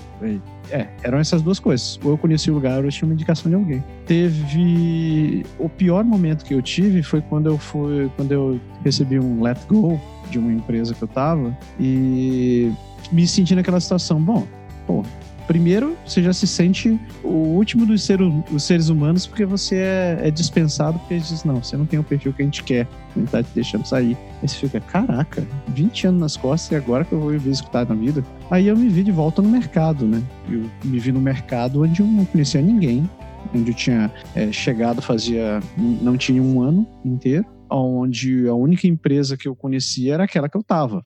é, 0.72 0.88
eram 1.04 1.20
essas 1.20 1.42
duas 1.42 1.60
coisas. 1.60 2.00
Ou 2.04 2.12
eu 2.12 2.18
conhecia 2.18 2.52
o 2.52 2.56
lugar, 2.56 2.80
ou 2.80 2.86
eu 2.86 2.92
tinha 2.92 3.08
uma 3.08 3.14
indicação 3.14 3.50
de 3.50 3.56
alguém. 3.56 3.84
Teve 4.06 5.46
o 5.60 5.70
pior 5.70 6.04
momento 6.04 6.44
que 6.44 6.54
eu 6.54 6.62
tive 6.62 7.04
foi 7.04 7.22
quando 7.22 7.48
eu 7.48 7.58
fui, 7.58 8.10
quando 8.16 8.32
eu 8.32 8.60
recebi 8.84 9.20
um 9.20 9.42
let 9.42 9.60
go 9.68 10.00
de 10.30 10.40
uma 10.40 10.52
empresa 10.52 10.94
que 10.94 11.02
eu 11.02 11.08
tava 11.08 11.56
e 11.80 12.72
me 13.12 13.28
senti 13.28 13.54
naquela 13.54 13.80
situação, 13.80 14.20
bom, 14.20 14.46
pô, 14.88 15.04
primeiro, 15.48 15.98
você 16.06 16.22
já 16.22 16.34
se 16.34 16.48
sente 16.48 17.00
o 17.24 17.30
último 17.30 17.86
dos 17.86 18.04
seres, 18.04 18.90
humanos 18.90 19.26
porque 19.26 19.46
você 19.46 19.76
é, 19.76 20.20
é, 20.24 20.32
dispensado 20.32 21.00
porque 21.00 21.16
eles 21.16 21.28
dizem, 21.28 21.52
não, 21.52 21.64
você 21.64 21.78
não 21.78 21.86
tem 21.86 22.00
o 22.00 22.04
perfil 22.04 22.34
que 22.34 22.42
a 22.42 22.46
gente 22.46 22.64
quer, 22.64 22.88
a 23.16 23.20
gente 23.20 23.30
tá 23.30 23.44
te 23.44 23.50
deixando 23.54 23.86
sair. 23.86 24.18
Aí 24.42 24.48
você 24.48 24.56
fica, 24.56 24.80
caraca, 24.80 25.46
20 25.70 26.08
anos 26.08 26.22
nas 26.22 26.38
costas 26.38 26.72
e 26.72 26.76
agora 26.76 27.06
que 27.06 27.14
eu 27.14 27.20
vou 27.20 27.34
executar 27.34 27.88
na 27.88 27.96
vida? 27.96 28.24
Aí 28.50 28.68
eu 28.68 28.76
me 28.76 28.90
vi 28.90 29.04
de 29.04 29.12
volta 29.12 29.42
no 29.42 29.50
mercado, 29.50 30.06
né? 30.06 30.22
Eu 30.50 30.70
me 30.84 31.00
vi 31.00 31.12
no 31.12 31.22
mercado 31.22 31.84
onde 31.84 32.02
eu 32.02 32.08
não 32.08 32.26
conhecia 32.26 32.62
ninguém, 32.62 33.10
onde 33.54 33.72
eu 33.72 33.76
tinha 33.76 34.12
é, 34.36 34.52
chegado 34.52 35.02
fazia, 35.02 35.60
não 35.78 36.18
tinha 36.18 36.42
um 36.42 36.62
ano 36.62 36.88
inteiro, 37.04 37.46
onde 37.70 38.48
a 38.48 38.54
única 38.54 38.88
empresa 38.88 39.38
que 39.38 39.48
eu 39.48 39.56
conhecia 39.56 40.14
era 40.14 40.24
aquela 40.24 40.50
que 40.50 40.58
eu 40.58 40.64
tava 40.64 41.04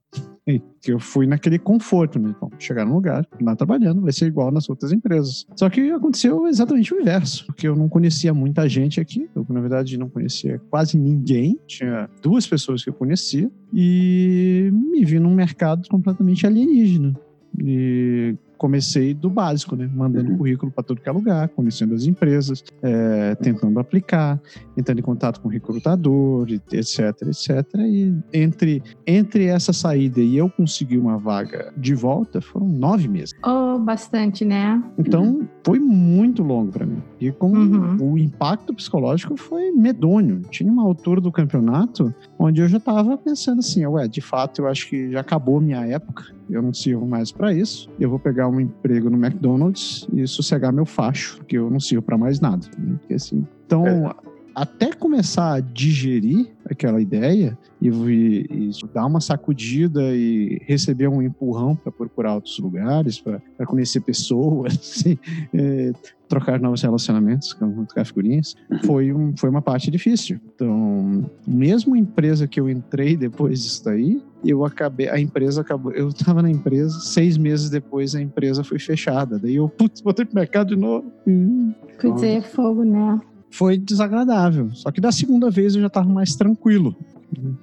que 0.82 0.92
eu 0.92 1.00
fui 1.00 1.28
naquele 1.28 1.60
conforto, 1.60 2.18
né? 2.18 2.34
Bom, 2.40 2.50
chegar 2.58 2.86
num 2.86 2.96
lugar, 2.96 3.28
lá 3.42 3.56
trabalhando, 3.56 4.02
vai 4.02 4.12
ser 4.12 4.28
igual 4.28 4.52
nas 4.52 4.70
outras 4.70 4.92
empresas. 4.92 5.46
Só 5.56 5.70
que 5.70 5.92
aconteceu 5.92 6.48
exatamente 6.48 6.94
o 6.94 7.00
inverso, 7.00 7.46
porque 7.46 7.68
eu 7.68 7.76
não 7.76 7.90
conhecia 7.90 8.34
muita 8.34 8.68
gente 8.68 9.00
aqui, 9.00 9.30
eu 9.36 9.46
na 9.50 9.60
verdade 9.60 9.98
não 9.98 10.10
conhecia 10.10 10.60
quase 10.70 10.98
ninguém, 10.98 11.60
tinha 11.68 12.10
duas 12.22 12.48
pessoas 12.48 12.84
que 12.84 12.90
eu 12.90 12.94
conhecia 12.94 13.52
e 13.74 14.70
me 14.72 15.06
vi 15.06 15.20
num 15.20 15.36
mercado 15.36 15.88
completamente 15.90 16.48
alienígena. 16.48 17.14
E 17.62 18.36
comecei 18.60 19.14
do 19.14 19.30
básico, 19.30 19.76
né? 19.76 19.90
Mandando 19.92 20.32
uhum. 20.32 20.38
currículo 20.38 20.72
para 20.72 20.84
todo 20.84 21.02
que 21.02 21.10
é 21.10 21.12
lugar, 21.12 21.48
conhecendo 21.50 21.96
as 21.96 22.06
empresas, 22.06 22.64
é, 22.84 23.34
tentando 23.36 23.80
aplicar, 23.80 24.40
entrando 24.78 25.00
em 25.00 25.02
contato 25.02 25.40
com 25.40 25.48
o 25.48 25.52
recrutador, 25.52 26.46
etc, 26.52 27.00
etc. 27.24 27.66
E 27.80 28.14
entre, 28.34 28.84
entre 29.08 29.46
essa 29.46 29.72
saída 29.72 30.20
e 30.20 30.38
eu 30.38 30.50
conseguir 30.50 30.98
uma 30.98 31.18
vaga 31.18 31.74
de 31.78 31.96
volta, 31.96 32.42
foram 32.42 32.68
nove 32.68 33.08
meses. 33.08 33.34
Oh, 33.46 33.80
bastante, 33.80 34.44
né? 34.44 34.84
Então, 34.98 35.48
foi 35.66 35.80
muito 35.80 36.44
longo 36.44 36.72
para 36.72 36.86
mim. 36.86 37.02
E 37.20 37.32
com 37.32 37.52
uhum. 37.52 38.14
o 38.14 38.18
impacto 38.18 38.74
psicológico 38.74 39.38
foi 39.38 39.72
medonho. 39.72 40.42
Tinha 40.50 40.72
uma 40.72 40.84
altura 40.84 41.22
do 41.22 41.32
campeonato 41.32 42.14
onde 42.38 42.62
eu 42.62 42.68
já 42.68 42.78
estava 42.78 43.18
pensando 43.18 43.60
assim, 43.60 43.86
ué, 43.86 44.08
de 44.08 44.20
fato, 44.20 44.62
eu 44.62 44.68
acho 44.68 44.90
que 44.90 45.12
já 45.12 45.22
acabou 45.22 45.62
minha 45.62 45.86
época, 45.86 46.26
eu 46.50 46.62
não 46.62 46.74
sirvo 46.74 47.06
mais 47.06 47.32
para 47.32 47.54
isso. 47.54 47.90
Eu 48.00 48.10
vou 48.10 48.20
pegar 48.20 48.48
um 48.48 48.60
emprego 48.60 49.10
no 49.10 49.18
McDonald's 49.18 50.08
e 50.14 50.26
sossegar 50.28 50.74
meu 50.74 50.86
facho, 50.86 51.38
porque 51.38 51.58
eu 51.58 51.70
não 51.70 51.80
sirvo 51.80 52.04
para 52.04 52.18
mais 52.18 52.40
nada. 52.40 52.66
Né? 52.78 52.96
Porque, 53.00 53.14
assim, 53.14 53.46
então, 53.66 53.86
é. 53.86 54.16
Até 54.62 54.92
começar 54.92 55.54
a 55.54 55.60
digerir 55.62 56.48
aquela 56.70 57.02
ideia 57.02 57.58
e, 57.82 57.88
e, 57.88 58.70
e, 58.70 58.72
dar 58.94 59.06
uma 59.06 59.22
sacudida 59.22 60.02
e 60.14 60.62
receber 60.66 61.08
um 61.08 61.22
empurrão 61.22 61.78
para 61.78 61.94
procurar 61.94 62.36
outros 62.36 62.60
lugares, 62.60 63.22
para 63.22 63.42
conhecer 63.66 64.02
pessoas, 64.02 64.74
assim, 64.78 65.18
é, 65.54 65.94
trocar 66.28 66.60
novos 66.60 66.82
relacionamentos, 66.82 67.56
trocar 67.88 68.06
figurinhas, 68.06 68.54
foi, 68.86 69.14
um, 69.14 69.34
foi 69.38 69.50
uma 69.50 69.62
parte 69.62 69.90
difícil. 69.90 70.42
Então, 70.54 71.26
mesmo 71.48 71.96
a 71.96 71.98
empresa 71.98 72.46
que 72.46 72.60
eu 72.60 72.70
entrei 72.70 73.16
depois 73.16 73.64
disso 73.64 73.86
daí, 73.86 74.22
eu 74.44 74.66
acabei, 74.66 75.08
a 75.08 75.18
empresa 75.18 75.62
acabou, 75.62 75.94
eu 75.94 76.10
estava 76.10 76.42
na 76.42 76.52
empresa, 76.52 77.00
seis 77.00 77.38
meses 77.38 77.70
depois 77.70 78.14
a 78.14 78.22
empresa 78.22 78.62
foi 78.62 78.78
fechada. 78.78 79.40
Daí 79.40 79.56
eu, 79.56 79.70
putz, 79.70 80.02
voltei 80.02 80.26
pro 80.26 80.36
mercado 80.36 80.76
de 80.76 80.76
novo. 80.76 81.10
Hum. 81.26 81.74
Pois 82.02 82.24
é, 82.24 82.42
fogo, 82.42 82.84
né? 82.84 83.22
Foi 83.50 83.78
desagradável. 83.78 84.70
Só 84.74 84.92
que 84.92 85.02
da 85.02 85.12
segunda 85.12 85.50
vez 85.50 85.76
eu 85.76 85.82
já 85.82 85.88
estava 85.88 86.08
mais 86.08 86.36
tranquilo. 86.36 86.96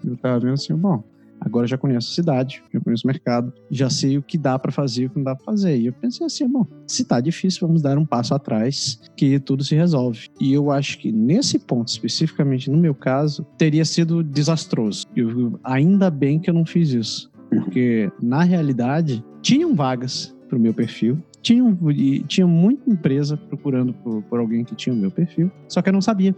Eu 0.04 0.14
estava 0.14 0.38
vendo 0.38 0.54
assim, 0.54 0.74
bom, 0.74 1.02
agora 1.40 1.66
já 1.66 1.76
conheço 1.76 2.10
a 2.10 2.14
cidade, 2.14 2.62
já 2.72 2.80
conheço 2.80 3.06
o 3.06 3.08
mercado, 3.08 3.52
já 3.70 3.90
sei 3.90 4.18
o 4.18 4.22
que 4.22 4.38
dá 4.38 4.58
para 4.58 4.72
fazer 4.72 5.02
e 5.02 5.06
o 5.06 5.10
que 5.10 5.16
não 5.16 5.24
dá 5.24 5.34
para 5.34 5.44
fazer. 5.44 5.76
E 5.76 5.86
eu 5.86 5.92
pensei 5.92 6.26
assim, 6.26 6.48
bom, 6.48 6.66
se 6.86 7.04
tá 7.04 7.20
difícil, 7.20 7.66
vamos 7.66 7.82
dar 7.82 7.98
um 7.98 8.06
passo 8.06 8.34
atrás, 8.34 9.00
que 9.16 9.38
tudo 9.38 9.64
se 9.64 9.74
resolve. 9.74 10.28
E 10.40 10.52
eu 10.52 10.70
acho 10.70 10.98
que 10.98 11.10
nesse 11.12 11.58
ponto, 11.58 11.88
especificamente 11.88 12.70
no 12.70 12.78
meu 12.78 12.94
caso, 12.94 13.44
teria 13.58 13.84
sido 13.84 14.22
desastroso. 14.22 15.06
Eu, 15.14 15.58
ainda 15.62 16.10
bem 16.10 16.38
que 16.38 16.50
eu 16.50 16.54
não 16.54 16.64
fiz 16.64 16.90
isso. 16.90 17.30
Porque, 17.48 18.10
na 18.20 18.42
realidade, 18.42 19.24
tinham 19.40 19.74
vagas 19.74 20.34
para 20.48 20.58
o 20.58 20.60
meu 20.60 20.74
perfil, 20.74 21.22
tinha, 21.46 21.78
tinha 22.26 22.46
muita 22.46 22.90
empresa 22.90 23.36
procurando 23.36 23.92
por, 23.92 24.20
por, 24.24 24.40
alguém 24.40 24.64
que 24.64 24.74
tinha 24.74 24.92
o 24.92 24.98
meu 24.98 25.12
perfil, 25.12 25.50
só 25.68 25.80
que 25.80 25.88
eu 25.88 25.92
não 25.92 26.00
sabia. 26.00 26.34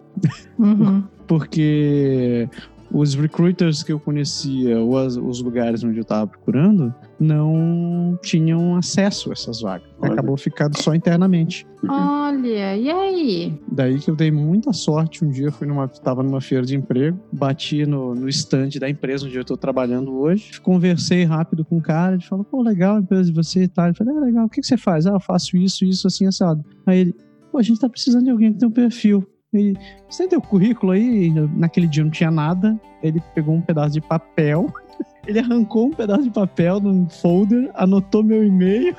Uhum. 0.58 1.02
Porque 1.26 2.48
os 2.90 3.14
recruiters 3.14 3.82
que 3.82 3.92
eu 3.92 4.00
conhecia, 4.00 4.78
ou 4.78 4.96
as, 4.96 5.16
os 5.16 5.42
lugares 5.42 5.84
onde 5.84 5.98
eu 5.98 6.02
estava 6.02 6.26
procurando, 6.26 6.94
não 7.20 8.18
tinham 8.22 8.76
acesso 8.76 9.30
a 9.30 9.32
essas 9.32 9.60
vagas. 9.60 9.88
Olha. 10.00 10.12
Acabou 10.12 10.36
ficando 10.36 10.80
só 10.80 10.94
internamente. 10.94 11.66
Olha, 11.88 12.76
e 12.76 12.90
aí? 12.90 13.60
Daí 13.70 13.98
que 13.98 14.10
eu 14.10 14.16
dei 14.16 14.30
muita 14.30 14.72
sorte. 14.72 15.24
Um 15.24 15.30
dia 15.30 15.52
fui 15.52 15.66
numa, 15.66 15.84
estava 15.84 16.22
numa 16.22 16.40
feira 16.40 16.64
de 16.64 16.76
emprego, 16.76 17.18
bati 17.32 17.84
no, 17.86 18.14
no 18.14 18.28
stand 18.28 18.70
da 18.80 18.88
empresa 18.88 19.26
onde 19.26 19.36
eu 19.36 19.42
estou 19.42 19.56
trabalhando 19.56 20.18
hoje, 20.18 20.60
conversei 20.60 21.24
rápido 21.24 21.64
com 21.64 21.78
o 21.78 21.82
cara, 21.82 22.14
ele 22.14 22.24
falou, 22.24 22.44
pô, 22.44 22.62
legal 22.62 22.96
a 22.96 23.00
empresa 23.00 23.24
de 23.24 23.32
você 23.32 23.64
e 23.64 23.68
tal. 23.68 23.88
Eu 23.88 23.94
falei, 23.94 24.16
é 24.16 24.20
legal, 24.20 24.46
o 24.46 24.48
que, 24.48 24.60
que 24.60 24.66
você 24.66 24.76
faz? 24.76 25.06
Ah, 25.06 25.12
eu 25.12 25.20
faço 25.20 25.56
isso, 25.56 25.84
isso, 25.84 26.06
assim, 26.06 26.26
assado. 26.26 26.64
Aí 26.86 27.00
ele, 27.00 27.14
pô, 27.50 27.58
a 27.58 27.62
gente 27.62 27.80
tá 27.80 27.88
precisando 27.88 28.24
de 28.24 28.30
alguém 28.30 28.52
que 28.52 28.58
tem 28.58 28.68
um 28.68 28.72
perfil. 28.72 29.26
Ele, 29.52 29.76
você 30.08 30.28
tem 30.28 30.38
o 30.38 30.42
currículo 30.42 30.92
aí? 30.92 31.30
Naquele 31.54 31.86
dia 31.86 32.04
não 32.04 32.10
tinha 32.10 32.30
nada. 32.30 32.78
Ele 33.02 33.22
pegou 33.34 33.54
um 33.54 33.60
pedaço 33.60 33.92
de 33.92 34.00
papel, 34.00 34.66
ele 35.26 35.38
arrancou 35.38 35.86
um 35.86 35.90
pedaço 35.90 36.24
de 36.24 36.30
papel 36.30 36.80
num 36.80 37.08
folder, 37.08 37.70
anotou 37.74 38.22
meu 38.22 38.44
e-mail. 38.44 38.94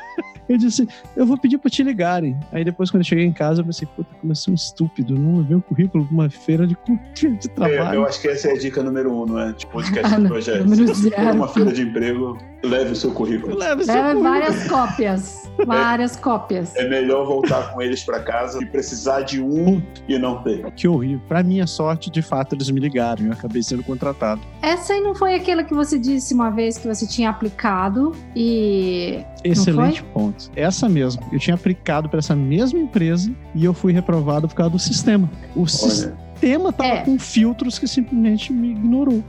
Eu 0.50 0.58
disse, 0.58 0.88
eu 1.16 1.26
vou 1.26 1.38
pedir 1.38 1.60
para 1.60 1.70
te 1.70 1.84
ligarem. 1.84 2.38
Aí 2.52 2.66
depois, 2.66 2.89
quando 2.89 3.02
eu 3.02 3.08
cheguei 3.08 3.24
em 3.24 3.32
casa, 3.32 3.62
eu 3.62 3.66
pensei, 3.66 3.88
puta, 3.95 4.10
como 4.20 4.32
eu 4.32 4.36
sou 4.36 4.52
um 4.52 4.56
estúpido, 4.56 5.14
não 5.14 5.38
levei 5.38 5.56
o 5.56 5.62
currículo 5.62 6.04
pra 6.06 6.14
uma 6.14 6.30
feira 6.30 6.66
de, 6.66 6.76
de 7.16 7.50
trabalho. 7.50 7.93
É, 7.93 7.95
eu 7.95 8.06
acho 8.06 8.20
que 8.20 8.28
essa 8.28 8.50
é 8.50 8.54
a 8.54 8.58
dica 8.58 8.82
número 8.82 9.14
um, 9.14 9.26
não 9.28 9.39
é? 9.39 9.54
Tipo, 9.54 9.74
podcast 9.74 10.10
ah, 10.16 10.20
do 10.20 10.28
projeto. 10.28 10.95
Se 10.95 11.12
for 11.12 11.36
uma 11.36 11.47
feira 11.47 11.72
de 11.72 11.84
emprego, 11.84 12.38
leve 12.64 12.91
o 12.91 12.95
seu 12.95 13.12
currículo. 13.12 13.56
Leve, 13.56 13.86
seu 13.86 13.93
leve 13.93 14.08
currículo. 14.08 14.30
várias 14.30 14.68
cópias. 14.68 15.39
Várias 15.66 16.16
é, 16.16 16.22
cópias. 16.22 16.76
É 16.78 16.88
melhor 16.88 17.26
voltar 17.26 17.74
com 17.74 17.82
eles 17.82 18.02
para 18.04 18.22
casa 18.22 18.64
e 18.64 18.66
precisar 18.66 19.22
de 19.22 19.41
um 19.41 19.82
e 20.08 20.18
não 20.18 20.41
ter. 20.41 20.72
Que 20.72 20.88
horrível. 20.88 21.22
Pra 21.28 21.43
minha 21.43 21.68
sorte, 21.68 22.10
de 22.10 22.22
fato, 22.22 22.56
eles 22.56 22.70
me 22.70 22.80
ligaram 22.80 23.24
e 23.24 23.28
eu 23.28 23.34
acabei 23.34 23.62
sendo 23.62 23.84
contratado. 23.84 24.41
Essa 24.62 24.93
aí 24.93 25.02
não 25.02 25.14
foi 25.14 25.36
aquela 25.36 25.64
que 25.64 25.74
você 25.74 26.00
disse 26.00 26.34
uma 26.34 26.50
vez 26.50 26.78
que 26.78 26.88
você 26.88 27.06
tinha 27.06 27.30
aplicado 27.30 28.14
e. 28.34 29.22
Excelente 29.43 30.02
ponto. 30.04 30.39
Essa 30.56 30.88
mesmo. 30.88 31.24
Eu 31.32 31.40
tinha 31.40 31.56
aplicado 31.56 32.08
para 32.10 32.20
essa 32.20 32.36
mesma 32.36 32.80
empresa 32.80 33.32
e 33.56 33.66
eu 33.66 33.74
fui 33.74 33.92
reprovado 33.92 34.48
por 34.48 34.56
causa 34.56 34.72
do 34.72 34.80
sistema. 34.80 35.30
O 35.56 35.68
sistema 35.68 36.30
sistema 36.40 36.72
tava 36.72 36.90
é. 36.90 37.04
com 37.04 37.20
filtros 37.20 37.78
que 37.78 37.88
simplesmente 37.88 38.54
me 38.54 38.72
ignorou. 38.72 39.24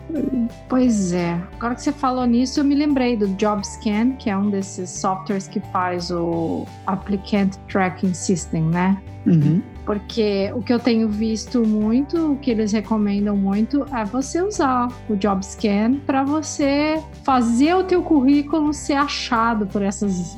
Pois 0.68 1.12
é. 1.12 1.40
Agora 1.56 1.74
que 1.74 1.82
você 1.82 1.92
falou 1.92 2.24
nisso, 2.24 2.60
eu 2.60 2.64
me 2.64 2.74
lembrei 2.74 3.16
do 3.16 3.26
JobScan, 3.36 4.12
que 4.12 4.30
é 4.30 4.36
um 4.36 4.48
desses 4.48 4.88
softwares 4.90 5.48
que 5.48 5.60
faz 5.72 6.10
o 6.10 6.64
Applicant 6.86 7.56
Tracking 7.68 8.14
System, 8.14 8.62
né? 8.62 8.96
Uhum. 9.26 9.60
Porque 9.84 10.50
o 10.54 10.62
que 10.62 10.72
eu 10.72 10.78
tenho 10.78 11.08
visto 11.08 11.66
muito, 11.66 12.32
o 12.32 12.36
que 12.36 12.50
eles 12.50 12.72
recomendam 12.72 13.36
muito, 13.36 13.84
é 13.94 14.04
você 14.04 14.40
usar 14.40 14.88
o 15.08 15.16
JobScan 15.16 15.96
para 16.06 16.22
você 16.22 17.02
fazer 17.24 17.74
o 17.74 17.82
teu 17.82 18.02
currículo 18.02 18.72
ser 18.72 18.94
achado 18.94 19.66
por 19.66 19.82
essas 19.82 20.36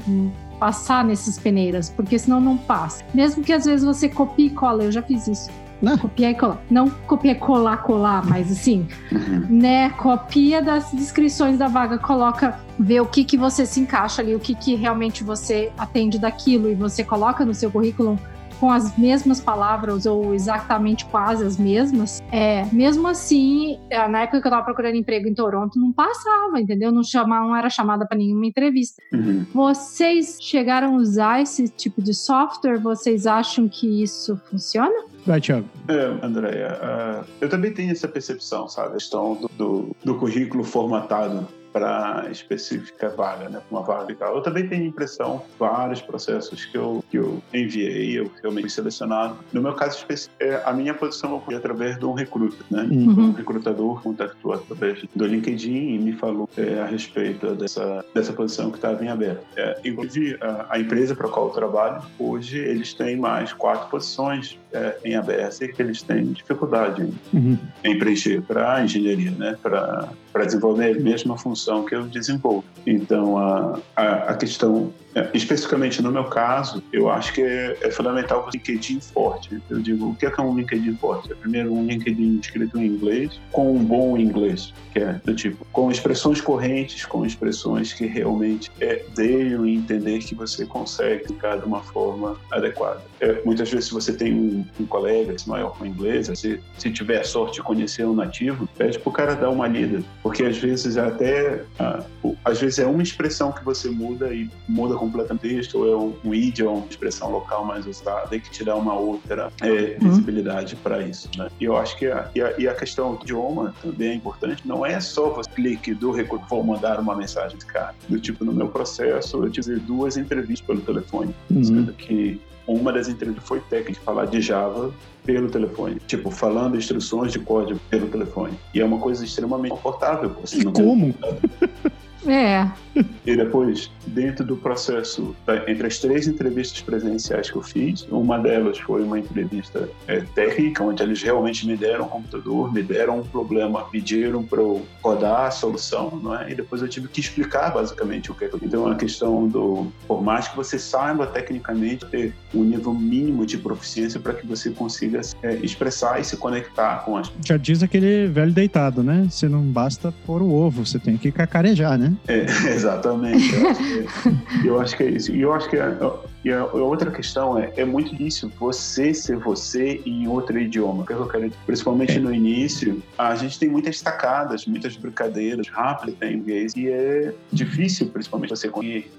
passar 0.62 1.04
nessas 1.04 1.40
peneiras, 1.40 1.90
porque 1.90 2.16
senão 2.16 2.40
não 2.40 2.56
passa. 2.56 3.04
Mesmo 3.12 3.42
que 3.42 3.52
às 3.52 3.64
vezes 3.64 3.84
você 3.84 4.08
copie 4.08 4.46
e 4.46 4.50
cola, 4.50 4.84
eu 4.84 4.92
já 4.92 5.02
fiz 5.02 5.26
isso. 5.26 5.50
Não. 5.82 5.98
Copiar 5.98 6.30
e 6.30 6.34
colar. 6.36 6.62
Não 6.70 6.88
copiar, 6.88 7.36
colar, 7.40 7.78
colar, 7.78 8.24
mas 8.24 8.52
assim, 8.52 8.86
né? 9.50 9.90
Copia 9.90 10.62
das 10.62 10.92
descrições 10.92 11.58
da 11.58 11.66
vaga, 11.66 11.98
coloca, 11.98 12.60
vê 12.78 13.00
o 13.00 13.06
que 13.06 13.24
que 13.24 13.36
você 13.36 13.66
se 13.66 13.80
encaixa 13.80 14.22
ali, 14.22 14.36
o 14.36 14.38
que 14.38 14.54
que 14.54 14.76
realmente 14.76 15.24
você 15.24 15.72
atende 15.76 16.16
daquilo 16.16 16.70
e 16.70 16.76
você 16.76 17.02
coloca 17.02 17.44
no 17.44 17.52
seu 17.52 17.68
currículo 17.68 18.16
com 18.62 18.70
as 18.70 18.96
mesmas 18.96 19.40
palavras 19.40 20.06
ou 20.06 20.32
exatamente 20.32 21.04
quase 21.06 21.44
as 21.44 21.58
mesmas, 21.58 22.22
é, 22.30 22.64
mesmo 22.66 23.08
assim, 23.08 23.76
é, 23.90 24.06
na 24.06 24.22
época 24.22 24.40
que 24.40 24.46
eu 24.46 24.52
tava 24.52 24.62
procurando 24.64 24.94
emprego 24.94 25.26
em 25.26 25.34
Toronto, 25.34 25.80
não 25.80 25.92
passava, 25.92 26.60
entendeu? 26.60 26.92
Não, 26.92 27.02
chama, 27.02 27.40
não 27.40 27.56
era 27.56 27.68
chamada 27.68 28.06
para 28.06 28.16
nenhuma 28.16 28.46
entrevista. 28.46 29.02
Uhum. 29.12 29.44
Vocês 29.52 30.38
chegaram 30.40 30.94
a 30.94 30.96
usar 30.96 31.42
esse 31.42 31.68
tipo 31.70 32.00
de 32.00 32.14
software? 32.14 32.78
Vocês 32.78 33.26
acham 33.26 33.68
que 33.68 34.00
isso 34.00 34.40
funciona? 34.48 35.06
Vai, 35.26 35.40
Thiago. 35.40 35.68
É, 35.88 36.24
Andréia, 36.24 36.78
uh, 36.80 37.26
eu 37.40 37.48
também 37.48 37.72
tenho 37.72 37.90
essa 37.90 38.06
percepção, 38.06 38.68
sabe? 38.68 38.90
A 38.90 38.92
questão 38.92 39.34
do, 39.34 39.50
do, 39.58 39.96
do 40.04 40.14
currículo 40.14 40.62
formatado 40.62 41.48
para 41.72 42.28
específica 42.30 43.08
vaga, 43.08 43.48
né, 43.48 43.60
uma 43.70 43.82
vaga 43.82 44.12
e 44.12 44.14
tal. 44.14 44.36
Eu 44.36 44.42
também 44.42 44.68
tenho 44.68 44.84
impressão, 44.84 45.42
vários 45.58 46.00
processos 46.00 46.64
que 46.64 46.76
eu, 46.76 47.04
que 47.10 47.18
eu 47.18 47.42
enviei, 47.52 48.18
eu 48.18 48.30
realmente 48.40 48.70
selecionado. 48.70 49.36
No 49.52 49.62
meu 49.62 49.72
caso 49.74 49.98
específico, 49.98 50.34
é, 50.40 50.62
a 50.64 50.72
minha 50.72 50.94
posição 50.94 51.40
foi 51.40 51.54
através 51.54 51.98
de 51.98 52.04
um 52.04 52.12
recruta, 52.12 52.64
né? 52.70 52.82
Uhum. 52.82 53.28
Um 53.28 53.32
recrutador 53.32 54.02
contactou 54.02 54.52
através 54.52 55.04
do 55.14 55.26
LinkedIn 55.26 55.94
e 55.94 55.98
me 55.98 56.12
falou 56.12 56.48
é, 56.56 56.80
a 56.80 56.86
respeito 56.86 57.54
dessa, 57.54 58.04
dessa 58.14 58.32
posição 58.32 58.70
que 58.70 58.78
estava 58.78 59.02
em 59.04 59.08
aberto. 59.08 59.44
É, 59.56 59.80
inclusive, 59.84 60.38
a, 60.40 60.66
a 60.70 60.78
empresa 60.78 61.14
para 61.14 61.26
a 61.26 61.30
qual 61.30 61.48
eu 61.48 61.52
trabalho, 61.52 62.02
hoje 62.18 62.58
eles 62.58 62.94
têm 62.94 63.16
mais 63.16 63.52
quatro 63.52 63.88
posições 63.88 64.58
é, 64.72 64.96
em 65.04 65.14
aberto 65.14 65.62
e 65.62 65.68
que 65.68 65.82
eles 65.82 66.02
têm 66.02 66.32
dificuldade 66.32 67.02
em, 67.02 67.14
uhum. 67.36 67.58
em 67.84 67.98
preencher 67.98 68.42
para 68.42 68.82
engenharia, 68.84 69.30
né? 69.30 69.56
Para 69.62 70.08
desenvolver 70.40 70.96
a 70.96 71.00
mesma 71.00 71.36
função 71.36 71.84
que 71.84 71.94
eu 71.94 72.04
desenvolvo. 72.04 72.64
Então, 72.86 73.38
a, 73.38 73.78
a, 73.94 74.12
a 74.30 74.36
questão 74.36 74.92
especificamente 75.34 76.02
no 76.02 76.10
meu 76.10 76.24
caso, 76.24 76.82
eu 76.92 77.10
acho 77.10 77.32
que 77.32 77.42
é, 77.42 77.76
é 77.80 77.90
fundamental 77.90 78.46
o 78.46 78.50
LinkedIn 78.50 79.00
forte. 79.00 79.62
Eu 79.68 79.80
digo, 79.80 80.10
o 80.10 80.14
que 80.14 80.26
é, 80.26 80.30
que 80.30 80.40
é 80.40 80.44
um 80.44 80.56
LinkedIn 80.56 80.96
forte? 80.96 81.32
É 81.32 81.34
primeiro 81.34 81.72
um 81.72 81.86
LinkedIn 81.86 82.38
escrito 82.38 82.78
em 82.78 82.86
inglês, 82.86 83.40
com 83.50 83.74
um 83.74 83.84
bom 83.84 84.16
inglês, 84.16 84.72
que 84.92 85.00
é 85.00 85.20
do 85.24 85.34
tipo, 85.34 85.64
com 85.72 85.90
expressões 85.90 86.40
correntes, 86.40 87.04
com 87.04 87.24
expressões 87.24 87.92
que 87.92 88.06
realmente 88.06 88.70
é, 88.80 89.04
deem 89.14 89.74
entender 89.74 90.18
que 90.18 90.34
você 90.34 90.64
consegue 90.66 91.26
ficar 91.26 91.56
de 91.56 91.64
uma 91.64 91.80
forma 91.80 92.36
adequada. 92.50 93.02
É, 93.20 93.40
muitas 93.44 93.70
vezes, 93.70 93.86
se 93.86 93.94
você 93.94 94.12
tem 94.12 94.34
um, 94.34 94.64
um 94.80 94.86
colega 94.86 95.34
que 95.34 95.44
é 95.48 95.50
maior 95.50 95.76
com 95.76 95.86
inglês, 95.86 96.30
se, 96.34 96.60
se 96.78 96.90
tiver 96.90 97.20
a 97.20 97.24
sorte 97.24 97.54
de 97.54 97.62
conhecer 97.62 98.04
um 98.04 98.14
nativo, 98.14 98.68
pede 98.76 98.98
para 98.98 99.08
o 99.08 99.12
cara 99.12 99.34
dar 99.34 99.50
uma 99.50 99.66
lida, 99.66 100.02
porque 100.22 100.42
às 100.42 100.58
vezes 100.58 100.96
é 100.96 101.00
até, 101.00 101.62
ah, 101.78 102.04
às 102.44 102.60
vezes 102.60 102.78
é 102.78 102.86
uma 102.86 103.02
expressão 103.02 103.52
que 103.52 103.64
você 103.64 103.88
muda 103.90 104.32
e 104.32 104.50
muda 104.68 104.96
completamente 105.02 105.42
texto, 105.42 105.78
ou 105.78 106.14
é 106.14 106.28
um, 106.28 106.34
idioma, 106.34 106.78
uma 106.78 106.86
expressão 106.88 107.30
local 107.30 107.64
mais 107.64 107.86
usada, 107.86 108.34
e 108.34 108.40
que 108.40 108.50
te 108.50 108.64
dá 108.64 108.76
uma 108.76 108.94
outra 108.94 109.52
é, 109.60 109.96
uhum. 110.00 110.10
visibilidade 110.10 110.76
para 110.76 111.02
isso. 111.02 111.28
Né? 111.36 111.48
E 111.60 111.64
eu 111.64 111.76
acho 111.76 111.96
que 111.96 112.06
a, 112.06 112.30
e 112.34 112.40
a, 112.40 112.54
e 112.58 112.68
a, 112.68 112.74
questão 112.74 113.14
do 113.14 113.22
idioma 113.22 113.74
também 113.82 114.10
é 114.10 114.14
importante. 114.14 114.66
Não 114.66 114.84
é 114.84 115.00
só 115.00 115.30
você 115.30 115.50
clique 115.50 115.94
do 115.94 116.12
recurso, 116.12 116.44
vou 116.48 116.62
mandar 116.62 117.00
uma 117.00 117.16
mensagem 117.16 117.58
de 117.58 117.66
cara. 117.66 117.94
Do 118.08 118.18
tipo, 118.18 118.44
no 118.44 118.52
meu 118.52 118.68
processo, 118.68 119.44
eu 119.44 119.50
tive 119.50 119.76
duas 119.76 120.16
entrevistas 120.16 120.66
pelo 120.66 120.80
telefone, 120.80 121.34
uhum. 121.50 121.64
sendo 121.64 121.92
que 121.92 122.40
uma 122.66 122.92
das 122.92 123.08
entrevistas 123.08 123.46
foi 123.46 123.60
técnica, 123.60 124.00
falar 124.04 124.26
de 124.26 124.40
Java 124.40 124.92
pelo 125.24 125.50
telefone. 125.50 126.00
Tipo, 126.06 126.30
falando 126.30 126.76
instruções 126.76 127.32
de 127.32 127.38
código 127.38 127.80
pelo 127.90 128.08
telefone. 128.08 128.58
E 128.74 128.80
é 128.80 128.84
uma 128.84 128.98
coisa 128.98 129.24
extremamente 129.24 129.70
confortável. 129.70 130.30
Você 130.40 130.60
e 130.60 130.64
como? 130.64 131.14
É. 132.26 132.70
E 133.24 133.36
depois, 133.36 133.88
dentro 134.06 134.44
do 134.44 134.56
processo, 134.56 135.34
entre 135.68 135.86
as 135.86 135.98
três 135.98 136.26
entrevistas 136.26 136.80
presenciais 136.82 137.48
que 137.48 137.56
eu 137.56 137.62
fiz, 137.62 138.06
uma 138.10 138.36
delas 138.36 138.78
foi 138.78 139.02
uma 139.02 139.18
entrevista 139.18 139.88
é, 140.08 140.20
técnica, 140.34 140.82
onde 140.82 141.02
eles 141.02 141.22
realmente 141.22 141.66
me 141.66 141.76
deram 141.76 142.06
um 142.06 142.08
computador, 142.08 142.72
me 142.72 142.82
deram 142.82 143.20
um 143.20 143.22
problema, 143.22 143.84
pediram 143.84 144.42
para 144.42 144.60
eu 144.60 144.84
rodar 145.02 145.46
a 145.46 145.50
solução, 145.52 146.18
não 146.20 146.36
é? 146.36 146.50
E 146.50 146.54
depois 146.56 146.82
eu 146.82 146.88
tive 146.88 147.06
que 147.06 147.20
explicar 147.20 147.72
basicamente 147.72 148.30
o 148.30 148.34
que 148.34 148.44
é. 148.44 148.50
Então, 148.60 148.88
a 148.88 148.96
questão 148.96 149.46
do, 149.46 149.86
por 150.06 150.20
mais 150.20 150.48
que 150.48 150.56
você 150.56 150.78
saiba 150.78 151.26
tecnicamente 151.26 152.04
ter 152.06 152.34
um 152.52 152.64
nível 152.64 152.92
mínimo 152.92 153.46
de 153.46 153.56
proficiência 153.56 154.18
para 154.18 154.34
que 154.34 154.46
você 154.46 154.70
consiga 154.70 155.20
é, 155.42 155.54
expressar 155.56 156.20
e 156.20 156.24
se 156.24 156.36
conectar 156.36 157.04
com 157.04 157.16
as. 157.16 157.32
Já 157.44 157.56
diz 157.56 157.82
aquele 157.82 158.26
velho 158.26 158.52
deitado, 158.52 159.02
né? 159.02 159.28
Você 159.30 159.48
não 159.48 159.62
basta 159.62 160.12
pôr 160.26 160.42
o 160.42 160.52
ovo, 160.52 160.84
você 160.84 160.98
tem 160.98 161.16
que 161.16 161.30
cacarejar, 161.30 161.96
né? 161.96 162.11
É, 162.28 162.40
exatamente. 162.70 163.54
Eu 163.54 163.68
acho, 163.68 163.82
que, 163.82 164.66
eu 164.68 164.80
acho 164.80 164.96
que 164.96 165.02
é 165.02 165.10
isso. 165.10 165.32
E 165.32 165.40
eu 165.40 165.52
acho 165.52 165.68
que 165.68 165.76
é, 165.76 165.96
E 166.44 166.50
a, 166.50 166.60
a 166.60 166.74
outra 166.74 167.10
questão 167.10 167.58
é, 167.58 167.72
é 167.76 167.84
muito 167.84 168.10
difícil 168.10 168.50
você 168.58 169.14
ser 169.14 169.36
você 169.36 170.00
em 170.04 170.26
outro 170.26 170.58
idioma. 170.58 171.04
Que 171.04 171.12
eu 171.12 171.26
quero? 171.26 171.50
Principalmente 171.66 172.18
no 172.18 172.32
início, 172.32 173.02
a 173.16 173.34
gente 173.34 173.58
tem 173.58 173.68
muitas 173.68 174.00
tacadas, 174.00 174.66
muitas 174.66 174.96
brincadeiras 174.96 175.68
rápidas 175.68 176.16
em 176.22 176.34
inglês 176.36 176.72
e 176.76 176.88
é 176.88 177.34
difícil, 177.52 178.08
principalmente 178.08 178.50
você 178.50 178.70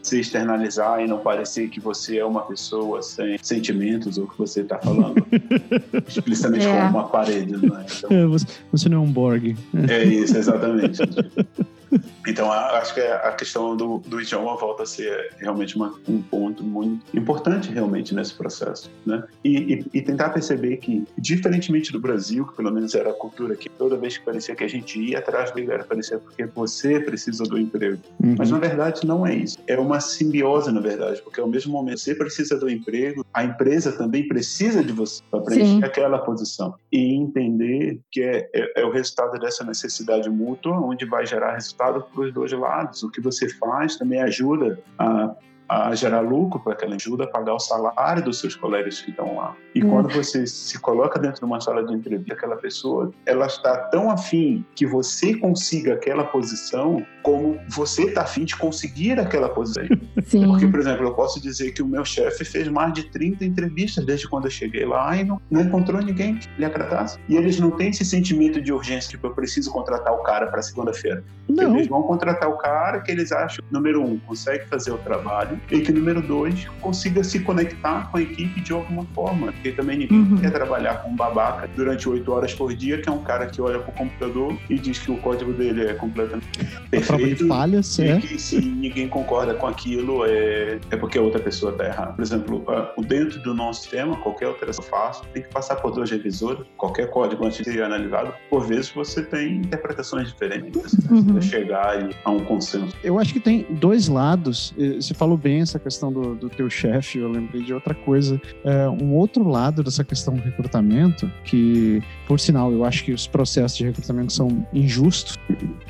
se 0.01 0.19
externalizar 0.19 1.01
e 1.01 1.07
não 1.07 1.19
parecer 1.19 1.69
que 1.69 1.79
você 1.79 2.17
é 2.17 2.25
uma 2.25 2.41
pessoa 2.41 3.01
sem 3.01 3.37
sentimentos 3.41 4.17
ou 4.17 4.27
que 4.27 4.37
você 4.37 4.61
está 4.61 4.77
falando 4.77 5.25
explicitamente 6.07 6.65
é. 6.65 6.71
como 6.71 6.89
uma 6.89 7.07
parede, 7.07 7.53
não 7.53 7.77
é? 7.77 7.85
Então, 7.97 8.09
é, 8.11 8.25
você, 8.25 8.45
você 8.71 8.89
não 8.89 8.97
é 8.97 9.01
um 9.01 9.11
Borg. 9.11 9.55
É 9.89 10.03
isso, 10.03 10.37
exatamente. 10.37 10.99
Então, 12.25 12.49
acho 12.49 12.93
que 12.93 13.01
a 13.01 13.33
questão 13.33 13.75
do, 13.75 13.97
do 13.97 14.21
idioma 14.21 14.55
volta 14.55 14.83
a 14.83 14.85
ser 14.85 15.33
realmente 15.37 15.75
uma, 15.75 15.93
um 16.07 16.21
ponto 16.21 16.63
muito 16.63 17.05
importante 17.15 17.69
realmente 17.69 18.15
nesse 18.15 18.33
processo, 18.33 18.89
né? 19.05 19.23
E, 19.43 19.73
e, 19.73 19.85
e, 19.93 20.01
tentar 20.01 20.29
perceber 20.29 20.77
que, 20.77 21.05
diferentemente 21.17 21.91
do 21.91 21.99
Brasil, 21.99 22.45
que 22.47 22.55
pelo 22.55 22.71
menos 22.71 22.95
era 22.95 23.09
a 23.09 23.13
cultura 23.13 23.57
que 23.57 23.69
toda 23.69 23.97
vez 23.97 24.17
que 24.17 24.23
parecia 24.23 24.55
que 24.55 24.63
a 24.63 24.69
gente 24.69 24.99
ia 25.01 25.19
atrás 25.19 25.51
do 25.51 25.59
era 25.59 25.83
parecia 25.83 26.17
porque 26.17 26.45
você 26.45 26.99
precisa 26.99 27.43
do 27.43 27.59
emprego. 27.59 27.99
Uhum. 28.23 28.35
Mas 28.37 28.51
na 28.51 28.59
verdade 28.59 29.05
não 29.05 29.27
é 29.27 29.35
isso. 29.35 29.57
É 29.67 29.77
uma 29.77 29.99
simbiose, 29.99 30.71
na 30.71 30.79
verdade, 30.79 31.21
porque 31.21 31.39
ao 31.39 31.47
mesmo 31.47 31.73
momento 31.73 31.99
você 31.99 32.15
precisa 32.15 32.57
do 32.57 32.69
emprego, 32.69 33.25
a 33.33 33.43
empresa 33.43 33.91
também 33.91 34.27
precisa 34.27 34.83
de 34.83 34.93
você 34.93 35.21
para 35.29 35.41
preencher 35.41 35.65
Sim. 35.65 35.83
aquela 35.83 36.19
posição 36.19 36.75
e 36.91 37.15
entender 37.15 37.99
que 38.11 38.21
é, 38.21 38.49
é, 38.53 38.81
é 38.81 38.85
o 38.85 38.91
resultado 38.91 39.37
dessa 39.39 39.63
necessidade 39.63 40.29
mútua, 40.29 40.79
onde 40.79 41.05
vai 41.05 41.25
gerar 41.25 41.57
resultado 41.83 42.05
para 42.13 42.21
os 42.21 42.33
dois 42.33 42.51
lados. 42.51 43.03
O 43.03 43.09
que 43.09 43.21
você 43.21 43.49
faz 43.49 43.95
também 43.97 44.21
ajuda 44.21 44.79
a 44.97 45.35
a 45.67 45.93
gerar 45.95 46.21
lucro 46.21 46.59
para 46.59 46.73
aquela 46.73 46.95
ajuda 46.95 47.23
a 47.23 47.27
pagar 47.27 47.55
o 47.55 47.59
salário 47.59 48.23
dos 48.23 48.39
seus 48.39 48.55
colegas 48.55 49.01
que 49.01 49.11
estão 49.11 49.35
lá. 49.35 49.55
E 49.73 49.83
hum. 49.83 49.89
quando 49.89 50.13
você 50.13 50.45
se 50.45 50.79
coloca 50.79 51.19
dentro 51.19 51.39
de 51.39 51.45
uma 51.45 51.59
sala 51.59 51.83
de 51.83 51.93
entrevista, 51.93 52.33
aquela 52.33 52.55
pessoa, 52.57 53.11
ela 53.25 53.45
está 53.45 53.77
tão 53.89 54.11
afim 54.11 54.65
que 54.75 54.85
você 54.85 55.35
consiga 55.35 55.93
aquela 55.93 56.23
posição 56.23 57.05
como 57.21 57.57
você 57.69 58.03
está 58.03 58.21
afim 58.21 58.45
de 58.45 58.55
conseguir 58.55 59.19
aquela 59.19 59.49
posição. 59.49 59.83
Sim. 60.25 60.47
Porque, 60.47 60.67
por 60.67 60.79
exemplo, 60.79 61.05
eu 61.05 61.13
posso 61.13 61.41
dizer 61.41 61.71
que 61.71 61.81
o 61.81 61.87
meu 61.87 62.05
chefe 62.05 62.45
fez 62.45 62.67
mais 62.67 62.93
de 62.93 63.09
30 63.09 63.45
entrevistas 63.45 64.05
desde 64.05 64.27
quando 64.27 64.45
eu 64.45 64.51
cheguei 64.51 64.85
lá 64.85 65.15
e 65.15 65.23
não, 65.23 65.41
não 65.49 65.61
encontrou 65.61 66.01
ninguém 66.01 66.35
que 66.35 66.49
lhe 66.57 66.65
agradasse. 66.65 67.17
E 67.27 67.35
eles 67.35 67.59
não 67.59 67.71
têm 67.71 67.89
esse 67.89 68.05
sentimento 68.05 68.61
de 68.61 68.71
urgência, 68.71 69.09
tipo, 69.09 69.27
eu 69.27 69.33
preciso 69.33 69.71
contratar 69.71 70.13
o 70.13 70.23
cara 70.23 70.47
para 70.47 70.61
segunda-feira. 70.61 71.23
Eles 71.49 71.87
vão 71.87 72.03
contratar 72.03 72.49
o 72.49 72.57
cara 72.57 73.01
que 73.01 73.11
eles 73.11 73.31
acham, 73.31 73.63
número 73.71 74.01
um, 74.01 74.17
consegue 74.19 74.65
fazer 74.65 74.91
o 74.91 74.97
trabalho, 74.97 75.52
e 75.71 75.81
que, 75.81 75.91
número 75.91 76.21
dois, 76.21 76.67
consiga 76.81 77.23
se 77.23 77.39
conectar 77.39 78.09
com 78.11 78.17
a 78.17 78.21
equipe 78.21 78.61
de 78.61 78.73
alguma 78.73 79.05
forma. 79.13 79.51
Porque 79.51 79.71
também 79.71 79.99
ninguém 79.99 80.19
uhum. 80.19 80.37
quer 80.37 80.51
trabalhar 80.51 81.03
com 81.03 81.09
um 81.09 81.15
babaca 81.15 81.69
durante 81.75 82.07
oito 82.09 82.31
horas 82.31 82.53
por 82.53 82.73
dia, 82.73 83.01
que 83.01 83.09
é 83.09 83.11
um 83.11 83.23
cara 83.23 83.47
que 83.47 83.61
olha 83.61 83.79
para 83.79 83.89
o 83.89 83.93
computador 83.93 84.57
e 84.69 84.77
diz 84.77 84.99
que 84.99 85.11
o 85.11 85.17
código 85.17 85.53
dele 85.53 85.85
é 85.85 85.93
completamente 85.93 86.47
perfeito. 86.89 87.47
Falhas, 87.47 87.97
e 87.99 88.07
é. 88.07 88.19
que 88.19 88.39
se 88.39 88.59
ninguém 88.59 89.07
concorda 89.07 89.53
com 89.53 89.67
aquilo, 89.67 90.25
é, 90.25 90.79
é 90.89 90.97
porque 90.97 91.17
a 91.17 91.21
outra 91.21 91.39
pessoa 91.39 91.71
está 91.71 91.85
errada. 91.85 92.13
Por 92.13 92.21
exemplo, 92.21 92.65
dentro 93.07 93.41
do 93.41 93.53
nosso 93.53 93.81
sistema, 93.81 94.15
qualquer 94.17 94.45
alteração 94.45 94.83
faço 94.83 95.23
tem 95.33 95.43
que 95.43 95.49
passar 95.49 95.75
por 95.77 95.91
dois 95.91 96.09
revisores. 96.09 96.65
Qualquer 96.77 97.09
código 97.09 97.45
antes 97.45 97.59
de 97.59 97.71
ser 97.71 97.83
analisado, 97.83 98.33
por 98.49 98.65
vezes 98.65 98.91
você 98.91 99.21
tem 99.21 99.57
interpretações 99.57 100.27
diferentes. 100.27 100.93
Uhum. 101.09 101.41
chegar 101.41 102.09
a 102.23 102.31
um 102.31 102.39
consenso. 102.39 102.95
Eu 103.03 103.19
acho 103.19 103.33
que 103.33 103.39
tem 103.39 103.65
dois 103.69 104.07
lados. 104.07 104.73
Você 104.95 105.13
falou 105.13 105.37
bem 105.43 105.59
essa 105.59 105.77
questão 105.77 106.11
do, 106.11 106.35
do 106.35 106.49
teu 106.49 106.69
chefe, 106.69 107.19
eu 107.19 107.29
lembrei 107.29 107.61
de 107.61 107.73
outra 107.73 107.93
coisa. 107.93 108.41
É, 108.63 108.87
um 108.87 109.13
outro 109.13 109.47
lado 109.47 109.83
dessa 109.83 110.03
questão 110.03 110.33
do 110.35 110.41
recrutamento, 110.41 111.29
que, 111.43 112.01
por 112.25 112.39
sinal, 112.39 112.71
eu 112.71 112.85
acho 112.85 113.03
que 113.03 113.11
os 113.11 113.27
processos 113.27 113.77
de 113.77 113.83
recrutamento 113.83 114.31
são 114.31 114.65
injustos, 114.73 115.37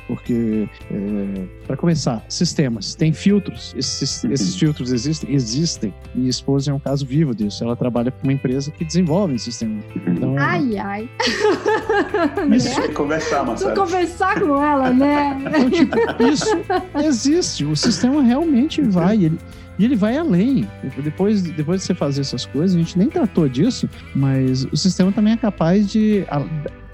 porque, 0.08 0.68
é, 0.90 1.46
para 1.66 1.76
começar, 1.76 2.24
sistemas, 2.28 2.94
tem 2.96 3.12
filtros. 3.12 3.72
Esses, 3.76 4.24
esses 4.24 4.56
filtros 4.56 4.92
existem? 4.92 5.32
Existem. 5.32 5.94
Minha 6.14 6.30
esposa 6.30 6.72
é 6.72 6.74
um 6.74 6.80
caso 6.80 7.06
vivo 7.06 7.34
disso. 7.34 7.62
Ela 7.62 7.76
trabalha 7.76 8.10
para 8.10 8.22
uma 8.24 8.32
empresa 8.32 8.72
que 8.72 8.84
desenvolve 8.84 9.38
sistemas. 9.38 9.84
Então, 10.06 10.36
ai, 10.36 10.76
ai. 10.78 11.08
Isso 12.54 12.80
né? 12.80 12.88
conversar, 12.88 13.44
Marcelo. 13.44 13.74
conversar 13.74 14.40
com 14.40 14.62
ela, 14.62 14.90
né? 14.90 15.38
Então, 15.40 15.70
tipo, 15.70 15.96
isso 16.22 16.56
existe. 17.04 17.64
O 17.64 17.76
sistema 17.76 18.22
realmente 18.22 18.80
vai. 18.82 19.24
Ele, 19.24 19.38
e 19.78 19.84
ele 19.84 19.96
vai 19.96 20.16
além. 20.16 20.68
Depois, 21.02 21.42
depois 21.42 21.80
de 21.80 21.86
você 21.86 21.94
fazer 21.94 22.20
essas 22.20 22.46
coisas, 22.46 22.76
a 22.76 22.78
gente 22.78 22.98
nem 22.98 23.08
tratou 23.08 23.48
disso, 23.48 23.88
mas 24.14 24.64
o 24.64 24.76
sistema 24.76 25.12
também 25.12 25.34
é 25.34 25.36
capaz 25.36 25.90
de. 25.90 26.24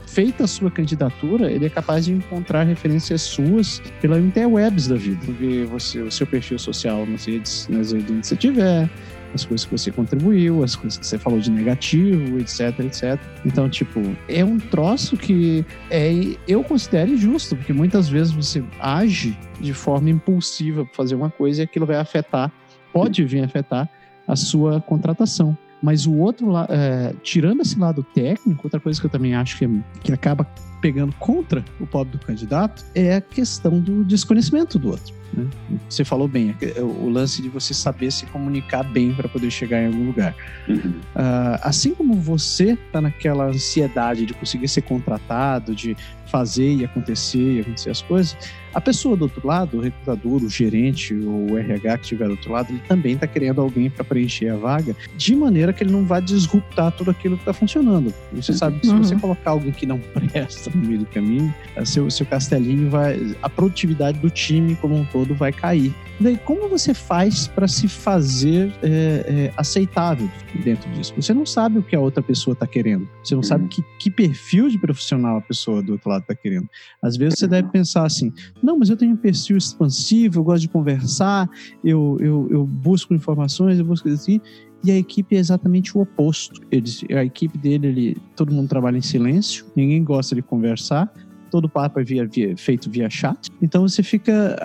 Feita 0.06 0.42
a 0.42 0.46
sua 0.48 0.72
candidatura, 0.72 1.52
ele 1.52 1.66
é 1.66 1.68
capaz 1.68 2.06
de 2.06 2.12
encontrar 2.12 2.64
referências 2.64 3.22
suas 3.22 3.80
pela 4.00 4.18
interwebs 4.18 4.88
da 4.88 4.96
vida. 4.96 5.24
Porque 5.24 5.64
você, 5.70 6.00
o 6.00 6.10
seu 6.10 6.26
perfil 6.26 6.58
social 6.58 7.06
nas 7.06 7.26
redes, 7.26 7.68
nas 7.68 7.92
redes 7.92 8.08
que 8.08 8.26
você 8.26 8.36
tiver, 8.36 8.90
as 9.34 9.44
coisas 9.44 9.64
que 9.64 9.70
você 9.70 9.90
contribuiu, 9.90 10.62
as 10.62 10.74
coisas 10.74 10.98
que 10.98 11.06
você 11.06 11.18
falou 11.18 11.38
de 11.38 11.50
negativo, 11.50 12.40
etc, 12.40 12.80
etc. 12.80 13.20
Então, 13.44 13.68
tipo, 13.68 14.00
é 14.28 14.44
um 14.44 14.58
troço 14.58 15.16
que 15.16 15.64
é, 15.90 16.12
eu 16.48 16.64
considero 16.64 17.12
injusto, 17.12 17.56
porque 17.56 17.72
muitas 17.72 18.08
vezes 18.08 18.32
você 18.32 18.64
age 18.80 19.38
de 19.60 19.72
forma 19.72 20.10
impulsiva 20.10 20.84
para 20.84 20.94
fazer 20.94 21.14
uma 21.14 21.30
coisa 21.30 21.62
e 21.62 21.64
aquilo 21.64 21.86
vai 21.86 21.96
afetar 21.96 22.52
pode 22.92 23.24
vir 23.24 23.44
afetar 23.44 23.88
a 24.26 24.36
sua 24.36 24.80
contratação. 24.80 25.56
Mas 25.82 26.06
o 26.06 26.14
outro 26.14 26.48
lado, 26.50 26.72
é, 26.72 27.14
tirando 27.22 27.62
esse 27.62 27.78
lado 27.78 28.02
técnico, 28.14 28.60
outra 28.64 28.78
coisa 28.78 29.00
que 29.00 29.06
eu 29.06 29.10
também 29.10 29.34
acho 29.34 29.56
que, 29.56 29.64
é, 29.64 29.68
que 30.02 30.12
acaba 30.12 30.46
pegando 30.80 31.12
contra 31.14 31.64
o 31.78 31.86
pobre 31.86 32.16
do 32.16 32.24
candidato 32.24 32.84
é 32.94 33.16
a 33.16 33.20
questão 33.20 33.80
do 33.80 34.04
desconhecimento 34.04 34.78
do 34.78 34.90
outro. 34.90 35.14
Né? 35.32 35.46
Você 35.88 36.04
falou 36.04 36.26
bem, 36.26 36.54
é, 36.60 36.80
o 36.80 37.08
lance 37.08 37.40
de 37.40 37.48
você 37.48 37.72
saber 37.72 38.10
se 38.10 38.26
comunicar 38.26 38.82
bem 38.82 39.14
para 39.14 39.28
poder 39.28 39.50
chegar 39.50 39.82
em 39.82 39.86
algum 39.86 40.06
lugar. 40.06 40.34
Uhum. 40.68 40.90
Uh, 41.14 41.58
assim 41.62 41.94
como 41.94 42.14
você 42.14 42.72
está 42.72 43.00
naquela 43.00 43.46
ansiedade 43.46 44.26
de 44.26 44.34
conseguir 44.34 44.68
ser 44.68 44.82
contratado, 44.82 45.74
de 45.74 45.96
fazer 46.26 46.74
e 46.74 46.84
acontecer 46.84 47.56
e 47.56 47.60
acontecer 47.60 47.90
as 47.90 48.02
coisas, 48.02 48.36
a 48.72 48.80
pessoa 48.80 49.16
do 49.16 49.22
outro 49.22 49.46
lado, 49.46 49.78
o 49.78 49.80
recrutador, 49.80 50.42
o 50.42 50.48
gerente, 50.48 51.14
o 51.14 51.58
RH 51.58 51.98
que 51.98 52.02
estiver 52.04 52.26
do 52.26 52.32
outro 52.32 52.52
lado, 52.52 52.70
ele 52.70 52.82
também 52.86 53.14
está 53.14 53.26
querendo 53.26 53.60
alguém 53.60 53.90
para 53.90 54.04
preencher 54.04 54.48
a 54.48 54.56
vaga, 54.56 54.94
de 55.16 55.34
maneira 55.34 55.72
que 55.72 55.82
ele 55.82 55.92
não 55.92 56.04
vai 56.04 56.20
disruptar 56.20 56.92
tudo 56.92 57.10
aquilo 57.10 57.36
que 57.36 57.42
está 57.42 57.52
funcionando. 57.52 58.12
Você 58.32 58.52
sabe 58.52 58.78
que 58.80 58.86
se 58.86 58.94
você 58.94 59.14
uhum. 59.14 59.20
colocar 59.20 59.50
alguém 59.50 59.72
que 59.72 59.86
não 59.86 59.98
presta 60.32 60.70
no 60.74 60.86
meio 60.86 61.00
do 61.00 61.06
caminho, 61.06 61.52
seu, 61.84 62.10
seu 62.10 62.26
castelinho 62.26 62.90
vai. 62.90 63.36
a 63.42 63.48
produtividade 63.48 64.18
do 64.18 64.30
time 64.30 64.76
como 64.76 64.96
um 64.96 65.04
todo 65.04 65.34
vai 65.34 65.52
cair. 65.52 65.94
Daí, 66.20 66.36
como 66.36 66.68
você 66.68 66.92
faz 66.92 67.46
para 67.46 67.66
se 67.66 67.88
fazer 67.88 68.70
é, 68.82 68.88
é, 69.26 69.52
aceitável 69.56 70.30
dentro 70.62 70.90
disso? 70.90 71.14
Você 71.16 71.32
não 71.32 71.46
sabe 71.46 71.78
o 71.78 71.82
que 71.82 71.96
a 71.96 72.00
outra 72.00 72.22
pessoa 72.22 72.52
está 72.52 72.66
querendo. 72.66 73.08
Você 73.24 73.34
não 73.34 73.42
sabe 73.42 73.64
uhum. 73.64 73.70
que, 73.70 73.82
que 73.98 74.10
perfil 74.10 74.68
de 74.68 74.78
profissional 74.78 75.38
a 75.38 75.40
pessoa 75.40 75.82
do 75.82 75.92
outro 75.92 76.10
lado 76.10 76.20
está 76.20 76.34
querendo. 76.34 76.68
Às 77.02 77.16
vezes 77.16 77.38
você 77.38 77.46
deve 77.46 77.68
pensar 77.68 78.04
assim: 78.04 78.30
não, 78.62 78.78
mas 78.78 78.90
eu 78.90 78.98
tenho 78.98 79.12
um 79.12 79.16
perfil 79.16 79.56
expansivo, 79.56 80.40
eu 80.40 80.44
gosto 80.44 80.60
de 80.60 80.68
conversar, 80.68 81.48
eu, 81.82 82.18
eu, 82.20 82.48
eu 82.50 82.66
busco 82.66 83.14
informações, 83.14 83.78
eu 83.78 83.84
busco 83.84 84.06
assim. 84.10 84.42
E 84.84 84.90
a 84.90 84.96
equipe 84.96 85.36
é 85.36 85.38
exatamente 85.38 85.96
o 85.96 86.02
oposto. 86.02 86.60
Eles, 86.70 87.02
a 87.10 87.24
equipe 87.24 87.56
dele, 87.56 87.86
ele, 87.86 88.16
todo 88.36 88.52
mundo 88.52 88.68
trabalha 88.68 88.98
em 88.98 89.02
silêncio, 89.02 89.64
ninguém 89.74 90.02
gosta 90.04 90.34
de 90.34 90.42
conversar, 90.42 91.12
todo 91.50 91.68
papo 91.68 92.00
é 92.00 92.04
via, 92.04 92.26
via, 92.26 92.56
feito 92.56 92.90
via 92.90 93.10
chat. 93.10 93.50
Então 93.60 93.86
você 93.86 94.02
fica. 94.02 94.56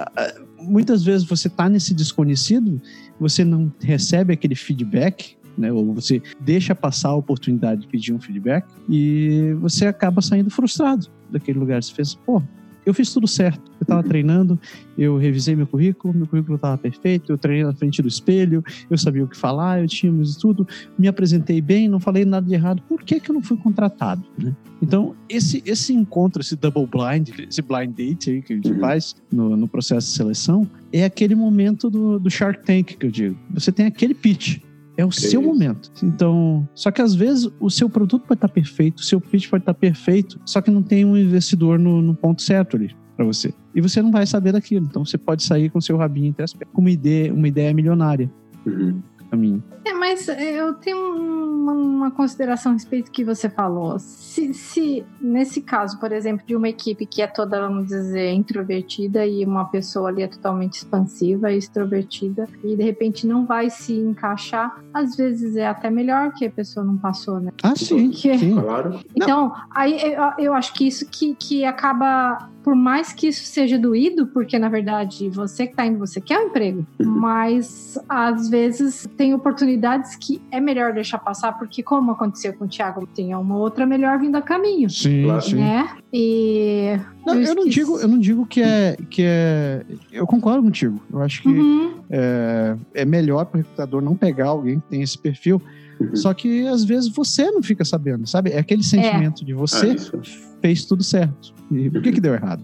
Muitas 0.66 1.04
vezes 1.04 1.28
você 1.28 1.48
está 1.48 1.70
nesse 1.70 1.94
desconhecido, 1.94 2.82
você 3.20 3.44
não 3.44 3.72
recebe 3.80 4.34
aquele 4.34 4.56
feedback. 4.56 5.38
Né, 5.58 5.72
ou 5.72 5.94
você 5.94 6.22
deixa 6.42 6.76
passar 6.76 7.12
a 7.12 7.16
oportunidade 7.16 7.80
de 7.80 7.88
pedir 7.88 8.12
um 8.12 8.20
feedback 8.20 8.68
e 8.90 9.54
você 9.62 9.86
acaba 9.86 10.22
saindo 10.22 10.50
frustrado 10.50 11.08
daquele 11.32 11.58
lugar. 11.58 11.82
Você 11.82 11.94
fez, 11.94 12.14
pô, 12.14 12.44
eu 12.86 12.94
fiz 12.94 13.14
tudo 13.14 13.28
certo. 13.28 13.62
Eu 13.80 13.84
estava 13.84 14.04
treinando, 14.04 14.60
eu 14.98 15.18
revisei 15.18 15.56
meu 15.56 15.68
currículo, 15.68 16.14
meu 16.14 16.28
currículo 16.28 16.56
estava 16.56 16.78
perfeito, 16.78 17.32
eu 17.32 17.38
treinei 17.38 17.64
na 17.64 17.74
frente 17.74 18.02
do 18.02 18.08
espelho, 18.08 18.64
eu 18.90 18.98
sabia 18.98 19.24
o 19.24 19.28
que 19.28 19.38
falar, 19.38 19.82
eu 19.82 19.88
tinha 19.88 20.14
tudo, 20.40 20.68
me 20.98 21.08
apresentei 21.08 21.62
bem, 21.62 21.88
não 21.88 22.00
falei 22.00 22.26
nada 22.26 22.46
de 22.46 22.54
errado. 22.54 22.82
Por 22.88 23.04
que, 23.04 23.20
que 23.20 23.30
eu 23.30 23.34
não 23.34 23.42
fui 23.42 23.58
contratado? 23.58 24.24
Né? 24.38 24.56
Então, 24.82 25.16
esse, 25.28 25.64
esse 25.66 25.94
encontro, 25.94 26.42
esse 26.42 26.56
double 26.56 26.86
blind, 26.86 27.30
esse 27.50 27.62
blind 27.62 27.92
date 27.96 28.30
aí 28.30 28.42
que 28.42 28.54
a 28.54 28.56
gente 28.56 28.72
uhum. 28.72 28.80
faz 28.80 29.16
no, 29.32 29.56
no 29.56 29.68
processo 29.68 30.08
de 30.08 30.14
seleção, 30.14 30.70
é 30.92 31.04
aquele 31.04 31.36
momento 31.36 31.90
do, 31.90 32.20
do 32.20 32.30
Shark 32.30 32.64
Tank 32.66 32.96
que 32.98 33.06
eu 33.06 33.12
digo. 33.12 33.38
Você 33.54 33.72
tem 33.72 33.86
aquele 33.86 34.14
pitch. 34.14 34.60
É 34.98 35.06
o 35.06 35.10
que 35.10 35.22
seu 35.22 35.42
isso? 35.42 35.50
momento. 35.50 35.92
Então, 36.04 36.68
só 36.74 36.90
que 36.92 37.02
às 37.02 37.14
vezes 37.14 37.50
o 37.60 37.70
seu 37.70 37.90
produto 37.90 38.26
pode 38.26 38.38
estar 38.38 38.50
perfeito, 38.50 39.00
o 39.00 39.04
seu 39.04 39.20
pitch 39.20 39.50
pode 39.50 39.62
estar 39.62 39.74
perfeito, 39.74 40.40
só 40.46 40.62
que 40.62 40.72
não 40.72 40.82
tem 40.82 41.04
um 41.04 41.18
investidor 41.18 41.78
no, 41.78 42.02
no 42.02 42.16
ponto 42.16 42.42
certo 42.42 42.78
ali 42.78 42.96
para 43.16 43.26
você. 43.26 43.54
E 43.74 43.82
você 43.82 44.02
não 44.02 44.12
vai 44.12 44.26
saber 44.26 44.52
daquilo. 44.52 44.86
Então 44.86 45.06
você 45.06 45.18
pode 45.18 45.44
sair 45.44 45.70
com 45.70 45.80
seu 45.82 45.98
rabinho 45.98 46.28
entre 46.28 46.44
as 46.44 46.54
pernas 46.54 46.74
com 46.74 46.82
uma 46.82 46.92
ideia, 46.92 47.34
uma 47.34 47.48
ideia 47.48 47.74
milionária. 47.74 48.32
Uhum. 48.66 49.02
Caminho. 49.36 49.64
É, 49.84 49.94
mas 49.94 50.28
eu 50.28 50.74
tenho 50.76 50.98
uma, 50.98 51.74
uma 51.74 52.12
consideração 52.12 52.72
a 52.72 52.74
respeito 52.74 53.06
do 53.06 53.12
que 53.12 53.24
você 53.24 53.50
falou. 53.50 54.00
Se, 54.00 54.54
se, 54.54 55.06
nesse 55.22 55.62
caso, 55.62 56.00
por 56.00 56.12
exemplo, 56.12 56.46
de 56.46 56.56
uma 56.56 56.70
equipe 56.70 57.06
que 57.06 57.22
é 57.22 57.28
toda, 57.28 57.62
vamos 57.62 57.88
dizer, 57.88 58.32
introvertida 58.32 59.26
e 59.26 59.46
uma 59.46 59.66
pessoa 59.66 60.10
ali 60.10 60.24
é 60.24 60.28
totalmente 60.28 60.74
expansiva 60.74 61.52
e 61.52 61.58
extrovertida 61.58 62.48
e 62.64 62.76
de 62.76 62.84
repente 62.84 63.28
não 63.28 63.46
vai 63.46 63.70
se 63.70 63.94
encaixar, 63.94 64.84
às 64.94 65.16
vezes 65.16 65.56
é 65.56 65.68
até 65.68 65.90
melhor 65.90 66.34
que 66.34 66.46
a 66.46 66.52
pessoa 66.52 66.86
não 66.86 66.98
passou, 66.98 67.40
né? 67.40 67.52
Ah, 67.62 67.76
sim, 67.76 68.10
Porque... 68.10 68.38
sim. 68.38 68.56
Claro. 68.56 69.00
Então, 69.16 69.54
aí 69.72 70.14
eu, 70.14 70.46
eu 70.46 70.54
acho 70.54 70.74
que 70.74 70.88
isso 70.88 71.06
que, 71.10 71.36
que 71.36 71.66
acaba 71.66 72.50
por 72.66 72.76
mais 72.76 73.14
que 73.14 73.28
isso 73.28 73.46
seja 73.46 73.78
doído, 73.78 74.26
porque 74.26 74.58
na 74.58 74.68
verdade 74.68 75.30
você 75.30 75.68
que 75.68 75.74
está 75.74 75.86
indo, 75.86 76.00
você 76.00 76.20
quer 76.20 76.40
um 76.40 76.48
emprego, 76.48 76.84
Uhum. 77.00 77.06
mas 77.12 77.96
às 78.10 78.50
vezes 78.50 79.08
tem 79.16 79.36
oportunidades 79.36 80.16
que 80.16 80.42
é 80.52 80.60
melhor 80.60 80.92
deixar 80.92 81.20
passar, 81.20 81.54
porque 81.60 81.84
como 81.84 82.12
aconteceu 82.12 82.54
com 82.54 82.66
o 82.66 82.68
Thiago, 82.68 83.06
tem 83.06 83.36
uma 83.36 83.56
outra 83.56 83.86
melhor 83.86 84.18
vindo 84.20 84.36
a 84.36 84.42
caminho, 84.42 84.90
Sim, 84.90 85.26
Claro. 85.26 85.42
sim. 85.44 85.56
né? 85.58 85.90
E 86.12 87.00
Não, 87.24 87.36
eu, 87.36 87.54
não 87.54 87.68
digo, 87.68 88.00
eu 88.00 88.08
não 88.08 88.18
digo 88.18 88.46
que 88.48 88.62
é, 88.64 88.98
que 89.12 89.22
é. 89.24 89.86
Eu 90.12 90.26
concordo 90.26 90.64
contigo. 90.64 91.00
Eu 91.14 91.22
acho 91.22 91.44
que 91.44 91.50
Uhum. 91.50 91.94
é, 92.10 92.76
é 92.96 93.06
melhor 93.06 93.46
para 93.46 93.58
o 93.60 93.62
recrutador 93.62 94.02
não 94.02 94.16
pegar 94.16 94.48
alguém 94.48 94.80
que 94.80 94.88
tem 94.90 95.02
esse 95.04 95.18
perfil. 95.20 95.62
Uhum. 96.00 96.16
Só 96.16 96.34
que 96.34 96.66
às 96.68 96.84
vezes 96.84 97.10
você 97.10 97.50
não 97.52 97.62
fica 97.62 97.86
sabendo, 97.86 98.26
sabe? 98.28 98.50
É 98.52 98.60
aquele 98.60 98.84
sentimento 98.84 99.46
de 99.46 99.52
É 99.52 99.56
você 99.56 99.94
isso. 99.94 100.18
Fez 100.66 100.84
tudo 100.84 101.04
certo. 101.04 101.54
E 101.72 101.90
por 101.90 102.02
que, 102.02 102.12
que 102.12 102.22
deu 102.22 102.34
errado? 102.34 102.64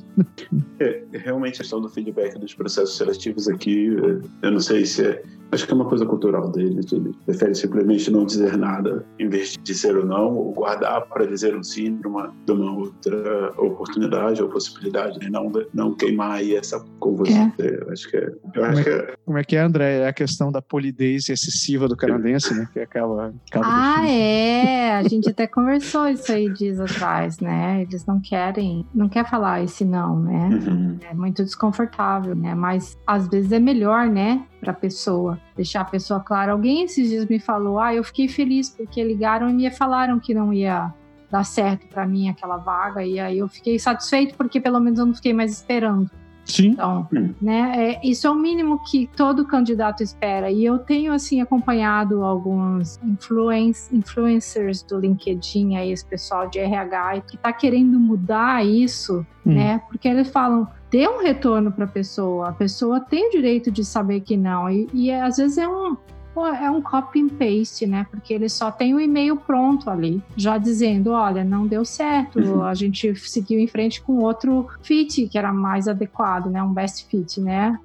É, 0.79 1.03
realmente 1.11 1.55
a 1.55 1.57
questão 1.59 1.79
do 1.81 1.89
feedback 1.89 2.37
dos 2.39 2.53
processos 2.53 2.97
seletivos 2.97 3.47
aqui, 3.47 3.95
é, 3.95 4.47
eu 4.47 4.51
não 4.51 4.59
sei 4.59 4.85
se 4.85 5.05
é. 5.05 5.23
Acho 5.51 5.65
que 5.65 5.73
é 5.73 5.75
uma 5.75 5.85
coisa 5.85 6.05
cultural 6.05 6.49
dele. 6.49 6.81
que 6.81 6.95
Ele 6.95 7.13
prefere 7.25 7.53
simplesmente 7.53 8.09
não 8.09 8.25
dizer 8.25 8.57
nada, 8.57 9.05
em 9.19 9.27
vez 9.27 9.51
de 9.51 9.57
dizer 9.59 9.97
ou 9.97 10.05
não, 10.05 10.33
ou 10.33 10.53
guardar 10.53 11.01
para 11.07 11.25
dizer 11.25 11.53
um 11.55 11.61
sim 11.61 11.97
de 11.97 12.07
uma, 12.07 12.33
de 12.45 12.51
uma 12.53 12.71
outra 12.71 13.51
oportunidade 13.57 14.41
ou 14.41 14.47
possibilidade, 14.47 15.19
né? 15.19 15.29
não, 15.29 15.51
não 15.73 15.93
queimar 15.93 16.37
aí 16.37 16.55
essa 16.55 16.79
com 16.99 17.17
você. 17.17 17.51
Eu 17.57 17.91
acho 17.91 18.09
que 18.09 18.17
é. 18.17 18.33
Eu 18.55 18.63
acho 18.63 18.83
que 18.83 18.89
é 18.89 19.13
Como 19.25 19.37
é 19.37 19.43
que 19.43 19.55
é, 19.57 19.59
André? 19.59 19.99
É 19.99 20.07
a 20.07 20.13
questão 20.13 20.53
da 20.53 20.61
polidez 20.61 21.27
excessiva 21.27 21.85
do 21.87 21.97
canadense, 21.97 22.53
né? 22.53 22.69
Que 22.71 22.79
acaba. 22.79 23.33
acaba 23.49 23.65
Ah, 23.67 24.09
é. 24.09 24.91
A 24.91 25.03
gente 25.03 25.29
até 25.29 25.47
conversou 25.47 26.07
isso 26.07 26.31
aí 26.31 26.49
dias 26.49 26.79
atrás, 26.79 27.39
né? 27.39 27.85
Eles 27.91 28.05
não 28.05 28.19
querem, 28.19 28.85
não 28.93 29.09
quer 29.09 29.29
falar 29.29 29.61
esse 29.61 29.83
não, 29.83 30.19
né? 30.19 30.49
Uhum. 30.49 30.97
É 31.09 31.13
muito 31.13 31.43
desconfortável, 31.43 32.33
né? 32.35 32.55
Mas 32.55 32.97
às 33.05 33.27
vezes 33.27 33.51
é 33.51 33.59
melhor, 33.59 34.07
né? 34.07 34.45
Pra 34.59 34.73
pessoa. 34.73 35.37
Deixar 35.55 35.81
a 35.81 35.85
pessoa 35.85 36.21
clara. 36.21 36.53
Alguém 36.53 36.83
esses 36.83 37.09
dias 37.09 37.25
me 37.25 37.39
falou: 37.39 37.79
ah, 37.79 37.93
eu 37.93 38.03
fiquei 38.03 38.27
feliz 38.27 38.69
porque 38.69 39.03
ligaram 39.03 39.49
e 39.49 39.53
me 39.53 39.69
falaram 39.69 40.19
que 40.19 40.33
não 40.33 40.53
ia 40.53 40.93
dar 41.29 41.43
certo 41.43 41.87
pra 41.87 42.05
mim 42.07 42.29
aquela 42.29 42.57
vaga. 42.57 43.03
E 43.03 43.19
aí 43.19 43.39
eu 43.39 43.47
fiquei 43.47 43.77
satisfeito 43.77 44.35
porque 44.35 44.59
pelo 44.59 44.79
menos 44.79 44.99
eu 44.99 45.05
não 45.05 45.13
fiquei 45.13 45.33
mais 45.33 45.51
esperando. 45.51 46.09
Sim. 46.45 46.69
Então, 46.69 47.07
Hum. 47.13 47.33
né, 47.41 47.73
é, 47.93 48.01
isso 48.03 48.25
é 48.27 48.29
o 48.29 48.35
mínimo 48.35 48.79
que 48.89 49.07
todo 49.15 49.45
candidato 49.45 50.01
espera. 50.03 50.49
E 50.51 50.65
eu 50.65 50.79
tenho, 50.79 51.13
assim, 51.13 51.39
acompanhado 51.41 52.23
alguns 52.23 52.99
influen- 53.03 53.71
influencers 53.91 54.83
do 54.83 54.99
LinkedIn, 54.99 55.75
aí, 55.77 55.91
esse 55.91 56.05
pessoal 56.05 56.49
de 56.49 56.59
RH, 56.59 57.21
que 57.21 57.37
tá 57.37 57.53
querendo 57.53 57.99
mudar 57.99 58.65
isso, 58.65 59.25
Hum. 59.45 59.53
né? 59.53 59.81
Porque 59.89 60.07
eles 60.07 60.29
falam, 60.29 60.67
dê 60.89 61.07
um 61.07 61.21
retorno 61.21 61.71
para 61.71 61.85
a 61.85 61.87
pessoa. 61.87 62.49
A 62.49 62.53
pessoa 62.53 62.99
tem 62.99 63.27
o 63.27 63.31
direito 63.31 63.71
de 63.71 63.85
saber 63.85 64.21
que 64.21 64.35
não. 64.35 64.69
E, 64.69 64.87
e 64.93 65.11
às 65.11 65.37
vezes 65.37 65.57
é 65.57 65.67
um 65.67 65.95
pô, 66.33 66.45
é 66.47 66.69
um 66.69 66.81
copy 66.81 67.21
and 67.21 67.29
paste, 67.29 67.85
né? 67.85 68.05
Porque 68.09 68.33
ele 68.33 68.47
só 68.49 68.71
tem 68.71 68.93
o 68.93 68.99
e-mail 68.99 69.35
pronto 69.37 69.89
ali, 69.89 70.21
já 70.35 70.57
dizendo, 70.57 71.11
olha, 71.11 71.43
não 71.43 71.67
deu 71.67 71.83
certo, 71.85 72.39
Uhum. 72.39 72.63
a 72.63 72.73
gente 72.73 73.13
seguiu 73.15 73.59
em 73.59 73.67
frente 73.67 74.01
com 74.01 74.13
outro 74.19 74.67
fit 74.81 75.27
que 75.27 75.37
era 75.37 75.51
mais 75.51 75.87
adequado, 75.87 76.49
né? 76.49 76.61
Um 76.63 76.73
best 76.73 77.05
fit, 77.07 77.39
né? 77.39 77.77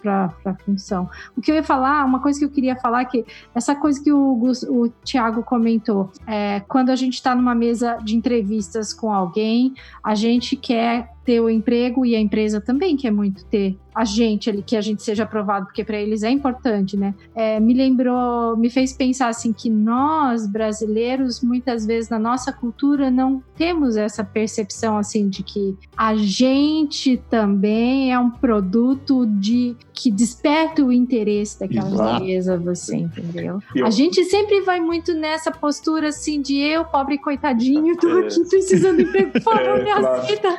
Para 0.00 0.32
a 0.44 0.54
função. 0.54 1.08
O 1.36 1.40
que 1.40 1.50
eu 1.50 1.54
ia 1.54 1.62
falar, 1.62 2.04
uma 2.04 2.20
coisa 2.20 2.38
que 2.38 2.44
eu 2.44 2.50
queria 2.50 2.76
falar 2.76 3.04
que 3.04 3.24
essa 3.54 3.74
coisa 3.74 4.02
que 4.02 4.12
o, 4.12 4.52
o 4.68 4.88
Thiago 5.04 5.42
comentou, 5.42 6.10
é, 6.26 6.60
quando 6.60 6.90
a 6.90 6.96
gente 6.96 7.14
está 7.14 7.34
numa 7.34 7.54
mesa 7.54 7.98
de 8.02 8.16
entrevistas 8.16 8.92
com 8.92 9.12
alguém, 9.12 9.74
a 10.02 10.14
gente 10.14 10.56
quer 10.56 11.10
ter 11.28 11.40
o 11.40 11.50
emprego 11.50 12.06
e 12.06 12.16
a 12.16 12.20
empresa 12.20 12.58
também 12.58 12.96
quer 12.96 13.10
muito 13.10 13.44
ter 13.44 13.78
a 13.94 14.02
gente 14.02 14.48
ali, 14.48 14.62
que 14.62 14.76
a 14.76 14.80
gente 14.80 15.02
seja 15.02 15.24
aprovado, 15.24 15.66
porque 15.66 15.84
para 15.84 15.98
eles 15.98 16.22
é 16.22 16.30
importante, 16.30 16.96
né? 16.96 17.14
É, 17.34 17.58
me 17.60 17.74
lembrou, 17.74 18.56
me 18.56 18.70
fez 18.70 18.92
pensar 18.92 19.28
assim 19.28 19.52
que 19.52 19.68
nós 19.68 20.46
brasileiros 20.46 21.42
muitas 21.42 21.84
vezes 21.84 22.08
na 22.08 22.18
nossa 22.18 22.50
cultura 22.52 23.10
não 23.10 23.42
temos 23.56 23.96
essa 23.96 24.22
percepção 24.22 24.96
assim 24.96 25.28
de 25.28 25.42
que 25.42 25.76
a 25.96 26.14
gente 26.14 27.18
também 27.28 28.12
é 28.12 28.18
um 28.18 28.30
produto 28.30 29.26
de 29.26 29.57
que 29.92 30.10
desperta 30.10 30.82
o 30.84 30.92
interesse 30.92 31.58
daquela 31.58 31.88
Exato. 31.90 32.22
empresa, 32.22 32.56
você 32.56 32.96
entendeu? 32.96 33.60
Eu- 33.74 33.86
A 33.86 33.90
gente 33.90 34.22
sempre 34.24 34.60
vai 34.62 34.80
muito 34.80 35.12
nessa 35.14 35.50
postura 35.50 36.08
assim 36.08 36.40
de 36.40 36.56
eu, 36.58 36.84
pobre 36.84 37.18
coitadinho, 37.18 37.96
tô 37.96 38.08
É. 38.18 38.26
aqui 38.26 38.44
precisando 38.48 38.96
de 38.98 39.02
emprego, 39.04 39.32
por 39.32 39.42
favor, 39.42 39.60
É, 39.60 39.78
me 39.84 39.90
claro. 39.90 40.06
aceita. 40.20 40.58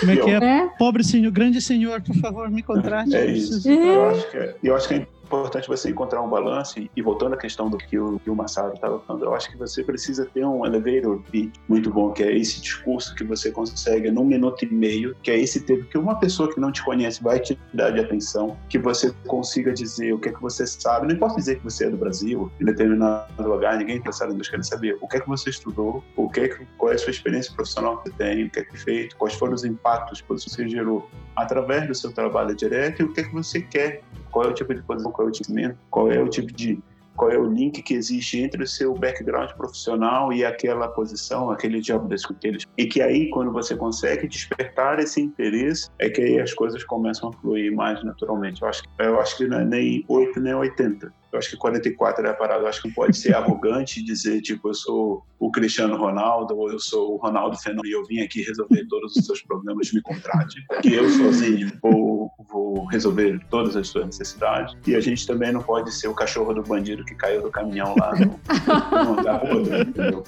Como 0.00 0.12
é 0.12 0.16
que 0.16 0.30
é? 0.30 0.40
Né? 0.40 0.70
Pobre 0.78 1.04
senhor, 1.04 1.30
grande 1.32 1.60
senhor, 1.60 2.00
por 2.02 2.16
favor, 2.16 2.50
me 2.50 2.62
contrate. 2.62 3.14
É 3.14 3.26
isso. 3.26 3.68
Eu 3.68 4.06
acho 4.10 4.30
que 4.30 4.36
é, 4.36 4.54
eu 4.62 4.76
acho 4.76 4.88
que 4.88 4.94
é 4.94 5.06
importante 5.28 5.68
você 5.68 5.90
encontrar 5.90 6.22
um 6.22 6.28
balanço 6.28 6.80
e, 6.94 7.02
voltando 7.02 7.34
à 7.34 7.36
questão 7.36 7.68
do 7.68 7.76
que 7.76 7.98
o, 7.98 8.18
que 8.18 8.30
o 8.30 8.34
Massaro 8.34 8.74
estava 8.74 8.98
falando, 9.00 9.24
eu 9.24 9.34
acho 9.34 9.50
que 9.50 9.56
você 9.56 9.84
precisa 9.84 10.26
ter 10.26 10.44
um 10.44 10.64
elevator 10.64 11.20
pitch 11.30 11.54
muito 11.68 11.90
bom, 11.90 12.10
que 12.12 12.22
é 12.22 12.36
esse 12.36 12.60
discurso 12.60 13.14
que 13.14 13.24
você 13.24 13.50
consegue 13.50 14.10
num 14.10 14.24
minuto 14.24 14.64
e 14.64 14.72
meio, 14.72 15.14
que 15.22 15.30
é 15.30 15.38
esse 15.38 15.60
tempo 15.60 15.84
que 15.84 15.98
uma 15.98 16.18
pessoa 16.18 16.52
que 16.52 16.58
não 16.58 16.72
te 16.72 16.82
conhece 16.82 17.22
vai 17.22 17.38
te 17.38 17.58
dar 17.72 17.90
de 17.90 18.00
atenção, 18.00 18.56
que 18.68 18.78
você 18.78 19.12
consiga 19.26 19.72
dizer 19.72 20.12
o 20.12 20.18
que 20.18 20.30
é 20.30 20.32
que 20.32 20.40
você 20.40 20.66
sabe, 20.66 21.06
não 21.06 21.14
importa 21.14 21.36
dizer 21.36 21.56
que 21.56 21.64
você 21.64 21.86
é 21.86 21.90
do 21.90 21.96
Brasil, 21.96 22.50
em 22.60 22.64
determinado 22.64 23.48
lugar, 23.48 23.76
ninguém 23.76 23.96
é 23.96 23.98
interessado 23.98 24.32
em 24.32 24.36
Deus 24.36 24.48
saber 24.62 24.98
o 25.00 25.06
que 25.06 25.18
é 25.18 25.20
que 25.20 25.28
você 25.28 25.50
estudou, 25.50 26.02
o 26.16 26.28
que 26.28 26.40
é 26.40 26.48
que, 26.48 26.66
qual 26.76 26.92
é 26.92 26.94
a 26.94 26.98
sua 26.98 27.10
experiência 27.10 27.52
profissional 27.54 27.98
que 27.98 28.10
você 28.10 28.16
tem, 28.16 28.44
o 28.44 28.50
que 28.50 28.60
é 28.60 28.64
que 28.64 28.70
foi 28.70 28.78
feito, 28.78 29.16
quais 29.16 29.34
foram 29.34 29.54
os 29.54 29.64
impactos 29.64 30.20
que 30.20 30.28
você 30.28 30.68
gerou 30.68 31.08
através 31.36 31.86
do 31.86 31.94
seu 31.94 32.12
trabalho 32.12 32.54
direto 32.54 33.00
e 33.00 33.04
o 33.04 33.12
que 33.12 33.20
é 33.20 33.24
que 33.24 33.32
você 33.32 33.60
quer, 33.60 34.02
qual 34.30 34.46
é 34.46 34.48
o 34.48 34.54
tipo 34.54 34.74
de 34.74 34.82
posição, 34.82 35.12
qual 35.18 35.26
é 35.26 35.30
o 35.30 35.32
tipo 35.32 35.52
qual 35.90 36.12
é 36.12 36.20
o 36.20 36.28
tipo 36.28 36.52
de 36.52 36.78
qual 37.16 37.32
é 37.32 37.36
o 37.36 37.46
link 37.46 37.82
que 37.82 37.94
existe 37.94 38.38
entre 38.38 38.62
o 38.62 38.66
seu 38.66 38.94
background 38.94 39.50
profissional 39.54 40.32
e 40.32 40.44
aquela 40.44 40.86
posição, 40.86 41.50
aquele 41.50 41.80
job 41.80 42.08
description. 42.08 42.70
E 42.78 42.86
que 42.86 43.02
aí, 43.02 43.28
quando 43.30 43.50
você 43.50 43.74
consegue 43.74 44.28
despertar 44.28 45.00
esse 45.00 45.20
interesse, 45.20 45.90
é 45.98 46.08
que 46.08 46.20
aí 46.20 46.40
as 46.40 46.54
coisas 46.54 46.84
começam 46.84 47.30
a 47.30 47.32
fluir 47.32 47.74
mais 47.74 48.02
naturalmente. 48.04 48.62
Eu 48.62 48.68
acho, 48.68 48.84
eu 49.00 49.20
acho 49.20 49.36
que 49.36 49.48
não 49.48 49.58
é 49.58 49.64
nem 49.64 50.04
8 50.06 50.40
nem 50.40 50.54
80. 50.54 51.12
Eu 51.32 51.38
acho 51.38 51.50
que 51.50 51.56
44 51.56 52.26
é 52.26 52.30
a 52.30 52.34
parada. 52.34 52.62
Eu 52.62 52.68
acho 52.68 52.82
que 52.82 52.88
não 52.88 52.94
pode 52.94 53.16
ser 53.16 53.34
arrogante 53.34 54.02
dizer, 54.04 54.40
tipo, 54.40 54.68
eu 54.68 54.74
sou 54.74 55.24
o 55.38 55.50
Cristiano 55.50 55.96
Ronaldo 55.96 56.56
ou 56.56 56.70
eu 56.70 56.80
sou 56.80 57.14
o 57.14 57.16
Ronaldo 57.16 57.56
Fenômeno 57.56 57.86
e 57.86 57.92
eu 57.92 58.04
vim 58.04 58.20
aqui 58.20 58.42
resolver 58.42 58.84
todos 58.88 59.14
os 59.14 59.24
seus 59.24 59.40
problemas, 59.42 59.92
me 59.92 60.02
contrate. 60.02 60.64
Que 60.82 60.94
eu 60.94 61.08
sozinho 61.10 61.70
vou, 61.80 62.30
vou 62.50 62.86
resolver 62.86 63.40
todas 63.48 63.76
as 63.76 63.88
suas 63.88 64.06
necessidades. 64.06 64.76
E 64.86 64.94
a 64.94 65.00
gente 65.00 65.26
também 65.26 65.52
não 65.52 65.62
pode 65.62 65.92
ser 65.92 66.08
o 66.08 66.14
cachorro 66.14 66.52
do 66.54 66.62
bandido 66.62 67.04
que 67.04 67.14
caiu 67.14 67.42
do 67.42 67.50
caminhão 67.50 67.94
lá 67.98 68.12
no, 68.14 68.26
no 68.26 69.20
andar 69.20 69.44
outro, 69.44 69.80
entendeu? 69.80 70.24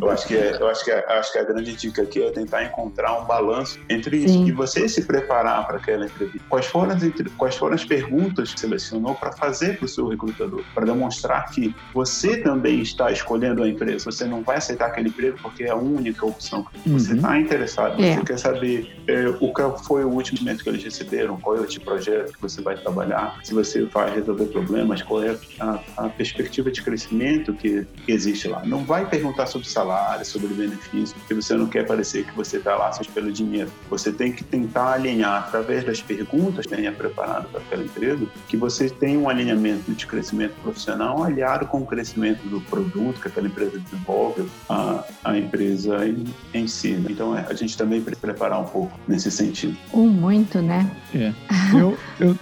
Eu 0.00 0.10
acho 0.10 0.26
que, 0.26 0.36
é, 0.36 0.60
eu 0.60 0.68
acho 0.68 0.84
que, 0.84 0.90
é, 0.90 1.12
acho 1.12 1.32
que 1.32 1.38
a 1.38 1.44
grande 1.44 1.74
dica 1.74 2.02
aqui 2.02 2.22
é 2.22 2.30
tentar 2.30 2.64
encontrar 2.64 3.18
um 3.18 3.24
balanço 3.24 3.80
entre 3.88 4.18
isso 4.18 4.34
Sim. 4.34 4.46
e 4.46 4.52
você 4.52 4.88
se 4.88 5.04
preparar 5.04 5.66
para 5.66 5.78
aquela 5.78 6.06
entrevista. 6.06 6.46
Quais 6.48 6.66
foram 6.66 6.92
as, 6.92 7.02
quais 7.36 7.56
foram 7.56 7.74
as 7.74 7.84
perguntas 7.84 8.52
que 8.52 8.60
selecionou 8.60 9.14
para 9.14 9.32
fazer 9.32 9.78
para 9.78 9.86
o 9.86 9.88
seu 9.88 10.06
recrutador? 10.40 10.64
Para 10.74 10.86
demonstrar 10.86 11.50
que 11.50 11.74
você 11.94 12.36
também 12.38 12.80
está 12.80 13.10
escolhendo 13.10 13.62
a 13.62 13.68
empresa. 13.68 14.04
Você 14.10 14.24
não 14.24 14.42
vai 14.42 14.56
aceitar 14.56 14.86
aquele 14.86 15.08
emprego 15.08 15.38
porque 15.42 15.64
é 15.64 15.70
a 15.70 15.76
única 15.76 16.24
opção. 16.26 16.66
Você 16.86 17.10
Uhum. 17.10 17.16
está 17.16 17.38
interessado, 17.38 18.02
É. 18.02 18.14
você 18.16 18.24
quer 18.24 18.38
saber 18.38 18.96
é, 19.06 19.28
o 19.40 19.52
que 19.52 19.84
foi 19.86 20.04
o 20.04 20.08
último 20.08 20.38
momento 20.40 20.62
que 20.62 20.68
eles 20.68 20.82
receberam, 20.84 21.38
qual 21.40 21.56
é 21.56 21.60
o 21.60 21.66
tipo 21.66 21.80
de 21.80 21.84
projeto 21.90 22.32
que 22.34 22.40
você 22.40 22.60
vai 22.62 22.76
trabalhar, 22.76 23.38
se 23.42 23.52
você 23.54 23.84
vai 23.84 24.14
resolver 24.14 24.46
problemas, 24.46 25.02
qual 25.02 25.22
é 25.22 25.36
a, 25.58 25.80
a 25.96 26.08
perspectiva 26.08 26.70
de 26.70 26.80
crescimento 26.82 27.52
que, 27.54 27.86
que 28.06 28.12
existe 28.12 28.46
lá. 28.48 28.62
Não 28.64 28.84
vai 28.84 29.08
perguntar 29.08 29.46
sobre 29.46 29.66
salário, 29.68 30.24
sobre 30.24 30.48
benefício, 30.48 31.16
porque 31.18 31.34
você 31.34 31.54
não 31.54 31.66
quer 31.66 31.86
parecer 31.86 32.24
que 32.24 32.36
você 32.36 32.58
está 32.58 32.76
lá 32.76 32.92
só 32.92 33.02
pelo 33.12 33.32
dinheiro. 33.32 33.70
Você 33.88 34.12
tem 34.12 34.32
que 34.32 34.44
tentar 34.44 34.92
alinhar 34.92 35.44
através 35.44 35.84
das 35.84 36.00
perguntas 36.00 36.66
que 36.66 36.76
tenha 36.76 36.92
preparado 36.92 37.48
para 37.48 37.60
aquela 37.60 37.82
empresa, 37.82 38.24
que 38.48 38.56
você 38.56 38.88
tenha 38.88 39.18
um 39.18 39.28
alinhamento 39.28 39.90
de 39.92 40.06
crescimento 40.06 40.29
profissional 40.62 41.22
aliado 41.22 41.66
com 41.66 41.78
o 41.78 41.86
crescimento 41.86 42.42
do 42.48 42.60
produto 42.62 43.20
que 43.20 43.28
aquela 43.28 43.46
empresa 43.46 43.78
desenvolve, 43.78 44.48
ah, 44.68 45.04
a 45.24 45.36
empresa 45.36 46.06
em, 46.06 46.24
em 46.54 46.66
si. 46.66 46.92
Né? 46.92 47.10
Então 47.10 47.36
é, 47.36 47.46
a 47.48 47.54
gente 47.54 47.76
também 47.76 48.00
precisa 48.00 48.20
preparar 48.20 48.60
um 48.60 48.64
pouco 48.64 48.98
nesse 49.06 49.30
sentido. 49.30 49.76
Um 49.92 50.08
muito, 50.08 50.60
né? 50.60 50.90
É. 51.14 51.32
Eu, 51.72 51.96
eu, 52.18 52.36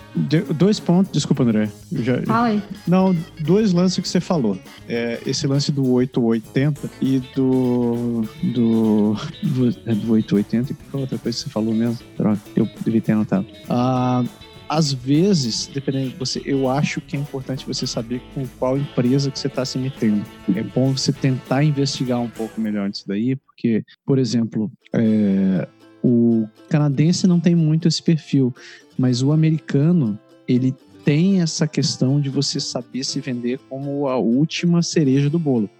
dois 0.54 0.80
pontos, 0.80 1.12
desculpa, 1.12 1.42
André. 1.42 1.68
já, 1.92 2.22
Fala 2.22 2.48
aí. 2.48 2.62
Não, 2.86 3.14
dois 3.40 3.72
lances 3.72 3.98
que 3.98 4.08
você 4.08 4.20
falou. 4.20 4.58
É, 4.88 5.20
esse 5.26 5.46
lance 5.46 5.70
do 5.70 5.86
880 5.90 6.90
e 7.00 7.20
do. 7.34 8.24
do. 8.54 9.16
do, 9.42 9.68
é 9.86 9.94
do 9.94 10.12
880 10.12 10.72
e 10.72 10.76
qual 10.90 11.02
outra 11.02 11.18
coisa 11.18 11.36
que 11.36 11.44
você 11.44 11.50
falou 11.50 11.74
mesmo? 11.74 11.98
Droga, 12.16 12.40
eu 12.56 12.68
devia 12.84 13.00
ter 13.00 13.12
anotado. 13.12 13.46
Ah 13.68 14.24
às 14.68 14.92
vezes, 14.92 15.66
dependendo 15.66 16.10
de 16.10 16.16
você, 16.16 16.42
eu 16.44 16.68
acho 16.68 17.00
que 17.00 17.16
é 17.16 17.20
importante 17.20 17.66
você 17.66 17.86
saber 17.86 18.20
com 18.34 18.46
qual 18.58 18.76
empresa 18.76 19.30
que 19.30 19.38
você 19.38 19.46
está 19.46 19.64
se 19.64 19.78
metendo. 19.78 20.24
É 20.54 20.62
bom 20.62 20.92
você 20.92 21.12
tentar 21.12 21.64
investigar 21.64 22.20
um 22.20 22.28
pouco 22.28 22.60
melhor 22.60 22.88
nisso 22.88 23.04
daí, 23.06 23.36
porque, 23.36 23.84
por 24.04 24.18
exemplo, 24.18 24.70
é, 24.92 25.66
o 26.02 26.46
canadense 26.68 27.26
não 27.26 27.40
tem 27.40 27.54
muito 27.54 27.88
esse 27.88 28.02
perfil, 28.02 28.54
mas 28.98 29.22
o 29.22 29.32
americano, 29.32 30.18
ele 30.46 30.74
tem 31.04 31.40
essa 31.40 31.66
questão 31.66 32.20
de 32.20 32.28
você 32.28 32.60
saber 32.60 33.02
se 33.04 33.18
vender 33.20 33.58
como 33.68 34.08
a 34.08 34.18
última 34.18 34.82
cereja 34.82 35.30
do 35.30 35.38
bolo. 35.38 35.70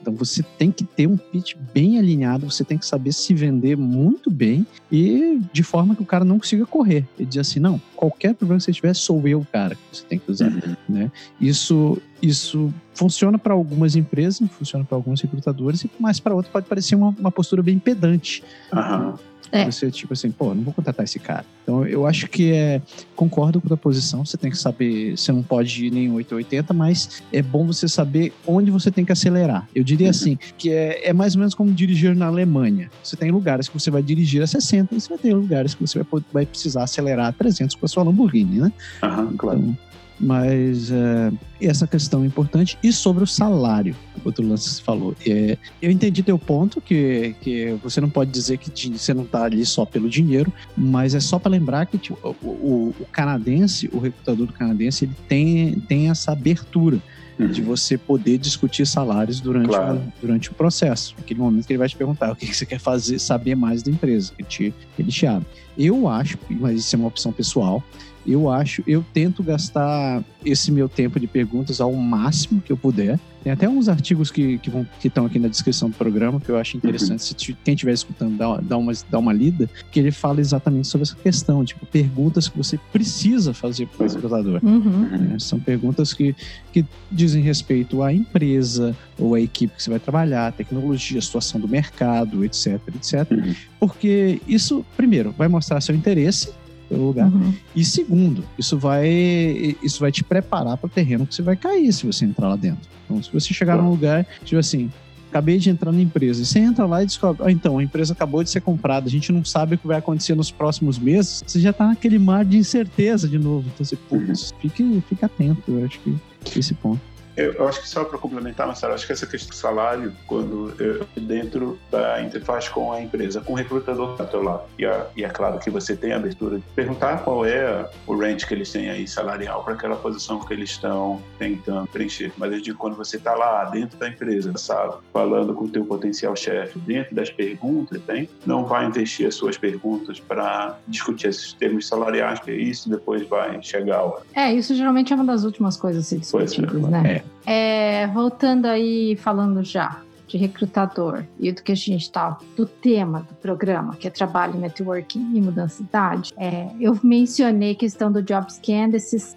Então 0.00 0.14
você 0.14 0.42
tem 0.42 0.70
que 0.70 0.84
ter 0.84 1.06
um 1.06 1.16
pitch 1.16 1.54
bem 1.72 1.98
alinhado, 1.98 2.50
você 2.50 2.64
tem 2.64 2.78
que 2.78 2.86
saber 2.86 3.12
se 3.12 3.34
vender 3.34 3.76
muito 3.76 4.30
bem 4.30 4.66
e 4.90 5.40
de 5.52 5.62
forma 5.62 5.94
que 5.94 6.02
o 6.02 6.06
cara 6.06 6.24
não 6.24 6.38
consiga 6.38 6.66
correr. 6.66 7.06
E 7.18 7.24
dizer 7.24 7.40
assim, 7.40 7.60
não, 7.60 7.80
qualquer 7.94 8.34
problema 8.34 8.58
que 8.58 8.64
você 8.64 8.72
tiver, 8.72 8.94
sou 8.94 9.26
eu 9.26 9.40
o 9.40 9.46
cara 9.46 9.74
que 9.74 9.80
você 9.92 10.04
tem 10.04 10.18
que 10.18 10.30
usar. 10.30 10.50
Uhum. 10.50 10.76
Né? 10.88 11.12
Isso, 11.40 11.98
isso 12.22 12.72
funciona 12.94 13.38
para 13.38 13.54
algumas 13.54 13.96
empresas, 13.96 14.46
funciona 14.50 14.84
para 14.84 14.96
alguns 14.96 15.20
recrutadores, 15.20 15.84
mas 15.98 16.20
para 16.20 16.34
outros 16.34 16.52
pode 16.52 16.66
parecer 16.66 16.94
uma, 16.94 17.14
uma 17.18 17.30
postura 17.30 17.62
bem 17.62 17.78
pedante. 17.78 18.42
Uhum. 18.72 19.14
É. 19.54 19.64
Você, 19.66 19.88
tipo 19.88 20.12
assim, 20.12 20.32
pô, 20.32 20.52
não 20.52 20.64
vou 20.64 20.74
contratar 20.74 21.04
esse 21.04 21.20
cara. 21.20 21.46
Então, 21.62 21.86
eu 21.86 22.08
acho 22.08 22.28
que 22.28 22.52
é. 22.52 22.82
Concordo 23.14 23.60
com 23.60 23.72
a 23.72 23.76
posição, 23.76 24.24
você 24.24 24.36
tem 24.36 24.50
que 24.50 24.58
saber. 24.58 25.16
Você 25.16 25.30
não 25.30 25.44
pode 25.44 25.86
ir 25.86 25.92
nem 25.92 26.10
880, 26.10 26.74
mas 26.74 27.22
é 27.32 27.40
bom 27.40 27.64
você 27.64 27.86
saber 27.86 28.32
onde 28.44 28.72
você 28.72 28.90
tem 28.90 29.04
que 29.04 29.12
acelerar. 29.12 29.68
Eu 29.72 29.84
diria 29.84 30.08
uhum. 30.08 30.10
assim, 30.10 30.38
que 30.58 30.72
é, 30.72 31.08
é 31.08 31.12
mais 31.12 31.36
ou 31.36 31.38
menos 31.38 31.54
como 31.54 31.72
dirigir 31.72 32.16
na 32.16 32.26
Alemanha. 32.26 32.90
Você 33.00 33.16
tem 33.16 33.30
lugares 33.30 33.68
que 33.68 33.78
você 33.78 33.92
vai 33.92 34.02
dirigir 34.02 34.42
a 34.42 34.46
60 34.48 34.92
e 34.92 35.00
você 35.00 35.08
vai 35.08 35.18
ter 35.18 35.32
lugares 35.32 35.72
que 35.72 35.80
você 35.80 36.02
vai, 36.02 36.22
vai 36.32 36.46
precisar 36.46 36.82
acelerar 36.82 37.28
a 37.28 37.32
300 37.32 37.76
com 37.76 37.86
a 37.86 37.88
sua 37.88 38.02
Lamborghini, 38.02 38.60
né? 38.60 38.72
Aham, 39.04 39.36
claro. 39.36 39.60
Então, 39.60 39.78
mas 40.18 40.90
é, 40.90 41.32
essa 41.60 41.86
questão 41.86 42.22
é 42.22 42.26
importante. 42.26 42.78
E 42.82 42.92
sobre 42.92 43.24
o 43.24 43.26
salário, 43.26 43.96
outro 44.24 44.46
lance 44.46 44.68
que 44.68 44.76
você 44.76 44.82
falou. 44.82 45.14
É, 45.26 45.58
eu 45.82 45.90
entendi 45.90 46.22
teu 46.22 46.38
ponto, 46.38 46.80
que, 46.80 47.34
que 47.40 47.76
você 47.82 48.00
não 48.00 48.08
pode 48.08 48.30
dizer 48.30 48.58
que 48.58 48.70
você 48.90 49.12
não 49.12 49.24
está 49.24 49.44
ali 49.44 49.64
só 49.66 49.84
pelo 49.84 50.08
dinheiro, 50.08 50.52
mas 50.76 51.14
é 51.14 51.20
só 51.20 51.38
para 51.38 51.50
lembrar 51.50 51.86
que 51.86 51.98
tipo, 51.98 52.18
o, 52.42 52.46
o, 52.46 52.94
o, 53.00 53.06
canadense, 53.10 53.88
o 53.92 53.98
recrutador 53.98 54.46
do 54.46 54.52
canadense, 54.52 55.04
ele 55.04 55.16
tem, 55.28 55.74
tem 55.80 56.10
essa 56.10 56.32
abertura. 56.32 57.00
Uhum. 57.36 57.48
De 57.48 57.60
você 57.60 57.98
poder 57.98 58.38
discutir 58.38 58.86
salários 58.86 59.40
durante, 59.40 59.66
claro. 59.66 59.96
o, 59.96 60.12
durante 60.20 60.52
o 60.52 60.54
processo. 60.54 61.16
Naquele 61.18 61.40
momento 61.40 61.66
que 61.66 61.72
ele 61.72 61.78
vai 61.80 61.88
te 61.88 61.96
perguntar 61.96 62.30
o 62.30 62.36
que, 62.36 62.46
que 62.46 62.56
você 62.56 62.64
quer 62.64 62.78
fazer, 62.78 63.18
saber 63.18 63.56
mais 63.56 63.82
da 63.82 63.90
empresa, 63.90 64.32
que 64.38 64.44
te, 64.44 64.74
ele 64.96 65.10
te 65.10 65.26
abre. 65.26 65.44
Eu 65.76 66.06
acho, 66.06 66.38
mas 66.48 66.78
isso 66.78 66.94
é 66.94 66.98
uma 67.00 67.08
opção 67.08 67.32
pessoal, 67.32 67.82
eu 68.26 68.50
acho, 68.50 68.82
eu 68.86 69.04
tento 69.12 69.42
gastar 69.42 70.22
esse 70.44 70.70
meu 70.70 70.88
tempo 70.88 71.18
de 71.18 71.26
perguntas 71.26 71.80
ao 71.80 71.92
máximo 71.92 72.60
que 72.60 72.72
eu 72.72 72.76
puder. 72.76 73.18
Tem 73.42 73.52
até 73.52 73.68
uns 73.68 73.90
artigos 73.90 74.30
que 74.30 74.56
que 74.58 74.70
vão 74.70 74.86
que 74.98 75.08
estão 75.08 75.26
aqui 75.26 75.38
na 75.38 75.48
descrição 75.48 75.90
do 75.90 75.96
programa 75.96 76.40
que 76.40 76.48
eu 76.48 76.56
acho 76.56 76.78
interessante. 76.78 77.32
Uhum. 77.32 77.38
Se 77.38 77.56
quem 77.62 77.74
estiver 77.74 77.92
escutando 77.92 78.36
dá, 78.38 78.56
dá, 78.56 78.76
uma, 78.78 78.92
dá 79.10 79.18
uma 79.18 79.34
lida, 79.34 79.68
que 79.90 80.00
ele 80.00 80.10
fala 80.10 80.40
exatamente 80.40 80.88
sobre 80.88 81.02
essa 81.02 81.14
questão, 81.14 81.62
tipo, 81.62 81.84
perguntas 81.84 82.48
que 82.48 82.56
você 82.56 82.78
precisa 82.90 83.52
fazer 83.52 83.86
para 83.86 84.06
o 84.06 84.08
recrutador. 84.08 84.60
Uhum. 84.62 85.34
É, 85.34 85.38
são 85.38 85.60
perguntas 85.60 86.14
que, 86.14 86.34
que 86.72 86.84
dizem 87.12 87.42
respeito 87.42 88.02
à 88.02 88.12
empresa 88.12 88.96
ou 89.18 89.34
à 89.34 89.40
equipe 89.40 89.76
que 89.76 89.82
você 89.82 89.90
vai 89.90 89.98
trabalhar, 89.98 90.50
tecnologia, 90.52 91.20
situação 91.20 91.60
do 91.60 91.68
mercado, 91.68 92.44
etc, 92.44 92.80
etc. 92.94 93.30
Uhum. 93.30 93.54
Porque 93.78 94.40
isso, 94.48 94.84
primeiro, 94.96 95.32
vai 95.32 95.48
mostrar 95.48 95.82
seu 95.82 95.94
interesse 95.94 96.50
pelo 96.88 97.06
lugar. 97.06 97.32
Uhum. 97.32 97.54
E 97.74 97.84
segundo, 97.84 98.44
isso 98.58 98.78
vai, 98.78 99.76
isso 99.82 100.00
vai 100.00 100.12
te 100.12 100.22
preparar 100.22 100.76
para 100.76 100.86
o 100.86 100.90
terreno 100.90 101.26
que 101.26 101.34
você 101.34 101.42
vai 101.42 101.56
cair 101.56 101.92
se 101.92 102.06
você 102.06 102.24
entrar 102.24 102.48
lá 102.48 102.56
dentro. 102.56 102.88
Então, 103.04 103.22
se 103.22 103.32
você 103.32 103.52
chegar 103.52 103.76
num 103.76 103.90
lugar, 103.90 104.26
tipo 104.44 104.58
assim, 104.58 104.90
acabei 105.28 105.58
de 105.58 105.68
entrar 105.68 105.90
na 105.90 106.00
empresa, 106.00 106.42
e 106.42 106.46
você 106.46 106.60
entra 106.60 106.86
lá 106.86 107.02
e 107.02 107.06
descobre, 107.06 107.42
ah, 107.44 107.50
então, 107.50 107.78
a 107.78 107.82
empresa 107.82 108.12
acabou 108.12 108.42
de 108.42 108.50
ser 108.50 108.60
comprada, 108.60 109.08
a 109.08 109.10
gente 109.10 109.32
não 109.32 109.44
sabe 109.44 109.74
o 109.74 109.78
que 109.78 109.86
vai 109.86 109.98
acontecer 109.98 110.34
nos 110.34 110.50
próximos 110.50 110.98
meses, 110.98 111.42
você 111.46 111.60
já 111.60 111.70
está 111.70 111.86
naquele 111.86 112.18
mar 112.18 112.44
de 112.44 112.56
incerteza 112.56 113.28
de 113.28 113.38
novo. 113.38 113.68
Então, 113.74 113.84
você, 113.84 113.96
putz, 113.96 114.54
fique, 114.60 115.02
fique 115.08 115.24
atento, 115.24 115.62
eu 115.66 115.84
acho 115.84 115.98
que 116.00 116.16
esse 116.58 116.74
ponto. 116.74 117.13
Eu, 117.36 117.52
eu, 117.52 117.68
acho 117.68 117.80
que 117.80 117.88
só 117.88 118.04
para 118.04 118.18
complementar, 118.18 118.66
Marcelo, 118.66 118.94
acho 118.94 119.06
que 119.06 119.12
essa 119.12 119.26
questão 119.26 119.50
do 119.50 119.56
salário, 119.56 120.12
quando 120.26 120.74
eu, 120.78 121.06
dentro 121.16 121.78
da 121.90 122.22
interface 122.22 122.70
com 122.70 122.92
a 122.92 123.00
empresa, 123.00 123.40
com 123.40 123.52
o 123.52 123.56
recrutador 123.56 124.16
do 124.16 124.26
teu 124.26 124.42
lado, 124.42 124.62
e, 124.78 124.86
a, 124.86 125.06
e 125.16 125.24
é 125.24 125.28
claro 125.28 125.58
que 125.58 125.70
você 125.70 125.96
tem 125.96 126.12
a 126.12 126.16
abertura 126.16 126.58
de 126.58 126.64
perguntar 126.74 127.22
qual 127.24 127.44
é 127.44 127.88
o 128.06 128.16
range 128.16 128.46
que 128.46 128.54
eles 128.54 128.70
têm 128.70 128.90
aí 128.90 129.06
salarial 129.06 129.64
para 129.64 129.74
aquela 129.74 129.96
posição 129.96 130.40
que 130.40 130.52
eles 130.52 130.70
estão 130.70 131.20
tentando 131.38 131.86
preencher. 131.88 132.32
Mas 132.36 132.52
eu 132.52 132.60
digo, 132.60 132.78
quando 132.78 132.96
você 132.96 133.16
está 133.16 133.34
lá 133.34 133.64
dentro 133.66 133.98
da 133.98 134.08
empresa, 134.08 134.52
sala, 134.56 135.00
falando 135.12 135.54
com 135.54 135.64
o 135.64 135.68
teu 135.68 135.84
potencial 135.84 136.34
chefe, 136.36 136.78
dentro 136.80 137.14
das 137.14 137.30
perguntas, 137.30 138.00
tem, 138.06 138.28
não 138.46 138.64
vai 138.64 138.86
investir 138.86 139.26
as 139.26 139.34
suas 139.34 139.58
perguntas 139.58 140.20
para 140.20 140.78
discutir 140.86 141.28
esses 141.28 141.52
termos 141.52 141.86
salariais, 141.86 142.38
porque 142.38 142.52
isso 142.52 142.88
depois 142.88 143.26
vai 143.28 143.60
chegar 143.62 143.98
a 143.98 144.02
hora. 144.02 144.22
É, 144.34 144.52
isso 144.52 144.74
geralmente 144.74 145.12
é 145.12 145.16
uma 145.16 145.24
das 145.24 145.44
últimas 145.44 145.76
coisas 145.76 146.04
a 146.04 146.08
ser 146.08 146.18
discutidas, 146.18 146.84
é, 146.84 146.88
né? 146.88 147.12
É. 147.16 147.23
É, 147.46 148.06
voltando 148.08 148.66
aí, 148.66 149.16
falando 149.16 149.62
já 149.62 150.00
de 150.26 150.38
recrutador 150.38 151.24
e 151.38 151.52
do 151.52 151.62
que 151.62 151.72
a 151.72 151.74
gente 151.76 152.02
está, 152.02 152.38
do 152.56 152.66
tema 152.66 153.20
do 153.20 153.34
programa, 153.36 153.94
que 153.94 154.06
é 154.08 154.10
trabalho, 154.10 154.58
networking 154.58 155.36
e 155.36 155.40
mudança 155.40 155.82
de 155.82 155.88
idade, 155.88 156.32
é, 156.36 156.70
eu 156.80 156.98
mencionei 157.02 157.74
questão 157.74 158.10
do 158.10 158.22
JobScan, 158.22 158.88
desses, 158.88 159.36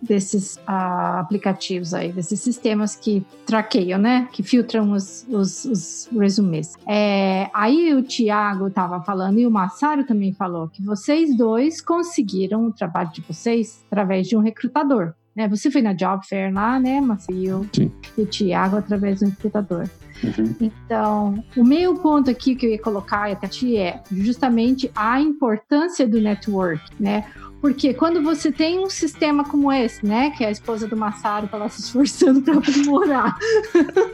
desses 0.00 0.56
uh, 0.56 1.20
aplicativos 1.20 1.92
aí, 1.92 2.12
desses 2.12 2.40
sistemas 2.40 2.96
que 2.96 3.24
traqueiam, 3.44 3.98
né? 3.98 4.28
Que 4.32 4.42
filtram 4.42 4.92
os, 4.92 5.26
os, 5.28 5.64
os 5.64 6.08
resumês. 6.12 6.74
É, 6.86 7.50
aí 7.52 7.94
o 7.94 8.02
Tiago 8.02 8.68
estava 8.68 9.02
falando 9.02 9.38
e 9.38 9.46
o 9.46 9.50
Massaro 9.50 10.04
também 10.04 10.32
falou 10.32 10.68
que 10.68 10.82
vocês 10.82 11.36
dois 11.36 11.80
conseguiram 11.80 12.66
o 12.66 12.72
trabalho 12.72 13.10
de 13.12 13.20
vocês 13.20 13.84
através 13.90 14.26
de 14.26 14.36
um 14.36 14.40
recrutador. 14.40 15.14
Né? 15.38 15.46
Você 15.46 15.70
foi 15.70 15.80
na 15.80 15.92
Job 15.92 16.26
Fair 16.26 16.52
lá, 16.52 16.80
né, 16.80 17.00
Marcio? 17.00 17.64
Sim. 17.72 17.92
E 18.16 18.22
o 18.22 18.26
Tiago 18.26 18.76
através 18.76 19.20
do 19.20 19.26
recrutador. 19.26 19.88
Uhum. 20.24 20.56
Então, 20.60 21.44
o 21.56 21.64
meio 21.64 21.94
ponto 21.94 22.28
aqui 22.28 22.56
que 22.56 22.66
eu 22.66 22.70
ia 22.70 22.78
colocar, 22.82 23.32
Tati, 23.36 23.76
é 23.76 24.02
justamente 24.10 24.90
a 24.96 25.20
importância 25.20 26.08
do 26.08 26.20
network, 26.20 26.82
né? 26.98 27.24
Porque 27.60 27.94
quando 27.94 28.20
você 28.20 28.50
tem 28.50 28.80
um 28.80 28.90
sistema 28.90 29.44
como 29.44 29.72
esse, 29.72 30.04
né, 30.04 30.30
que 30.30 30.42
é 30.42 30.48
a 30.48 30.50
esposa 30.50 30.88
do 30.88 30.96
Massaro 30.96 31.46
está 31.46 31.56
lá 31.56 31.68
se 31.68 31.82
esforçando 31.82 32.42
para 32.42 32.58
aprimorar 32.58 33.36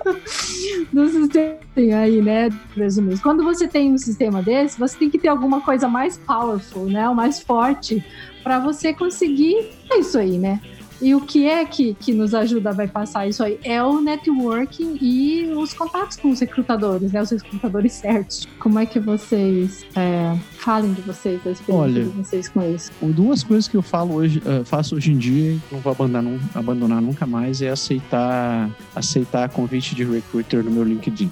no 0.92 1.08
sistema 1.08 1.58
aí, 2.02 2.20
né, 2.20 2.50
resumindo. 2.76 3.20
Quando 3.22 3.42
você 3.42 3.66
tem 3.66 3.92
um 3.92 3.98
sistema 3.98 4.42
desse, 4.42 4.78
você 4.78 4.98
tem 4.98 5.08
que 5.08 5.18
ter 5.18 5.28
alguma 5.28 5.62
coisa 5.62 5.88
mais 5.88 6.18
powerful, 6.18 6.84
né, 6.84 7.08
o 7.08 7.14
mais 7.14 7.40
forte 7.40 8.04
para 8.42 8.58
você 8.58 8.92
conseguir 8.92 9.70
é 9.90 9.98
isso 9.98 10.18
aí, 10.18 10.38
né? 10.38 10.60
E 11.04 11.14
o 11.14 11.20
que 11.20 11.46
é 11.46 11.62
que, 11.66 11.92
que 11.92 12.14
nos 12.14 12.32
ajuda 12.32 12.72
vai 12.72 12.88
passar 12.88 13.28
isso 13.28 13.44
aí? 13.44 13.60
É 13.62 13.82
o 13.82 14.00
networking 14.00 14.96
e 15.02 15.52
os 15.54 15.74
contatos 15.74 16.16
com 16.16 16.30
os 16.30 16.40
recrutadores, 16.40 17.12
né? 17.12 17.20
Os 17.20 17.30
recrutadores 17.30 17.92
certos. 17.92 18.48
Como 18.58 18.78
é 18.78 18.86
que 18.86 18.98
vocês 18.98 19.84
é, 19.94 20.34
falem 20.52 20.94
de 20.94 21.02
vocês, 21.02 21.44
da 21.44 21.50
experiência 21.50 21.84
Olha, 21.84 22.04
de 22.04 22.08
vocês 22.08 22.48
com 22.48 22.62
isso? 22.62 22.90
Duas 23.02 23.42
coisas 23.42 23.68
que 23.68 23.76
eu 23.76 23.82
falo 23.82 24.14
hoje, 24.14 24.38
uh, 24.38 24.64
faço 24.64 24.96
hoje 24.96 25.12
em 25.12 25.18
dia 25.18 25.52
e 25.52 25.60
não 25.70 25.78
vou 25.80 25.92
abandonar, 25.92 26.40
abandonar 26.54 27.02
nunca 27.02 27.26
mais 27.26 27.60
é 27.60 27.68
aceitar 27.68 28.70
aceitar 28.96 29.50
convite 29.50 29.94
de 29.94 30.04
recruiter 30.04 30.64
no 30.64 30.70
meu 30.70 30.84
LinkedIn. 30.84 31.30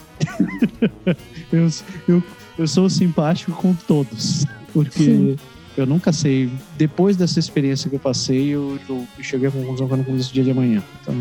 eu, 1.51 1.70
eu, 2.07 2.23
eu 2.59 2.68
sou 2.68 2.91
simpático 2.91 3.53
com 3.53 3.73
todos, 3.73 4.45
porque 4.75 5.03
Sim 5.03 5.37
eu 5.77 5.87
nunca 5.87 6.12
sei. 6.12 6.51
Depois 6.77 7.16
dessa 7.16 7.39
experiência 7.39 7.89
que 7.89 7.97
eu 7.97 8.01
passei, 8.01 8.49
eu, 8.49 8.79
eu 8.89 9.07
cheguei 9.20 9.49
à 9.49 9.51
conclusão 9.51 9.87
que 9.87 9.93
eu 9.93 9.97
não 9.97 10.05
começo 10.05 10.31
o 10.31 10.33
dia 10.33 10.45
de 10.45 10.51
amanhã. 10.51 10.83
Então, 11.01 11.14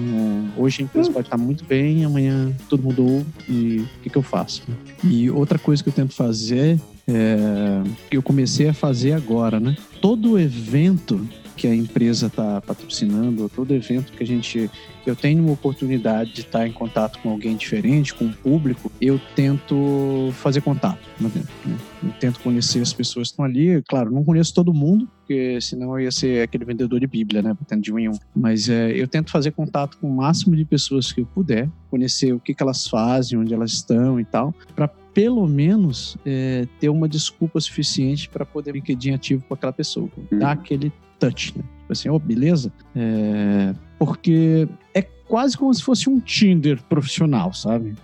hoje 0.58 0.82
a 0.82 0.86
empresa 0.86 1.10
hum. 1.10 1.14
pode 1.14 1.28
estar 1.28 1.38
muito 1.38 1.64
bem, 1.66 2.04
amanhã 2.06 2.52
tudo 2.70 2.84
mudou 2.84 3.26
e 3.48 3.80
o 3.80 4.02
que, 4.04 4.10
que 4.10 4.18
eu 4.18 4.24
faço? 4.24 4.64
E 5.04 5.30
outra 5.30 5.58
coisa 5.58 5.82
que 5.82 5.90
eu 5.90 5.94
tento 5.94 6.14
fazer 6.14 6.80
é, 7.08 7.82
que 8.10 8.18
eu 8.18 8.24
comecei 8.24 8.68
a 8.68 8.74
fazer 8.74 9.14
agora, 9.14 9.60
né? 9.60 9.76
Todo 10.02 10.40
evento 10.40 11.28
que 11.62 11.68
a 11.68 11.76
empresa 11.76 12.26
está 12.26 12.60
patrocinando, 12.60 13.48
todo 13.48 13.72
evento 13.72 14.12
que 14.14 14.24
a 14.24 14.26
gente 14.26 14.68
eu 15.06 15.16
tenho 15.16 15.44
uma 15.44 15.54
oportunidade 15.54 16.34
de 16.34 16.42
estar 16.42 16.68
em 16.68 16.72
contato 16.72 17.20
com 17.20 17.30
alguém 17.30 17.56
diferente, 17.56 18.14
com 18.14 18.26
o 18.26 18.34
público, 18.34 18.92
eu 19.00 19.20
tento 19.36 20.32
fazer 20.34 20.62
contato 20.62 21.08
lá 21.20 21.30
dentro. 21.30 21.50
Né? 21.66 21.78
Eu 22.04 22.12
tento 22.20 22.40
conhecer 22.40 22.82
as 22.82 22.94
pessoas 22.94 23.28
que 23.28 23.34
estão 23.34 23.46
ali. 23.46 23.82
Claro, 23.88 24.12
não 24.12 24.24
conheço 24.24 24.54
todo 24.54 24.74
mundo, 24.74 25.08
porque 25.20 25.60
senão 25.62 25.92
eu 25.98 26.06
ia 26.06 26.12
ser 26.12 26.44
aquele 26.44 26.66
vendedor 26.66 27.00
de 27.00 27.08
Bíblia, 27.08 27.42
né? 27.42 27.54
Botando 27.54 27.82
de 27.82 27.92
um 27.92 28.00
em 28.00 28.10
um. 28.10 28.18
Mas 28.36 28.70
é, 28.70 28.92
eu 28.92 29.08
tento 29.08 29.32
fazer 29.32 29.52
contato 29.52 29.98
com 29.98 30.08
o 30.08 30.16
máximo 30.16 30.56
de 30.56 30.66
pessoas 30.66 31.12
que 31.12 31.22
eu 31.22 31.26
puder, 31.26 31.70
conhecer 31.90 32.34
o 32.34 32.40
que, 32.40 32.54
que 32.54 32.62
elas 32.62 32.88
fazem, 32.88 33.40
onde 33.40 33.54
elas 33.54 33.72
estão 33.72 34.20
e 34.20 34.26
tal, 34.26 34.54
para 34.76 34.88
pelo 34.88 35.48
menos 35.48 36.16
é, 36.26 36.68
ter 36.80 36.90
uma 36.90 37.08
desculpa 37.08 37.60
suficiente 37.60 38.30
para 38.30 38.46
poder 38.46 38.74
LinkedIn 38.74 39.12
ativo 39.12 39.44
com 39.48 39.54
aquela 39.54 39.74
pessoa, 39.74 40.10
dar 40.32 40.56
uhum. 40.56 40.62
aquele 40.62 40.94
touch, 41.22 41.56
né? 41.56 41.64
Tipo 41.82 41.94
assim, 41.94 42.10
oh, 42.10 42.20
beleza? 42.20 42.74
É, 42.96 43.74
porque 44.00 44.68
é 44.94 45.02
quase 45.02 45.58
como 45.58 45.74
se 45.74 45.84
fosse 45.84 46.10
um 46.10 46.20
Tinder 46.20 46.82
profissional, 46.90 47.54
sabe? 47.54 47.96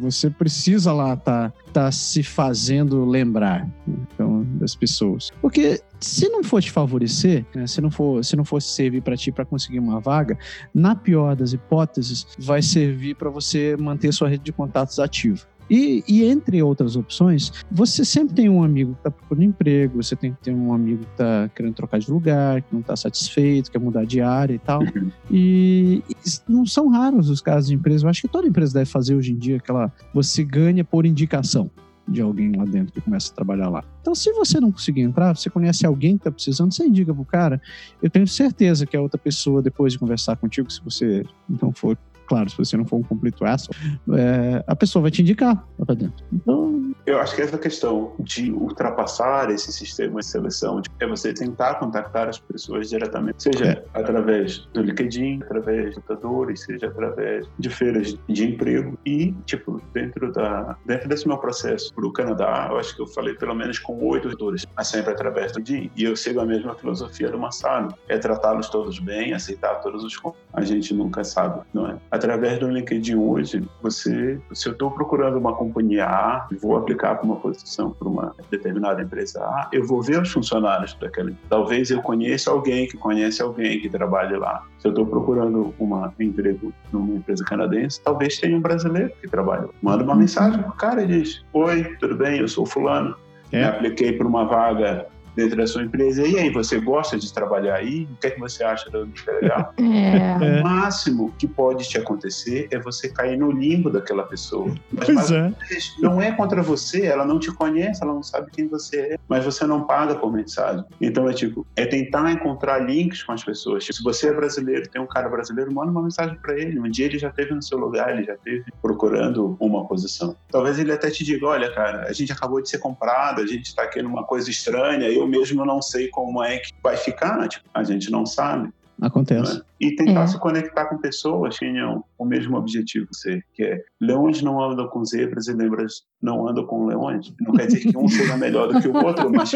você 0.00 0.30
precisa 0.30 0.92
lá 0.92 1.16
tá, 1.16 1.52
tá 1.72 1.90
se 1.90 2.22
fazendo 2.22 3.04
lembrar 3.04 3.66
né? 3.66 3.72
então, 4.14 4.44
das 4.60 4.76
pessoas. 4.76 5.30
Porque 5.42 5.80
se 5.98 6.28
não 6.28 6.44
for 6.44 6.62
te 6.62 6.70
favorecer, 6.70 7.44
né, 7.52 7.66
se 7.66 7.80
não 7.80 7.90
for 7.90 8.24
se 8.24 8.36
não 8.36 8.44
for 8.44 8.62
servir 8.62 9.02
para 9.02 9.16
ti 9.16 9.32
para 9.32 9.44
conseguir 9.44 9.80
uma 9.80 9.98
vaga, 9.98 10.38
na 10.72 10.94
pior 10.94 11.34
das 11.34 11.52
hipóteses, 11.52 12.26
vai 12.38 12.62
servir 12.62 13.16
para 13.16 13.28
você 13.28 13.76
manter 13.76 14.12
sua 14.12 14.28
rede 14.28 14.44
de 14.44 14.52
contatos 14.52 15.00
ativa. 15.00 15.40
E, 15.70 16.02
e, 16.08 16.24
entre 16.24 16.60
outras 16.62 16.96
opções, 16.96 17.52
você 17.70 18.04
sempre 18.04 18.34
tem 18.34 18.48
um 18.48 18.62
amigo 18.62 18.92
que 18.94 18.98
está 18.98 19.10
procurando 19.10 19.44
emprego, 19.44 20.02
você 20.02 20.16
tem 20.16 20.32
que 20.32 20.40
ter 20.42 20.52
um 20.52 20.72
amigo 20.72 21.04
que 21.04 21.12
está 21.12 21.48
querendo 21.54 21.74
trocar 21.74 22.00
de 22.00 22.10
lugar, 22.10 22.60
que 22.60 22.72
não 22.72 22.80
está 22.80 22.96
satisfeito, 22.96 23.70
quer 23.70 23.78
mudar 23.78 24.04
de 24.04 24.20
área 24.20 24.54
e 24.54 24.58
tal. 24.58 24.80
Uhum. 24.80 25.12
E, 25.30 26.02
e, 26.10 26.14
não 26.48 26.66
são 26.66 26.88
raros 26.88 27.30
os 27.30 27.40
casos 27.40 27.68
de 27.68 27.76
empresa. 27.76 28.04
Eu 28.04 28.10
acho 28.10 28.22
que 28.22 28.28
toda 28.28 28.48
empresa 28.48 28.74
deve 28.74 28.90
fazer 28.90 29.14
hoje 29.14 29.30
em 29.30 29.36
dia 29.36 29.58
aquela. 29.58 29.92
Você 30.12 30.42
ganha 30.42 30.84
por 30.84 31.06
indicação 31.06 31.70
de 32.10 32.20
alguém 32.20 32.50
lá 32.52 32.64
dentro 32.64 32.92
que 32.92 33.00
começa 33.00 33.30
a 33.30 33.34
trabalhar 33.34 33.68
lá. 33.68 33.84
Então, 34.00 34.14
se 34.14 34.32
você 34.32 34.58
não 34.58 34.72
conseguir 34.72 35.02
entrar, 35.02 35.36
você 35.36 35.48
conhece 35.48 35.86
alguém 35.86 36.16
que 36.16 36.22
está 36.22 36.32
precisando, 36.32 36.74
você 36.74 36.84
indica 36.84 37.14
pro 37.14 37.24
cara. 37.24 37.62
Eu 38.02 38.10
tenho 38.10 38.26
certeza 38.26 38.84
que 38.84 38.96
a 38.96 39.00
outra 39.00 39.18
pessoa, 39.18 39.62
depois 39.62 39.92
de 39.92 39.98
conversar 39.98 40.36
contigo, 40.36 40.70
se 40.70 40.82
você 40.82 41.24
não 41.48 41.72
for 41.72 41.96
claro, 42.30 42.48
se 42.48 42.56
você 42.56 42.76
não 42.76 42.84
for 42.84 42.96
um 42.96 43.02
completo 43.02 43.44
asshole, 43.44 43.76
é, 44.12 44.62
a 44.64 44.76
pessoa 44.76 45.02
vai 45.02 45.10
te 45.10 45.20
indicar 45.20 45.66
lá 45.76 45.84
pra 45.84 45.96
dentro. 45.96 46.24
Então. 46.32 46.70
Eu 47.06 47.18
acho 47.18 47.34
que 47.34 47.42
essa 47.42 47.58
questão 47.58 48.12
de 48.20 48.52
ultrapassar 48.52 49.50
esse 49.50 49.72
sistema 49.72 50.20
de 50.20 50.26
seleção 50.26 50.80
é 51.00 51.06
você 51.06 51.32
tentar 51.32 51.76
contactar 51.76 52.28
as 52.28 52.38
pessoas 52.38 52.90
diretamente, 52.90 53.42
seja 53.42 53.64
é. 53.64 53.84
através 53.94 54.58
do 54.72 54.82
LinkedIn, 54.82 55.40
através 55.42 55.90
de 55.90 55.94
computadores, 55.96 56.60
seja 56.60 56.86
através 56.86 57.48
de 57.58 57.70
feiras 57.70 58.16
de 58.28 58.44
emprego 58.44 58.96
e, 59.04 59.32
tipo, 59.44 59.80
dentro, 59.92 60.30
da, 60.30 60.76
dentro 60.86 61.08
desse 61.08 61.26
meu 61.26 61.38
processo 61.38 61.92
para 61.94 62.06
o 62.06 62.12
Canadá, 62.12 62.68
eu 62.70 62.78
acho 62.78 62.94
que 62.94 63.02
eu 63.02 63.06
falei 63.08 63.34
pelo 63.34 63.54
menos 63.54 63.78
com 63.78 63.98
oito 64.06 64.28
editores, 64.28 64.64
mas 64.76 64.86
sempre 64.86 65.12
através 65.12 65.52
do 65.52 65.58
LinkedIn. 65.58 65.90
E 65.96 66.04
eu 66.04 66.14
sigo 66.14 66.38
a 66.38 66.46
mesma 66.46 66.74
filosofia 66.76 67.30
do 67.30 67.38
Massaro, 67.38 67.88
é 68.08 68.18
tratá-los 68.18 68.68
todos 68.68 68.98
bem, 69.00 69.32
aceitar 69.32 69.80
todos 69.80 70.04
os 70.04 70.20
a 70.52 70.62
gente 70.62 70.92
nunca 70.92 71.24
sabe, 71.24 71.60
não 71.72 71.86
é? 71.86 71.96
Através 72.20 72.58
do 72.58 72.68
LinkedIn 72.68 73.16
hoje, 73.16 73.66
você, 73.82 74.38
se 74.52 74.68
eu 74.68 74.72
estou 74.72 74.90
procurando 74.90 75.38
uma 75.38 75.54
companhia 75.54 76.04
A, 76.04 76.46
vou 76.60 76.76
aplicar 76.76 77.14
para 77.14 77.24
uma 77.24 77.36
posição 77.36 77.90
para 77.92 78.06
uma 78.06 78.34
determinada 78.50 79.00
empresa 79.00 79.40
A, 79.40 79.68
eu 79.72 79.86
vou 79.86 80.02
ver 80.02 80.20
os 80.20 80.30
funcionários 80.30 80.94
daquela. 81.00 81.32
Talvez 81.48 81.90
eu 81.90 82.02
conheça 82.02 82.50
alguém 82.50 82.86
que 82.86 82.98
conhece 82.98 83.40
alguém 83.40 83.80
que 83.80 83.88
trabalhe 83.88 84.36
lá. 84.36 84.66
Se 84.78 84.86
eu 84.86 84.90
estou 84.90 85.06
procurando 85.06 85.74
uma, 85.78 86.12
um 86.20 86.22
emprego 86.22 86.72
numa 86.92 87.14
empresa 87.14 87.42
canadense, 87.44 88.00
talvez 88.02 88.38
tenha 88.38 88.56
um 88.56 88.60
brasileiro 88.60 89.12
que 89.20 89.28
trabalhe. 89.28 89.68
Manda 89.80 90.04
uma 90.04 90.14
mensagem 90.14 90.60
para 90.60 90.70
o 90.70 90.74
cara 90.74 91.02
e 91.02 91.06
diz: 91.06 91.42
Oi, 91.54 91.96
tudo 91.98 92.16
bem? 92.16 92.40
Eu 92.40 92.48
sou 92.48 92.66
fulano. 92.66 93.16
É. 93.50 93.60
Me 93.60 93.64
apliquei 93.64 94.12
para 94.12 94.26
uma 94.26 94.44
vaga 94.44 95.06
dentro 95.34 95.56
da 95.56 95.66
sua 95.66 95.82
empresa. 95.82 96.26
E 96.26 96.38
aí, 96.38 96.50
você 96.50 96.78
gosta 96.78 97.18
de 97.18 97.32
trabalhar 97.32 97.76
aí? 97.76 98.08
O 98.12 98.16
que 98.16 98.26
é 98.26 98.30
que 98.30 98.40
você 98.40 98.62
acha 98.64 98.90
da 98.90 99.00
legal? 99.40 99.74
É. 100.10 100.60
O 100.60 100.62
máximo 100.62 101.32
que 101.38 101.46
pode 101.46 101.88
te 101.88 101.98
acontecer 101.98 102.68
é 102.70 102.78
você 102.78 103.08
cair 103.08 103.36
no 103.36 103.50
limbo 103.50 103.90
daquela 103.90 104.22
pessoa. 104.22 104.72
Mas, 104.92 105.06
pois 105.06 105.30
é. 105.30 105.52
Não 105.98 106.20
é 106.20 106.32
contra 106.32 106.62
você, 106.62 107.06
ela 107.06 107.24
não 107.24 107.38
te 107.38 107.52
conhece, 107.52 108.02
ela 108.02 108.14
não 108.14 108.22
sabe 108.22 108.50
quem 108.50 108.66
você 108.68 109.00
é, 109.00 109.18
mas 109.28 109.44
você 109.44 109.66
não 109.66 109.84
paga 109.84 110.14
por 110.14 110.32
mensagem. 110.32 110.84
Então 111.00 111.28
é 111.28 111.32
tipo, 111.32 111.66
é 111.76 111.86
tentar 111.86 112.30
encontrar 112.30 112.78
links 112.78 113.22
com 113.22 113.32
as 113.32 113.44
pessoas. 113.44 113.84
Tipo, 113.84 113.98
se 113.98 114.02
você 114.02 114.28
é 114.28 114.32
brasileiro, 114.32 114.88
tem 114.88 115.00
um 115.00 115.06
cara 115.06 115.28
brasileiro, 115.28 115.72
manda 115.72 115.90
uma 115.90 116.02
mensagem 116.02 116.36
para 116.36 116.58
ele. 116.58 116.78
Um 116.78 116.90
dia 116.90 117.06
ele 117.06 117.18
já 117.18 117.28
esteve 117.28 117.54
no 117.54 117.62
seu 117.62 117.78
lugar, 117.78 118.10
ele 118.10 118.24
já 118.24 118.34
esteve 118.34 118.64
procurando 118.80 119.56
uma 119.60 119.86
posição. 119.86 120.36
Talvez 120.50 120.78
ele 120.78 120.92
até 120.92 121.10
te 121.10 121.24
diga, 121.24 121.46
olha, 121.46 121.72
cara, 121.72 122.06
a 122.08 122.12
gente 122.12 122.32
acabou 122.32 122.60
de 122.62 122.68
ser 122.68 122.78
comprado, 122.78 123.40
a 123.40 123.46
gente 123.46 123.66
está 123.66 123.82
aqui 123.82 124.02
numa 124.02 124.24
coisa 124.24 124.50
estranha, 124.50 125.08
eu 125.20 125.28
mesmo 125.28 125.64
não 125.64 125.80
sei 125.80 126.08
como 126.08 126.42
é 126.42 126.58
que 126.58 126.72
vai 126.82 126.96
ficar, 126.96 127.48
tipo, 127.48 127.64
a 127.72 127.84
gente 127.84 128.10
não 128.10 128.24
sabe. 128.26 128.70
Acontece. 129.00 129.54
Né? 129.54 129.62
E 129.80 129.94
tentar 129.94 130.22
é. 130.22 130.26
se 130.26 130.38
conectar 130.38 130.86
com 130.86 130.98
pessoas 130.98 131.58
que 131.58 131.64
tenham 131.64 132.04
o 132.18 132.24
mesmo 132.24 132.56
objetivo 132.56 133.06
que 133.06 133.16
você, 133.16 133.42
que 133.54 133.62
é 133.62 133.84
leões 134.00 134.40
não 134.40 134.60
andam 134.62 134.88
com 134.88 135.04
zebras 135.04 135.46
e 135.46 135.54
zebras 135.54 136.02
não 136.22 136.48
andam 136.48 136.64
com 136.64 136.86
leões. 136.86 137.32
Não 137.40 137.52
quer 137.52 137.66
dizer 137.66 137.80
que 137.80 137.98
um 137.98 138.08
seja 138.08 138.36
melhor 138.36 138.72
do 138.72 138.80
que 138.80 138.88
o 138.88 138.96
outro, 138.96 139.30
mas 139.30 139.50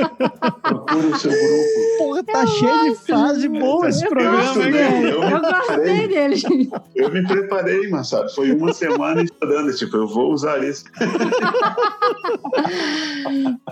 procure 0.62 1.07
o 1.07 1.16
seu 1.16 1.30
grupo. 1.30 1.99
Porra, 1.99 2.24
tá 2.24 2.42
eu 2.42 2.47
cheio 2.49 2.90
de 2.90 2.97
frase 3.01 3.49
boa 3.49 3.88
esse 3.88 4.07
programa, 4.07 4.64
hein? 4.64 5.05
Eu, 5.05 5.22
eu 5.22 5.40
gostei 5.40 6.09
dele. 6.09 6.70
Eu 6.95 7.11
me 7.11 7.26
preparei, 7.26 7.88
mas 7.88 8.09
sabe? 8.09 8.34
Foi 8.34 8.53
uma 8.53 8.72
semana 8.72 9.22
estudando, 9.22 9.74
tipo, 9.74 9.97
eu 9.97 10.07
vou 10.07 10.32
usar 10.32 10.62
isso. 10.62 10.84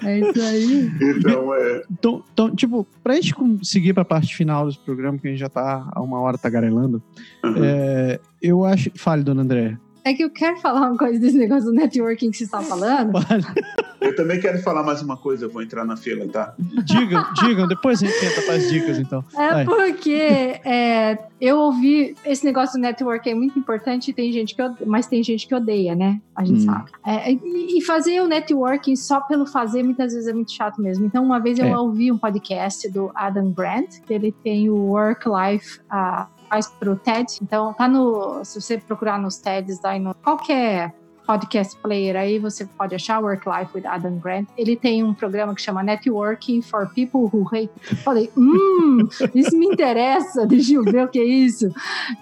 É 0.03 0.19
isso 0.19 0.43
aí. 0.43 0.91
Então, 1.01 1.55
é. 1.55 1.83
Então, 1.91 2.23
então 2.33 2.55
tipo, 2.55 2.87
pra 3.03 3.15
gente 3.15 3.35
seguir 3.63 3.93
pra 3.93 4.05
parte 4.05 4.35
final 4.35 4.67
desse 4.67 4.79
programa, 4.79 5.19
que 5.19 5.29
a 5.29 5.31
gente 5.31 5.41
já 5.41 5.49
tá 5.49 5.89
há 5.93 6.01
uma 6.01 6.21
hora 6.21 6.39
tagarelando, 6.39 7.03
uhum. 7.45 7.63
é, 7.63 8.19
eu 8.41 8.65
acho. 8.65 8.91
Fale, 8.95 9.23
dona 9.23 9.43
André. 9.43 9.77
É 10.05 10.13
que 10.13 10.25
eu 10.25 10.31
quero 10.31 10.57
falar 10.59 10.89
uma 10.89 10.97
coisa 10.97 11.19
desse 11.19 11.37
negócio 11.37 11.67
do 11.67 11.73
networking 11.73 12.31
que 12.31 12.37
você 12.37 12.45
está 12.45 12.61
falando. 12.61 13.13
Eu 14.03 14.17
também 14.17 14.41
quero 14.41 14.59
falar 14.59 14.83
mais 14.83 15.01
uma 15.01 15.17
coisa, 15.17 15.45
eu 15.45 15.49
vou 15.49 15.63
entrar 15.63 15.85
na 15.85 15.97
fila, 15.97 16.27
tá? 16.29 16.55
Digam, 16.59 17.25
digam, 17.41 17.69
depois 17.69 18.03
a 18.03 18.07
gente 18.07 18.19
tenta 18.19 18.43
fazer 18.43 18.69
dicas, 18.69 18.99
então. 18.99 19.25
É 19.33 19.53
Vai. 19.53 19.65
porque 19.65 20.61
é, 20.65 21.19
eu 21.41 21.57
ouvi 21.59 22.17
esse 22.25 22.45
negócio 22.45 22.79
do 22.79 22.83
networking 22.83 23.31
é 23.31 23.35
muito 23.35 23.57
importante, 23.57 24.13
tem 24.13 24.33
gente 24.33 24.57
que 24.57 24.63
odeia, 24.63 24.87
mas 24.87 25.07
tem 25.07 25.23
gente 25.23 25.47
que 25.47 25.55
odeia, 25.55 25.95
né? 25.95 26.21
A 26.35 26.45
gente 26.45 26.63
hum. 26.63 26.67
sabe. 26.67 26.91
É, 27.07 27.33
e 27.33 27.81
fazer 27.83 28.21
o 28.21 28.27
networking 28.27 28.97
só 28.97 29.21
pelo 29.21 29.47
fazer 29.47 29.85
muitas 29.85 30.13
vezes 30.13 30.29
é 30.29 30.33
muito 30.33 30.51
chato 30.51 30.83
mesmo. 30.83 31.07
Então, 31.07 31.25
uma 31.25 31.39
vez 31.39 31.61
eu 31.61 31.67
é. 31.67 31.79
ouvi 31.79 32.11
um 32.11 32.19
podcast 32.19 32.89
do 32.91 33.13
Adam 33.15 33.53
Grant, 33.53 34.01
que 34.05 34.13
ele 34.13 34.33
tem 34.33 34.69
o 34.69 34.75
Work 34.75 35.27
Life. 35.29 35.79
Uh, 35.83 36.27
faz 36.53 36.69
pro 36.69 36.97
TED. 36.97 37.39
Então, 37.41 37.73
tá 37.73 37.89
no. 37.89 38.45
Se 38.45 38.61
você 38.61 38.77
procurar 38.77 39.19
nos 39.19 39.39
TEDs, 39.39 39.83
aí 39.87 39.99
no 39.99 40.15
qualquer 40.15 40.95
podcast 41.27 41.79
player 41.81 42.17
aí, 42.17 42.39
você 42.39 42.67
pode 42.67 42.95
achar 42.95 43.21
Work 43.21 43.49
Life 43.49 43.71
with 43.75 43.87
Adam 43.87 44.19
Grant. 44.19 44.49
Ele 44.59 44.77
tem 44.77 45.03
um 45.03 45.15
programa 45.15 45.55
que 45.55 45.63
chama 45.63 45.83
Networking 45.83 46.61
for 46.61 46.93
People 46.93 47.31
Who 47.33 47.47
Hate. 47.47 47.71
Falei, 48.03 48.31
hum, 48.37 49.09
isso 49.35 49.57
me 49.57 49.67
interessa, 49.67 50.45
deixa 50.49 50.75
eu 50.75 50.83
ver 50.83 51.05
o 51.05 51.09
que 51.09 51.21
é 51.21 51.25
isso. 51.25 51.73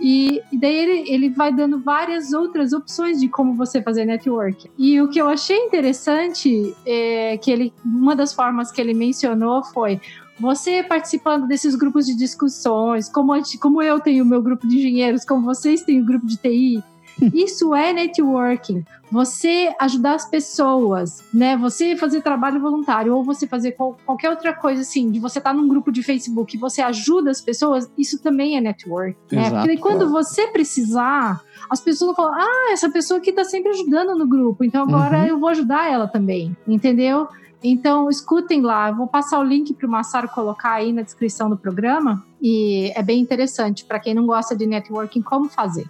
E, 0.00 0.40
e 0.52 0.60
daí 0.60 0.76
ele, 0.76 1.10
ele 1.10 1.30
vai 1.30 1.50
dando 1.52 1.80
várias 1.80 2.32
outras 2.32 2.72
opções 2.72 3.18
de 3.18 3.28
como 3.28 3.54
você 3.54 3.82
fazer 3.82 4.04
networking. 4.04 4.68
E 4.78 5.00
o 5.00 5.08
que 5.08 5.20
eu 5.20 5.28
achei 5.28 5.56
interessante 5.56 6.76
é 6.86 7.38
que 7.38 7.50
ele, 7.50 7.72
uma 7.82 8.14
das 8.14 8.34
formas 8.34 8.70
que 8.70 8.80
ele 8.80 8.92
mencionou 8.92 9.64
foi 9.64 9.98
você 10.40 10.82
participando 10.82 11.46
desses 11.46 11.74
grupos 11.74 12.06
de 12.06 12.16
discussões, 12.16 13.08
como, 13.08 13.32
como 13.60 13.82
eu 13.82 14.00
tenho 14.00 14.24
o 14.24 14.26
meu 14.26 14.42
grupo 14.42 14.66
de 14.66 14.78
engenheiros, 14.78 15.24
como 15.24 15.44
vocês 15.44 15.82
têm 15.82 16.00
o 16.00 16.04
grupo 16.04 16.26
de 16.26 16.36
TI, 16.36 16.82
isso 17.34 17.74
é 17.74 17.92
networking. 17.92 18.84
Você 19.10 19.74
ajudar 19.78 20.14
as 20.14 20.24
pessoas, 20.24 21.22
né? 21.34 21.56
Você 21.56 21.96
fazer 21.96 22.22
trabalho 22.22 22.60
voluntário 22.60 23.14
ou 23.14 23.24
você 23.24 23.46
fazer 23.46 23.72
qual, 23.72 23.98
qualquer 24.06 24.30
outra 24.30 24.54
coisa 24.54 24.82
assim, 24.82 25.10
de 25.10 25.18
você 25.18 25.38
estar 25.38 25.50
tá 25.50 25.56
num 25.56 25.68
grupo 25.68 25.90
de 25.90 26.02
Facebook 26.02 26.56
e 26.56 26.58
você 26.58 26.80
ajuda 26.80 27.30
as 27.30 27.40
pessoas, 27.40 27.90
isso 27.98 28.22
também 28.22 28.56
é 28.56 28.60
network. 28.60 29.16
Né? 29.32 29.50
Porque 29.50 29.76
quando 29.76 30.08
você 30.08 30.46
precisar, 30.46 31.42
as 31.68 31.80
pessoas 31.80 32.14
vão 32.14 32.24
falar: 32.24 32.38
ah, 32.38 32.72
essa 32.72 32.88
pessoa 32.88 33.18
aqui 33.18 33.30
está 33.30 33.44
sempre 33.44 33.70
ajudando 33.70 34.16
no 34.16 34.26
grupo, 34.26 34.64
então 34.64 34.82
agora 34.84 35.18
uhum. 35.18 35.26
eu 35.26 35.38
vou 35.38 35.48
ajudar 35.48 35.90
ela 35.90 36.06
também, 36.06 36.56
entendeu? 36.66 37.28
Então, 37.62 38.08
escutem 38.08 38.60
lá. 38.60 38.88
Eu 38.88 38.96
vou 38.96 39.06
passar 39.06 39.38
o 39.38 39.42
link 39.42 39.74
para 39.74 39.86
o 39.86 39.90
Massaro 39.90 40.28
colocar 40.28 40.72
aí 40.72 40.92
na 40.92 41.02
descrição 41.02 41.50
do 41.50 41.56
programa. 41.56 42.24
E 42.40 42.92
é 42.96 43.02
bem 43.02 43.20
interessante 43.20 43.84
para 43.84 44.00
quem 44.00 44.14
não 44.14 44.26
gosta 44.26 44.56
de 44.56 44.66
networking, 44.66 45.22
como 45.22 45.48
fazer. 45.48 45.86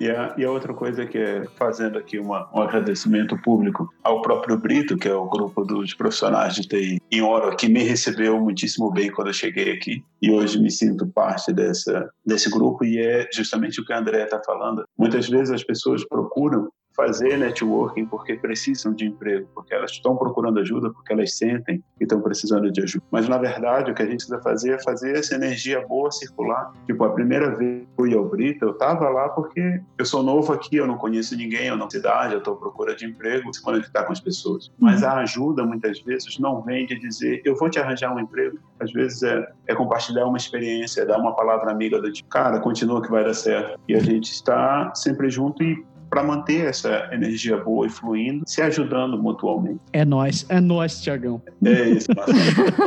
E, 0.00 0.10
a, 0.10 0.34
e 0.38 0.44
a 0.44 0.50
outra 0.50 0.72
coisa 0.72 1.04
que 1.04 1.18
é 1.18 1.44
fazendo 1.56 1.98
aqui 1.98 2.18
uma, 2.18 2.48
um 2.54 2.62
agradecimento 2.62 3.36
público 3.42 3.92
ao 4.02 4.22
próprio 4.22 4.56
Brito, 4.56 4.96
que 4.96 5.06
é 5.06 5.14
o 5.14 5.28
grupo 5.28 5.62
dos 5.62 5.92
profissionais 5.92 6.54
de 6.54 6.66
TI 6.66 6.98
em 7.12 7.20
Oro, 7.20 7.54
que 7.54 7.68
me 7.68 7.82
recebeu 7.82 8.40
muitíssimo 8.40 8.90
bem 8.90 9.12
quando 9.12 9.26
eu 9.26 9.34
cheguei 9.34 9.72
aqui. 9.72 10.02
E 10.22 10.30
hoje 10.30 10.58
me 10.58 10.70
sinto 10.70 11.06
parte 11.06 11.52
dessa, 11.52 12.08
desse 12.24 12.48
grupo 12.48 12.82
e 12.82 12.98
é 12.98 13.28
justamente 13.30 13.78
o 13.78 13.84
que 13.84 13.92
a 13.92 13.98
André 13.98 14.24
está 14.24 14.40
falando. 14.42 14.84
Muitas 14.96 15.28
vezes 15.28 15.50
as 15.50 15.62
pessoas 15.62 16.02
procuram 16.08 16.70
fazer 16.96 17.38
networking 17.38 18.06
porque 18.06 18.34
precisam 18.34 18.92
de 18.92 19.06
emprego, 19.06 19.48
porque 19.54 19.72
elas 19.72 19.92
estão 19.92 20.16
procurando 20.16 20.58
ajuda, 20.58 20.90
porque 20.90 21.12
elas 21.12 21.36
sentem 21.36 21.82
que 21.96 22.04
estão 22.04 22.20
precisando 22.20 22.70
de 22.70 22.82
ajuda. 22.82 23.04
Mas, 23.10 23.28
na 23.28 23.38
verdade, 23.38 23.90
o 23.90 23.94
que 23.94 24.02
a 24.02 24.06
gente 24.06 24.16
precisa 24.16 24.40
fazer 24.42 24.72
é 24.72 24.82
fazer 24.82 25.16
essa 25.16 25.34
energia 25.34 25.86
boa 25.86 26.10
circular. 26.10 26.72
Tipo, 26.86 27.04
a 27.04 27.10
primeira 27.10 27.54
vez 27.54 27.82
que 27.82 27.88
fui 27.96 28.14
ao 28.14 28.24
Brito, 28.24 28.64
eu 28.64 28.72
estava 28.72 29.08
lá 29.08 29.28
porque 29.28 29.80
eu 29.96 30.04
sou 30.04 30.22
novo 30.22 30.52
aqui, 30.52 30.76
eu 30.76 30.86
não 30.86 30.96
conheço 30.96 31.36
ninguém, 31.36 31.66
eu 31.66 31.76
não 31.76 31.86
tenho 31.86 32.00
cidade, 32.00 32.32
eu 32.32 32.38
estou 32.38 32.54
à 32.54 32.56
procura 32.56 32.96
de 32.96 33.04
emprego, 33.04 33.52
se 33.52 33.62
conectar 33.62 34.04
com 34.04 34.12
as 34.12 34.20
pessoas. 34.20 34.72
Mas 34.78 35.02
a 35.02 35.18
ajuda, 35.18 35.64
muitas 35.64 36.00
vezes, 36.00 36.38
não 36.38 36.62
vem 36.62 36.86
de 36.86 36.98
dizer, 36.98 37.42
eu 37.44 37.54
vou 37.54 37.68
te 37.68 37.78
arranjar 37.78 38.14
um 38.14 38.18
emprego. 38.18 38.58
Às 38.80 38.92
vezes 38.92 39.22
é, 39.22 39.46
é 39.66 39.74
compartilhar 39.74 40.26
uma 40.26 40.38
experiência, 40.38 41.04
dar 41.04 41.18
uma 41.18 41.36
palavra 41.36 41.70
amiga 41.70 42.00
do 42.00 42.10
tipo, 42.10 42.28
cara, 42.28 42.58
continua 42.60 43.02
que 43.02 43.10
vai 43.10 43.24
dar 43.24 43.34
certo. 43.34 43.78
E 43.86 43.94
a 43.94 44.00
gente 44.00 44.32
está 44.32 44.92
sempre 44.94 45.28
junto 45.28 45.62
e 45.62 45.84
para 46.10 46.24
manter 46.24 46.66
essa 46.66 47.08
energia 47.12 47.56
boa 47.56 47.86
e 47.86 47.88
fluindo, 47.88 48.44
se 48.46 48.60
ajudando 48.60 49.16
mutuamente. 49.16 49.80
É 49.92 50.04
nós, 50.04 50.44
é 50.48 50.60
nós, 50.60 51.00
Tiagão. 51.00 51.40
É 51.64 51.88
isso. 51.90 52.08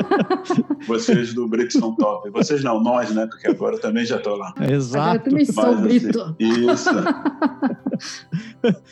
Vocês 0.85 1.33
do 1.33 1.47
BRICS 1.47 1.73
são 1.73 1.95
top. 1.95 2.29
Vocês 2.29 2.61
não, 2.63 2.83
nós, 2.83 3.15
né? 3.15 3.25
Porque 3.25 3.47
agora 3.47 3.75
eu 3.75 3.81
também 3.81 4.05
já 4.05 4.17
estou 4.17 4.35
lá. 4.35 4.53
Exato. 4.69 5.15
Eu 5.15 5.31
também 5.31 5.45
sou 5.45 5.75
Mas, 5.75 6.05
assim, 6.05 6.35
Isso. 6.37 6.89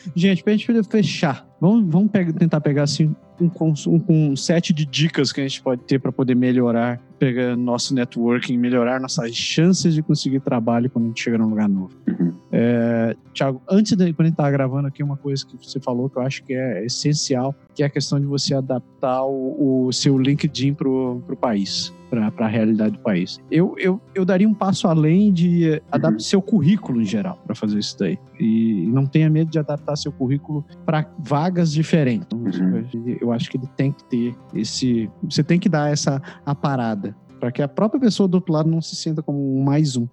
gente, 0.16 0.42
para 0.42 0.54
a 0.54 0.56
gente 0.56 0.82
fechar, 0.84 1.46
vamos, 1.60 1.92
vamos 1.92 2.10
pegar, 2.10 2.32
tentar 2.32 2.60
pegar 2.62 2.84
assim 2.84 3.14
um, 3.42 3.74
um, 3.86 4.04
um 4.08 4.36
set 4.36 4.72
de 4.72 4.84
dicas 4.86 5.32
que 5.32 5.40
a 5.40 5.46
gente 5.46 5.62
pode 5.62 5.82
ter 5.82 5.98
para 5.98 6.12
poder 6.12 6.34
melhorar 6.34 7.00
pegar 7.18 7.56
nosso 7.56 7.94
networking, 7.94 8.58
melhorar 8.58 9.00
nossas 9.00 9.32
chances 9.32 9.94
de 9.94 10.02
conseguir 10.02 10.40
trabalho 10.40 10.90
quando 10.90 11.04
a 11.04 11.08
gente 11.08 11.22
chega 11.22 11.38
num 11.38 11.48
lugar 11.48 11.68
novo. 11.68 11.92
Uhum. 12.08 12.32
É, 12.50 13.16
Tiago, 13.32 13.62
antes 13.70 13.96
de 13.96 14.12
quando 14.12 14.22
a 14.22 14.24
gente 14.24 14.32
estava 14.32 14.50
gravando 14.50 14.88
aqui, 14.88 15.04
uma 15.04 15.16
coisa 15.16 15.46
que 15.46 15.56
você 15.56 15.78
falou 15.78 16.10
que 16.10 16.18
eu 16.18 16.22
acho 16.22 16.42
que 16.42 16.52
é 16.52 16.84
essencial, 16.84 17.54
que 17.76 17.84
é 17.84 17.86
a 17.86 17.90
questão 17.90 18.18
de 18.18 18.26
você 18.26 18.54
adaptar 18.54 19.24
o, 19.24 19.86
o 19.86 19.92
seu 19.92 20.18
LinkedIn 20.18 20.74
para 20.74 20.88
o 20.88 21.36
país 21.40 21.94
para 22.30 22.46
a 22.46 22.48
realidade 22.48 22.92
do 22.92 22.98
país. 22.98 23.40
Eu, 23.50 23.74
eu, 23.78 24.00
eu 24.14 24.24
daria 24.24 24.48
um 24.48 24.52
passo 24.52 24.86
além 24.86 25.32
de 25.32 25.80
adaptar 25.90 26.12
uhum. 26.12 26.20
seu 26.20 26.42
currículo 26.42 27.00
em 27.00 27.04
geral 27.04 27.38
para 27.46 27.54
fazer 27.54 27.78
isso 27.78 27.98
daí. 27.98 28.18
E 28.38 28.86
não 28.88 29.06
tenha 29.06 29.30
medo 29.30 29.50
de 29.50 29.58
adaptar 29.58 29.96
seu 29.96 30.12
currículo 30.12 30.64
para 30.84 31.08
vagas 31.18 31.72
diferentes. 31.72 32.26
Uhum. 32.32 33.16
Eu 33.20 33.32
acho 33.32 33.50
que 33.50 33.56
ele 33.56 33.68
tem 33.76 33.92
que 33.92 34.04
ter 34.04 34.36
esse. 34.54 35.10
Você 35.22 35.42
tem 35.42 35.58
que 35.58 35.68
dar 35.68 35.90
essa 35.90 36.20
a 36.44 36.54
parada 36.54 37.16
para 37.42 37.50
que 37.50 37.60
a 37.60 37.66
própria 37.66 38.00
pessoa 38.00 38.28
do 38.28 38.36
outro 38.36 38.52
lado 38.52 38.70
não 38.70 38.80
se 38.80 38.94
sinta 38.94 39.20
como 39.20 39.60
mais 39.64 39.96
um. 39.96 40.04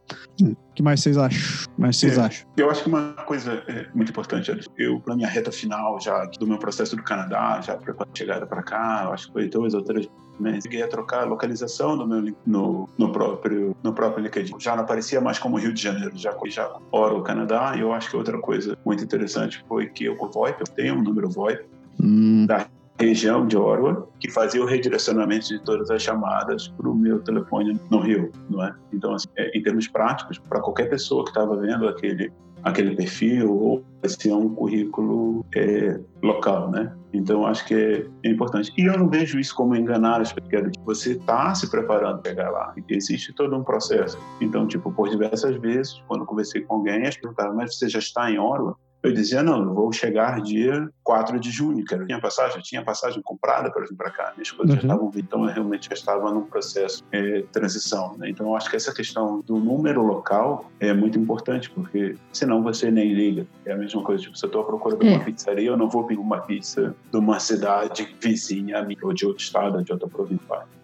O 0.42 0.56
que 0.74 0.82
mais 0.82 1.00
vocês 1.00 1.16
acham? 1.16 1.72
Mais 1.78 1.96
vocês 1.96 2.18
é, 2.18 2.22
acham? 2.22 2.50
Eu 2.58 2.72
acho 2.72 2.82
que 2.82 2.90
uma 2.90 3.14
coisa 3.14 3.64
é 3.68 3.88
muito 3.94 4.10
importante, 4.10 4.52
eu 4.76 5.00
na 5.06 5.16
minha 5.16 5.28
reta 5.28 5.52
final 5.52 6.00
já 6.02 6.26
do 6.26 6.48
meu 6.48 6.58
processo 6.58 6.96
do 6.96 7.04
Canadá, 7.04 7.62
já 7.62 7.78
para 7.78 7.94
chegada 8.16 8.48
para 8.48 8.64
cá, 8.64 9.04
eu 9.06 9.14
acho 9.14 9.28
que 9.28 9.34
foi 9.34 9.48
dois 9.48 9.76
ou 9.76 9.84
três 9.84 10.10
meses, 10.40 10.64
cheguei 10.64 10.82
a 10.82 10.88
trocar 10.88 11.24
a 11.24 11.26
localização 11.26 11.98
do 11.98 12.08
meu 12.08 12.34
no, 12.46 12.90
no 12.98 13.12
próprio 13.12 13.76
no 13.84 13.94
próprio 13.94 14.24
LinkedIn. 14.24 14.60
Já 14.60 14.76
não 14.76 14.84
aparecia 14.84 15.22
mais 15.22 15.40
como 15.40 15.58
Rio 15.58 15.74
de 15.74 15.82
Janeiro, 15.82 16.12
já 16.16 16.36
já 16.48 16.78
ora 16.92 17.14
o 17.14 17.22
Canadá. 17.22 17.74
E 17.76 17.82
eu 17.82 17.94
acho 17.94 18.10
que 18.10 18.18
outra 18.18 18.38
coisa 18.40 18.78
muito 18.86 19.04
interessante 19.04 19.64
foi 19.68 19.88
que 19.88 20.06
eu 20.06 20.16
com 20.16 20.28
VoIP, 20.28 20.62
eu 20.62 20.68
tenho 20.68 20.96
um 20.96 21.04
número 21.04 21.30
VoIP 21.30 21.66
hum. 22.02 22.46
da 22.46 22.68
região 23.00 23.48
de 23.48 23.56
Orwa, 23.56 24.08
que 24.20 24.30
fazia 24.30 24.62
o 24.62 24.66
redirecionamento 24.66 25.48
de 25.48 25.60
todas 25.64 25.90
as 25.90 26.02
chamadas 26.02 26.68
para 26.68 26.90
o 26.90 26.94
meu 26.94 27.20
telefone 27.20 27.80
no 27.90 28.00
Rio, 28.00 28.32
não 28.50 28.64
é? 28.64 28.76
Então, 28.92 29.14
assim, 29.14 29.28
é, 29.38 29.58
em 29.58 29.64
termos 29.64 29.88
práticos, 29.88 30.38
para 30.38 30.60
qualquer 30.60 30.90
pessoa 30.90 31.24
que 31.24 31.30
estava 31.30 31.56
vendo 31.56 31.88
aquele 31.88 32.32
aquele 32.64 32.96
perfil 32.96 33.52
ou 33.52 33.84
ser 34.08 34.34
um 34.34 34.54
currículo 34.54 35.46
é, 35.56 36.00
local, 36.22 36.72
né? 36.72 36.94
Então 37.14 37.46
acho 37.46 37.66
que 37.66 37.74
é, 38.24 38.30
importante. 38.30 38.72
E 38.78 38.86
eu 38.86 38.98
não 38.98 39.10
vejo 39.10 39.40
isso 39.40 39.56
como 39.56 39.76
enganar 39.76 40.22
as 40.22 40.32
pessoas. 40.32 40.72
Você 40.86 41.12
está 41.14 41.54
se 41.56 41.70
preparando 41.70 42.22
para 42.22 42.32
chegar 42.32 42.50
lá. 42.52 42.76
Existe 42.88 43.34
todo 43.34 43.56
um 43.56 43.64
processo. 43.64 44.18
Então, 44.40 44.68
tipo, 44.68 44.92
por 44.92 45.10
diversas 45.10 45.56
vezes, 45.58 46.02
quando 46.08 46.26
conversei 46.26 46.62
com 46.62 46.76
alguém, 46.76 47.08
as 47.08 47.18
perguntaram: 47.18 47.56
mas 47.56 47.78
você 47.78 47.90
já 47.90 48.00
está 48.00 48.32
em 48.32 48.38
Orwa? 48.38 48.76
Eu 49.02 49.14
dizia, 49.14 49.42
não, 49.42 49.64
eu 49.64 49.74
vou 49.74 49.92
chegar 49.94 50.42
dia 50.42 50.90
4 51.04 51.40
de 51.40 51.50
junho, 51.52 51.86
que 51.86 51.94
eu 51.94 52.06
tinha 52.06 52.20
passagem, 52.20 52.62
tinha 52.62 52.84
passagem 52.84 53.22
comprada 53.22 53.72
para 53.72 53.86
vir 53.86 53.96
para 53.96 54.12
cá, 54.12 54.34
minhas 54.36 54.52
coisas 54.52 54.76
uhum. 54.76 54.82
já 54.82 54.88
estavam 54.88 55.12
então 55.16 55.46
eu 55.46 55.54
realmente 55.54 55.88
já 55.90 55.94
estava 55.94 56.32
num 56.32 56.44
processo 56.44 57.04
de 57.12 57.18
é, 57.18 57.42
transição. 57.52 58.16
Né? 58.18 58.30
Então 58.30 58.48
eu 58.48 58.56
acho 58.56 58.70
que 58.70 58.76
essa 58.76 58.94
questão 58.94 59.42
do 59.42 59.58
número 59.58 60.02
local 60.02 60.70
é 60.80 60.94
muito 60.94 61.18
importante, 61.18 61.70
porque 61.70 62.16
senão 62.32 62.62
você 62.62 62.92
nem 62.92 63.14
liga. 63.14 63.48
É 63.66 63.74
a 63.74 63.78
mesma 63.78 64.04
coisa, 64.04 64.24
tipo, 64.24 64.38
se 64.38 64.46
eu 64.46 64.48
estou 64.48 64.62
à 64.62 64.66
procura 64.66 64.98
de 64.98 65.08
uma 65.08 65.16
é. 65.16 65.24
pizzaria, 65.24 65.68
eu 65.68 65.78
não 65.78 65.90
vou 65.90 66.04
pedir 66.06 66.20
uma 66.20 66.42
pizza 66.42 66.96
de 67.12 67.18
uma 67.18 67.40
cidade 67.40 68.16
vizinha 68.22 68.80
a 68.80 68.84
mim, 68.84 68.98
ou 69.02 69.14
de 69.14 69.26
outro 69.26 69.44
estado, 69.44 69.84
de 69.84 69.92
outra 69.92 70.08
província 70.08 70.40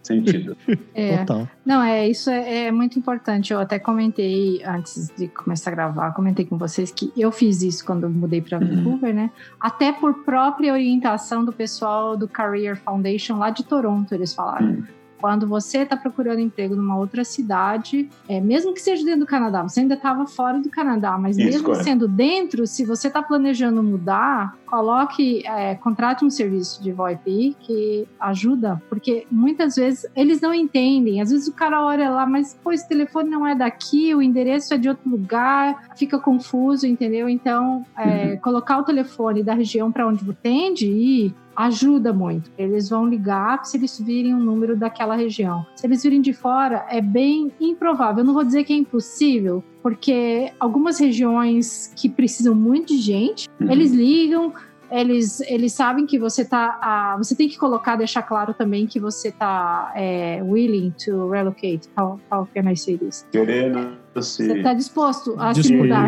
sentido. 0.06 0.56
É. 0.94 1.18
Total. 1.18 1.48
Não, 1.66 1.84
é, 1.84 2.08
isso 2.08 2.30
é, 2.30 2.68
é, 2.68 2.72
muito 2.72 2.98
importante. 2.98 3.52
Eu 3.52 3.60
até 3.60 3.78
comentei 3.78 4.62
antes 4.64 5.10
de 5.18 5.28
começar 5.28 5.72
a 5.72 5.74
gravar, 5.74 6.12
comentei 6.14 6.46
com 6.46 6.58
vocês 6.58 6.92
que 6.92 7.12
eu 7.18 7.32
fiz 7.32 7.62
isso 7.62 7.86
quando 7.86 8.05
eu 8.06 8.10
mudei 8.10 8.42
para 8.42 8.60
uhum. 8.60 8.68
Vancouver, 8.68 9.10
uhum. 9.10 9.16
né? 9.16 9.32
Até 9.60 9.92
por 9.92 10.24
própria 10.24 10.74
orientação 10.74 11.44
do 11.44 11.52
pessoal 11.52 12.16
do 12.16 12.28
Career 12.28 12.76
Foundation 12.78 13.38
lá 13.38 13.50
de 13.50 13.64
Toronto, 13.64 14.14
eles 14.14 14.34
falaram. 14.34 14.84
Quando 15.20 15.48
você 15.48 15.80
está 15.80 15.98
procurando 15.98 16.40
emprego 16.40 16.76
numa 16.76 16.98
outra 16.98 17.24
cidade, 17.24 18.10
é, 18.28 18.40
mesmo 18.40 18.74
que 18.74 18.82
seja 18.82 19.04
dentro 19.04 19.22
do 19.22 19.26
Canadá, 19.26 19.64
você 19.64 19.82
ainda 19.82 19.96
estava 19.96 20.26
fora 20.28 20.60
do 20.60 20.70
Canadá, 20.70 21.18
mas 21.18 21.38
Isso, 21.38 21.48
mesmo 21.48 21.76
sendo 21.76 22.08
dentro, 22.08 22.68
se 22.68 22.86
você 22.86 23.08
está 23.08 23.22
planejando 23.22 23.82
mudar, 23.82 24.56
coloque, 24.66 25.46
é, 25.48 25.76
contrate 25.76 26.24
um 26.24 26.30
serviço 26.30 26.82
de 26.82 26.92
VoIP 26.92 27.56
que 27.60 28.08
ajuda, 28.20 28.82
porque 28.90 29.26
muitas 29.32 29.76
vezes 29.76 30.06
eles 30.16 30.42
não 30.42 30.54
entendem. 30.54 31.22
Às 31.22 31.32
vezes 31.32 31.48
o 31.48 31.54
cara 31.54 31.84
olha 31.84 32.10
lá, 32.10 32.26
mas 32.26 32.58
pô, 32.64 32.72
esse 32.72 32.88
telefone 32.88 33.30
não 33.30 33.48
é 33.48 33.56
daqui, 33.56 34.14
o 34.14 34.22
endereço 34.22 34.74
é 34.74 34.78
de 34.78 34.90
outro 34.90 35.10
lugar, 35.10 35.90
fica 35.96 36.20
confuso, 36.20 36.86
entendeu? 36.86 37.28
Então, 37.28 37.86
é, 37.98 38.32
uhum. 38.32 38.38
colocar 38.38 38.78
o 38.78 38.84
telefone 38.84 39.44
da 39.44 39.54
região 39.54 39.92
para 39.92 40.08
onde 40.08 40.24
você 40.24 40.36
tende 40.46 40.86
ir 40.86 41.34
ajuda 41.56 42.12
muito. 42.12 42.52
Eles 42.58 42.90
vão 42.90 43.08
ligar 43.08 43.64
se 43.66 43.78
eles 43.78 44.00
virem 44.00 44.34
um 44.34 44.40
número 44.40 44.76
daquela 44.76 45.16
região. 45.16 45.66
Se 45.76 45.88
eles 45.88 46.04
virem 46.04 46.22
de 46.22 46.34
fora, 46.34 46.86
é 46.90 47.02
bem 47.02 47.52
improvável. 47.60 48.20
Eu 48.20 48.26
não 48.26 48.34
vou 48.34 48.44
dizer 48.44 48.64
que 48.64 48.74
é 48.74 48.76
impossível, 48.76 49.64
porque 49.82 50.52
algumas 50.60 51.00
regiões 51.00 51.94
que 51.96 52.10
precisam 52.10 52.54
muito 52.54 52.88
de 52.88 52.98
gente, 53.00 53.48
uhum. 53.60 53.72
eles 53.72 53.92
ligam, 53.92 54.54
eles, 54.92 55.42
eles 55.42 55.74
sabem 55.74 56.06
que 56.06 56.20
você 56.20 56.46
tá. 56.46 56.78
Ah, 56.82 57.16
você 57.18 57.36
tem 57.36 57.50
que 57.50 57.58
colocar, 57.58 57.96
deixar 57.96 58.22
claro 58.22 58.54
também 58.54 58.86
que 58.86 59.00
você 59.00 59.32
tá 59.32 59.92
é, 59.96 60.42
willing 60.44 60.94
to 61.04 61.30
relocate. 61.30 61.90
How, 61.98 62.20
how 62.32 62.48
can 62.54 62.70
I 62.70 62.76
say 62.76 62.98
this? 62.98 63.26
Querendo 63.32 64.05
você 64.16 64.54
está 64.54 64.74
disposto 64.74 65.36
a 65.38 65.54
se 65.54 65.76
mudar. 65.76 66.08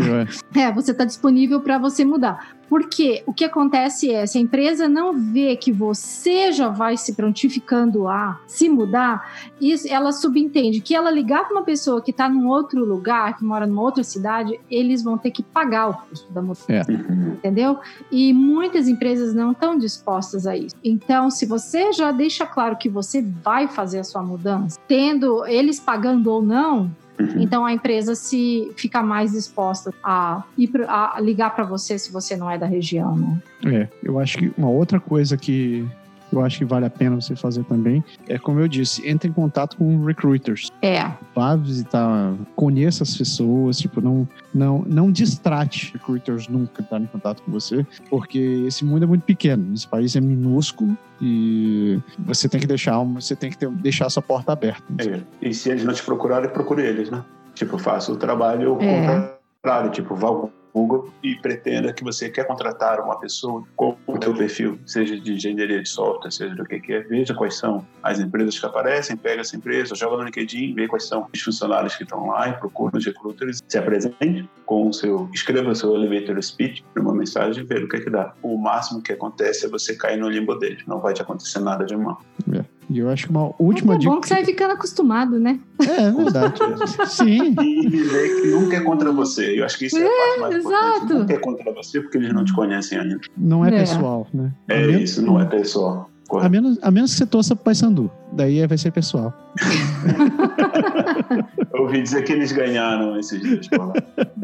É, 0.55 0.61
é 0.63 0.71
você 0.71 0.91
está 0.91 1.03
disponível 1.03 1.59
para 1.59 1.77
você 1.77 2.05
mudar. 2.05 2.55
Porque 2.69 3.23
o 3.25 3.33
que 3.33 3.45
acontece 3.45 4.11
é, 4.11 4.25
se 4.25 4.37
a 4.37 4.41
empresa 4.41 4.89
não 4.89 5.13
vê 5.13 5.55
que 5.55 5.71
você 5.71 6.51
já 6.51 6.69
vai 6.69 6.97
se 6.97 7.13
prontificando 7.13 8.07
a 8.07 8.39
se 8.45 8.67
mudar, 8.67 9.31
isso, 9.59 9.87
ela 9.89 10.11
subentende 10.11 10.81
que 10.81 10.93
ela 10.93 11.09
ligar 11.09 11.45
para 11.45 11.57
uma 11.57 11.63
pessoa 11.63 12.01
que 12.01 12.11
está 12.11 12.27
num 12.27 12.47
outro 12.47 12.83
lugar, 12.83 13.37
que 13.37 13.43
mora 13.43 13.65
numa 13.65 13.81
outra 13.81 14.03
cidade, 14.03 14.59
eles 14.69 15.01
vão 15.01 15.17
ter 15.17 15.31
que 15.31 15.43
pagar 15.43 15.89
o 15.89 15.93
custo 15.93 16.31
da 16.31 16.41
mudança. 16.41 16.71
É. 16.71 16.81
Entendeu? 16.81 17.79
E 18.11 18.33
muitas 18.33 18.87
empresas 18.87 19.33
não 19.33 19.51
estão 19.51 19.77
dispostas 19.77 20.45
a 20.45 20.55
isso. 20.55 20.75
Então, 20.83 21.29
se 21.29 21.45
você 21.45 21.93
já 21.93 22.11
deixa 22.11 22.45
claro 22.45 22.77
que 22.77 22.89
você 22.89 23.21
vai 23.21 23.67
fazer 23.67 23.99
a 23.99 24.03
sua 24.03 24.21
mudança, 24.21 24.77
tendo 24.87 25.45
eles 25.45 25.79
pagando 25.79 26.31
ou 26.31 26.41
não, 26.41 26.91
Uhum. 27.19 27.41
Então 27.41 27.65
a 27.65 27.73
empresa 27.73 28.15
se 28.15 28.71
fica 28.75 29.01
mais 29.01 29.31
disposta 29.31 29.93
a, 30.03 30.43
ir 30.57 30.69
a 30.87 31.19
ligar 31.19 31.55
para 31.55 31.63
você 31.63 31.97
se 31.97 32.11
você 32.11 32.35
não 32.35 32.49
é 32.49 32.57
da 32.57 32.65
região, 32.65 33.15
né? 33.15 33.41
É, 33.65 33.87
eu 34.03 34.19
acho 34.19 34.37
que 34.37 34.51
uma 34.57 34.69
outra 34.69 34.99
coisa 34.99 35.35
que 35.35 35.87
eu 36.31 36.43
acho 36.43 36.57
que 36.59 36.65
vale 36.65 36.85
a 36.85 36.89
pena 36.89 37.19
você 37.19 37.35
fazer 37.35 37.63
também, 37.65 38.03
é 38.27 38.37
como 38.37 38.59
eu 38.59 38.67
disse, 38.67 39.07
entre 39.07 39.29
em 39.29 39.33
contato 39.33 39.77
com 39.77 40.03
recruiters. 40.03 40.71
É. 40.81 41.09
Vá 41.35 41.55
visitar, 41.55 42.33
conheça 42.55 43.03
as 43.03 43.15
pessoas, 43.15 43.79
tipo, 43.79 44.01
não, 44.01 44.27
não, 44.53 44.83
não 44.87 45.11
distrate 45.11 45.93
recruiters 45.93 46.47
nunca 46.47 46.81
estar 46.81 46.99
em 46.99 47.05
contato 47.05 47.41
com 47.43 47.51
você, 47.51 47.85
porque 48.09 48.65
esse 48.67 48.83
mundo 48.83 49.03
é 49.03 49.07
muito 49.07 49.23
pequeno, 49.23 49.73
esse 49.73 49.87
país 49.87 50.15
é 50.15 50.21
minúsculo 50.21 50.97
e 51.21 51.99
você 52.19 52.47
tem 52.47 52.59
que 52.59 52.67
deixar, 52.67 53.01
você 53.03 53.35
tem 53.35 53.49
que 53.49 53.57
ter, 53.57 53.69
deixar 53.69 54.07
a 54.07 54.09
sua 54.09 54.21
porta 54.21 54.51
aberta. 54.51 54.83
É. 54.99 55.21
E 55.41 55.53
se 55.53 55.69
eles 55.69 55.83
não 55.83 55.93
te 55.93 56.03
procurarem, 56.03 56.49
procure 56.49 56.83
eles, 56.83 57.09
né? 57.09 57.23
Tipo, 57.53 57.77
faça 57.77 58.11
o 58.11 58.15
trabalho 58.15 58.77
é. 58.79 59.31
contrário, 59.61 59.91
tipo, 59.91 60.15
vá 60.15 60.29
Google 60.77 61.11
e 61.23 61.35
pretenda 61.35 61.91
que 61.91 62.03
você 62.03 62.29
quer 62.29 62.45
contratar 62.45 62.99
uma 63.01 63.19
pessoa 63.19 63.63
com 63.75 63.97
o 64.05 64.23
seu 64.23 64.35
perfil, 64.35 64.79
seja 64.85 65.19
de 65.19 65.33
engenharia 65.33 65.81
de 65.81 65.89
software, 65.89 66.31
seja 66.31 66.55
do 66.55 66.63
que 66.63 66.79
quer, 66.79 67.07
veja 67.07 67.33
quais 67.33 67.57
são 67.57 67.85
as 68.03 68.19
empresas 68.19 68.59
que 68.59 68.65
aparecem, 68.65 69.17
pega 69.17 69.41
essa 69.41 69.55
empresa, 69.55 69.95
joga 69.95 70.17
no 70.17 70.23
LinkedIn, 70.23 70.75
vê 70.75 70.87
quais 70.87 71.07
são 71.07 71.27
os 71.33 71.41
funcionários 71.41 71.95
que 71.95 72.03
estão 72.03 72.27
lá 72.27 72.49
e 72.49 72.53
procura 72.53 72.97
os 72.97 73.05
recruters, 73.05 73.59
se 73.67 73.77
apresente 73.77 74.49
com 74.65 74.87
o 74.87 74.93
seu, 74.93 75.29
escreva 75.33 75.71
o 75.71 75.75
seu 75.75 75.95
elevator 75.95 76.41
speech, 76.41 76.83
uma 76.95 77.13
mensagem 77.13 77.63
e 77.63 77.65
vê 77.65 77.83
o 77.83 77.87
que, 77.87 77.97
é 77.97 78.01
que 78.01 78.09
dá. 78.09 78.33
O 78.41 78.57
máximo 78.57 79.01
que 79.01 79.11
acontece 79.11 79.65
é 79.65 79.69
você 79.69 79.95
cair 79.95 80.17
no 80.17 80.29
limbo 80.29 80.55
dele, 80.55 80.83
não 80.85 80.99
vai 80.99 81.13
te 81.13 81.21
acontecer 81.21 81.59
nada 81.59 81.85
de 81.85 81.95
mal. 81.95 82.21
É. 82.53 82.63
E 82.89 82.99
eu 82.99 83.09
acho 83.09 83.25
que 83.25 83.31
uma 83.31 83.53
última 83.59 83.95
é 83.95 83.97
dica. 83.97 84.11
É 84.11 84.15
bom 84.15 84.21
que 84.21 84.27
você 84.27 84.35
vai 84.35 84.45
ficando 84.45 84.71
acostumado, 84.71 85.39
né? 85.39 85.59
É, 85.81 86.03
é 86.03 86.11
verdade. 86.11 86.59
Sim. 87.07 87.53
E 87.61 87.89
dizer 87.89 88.41
que 88.41 88.47
nunca 88.47 88.77
é 88.77 88.79
contra 88.81 89.11
você. 89.11 89.59
Eu 89.59 89.65
acho 89.65 89.77
que 89.77 89.85
isso 89.87 89.97
é, 89.97 90.03
é 90.03 90.05
a 90.05 90.39
parte 90.39 90.39
mais 90.39 90.55
exato. 90.55 90.87
importante. 90.87 91.13
Nunca 91.19 91.33
é 91.33 91.37
contra 91.37 91.73
você 91.73 92.01
porque 92.01 92.17
eles 92.17 92.33
não 92.33 92.45
te 92.45 92.53
conhecem 92.53 92.97
ainda. 92.97 93.19
Não 93.37 93.65
é, 93.65 93.69
é. 93.69 93.79
pessoal, 93.79 94.27
né? 94.33 94.51
É 94.69 94.87
isso, 94.87 95.21
não 95.21 95.39
é 95.39 95.45
pessoal. 95.45 96.09
A 96.31 96.49
menos, 96.49 96.77
a 96.81 96.91
menos 96.91 97.11
que 97.11 97.17
você 97.17 97.25
torça 97.25 97.55
pro 97.55 97.65
Paysandu. 97.65 98.11
Daí 98.33 98.65
vai 98.67 98.77
ser 98.77 98.91
pessoal. 98.91 99.33
Eu 101.73 101.83
ouvi 101.83 102.01
dizer 102.01 102.23
que 102.23 102.33
eles 102.33 102.51
ganharam 102.51 103.17
esses 103.17 103.41
dias 103.41 103.67
por 103.67 103.87
lá. 103.87 103.93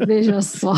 Veja 0.06 0.40
só. 0.40 0.74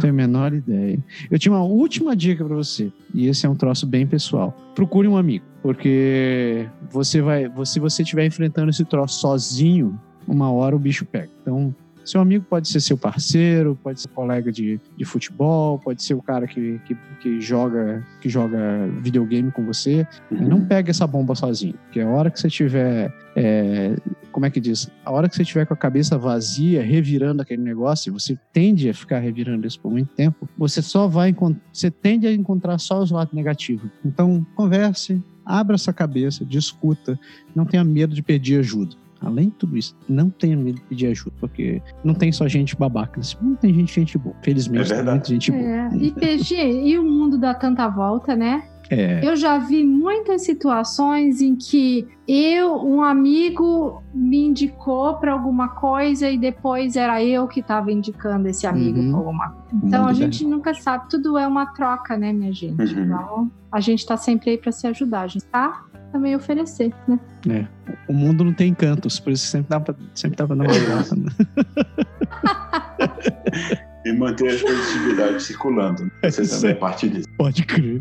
Tenho 0.00 0.12
a 0.12 0.16
menor 0.16 0.52
ideia. 0.52 0.98
Eu 1.30 1.38
tinha 1.38 1.52
uma 1.52 1.64
última 1.64 2.14
dica 2.14 2.44
para 2.44 2.54
você. 2.54 2.92
E 3.12 3.26
esse 3.26 3.46
é 3.46 3.48
um 3.48 3.54
troço 3.54 3.86
bem 3.86 4.06
pessoal. 4.06 4.56
Procure 4.74 5.08
um 5.08 5.16
amigo. 5.16 5.44
Porque 5.62 6.68
você 6.90 7.20
vai. 7.20 7.50
Se 7.64 7.80
você 7.80 8.02
estiver 8.02 8.26
enfrentando 8.26 8.70
esse 8.70 8.84
troço 8.84 9.20
sozinho, 9.20 9.98
uma 10.26 10.50
hora 10.50 10.76
o 10.76 10.78
bicho 10.78 11.04
pega. 11.04 11.30
Então, 11.42 11.74
seu 12.04 12.20
amigo 12.20 12.44
pode 12.48 12.68
ser 12.68 12.80
seu 12.80 12.96
parceiro, 12.96 13.78
pode 13.82 14.00
ser 14.00 14.08
colega 14.08 14.52
de, 14.52 14.80
de 14.96 15.04
futebol, 15.04 15.78
pode 15.78 16.02
ser 16.02 16.14
o 16.14 16.22
cara 16.22 16.46
que, 16.46 16.78
que, 16.84 16.96
que 17.20 17.40
joga 17.40 18.04
que 18.20 18.28
joga 18.28 18.86
videogame 19.00 19.50
com 19.50 19.64
você. 19.64 20.06
Uhum. 20.30 20.48
Não 20.48 20.64
pegue 20.64 20.90
essa 20.90 21.06
bomba 21.06 21.34
sozinho, 21.34 21.74
porque 21.84 22.00
a 22.00 22.08
hora 22.08 22.30
que 22.30 22.38
você 22.38 22.48
tiver, 22.48 23.12
é, 23.36 23.96
como 24.30 24.46
é 24.46 24.50
que 24.50 24.60
diz? 24.60 24.90
A 25.04 25.10
hora 25.10 25.28
que 25.28 25.36
você 25.36 25.44
tiver 25.44 25.66
com 25.66 25.74
a 25.74 25.76
cabeça 25.76 26.18
vazia, 26.18 26.82
revirando 26.82 27.42
aquele 27.42 27.62
negócio, 27.62 28.12
você 28.12 28.38
tende 28.52 28.88
a 28.88 28.94
ficar 28.94 29.18
revirando 29.18 29.66
isso 29.66 29.80
por 29.80 29.90
muito 29.90 30.12
tempo, 30.14 30.48
você 30.56 30.82
só 30.82 31.08
vai 31.08 31.34
você 31.72 31.90
tende 31.90 32.26
a 32.26 32.32
encontrar 32.32 32.78
só 32.78 33.02
os 33.02 33.10
lados 33.10 33.34
negativos. 33.34 33.90
Então, 34.04 34.46
converse, 34.54 35.22
abra 35.44 35.78
sua 35.78 35.92
cabeça, 35.92 36.44
discuta, 36.44 37.18
não 37.54 37.64
tenha 37.64 37.84
medo 37.84 38.14
de 38.14 38.22
pedir 38.22 38.58
ajuda. 38.58 38.96
Além 39.20 39.46
de 39.46 39.54
tudo 39.54 39.76
isso, 39.76 39.96
não 40.08 40.28
tenha 40.30 40.56
medo 40.56 40.76
de 40.76 40.82
pedir 40.82 41.06
ajuda, 41.08 41.34
porque 41.40 41.80
não 42.02 42.14
tem 42.14 42.30
só 42.30 42.46
gente 42.46 42.76
babaca. 42.76 43.20
Não 43.40 43.54
tem 43.54 43.72
gente, 43.72 43.94
gente 43.94 44.18
boa. 44.18 44.34
Felizmente, 44.42 44.92
é 44.92 44.96
tem 44.96 45.04
muita 45.04 45.28
gente 45.28 45.50
boa. 45.50 45.62
É. 45.62 45.90
E 45.96 46.10
PG, 46.10 46.54
e 46.86 46.98
o 46.98 47.04
mundo 47.04 47.38
dá 47.38 47.54
tanta 47.54 47.88
volta, 47.88 48.36
né? 48.36 48.64
É. 48.90 49.26
Eu 49.26 49.34
já 49.34 49.58
vi 49.58 49.82
muitas 49.82 50.42
situações 50.42 51.40
em 51.40 51.56
que 51.56 52.06
eu, 52.28 52.76
um 52.84 53.02
amigo 53.02 54.02
me 54.12 54.44
indicou 54.44 55.14
para 55.14 55.32
alguma 55.32 55.68
coisa 55.68 56.30
e 56.30 56.38
depois 56.38 56.96
era 56.96 57.22
eu 57.22 57.46
que 57.48 57.60
estava 57.60 57.90
indicando 57.90 58.48
esse 58.48 58.66
amigo 58.66 58.98
uhum. 58.98 59.10
para 59.10 59.18
alguma 59.18 59.50
coisa. 59.50 59.86
Então 59.86 60.06
a 60.06 60.12
gente 60.12 60.44
nunca 60.44 60.74
sabe, 60.74 61.08
tudo 61.08 61.38
é 61.38 61.46
uma 61.46 61.66
troca, 61.66 62.16
né, 62.16 62.32
minha 62.32 62.52
gente? 62.52 62.94
Uhum. 62.94 63.04
Então 63.04 63.50
a 63.72 63.80
gente 63.80 64.00
está 64.00 64.16
sempre 64.16 64.50
aí 64.50 64.58
para 64.58 64.72
se 64.72 64.86
ajudar, 64.86 65.22
a 65.22 65.26
gente 65.26 65.46
tá 65.46 65.84
também 66.14 66.36
oferecer, 66.36 66.94
né? 67.08 67.18
É. 67.50 67.66
O 68.06 68.12
mundo 68.12 68.44
não 68.44 68.54
tem 68.54 68.70
encantos, 68.70 69.18
por 69.18 69.32
isso 69.32 69.46
sempre 69.46 69.68
dá 69.68 69.80
pra, 69.80 69.96
sempre 70.14 70.36
dar 70.36 70.44
uma 70.44 70.64
graça. 70.64 71.16
Né? 71.16 71.28
e 74.06 74.12
manter 74.12 74.50
as 74.50 74.62
positividades 74.62 75.42
circulando. 75.42 76.08
Você 76.22 76.42
é 76.42 76.46
também 76.46 76.70
é 76.70 76.74
parte 76.74 77.08
disso. 77.08 77.26
Pode 77.36 77.66
crer. 77.66 78.00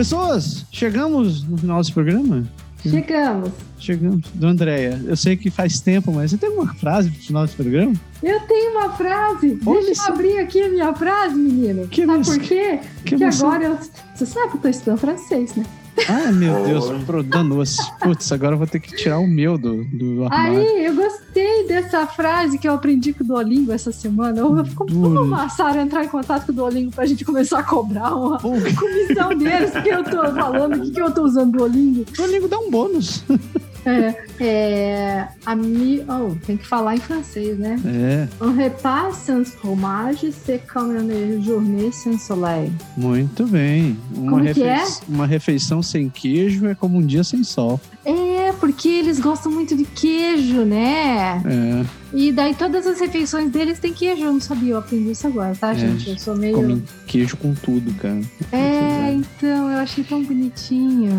Pessoas, 0.00 0.64
chegamos 0.72 1.42
no 1.42 1.58
final 1.58 1.78
desse 1.78 1.92
programa? 1.92 2.48
Chegamos. 2.82 3.50
Chegamos. 3.78 4.24
Do 4.32 4.46
Andréia, 4.46 4.98
eu 5.04 5.14
sei 5.14 5.36
que 5.36 5.50
faz 5.50 5.78
tempo, 5.78 6.10
mas 6.10 6.30
você 6.30 6.38
tem 6.38 6.48
uma 6.48 6.72
frase 6.72 7.10
pro 7.10 7.20
final 7.20 7.44
desse 7.44 7.56
programa? 7.56 7.92
Eu 8.22 8.40
tenho 8.40 8.78
uma 8.78 8.92
frase. 8.92 9.60
Olha 9.66 9.84
Deixa 9.84 10.08
eu 10.08 10.14
abrir 10.14 10.38
aqui 10.38 10.62
a 10.62 10.70
minha 10.70 10.94
frase, 10.94 11.34
menino. 11.34 11.86
Que 11.86 12.06
sabe 12.06 12.24
por 12.24 12.38
quê? 12.38 12.80
Que 13.04 13.10
Porque 13.18 13.24
agora 13.24 13.64
eu. 13.64 13.78
Você 14.14 14.24
sabe 14.24 14.52
que 14.52 14.56
eu 14.56 14.60
tô 14.62 14.68
estudando 14.68 14.98
francês, 15.00 15.54
né? 15.54 15.66
Ai, 16.08 16.32
meu 16.32 16.64
Deus, 16.64 16.84
danou-se. 17.26 17.78
Putz, 18.00 18.30
agora 18.32 18.54
eu 18.54 18.58
vou 18.58 18.66
ter 18.66 18.80
que 18.80 18.94
tirar 18.96 19.18
o 19.18 19.26
meu 19.26 19.56
do, 19.58 19.84
do 19.84 20.24
armário. 20.24 20.58
Aí, 20.60 20.86
eu 20.86 20.94
gostei 20.94 21.66
dessa 21.66 22.06
frase 22.06 22.58
que 22.58 22.68
eu 22.68 22.74
aprendi 22.74 23.12
com 23.12 23.24
o 23.24 23.26
Duolingo 23.26 23.72
essa 23.72 23.92
semana. 23.92 24.38
Eu, 24.38 24.64
como 24.74 25.22
uma 25.22 25.48
Sara 25.48 25.82
entrar 25.82 26.04
em 26.04 26.08
contato 26.08 26.46
com 26.46 26.52
o 26.52 26.54
Duolingo 26.54 26.90
pra 26.90 27.06
gente 27.06 27.24
começar 27.24 27.60
a 27.60 27.62
cobrar 27.62 28.14
uma 28.14 28.38
comissão 28.38 29.36
deles, 29.36 29.70
que 29.82 29.88
eu 29.88 30.04
tô 30.04 30.34
falando, 30.34 30.76
o 30.76 30.82
que, 30.82 30.90
que 30.90 31.00
eu 31.00 31.12
tô 31.12 31.22
usando 31.22 31.58
Duolingo? 31.58 32.04
Duolingo 32.16 32.48
dá 32.48 32.58
um 32.58 32.70
bônus. 32.70 33.24
É, 33.84 34.14
é, 34.40 35.28
ami... 35.46 36.04
oh, 36.08 36.34
tem 36.46 36.56
que 36.56 36.66
falar 36.66 36.96
em 36.96 37.00
francês, 37.00 37.58
né? 37.58 37.80
É. 37.84 38.44
Un 38.44 38.52
repas 38.52 39.16
sans 39.16 39.48
fromage, 39.54 40.32
c'est 40.32 40.60
comme 40.72 40.96
une 40.96 41.42
journée 41.42 41.90
sans 41.92 42.20
soleil. 42.20 42.70
Muito 42.96 43.46
bem. 43.46 43.96
Uma, 44.14 44.32
como 44.32 44.44
refe... 44.44 44.62
é? 44.62 44.84
uma 45.08 45.26
refeição 45.26 45.82
sem 45.82 46.08
queijo 46.08 46.66
é 46.66 46.74
como 46.74 46.98
um 46.98 47.06
dia 47.06 47.24
sem 47.24 47.42
sol. 47.42 47.80
É, 48.04 48.52
porque 48.58 48.88
eles 48.88 49.20
gostam 49.20 49.52
muito 49.52 49.76
de 49.76 49.84
queijo, 49.84 50.64
né? 50.64 51.42
É. 51.44 51.84
E 52.12 52.32
daí 52.32 52.54
todas 52.54 52.86
as 52.86 53.00
refeições 53.00 53.50
deles 53.50 53.78
têm 53.78 53.92
queijo. 53.92 54.24
Eu 54.24 54.32
não 54.32 54.40
sabia, 54.40 54.72
eu 54.72 54.78
aprendi 54.78 55.12
isso 55.12 55.26
agora, 55.26 55.54
tá, 55.54 55.72
é, 55.72 55.74
gente? 55.76 56.10
Eu 56.10 56.18
sou 56.18 56.36
meio. 56.36 56.54
Comem 56.54 56.82
queijo 57.06 57.36
com 57.36 57.54
tudo, 57.54 57.92
cara. 57.94 58.20
É, 58.52 59.12
então, 59.12 59.70
eu 59.70 59.78
achei 59.78 60.04
tão 60.04 60.22
bonitinho. 60.22 61.10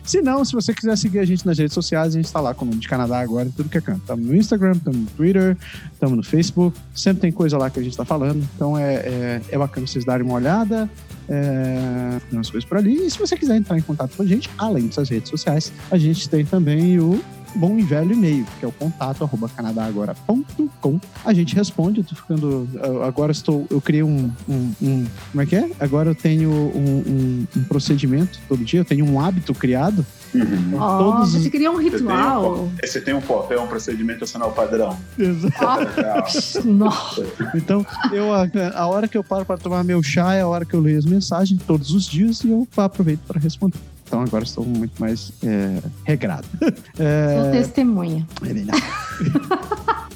Se 0.03 0.21
não, 0.21 0.43
se 0.43 0.51
você 0.51 0.73
quiser 0.73 0.97
seguir 0.97 1.19
a 1.19 1.25
gente 1.25 1.45
nas 1.45 1.57
redes 1.57 1.73
sociais, 1.73 2.13
a 2.13 2.17
gente 2.17 2.25
está 2.25 2.41
lá 2.41 2.53
com 2.53 2.65
o 2.65 2.67
nome 2.67 2.81
de 2.81 2.87
Canadá 2.89 3.19
agora, 3.21 3.49
tudo 3.55 3.69
que 3.69 3.77
é 3.77 3.81
canto. 3.81 4.01
Estamos 4.01 4.25
no 4.25 4.35
Instagram, 4.35 4.73
estamos 4.73 4.99
no 4.99 5.05
Twitter, 5.07 5.57
estamos 5.93 6.17
no 6.17 6.23
Facebook, 6.23 6.77
sempre 6.93 7.21
tem 7.21 7.31
coisa 7.31 7.57
lá 7.57 7.69
que 7.69 7.79
a 7.79 7.81
gente 7.81 7.93
está 7.93 8.03
falando. 8.03 8.45
Então 8.55 8.77
é, 8.77 8.95
é, 8.95 9.41
é, 9.49 9.57
bacana 9.57 9.87
vocês 9.87 10.03
darem 10.03 10.25
uma 10.25 10.35
olhada. 10.35 10.89
É, 11.29 12.19
umas 12.31 12.49
coisas 12.49 12.67
por 12.67 12.77
ali. 12.77 13.05
E 13.05 13.09
se 13.09 13.17
você 13.17 13.37
quiser 13.37 13.55
entrar 13.55 13.77
em 13.77 13.81
contato 13.81 14.15
com 14.15 14.23
a 14.23 14.25
gente, 14.25 14.49
além 14.57 14.87
dessas 14.87 15.09
redes 15.09 15.29
sociais, 15.29 15.71
a 15.89 15.97
gente 15.97 16.29
tem 16.29 16.43
também 16.45 16.99
o 16.99 17.23
bom 17.55 17.77
e 17.77 17.83
velho 17.83 18.13
e-mail, 18.13 18.45
que 18.59 18.65
é 18.65 18.67
o 18.67 18.71
contato 18.71 19.23
arroba 19.23 19.47
canadagora.com. 19.49 20.99
A 21.23 21.33
gente 21.33 21.55
responde, 21.55 21.99
eu 21.99 22.03
tô 22.03 22.15
ficando. 22.15 22.67
Agora 23.05 23.31
estou. 23.31 23.65
Eu 23.69 23.79
criei 23.79 24.03
um, 24.03 24.31
um, 24.47 24.73
um 24.81 25.05
Como 25.31 25.41
é 25.41 25.45
que 25.45 25.55
é? 25.55 25.69
Agora 25.79 26.09
eu 26.09 26.15
tenho 26.15 26.49
um, 26.49 27.03
um, 27.07 27.47
um 27.55 27.63
procedimento 27.63 28.39
todo 28.47 28.63
dia, 28.63 28.79
eu 28.79 28.85
tenho 28.85 29.05
um 29.05 29.19
hábito 29.19 29.53
criado. 29.53 30.05
Uhum. 30.33 30.71
Oh, 30.73 30.97
todos 30.97 31.33
você 31.33 31.49
cria 31.49 31.71
um 31.71 31.77
ritual. 31.77 32.69
Você 32.83 32.99
tem 32.99 33.13
um, 33.13 33.21
papel, 33.21 33.61
um 33.61 33.67
procedimento 33.67 34.23
acional 34.23 34.51
padrão. 34.51 34.97
Exato. 35.17 36.67
Nossa. 36.67 37.25
Então, 37.55 37.85
eu, 38.11 38.33
a, 38.33 38.47
a 38.75 38.87
hora 38.87 39.07
que 39.07 39.17
eu 39.17 39.23
paro 39.23 39.45
para 39.45 39.57
tomar 39.57 39.83
meu 39.83 40.01
chá 40.01 40.33
é 40.33 40.41
a 40.41 40.47
hora 40.47 40.65
que 40.65 40.73
eu 40.73 40.79
leio 40.79 40.97
as 40.97 41.05
mensagens 41.05 41.61
todos 41.65 41.91
os 41.91 42.05
dias 42.05 42.43
e 42.43 42.49
eu 42.49 42.67
aproveito 42.77 43.21
para 43.27 43.39
responder. 43.39 43.79
Então 44.05 44.21
agora 44.21 44.43
estou 44.43 44.63
muito 44.63 44.99
mais 44.99 45.31
é, 45.43 45.81
regrado. 46.03 46.47
É... 46.99 47.41
Sou 47.41 47.51
testemunha. 47.51 48.27
É 48.43 48.53
verdade. 48.53 48.83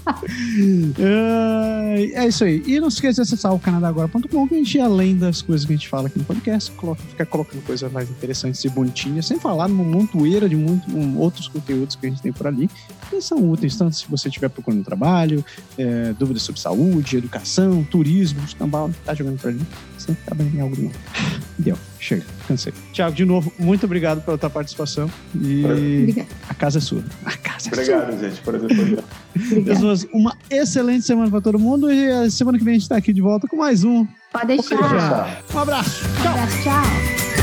é 2.14 2.28
isso 2.28 2.44
aí. 2.44 2.64
E 2.66 2.80
não 2.80 2.90
se 2.90 2.98
esqueça 2.98 3.16
de 3.16 3.22
acessar 3.22 3.54
o 3.54 3.60
canadagora.com, 3.60 4.48
que 4.48 4.56
a 4.56 4.58
gente, 4.58 4.80
além 4.80 5.16
das 5.18 5.42
coisas 5.42 5.66
que 5.66 5.74
a 5.74 5.76
gente 5.76 5.88
fala 5.88 6.08
aqui 6.08 6.20
no 6.20 6.26
podcast, 6.26 6.72
coloca, 6.72 7.02
fica 7.04 7.26
colocando 7.26 7.62
coisas 7.64 7.92
mais 7.92 8.10
interessantes 8.10 8.64
e 8.64 8.70
bonitinhas, 8.70 9.26
sem 9.26 9.40
falar 9.40 9.68
numa 9.68 9.84
montoeira 9.84 10.48
de 10.48 10.56
muito, 10.56 10.90
um, 10.96 11.18
outros 11.18 11.48
conteúdos 11.48 11.96
que 11.96 12.06
a 12.06 12.10
gente 12.10 12.22
tem 12.22 12.32
por 12.32 12.48
ali, 12.48 12.70
que 13.10 13.22
são 13.22 13.50
úteis, 13.50 13.76
tanto 13.76 13.96
se 13.96 14.08
você 14.10 14.28
estiver 14.28 14.50
procurando 14.50 14.84
trabalho, 14.84 15.44
é, 15.78 16.14
dúvidas 16.14 16.44
sobre 16.44 16.60
saúde, 16.60 17.18
educação, 17.18 17.84
turismo, 17.84 18.42
tambal, 18.58 18.92
tá 19.06 19.14
jogando 19.14 19.40
por 19.40 19.50
ali, 19.50 19.62
sempre 20.08 20.24
tá 20.26 20.34
bem 20.36 20.52
em 20.56 20.62
algo 20.62 20.82
novo. 20.82 20.96
Deu, 21.60 21.78
chega, 22.00 22.24
cansei. 22.48 22.74
Tiago, 22.94 23.16
de 23.16 23.26
novo, 23.26 23.52
muito 23.60 23.86
obrigado 23.86 24.22
pela 24.22 24.38
tua 24.38 24.50
participação 24.50 25.10
e 25.36 25.66
Obrigada. 25.66 26.28
a 26.48 26.54
casa 26.54 26.78
é 26.78 26.82
sua. 26.82 27.04
A 27.26 27.32
casa 27.38 27.70
é 27.70 27.74
obrigado, 27.74 28.12
sua. 28.12 28.30
gente, 28.30 28.42
por 28.42 28.56
exemplo. 28.56 29.04
Pessoas, 29.66 30.08
uma 30.14 30.36
excelente 30.50 31.06
semana 31.06 31.30
para 31.30 31.42
todo 31.42 31.60
mundo 31.60 31.92
e 31.92 32.10
a 32.12 32.30
semana 32.30 32.58
que 32.58 32.64
vem 32.64 32.74
a 32.74 32.76
gente 32.76 32.84
está 32.84 32.98
aqui 32.98 33.12
de 33.12 33.22
volta 33.22 33.48
com 33.48 33.58
mais 33.58 33.84
um. 33.84 34.06
Pode 34.32 34.48
deixar. 34.48 34.76
Um 35.54 35.60
abraço. 35.60 36.04
Tchau. 36.22 36.32
Um 36.32 36.34
abraço, 36.34 36.64
tchau. 36.64 37.37